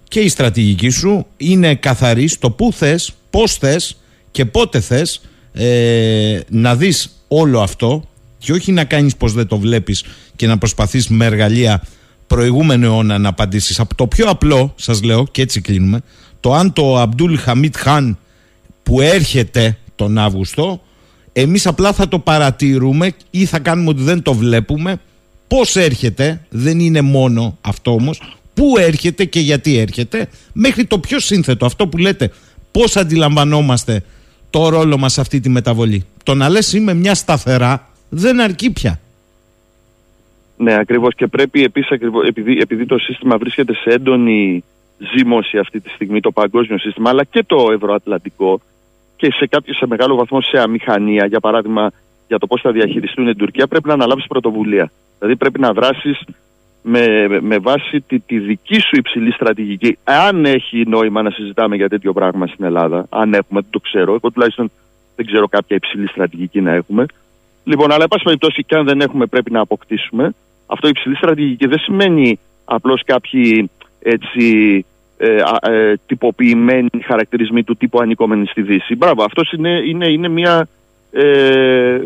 και 0.09 0.21
η 0.21 0.29
στρατηγική 0.29 0.89
σου 0.89 1.27
είναι 1.37 1.75
καθαρής 1.75 2.33
στο 2.33 2.51
πού 2.51 2.73
θες, 2.73 3.15
πώς 3.31 3.55
θες 3.55 3.97
και 4.31 4.45
πότε 4.45 4.81
θες 4.81 5.23
ε, 5.53 6.41
να 6.49 6.77
δεις 6.77 7.25
όλο 7.29 7.61
αυτό 7.61 8.05
και 8.39 8.53
όχι 8.53 8.73
να 8.73 8.85
κάνεις 8.85 9.17
πως 9.17 9.33
δεν 9.33 9.47
το 9.47 9.59
βλέπεις 9.59 10.05
και 10.37 10.47
να 10.47 10.59
προσπαθείς 10.59 11.09
με 11.09 11.25
εργαλεία 11.25 11.83
προηγούμενο 12.35 12.87
αιώνα 12.87 13.19
να 13.19 13.29
απαντήσεις. 13.29 13.81
Από 13.81 13.95
το 13.95 14.07
πιο 14.07 14.29
απλό, 14.29 14.73
σας 14.77 15.03
λέω 15.03 15.27
και 15.31 15.43
έτσι 15.43 15.61
κλείνουμε, 15.61 16.01
το 16.41 16.55
αν 16.55 16.73
το 16.73 16.99
Αμπτούλ 16.99 17.37
Χαμίτ 17.37 17.77
Χάν 17.77 18.19
που 18.83 19.01
έρχεται 19.01 19.79
τον 19.95 20.19
Αύγουστο, 20.19 20.83
εμείς 21.33 21.67
απλά 21.67 21.93
θα 21.93 22.09
το 22.09 22.19
παρατηρούμε 22.19 23.13
ή 23.31 23.45
θα 23.45 23.59
κάνουμε 23.59 23.89
ότι 23.89 24.03
δεν 24.03 24.23
το 24.23 24.35
βλέπουμε. 24.35 25.01
Πώς 25.49 25.77
έρχεται, 25.77 26.41
δεν 26.49 26.81
είναι 26.81 27.01
μόνο 27.01 27.57
αυτό 27.61 27.93
όμως, 27.93 28.39
πού 28.55 28.79
έρχεται 28.79 29.25
και 29.25 29.41
γιατί 29.41 29.79
έρχεται, 29.79 30.29
μέχρι 30.53 30.85
το 30.85 30.99
πιο 30.99 31.21
σύνθετο, 31.21 31.67
αυτό 31.67 31.87
που 31.89 31.97
λέτε, 31.97 32.31
πώς 32.71 32.97
αντιλαμβανόμαστε 32.97 34.03
το 34.51 34.69
ρόλο 34.69 34.99
μας 34.99 35.13
σε 35.13 35.21
αυτή 35.21 35.41
τη 35.41 35.49
μεταβολή. 35.49 36.05
Το 36.23 36.35
να 36.35 36.49
λες 36.49 36.73
είμαι 36.73 36.95
μια 36.95 37.15
σταθερά 37.15 37.89
δεν 38.09 38.41
αρκεί 38.41 38.71
πια. 38.71 39.01
Ναι, 40.63 40.75
ακριβώς. 40.75 41.15
Και 41.15 41.27
πρέπει 41.27 41.63
επίσης, 41.65 42.01
επειδή, 42.27 42.59
επειδή 42.61 42.87
το 42.87 42.99
σύστημα 42.99 43.37
βρίσκεται 43.37 43.75
σε 43.75 43.91
έντονη 43.91 44.65
ζήμωση 45.15 45.59
αυτή 45.59 45.81
τη 45.81 45.91
στιγμή, 45.91 46.21
το 46.21 46.31
παγκόσμιο 46.31 46.79
σύστημα, 46.79 47.11
αλλά 47.11 47.25
και 47.25 47.43
το 47.47 47.69
ευρωατλαντικό 47.73 48.61
και 49.17 49.33
σε, 49.33 49.47
κάποιο, 49.47 49.75
σε 49.75 49.87
μεγάλο 49.87 50.15
βαθμό 50.15 50.41
σε 50.41 50.59
αμηχανία, 50.59 51.27
για 51.27 51.41
παράδειγμα, 51.41 51.91
για 52.29 52.39
το 52.39 52.47
πώς 52.47 52.61
θα 52.61 52.73
διαχειριστούν 52.73 53.25
την 53.27 53.37
Τουρκία, 53.37 53.67
πρέπει 53.67 53.89
να 53.89 53.95
αναλάβεις 53.95 54.27
πρωτοβουλία. 54.27 54.91
Δηλαδή 55.19 55.37
πρέπει 55.37 55.61
να 55.61 55.73
δράσεις 55.73 56.23
με, 56.83 57.27
με 57.41 57.59
βάση 57.59 58.01
τη, 58.01 58.21
τη 58.21 58.39
δική 58.39 58.81
σου 58.81 58.97
υψηλή 58.97 59.33
στρατηγική. 59.33 59.99
Αν 60.05 60.45
έχει 60.45 60.85
νόημα 60.87 61.23
να 61.23 61.31
συζητάμε 61.31 61.77
για 61.77 61.89
τέτοιο 61.89 62.13
πράγμα 62.13 62.47
στην 62.47 62.65
Ελλάδα, 62.65 63.07
αν 63.09 63.35
έχουμε, 63.35 63.63
το 63.71 63.79
ξέρω. 63.79 64.15
Εγώ 64.15 64.31
τουλάχιστον 64.31 64.71
δεν 65.17 65.27
ξέρω 65.27 65.49
κάποια 65.49 65.77
υψηλή 65.77 66.09
στρατηγική 66.09 66.61
να 66.61 66.73
έχουμε. 66.73 67.07
Λοιπόν, 67.65 67.93
αλλά 67.93 68.03
εν 68.03 68.09
πάση 68.09 68.25
περιπτώσει, 68.25 68.65
και 68.65 68.75
αν 68.75 68.85
δεν 68.85 69.01
έχουμε, 69.01 69.27
πρέπει 69.27 69.51
να 69.51 69.61
αποκτήσουμε. 69.61 70.35
Αυτό 70.73 70.87
η 70.87 70.91
υψηλή 70.91 71.17
στρατηγική 71.17 71.67
δεν 71.67 71.79
σημαίνει 71.79 72.39
απλώς 72.65 73.03
κάποιοι 73.05 73.71
έτσι, 74.03 74.85
ε, 75.17 75.43
ε, 75.61 75.95
τυποποιημένοι 76.07 76.89
χαρακτηρισμοί 77.05 77.65
του 77.65 77.77
τύπου 77.77 78.01
ανήκομενοι 78.01 78.47
στη 78.47 78.63
Δύση. 78.63 78.97
Μπράβο, 78.97 79.23
αυτός 79.23 79.53
είναι, 79.53 79.83
είναι, 79.87 80.09
είναι 80.09 80.29
μια. 80.29 80.69
Ε, 81.13 81.99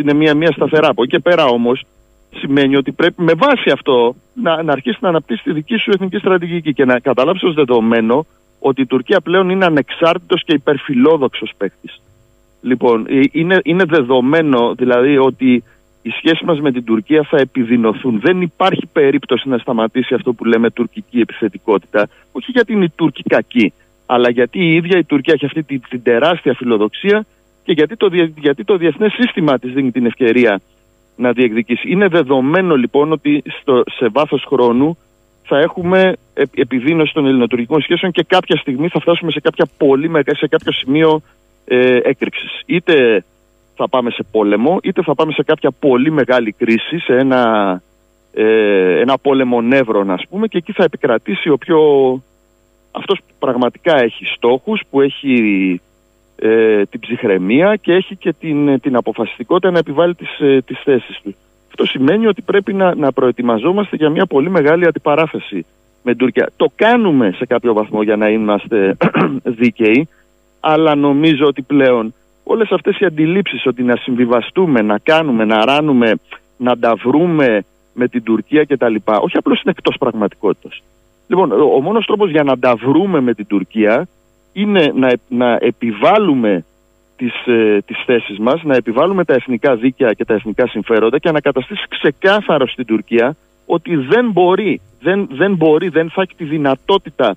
είναι 0.00 0.12
μια, 0.14 0.34
μια 0.34 0.52
σταθερά. 0.52 0.88
Από 0.88 1.02
εκεί 1.02 1.10
και 1.10 1.18
πέρα 1.18 1.44
όμως 1.44 1.84
σημαίνει 2.34 2.76
ότι 2.76 2.92
πρέπει 2.92 3.22
με 3.22 3.32
βάση 3.34 3.70
αυτό 3.70 4.14
να, 4.34 4.62
να 4.62 4.72
αρχίσει 4.72 4.98
να 5.00 5.08
αναπτύσσει 5.08 5.42
τη 5.42 5.52
δική 5.52 5.76
σου 5.76 5.90
εθνική 5.90 6.16
στρατηγική 6.16 6.72
και 6.72 6.84
να 6.84 6.98
καταλάβεις 6.98 7.42
ως 7.42 7.54
δεδομένο 7.54 8.26
ότι 8.58 8.80
η 8.80 8.86
Τουρκία 8.86 9.20
πλέον 9.20 9.50
είναι 9.50 9.64
ανεξάρτητος 9.64 10.44
και 10.44 10.52
υπερφιλόδοξος 10.52 11.52
παίκτης. 11.56 12.00
Λοιπόν, 12.62 13.06
ε, 13.08 13.20
είναι, 13.32 13.60
είναι 13.62 13.84
δεδομένο 13.84 14.74
δηλαδή 14.74 15.18
ότι 15.18 15.64
οι 16.06 16.10
σχέσεις 16.10 16.40
μας 16.40 16.60
με 16.60 16.72
την 16.72 16.84
Τουρκία 16.84 17.22
θα 17.22 17.36
επιδεινωθούν. 17.36 18.20
Δεν 18.20 18.40
υπάρχει 18.40 18.86
περίπτωση 18.92 19.48
να 19.48 19.58
σταματήσει 19.58 20.14
αυτό 20.14 20.32
που 20.32 20.44
λέμε 20.44 20.70
τουρκική 20.70 21.20
επιθετικότητα, 21.20 22.08
όχι 22.32 22.50
γιατί 22.50 22.72
είναι 22.72 22.84
η 22.84 22.92
Τούρκη 22.94 23.22
κακή, 23.22 23.72
αλλά 24.06 24.30
γιατί 24.30 24.58
η 24.58 24.74
ίδια 24.74 24.98
η 24.98 25.04
Τουρκία 25.04 25.34
έχει 25.34 25.46
αυτή 25.46 25.62
την, 25.62 25.80
την 25.88 26.02
τεράστια 26.02 26.54
φιλοδοξία 26.54 27.26
και 27.64 27.72
γιατί 27.72 27.96
το, 27.96 28.10
γιατί 28.36 28.64
το 28.64 28.76
διεθνές 28.76 29.12
σύστημα 29.12 29.58
της 29.58 29.72
δίνει 29.72 29.90
την 29.90 30.06
ευκαιρία 30.06 30.60
να 31.16 31.32
διεκδικήσει. 31.32 31.90
Είναι 31.90 32.08
δεδομένο 32.08 32.76
λοιπόν 32.76 33.12
ότι 33.12 33.42
στο, 33.60 33.82
σε 33.86 34.08
βάθος 34.08 34.44
χρόνου 34.48 34.98
θα 35.42 35.58
έχουμε 35.58 36.12
επιδείνωση 36.54 37.12
των 37.14 37.26
ελληνοτουρκικών 37.26 37.82
σχέσεων 37.82 38.12
και 38.12 38.22
κάποια 38.22 38.56
στιγμή 38.56 38.88
θα 38.88 39.00
φτάσουμε 39.00 39.30
σε, 39.30 39.40
κάποια 39.40 39.68
πολύ, 39.76 40.10
σε 40.26 40.46
κάποιο 40.46 40.72
σημείο 40.72 41.22
ε, 41.64 41.96
έκρηξης. 42.02 42.60
Είτε 42.66 43.24
θα 43.74 43.88
πάμε 43.88 44.10
σε 44.10 44.26
πόλεμο, 44.30 44.78
είτε 44.82 45.02
θα 45.02 45.14
πάμε 45.14 45.32
σε 45.32 45.42
κάποια 45.42 45.70
πολύ 45.70 46.10
μεγάλη 46.10 46.52
κρίση, 46.52 46.98
σε 46.98 47.16
ένα, 47.16 47.82
ε, 48.32 49.00
ένα 49.00 49.18
πόλεμο 49.18 49.60
νεύρων 49.60 50.10
ας 50.10 50.22
πούμε 50.30 50.46
και 50.46 50.58
εκεί 50.58 50.72
θα 50.72 50.84
επικρατήσει 50.84 51.48
ο 51.48 51.58
πιο... 51.58 51.78
αυτός 52.90 53.18
που 53.18 53.34
πραγματικά 53.38 53.96
έχει 53.96 54.24
στόχους, 54.24 54.82
που 54.90 55.00
έχει 55.00 55.80
ε, 56.36 56.82
την 56.82 57.00
ψυχραιμία 57.00 57.76
και 57.76 57.92
έχει 57.92 58.16
και 58.16 58.32
την, 58.32 58.80
την 58.80 58.96
αποφασιστικότητα 58.96 59.70
να 59.70 59.78
επιβάλλει 59.78 60.14
τις, 60.14 60.40
ε, 60.40 60.60
τις 60.66 60.80
θέσεις 60.84 61.20
του. 61.22 61.34
Αυτό 61.68 61.86
σημαίνει 61.86 62.26
ότι 62.26 62.42
πρέπει 62.42 62.72
να, 62.72 62.94
να 62.94 63.12
προετοιμαζόμαστε 63.12 63.96
για 63.96 64.10
μια 64.10 64.26
πολύ 64.26 64.50
μεγάλη 64.50 64.86
αντιπαράθεση 64.86 65.66
με 66.02 66.10
την 66.10 66.18
Τουρκία. 66.18 66.50
Το 66.56 66.72
κάνουμε 66.76 67.32
σε 67.36 67.46
κάποιο 67.46 67.72
βαθμό 67.72 68.02
για 68.02 68.16
να 68.16 68.28
είμαστε 68.28 68.96
δίκαιοι, 69.58 70.08
αλλά 70.60 70.94
νομίζω 70.94 71.46
ότι 71.46 71.62
πλέον 71.62 72.14
όλες 72.44 72.70
αυτές 72.70 72.98
οι 72.98 73.04
αντιλήψεις 73.04 73.66
ότι 73.66 73.82
να 73.82 73.96
συμβιβαστούμε, 73.96 74.82
να 74.82 74.98
κάνουμε, 74.98 75.44
να 75.44 75.64
ράνουμε, 75.64 76.12
να 76.56 76.78
τα 76.78 76.94
βρούμε 76.94 77.64
με 77.92 78.08
την 78.08 78.22
Τουρκία 78.22 78.64
κτλ. 78.64 78.94
Όχι 79.04 79.36
απλώς 79.36 79.60
είναι 79.62 79.74
εκτός 79.76 79.96
πραγματικότητας. 79.98 80.82
Λοιπόν, 81.26 81.52
ο 81.52 81.80
μόνος 81.80 82.06
τρόπος 82.06 82.30
για 82.30 82.42
να 82.42 82.58
τα 82.58 82.74
βρούμε 82.74 83.20
με 83.20 83.34
την 83.34 83.46
Τουρκία 83.46 84.08
είναι 84.52 84.92
να, 84.94 85.12
να 85.28 85.58
επιβάλλουμε 85.60 86.64
τις, 87.16 87.46
ε, 87.46 87.78
τις 87.86 88.02
θέσεις 88.06 88.38
μας, 88.38 88.62
να 88.62 88.74
επιβάλλουμε 88.74 89.24
τα 89.24 89.34
εθνικά 89.34 89.76
δίκαια 89.76 90.12
και 90.12 90.24
τα 90.24 90.34
εθνικά 90.34 90.66
συμφέροντα 90.66 91.18
και 91.18 91.30
να 91.30 91.40
καταστήσει 91.40 91.86
ξεκάθαρο 91.88 92.66
στην 92.68 92.86
Τουρκία 92.86 93.36
ότι 93.66 93.96
δεν 93.96 94.30
μπορεί, 94.30 94.80
δεν, 95.00 95.28
δεν 95.30 95.54
μπορεί, 95.54 95.88
δεν 95.88 96.10
θα 96.10 96.22
έχει 96.22 96.34
τη 96.36 96.44
δυνατότητα 96.44 97.36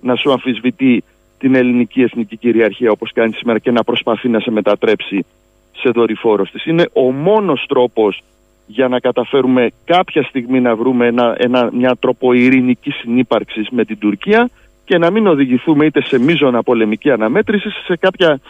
να 0.00 0.14
σου 0.14 0.32
αμφισβητεί 0.32 1.04
την 1.38 1.54
ελληνική 1.54 2.02
εθνική 2.02 2.36
κυριαρχία 2.36 2.90
όπως 2.90 3.12
κάνει 3.12 3.32
σήμερα 3.32 3.58
και 3.58 3.70
να 3.70 3.84
προσπαθεί 3.84 4.28
να 4.28 4.40
σε 4.40 4.50
μετατρέψει 4.50 5.24
σε 5.72 5.90
δορυφόρος 5.90 6.50
της. 6.50 6.66
Είναι 6.66 6.88
ο 6.92 7.12
μόνος 7.12 7.64
τρόπος 7.68 8.22
για 8.66 8.88
να 8.88 8.98
καταφέρουμε 8.98 9.70
κάποια 9.84 10.22
στιγμή 10.22 10.60
να 10.60 10.76
βρούμε 10.76 11.06
ένα, 11.06 11.34
ένα, 11.38 11.70
μια 11.72 11.96
τρόπο 12.00 12.32
ειρηνικής 12.32 12.94
συνύπαρξης 12.94 13.68
με 13.70 13.84
την 13.84 13.98
Τουρκία 13.98 14.50
και 14.84 14.98
να 14.98 15.10
μην 15.10 15.26
οδηγηθούμε 15.26 15.84
είτε 15.84 16.02
σε 16.02 16.18
μείζωνα 16.18 16.62
πολεμική 16.62 17.10
αναμέτρηση 17.10 17.70
σε 17.70 17.96
κάποια 17.96 18.40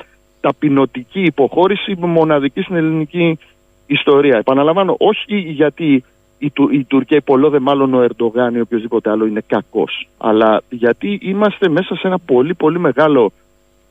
ταπεινωτική 0.40 1.20
υποχώρηση 1.20 1.94
μοναδική 1.98 2.60
στην 2.60 2.76
ελληνική 2.76 3.38
ιστορία. 3.86 4.36
Επαναλαμβάνω, 4.38 4.96
όχι 4.98 5.38
γιατί 5.38 6.04
η, 6.38 6.50
Του, 6.50 6.68
η 6.72 6.84
Τουρκία 6.84 7.16
υπολόδε 7.16 7.58
μάλλον 7.58 7.94
ο 7.94 8.02
Ερντογάν 8.02 8.54
ή 8.54 8.60
οποιοδήποτε 8.60 9.10
άλλο 9.10 9.26
είναι 9.26 9.42
κακός, 9.46 10.08
αλλά 10.18 10.62
γιατί 10.68 11.18
είμαστε 11.22 11.68
μέσα 11.68 11.94
σε 11.94 12.06
ένα 12.06 12.18
πολύ 12.18 12.54
πολύ 12.54 12.78
μεγάλο 12.78 13.32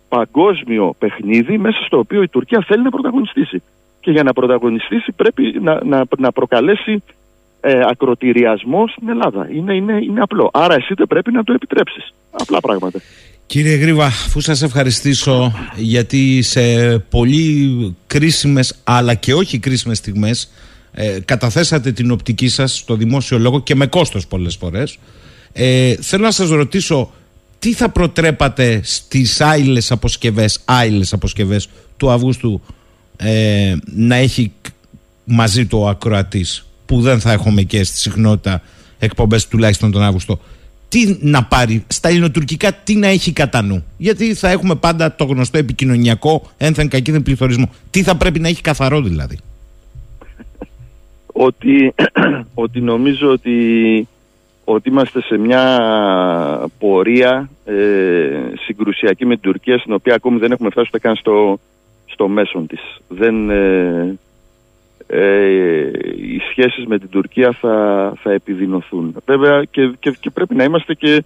παγκόσμιο 0.09 0.95
παιχνίδι 0.97 1.57
μέσα 1.57 1.79
στο 1.85 1.97
οποίο 1.97 2.21
η 2.21 2.27
Τουρκία 2.27 2.63
θέλει 2.67 2.83
να 2.83 2.89
πρωταγωνιστήσει. 2.89 3.63
Και 3.99 4.11
για 4.11 4.23
να 4.23 4.33
πρωταγωνιστήσει 4.33 5.11
πρέπει 5.11 5.59
να, 5.61 5.83
να, 5.83 6.03
να 6.17 6.31
προκαλέσει 6.31 7.03
ε, 7.61 7.81
ακροτηριασμό 7.89 8.87
στην 8.87 9.09
Ελλάδα. 9.09 9.49
Είναι, 9.51 9.75
είναι, 9.75 9.99
είναι 10.03 10.21
απλό. 10.21 10.49
Άρα 10.53 10.75
εσύ 10.75 10.93
δεν 10.93 11.07
πρέπει 11.07 11.31
να 11.31 11.43
το 11.43 11.53
επιτρέψεις. 11.53 12.13
Απλά 12.31 12.59
πράγματα. 12.59 12.99
Κύριε 13.45 13.75
Γρήβα, 13.75 14.05
αφού 14.05 14.41
σας 14.41 14.61
ευχαριστήσω 14.61 15.51
γιατί 15.75 16.41
σε 16.41 16.61
πολύ 16.99 17.95
κρίσιμες 18.07 18.81
αλλά 18.83 19.13
και 19.13 19.33
όχι 19.33 19.59
κρίσιμες 19.59 19.97
στιγμές 19.97 20.51
ε, 20.97 21.19
καταθέσατε 21.25 21.91
την 21.91 22.11
οπτική 22.11 22.47
σας 22.47 22.77
στο 22.77 22.95
δημόσιο 22.95 23.39
λόγο 23.39 23.61
και 23.61 23.75
με 23.75 23.87
κόστος 23.87 24.27
πολλές 24.27 24.55
φορές 24.55 24.97
ε, 25.51 25.95
θέλω 25.95 26.23
να 26.23 26.31
σας 26.31 26.49
ρωτήσω 26.49 27.11
τι 27.59 27.73
θα 27.73 27.89
προτρέπατε 27.89 28.79
στις 28.83 29.41
άειλες 29.41 29.91
αποσκευές, 29.91 30.59
άειλες 30.65 31.13
αποσκευές 31.13 31.69
του 31.97 32.11
Αυγούστου 32.11 32.61
ε, 33.17 33.75
να 33.95 34.15
έχει 34.15 34.51
μαζί 35.23 35.65
του 35.65 35.79
ο 35.79 35.87
ακροατής 35.87 36.65
που 36.85 37.01
δεν 37.01 37.19
θα 37.19 37.31
έχουμε 37.31 37.61
και 37.61 37.83
στη 37.83 37.97
συχνότητα 37.97 38.61
εκπομπές 38.99 39.47
τουλάχιστον 39.47 39.91
τον 39.91 40.03
Αύγουστο 40.03 40.39
τι 40.89 41.17
να 41.19 41.43
πάρει 41.43 41.83
στα 41.87 42.09
ελληνοτουρκικά, 42.09 42.73
τι 42.73 42.95
να 42.95 43.07
έχει 43.07 43.31
κατά 43.31 43.61
νου; 43.61 43.83
Γιατί 43.97 44.33
θα 44.33 44.49
έχουμε 44.49 44.75
πάντα 44.75 45.15
το 45.15 45.23
γνωστό 45.23 45.57
επικοινωνιακό 45.57 46.51
ένθεν 46.57 46.87
κακίδεν 46.87 47.23
πληθωρισμό. 47.23 47.69
Τι 47.89 48.03
θα 48.03 48.15
πρέπει 48.15 48.39
να 48.39 48.47
έχει 48.47 48.61
καθαρό 48.61 49.01
δηλαδή; 49.01 49.37
Ότι, 51.37 51.93
ότι 52.63 52.81
νομίζω 52.81 53.31
ότι, 53.31 54.07
ότι 54.63 54.89
είμαστε 54.89 55.21
σε 55.21 55.37
μια 55.37 56.69
πορεία 56.79 57.49
ε, 57.65 57.73
συγκρουσιακή 58.65 59.25
με 59.25 59.33
την 59.33 59.51
Τουρκία 59.51 59.77
στην 59.77 59.93
οποία 59.93 60.15
ακόμη 60.15 60.39
δεν 60.39 60.51
έχουμε 60.51 60.69
φτάσει 60.69 60.87
ούτε 60.87 60.99
καν 60.99 61.15
στο, 61.15 61.59
στο 62.05 62.27
μέσον 62.27 62.67
της. 62.67 62.81
Δεν, 63.07 63.49
ε, 63.49 64.17
ε, 65.07 65.91
οι 66.15 66.39
σχέσεις 66.49 66.85
με 66.85 66.99
την 66.99 67.09
Τουρκία 67.09 67.51
θα, 67.51 68.13
θα 68.21 68.31
επιδεινωθούν. 68.31 69.15
Βέβαια 69.25 69.63
και, 69.63 69.93
και, 69.99 70.29
πρέπει 70.33 70.55
να 70.55 70.63
είμαστε 70.63 70.93
και 70.93 71.23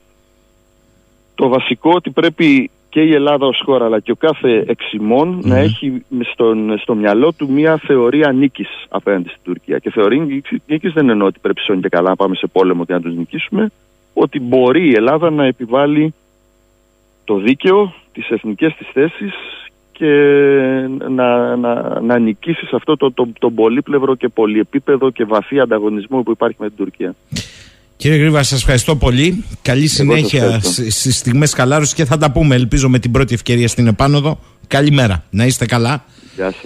το 1.36 1.48
βασικό 1.48 1.92
ότι 1.96 2.10
πρέπει 2.10 2.72
και 2.90 3.02
η 3.02 3.14
Ελλάδα 3.14 3.46
ως 3.46 3.62
χώρα 3.66 3.86
αλλά 3.86 4.00
και 4.00 4.12
ο 4.12 4.16
κάθε 4.16 4.66
να 5.42 5.58
έχει 5.58 6.06
στον, 6.32 6.78
στο 6.80 6.96
μυαλό 6.96 7.34
του 7.34 7.52
μια 7.52 7.78
θεωρία 7.78 8.32
νίκης 8.32 8.70
απέναντι 8.90 9.30
στην 9.30 9.42
Τουρκία. 9.44 9.78
Και 9.78 9.90
θεωρία 9.90 10.42
νίκης 10.66 10.94
δεν 10.94 11.10
εννοώ 11.10 11.28
ότι 11.28 11.40
πρέπει 11.40 11.62
σώνει 11.62 11.82
και 11.82 11.90
καλά 11.90 12.10
να 12.10 12.16
πάμε 12.16 12.36
σε 12.36 12.48
πόλεμο 12.48 12.86
και 12.86 12.94
να 12.94 13.02
τους 13.02 13.16
νικήσουμε, 13.16 13.72
ότι 14.14 14.40
μπορεί 14.40 14.90
η 14.90 14.94
Ελλάδα 14.94 15.30
να 15.30 15.46
επιβάλλει 15.46 16.14
το 17.24 17.36
δίκαιο, 17.36 17.94
τις 18.12 18.30
εθνικές 18.30 18.74
της 18.74 18.88
θέσεις 18.94 19.34
και 19.92 20.14
να, 21.10 21.56
να, 21.56 22.00
να 22.02 22.20
νικήσει 22.20 22.68
αυτό 22.72 22.98
το, 22.98 23.12
το, 23.12 23.28
το 23.40 23.50
πολύπλευρο 23.52 24.16
και 24.16 24.28
πολυεπίπεδο 24.28 25.12
και 25.12 25.26
βαθύ 25.26 25.60
ανταγωνισμό 25.60 26.22
που 26.22 26.32
υπάρχει 26.32 26.58
με 26.60 26.68
την 26.68 26.78
Τουρκία. 26.78 27.16
Κύριε 28.00 28.18
Γρήβα, 28.18 28.44
σας 28.44 28.60
ευχαριστώ 28.60 28.96
πολύ. 28.96 29.44
Καλή 29.62 29.88
συνέχεια 29.88 30.62
στις 30.90 31.18
στιγμές 31.18 31.54
χαλάρωσης 31.54 31.94
και 31.94 32.06
θα 32.06 32.18
τα 32.18 32.32
πούμε, 32.32 32.56
ελπίζω, 32.56 32.90
με 32.90 33.00
την 33.00 33.12
πρώτη 33.12 33.34
ευκαιρία 33.34 33.68
στην 33.68 33.88
επάνωδο. 33.88 34.40
Καλημέρα. 34.68 35.24
Να 35.30 35.46
είστε 35.46 35.66
καλά. 35.66 36.06
Γεια 36.36 36.52
σας. 36.52 36.64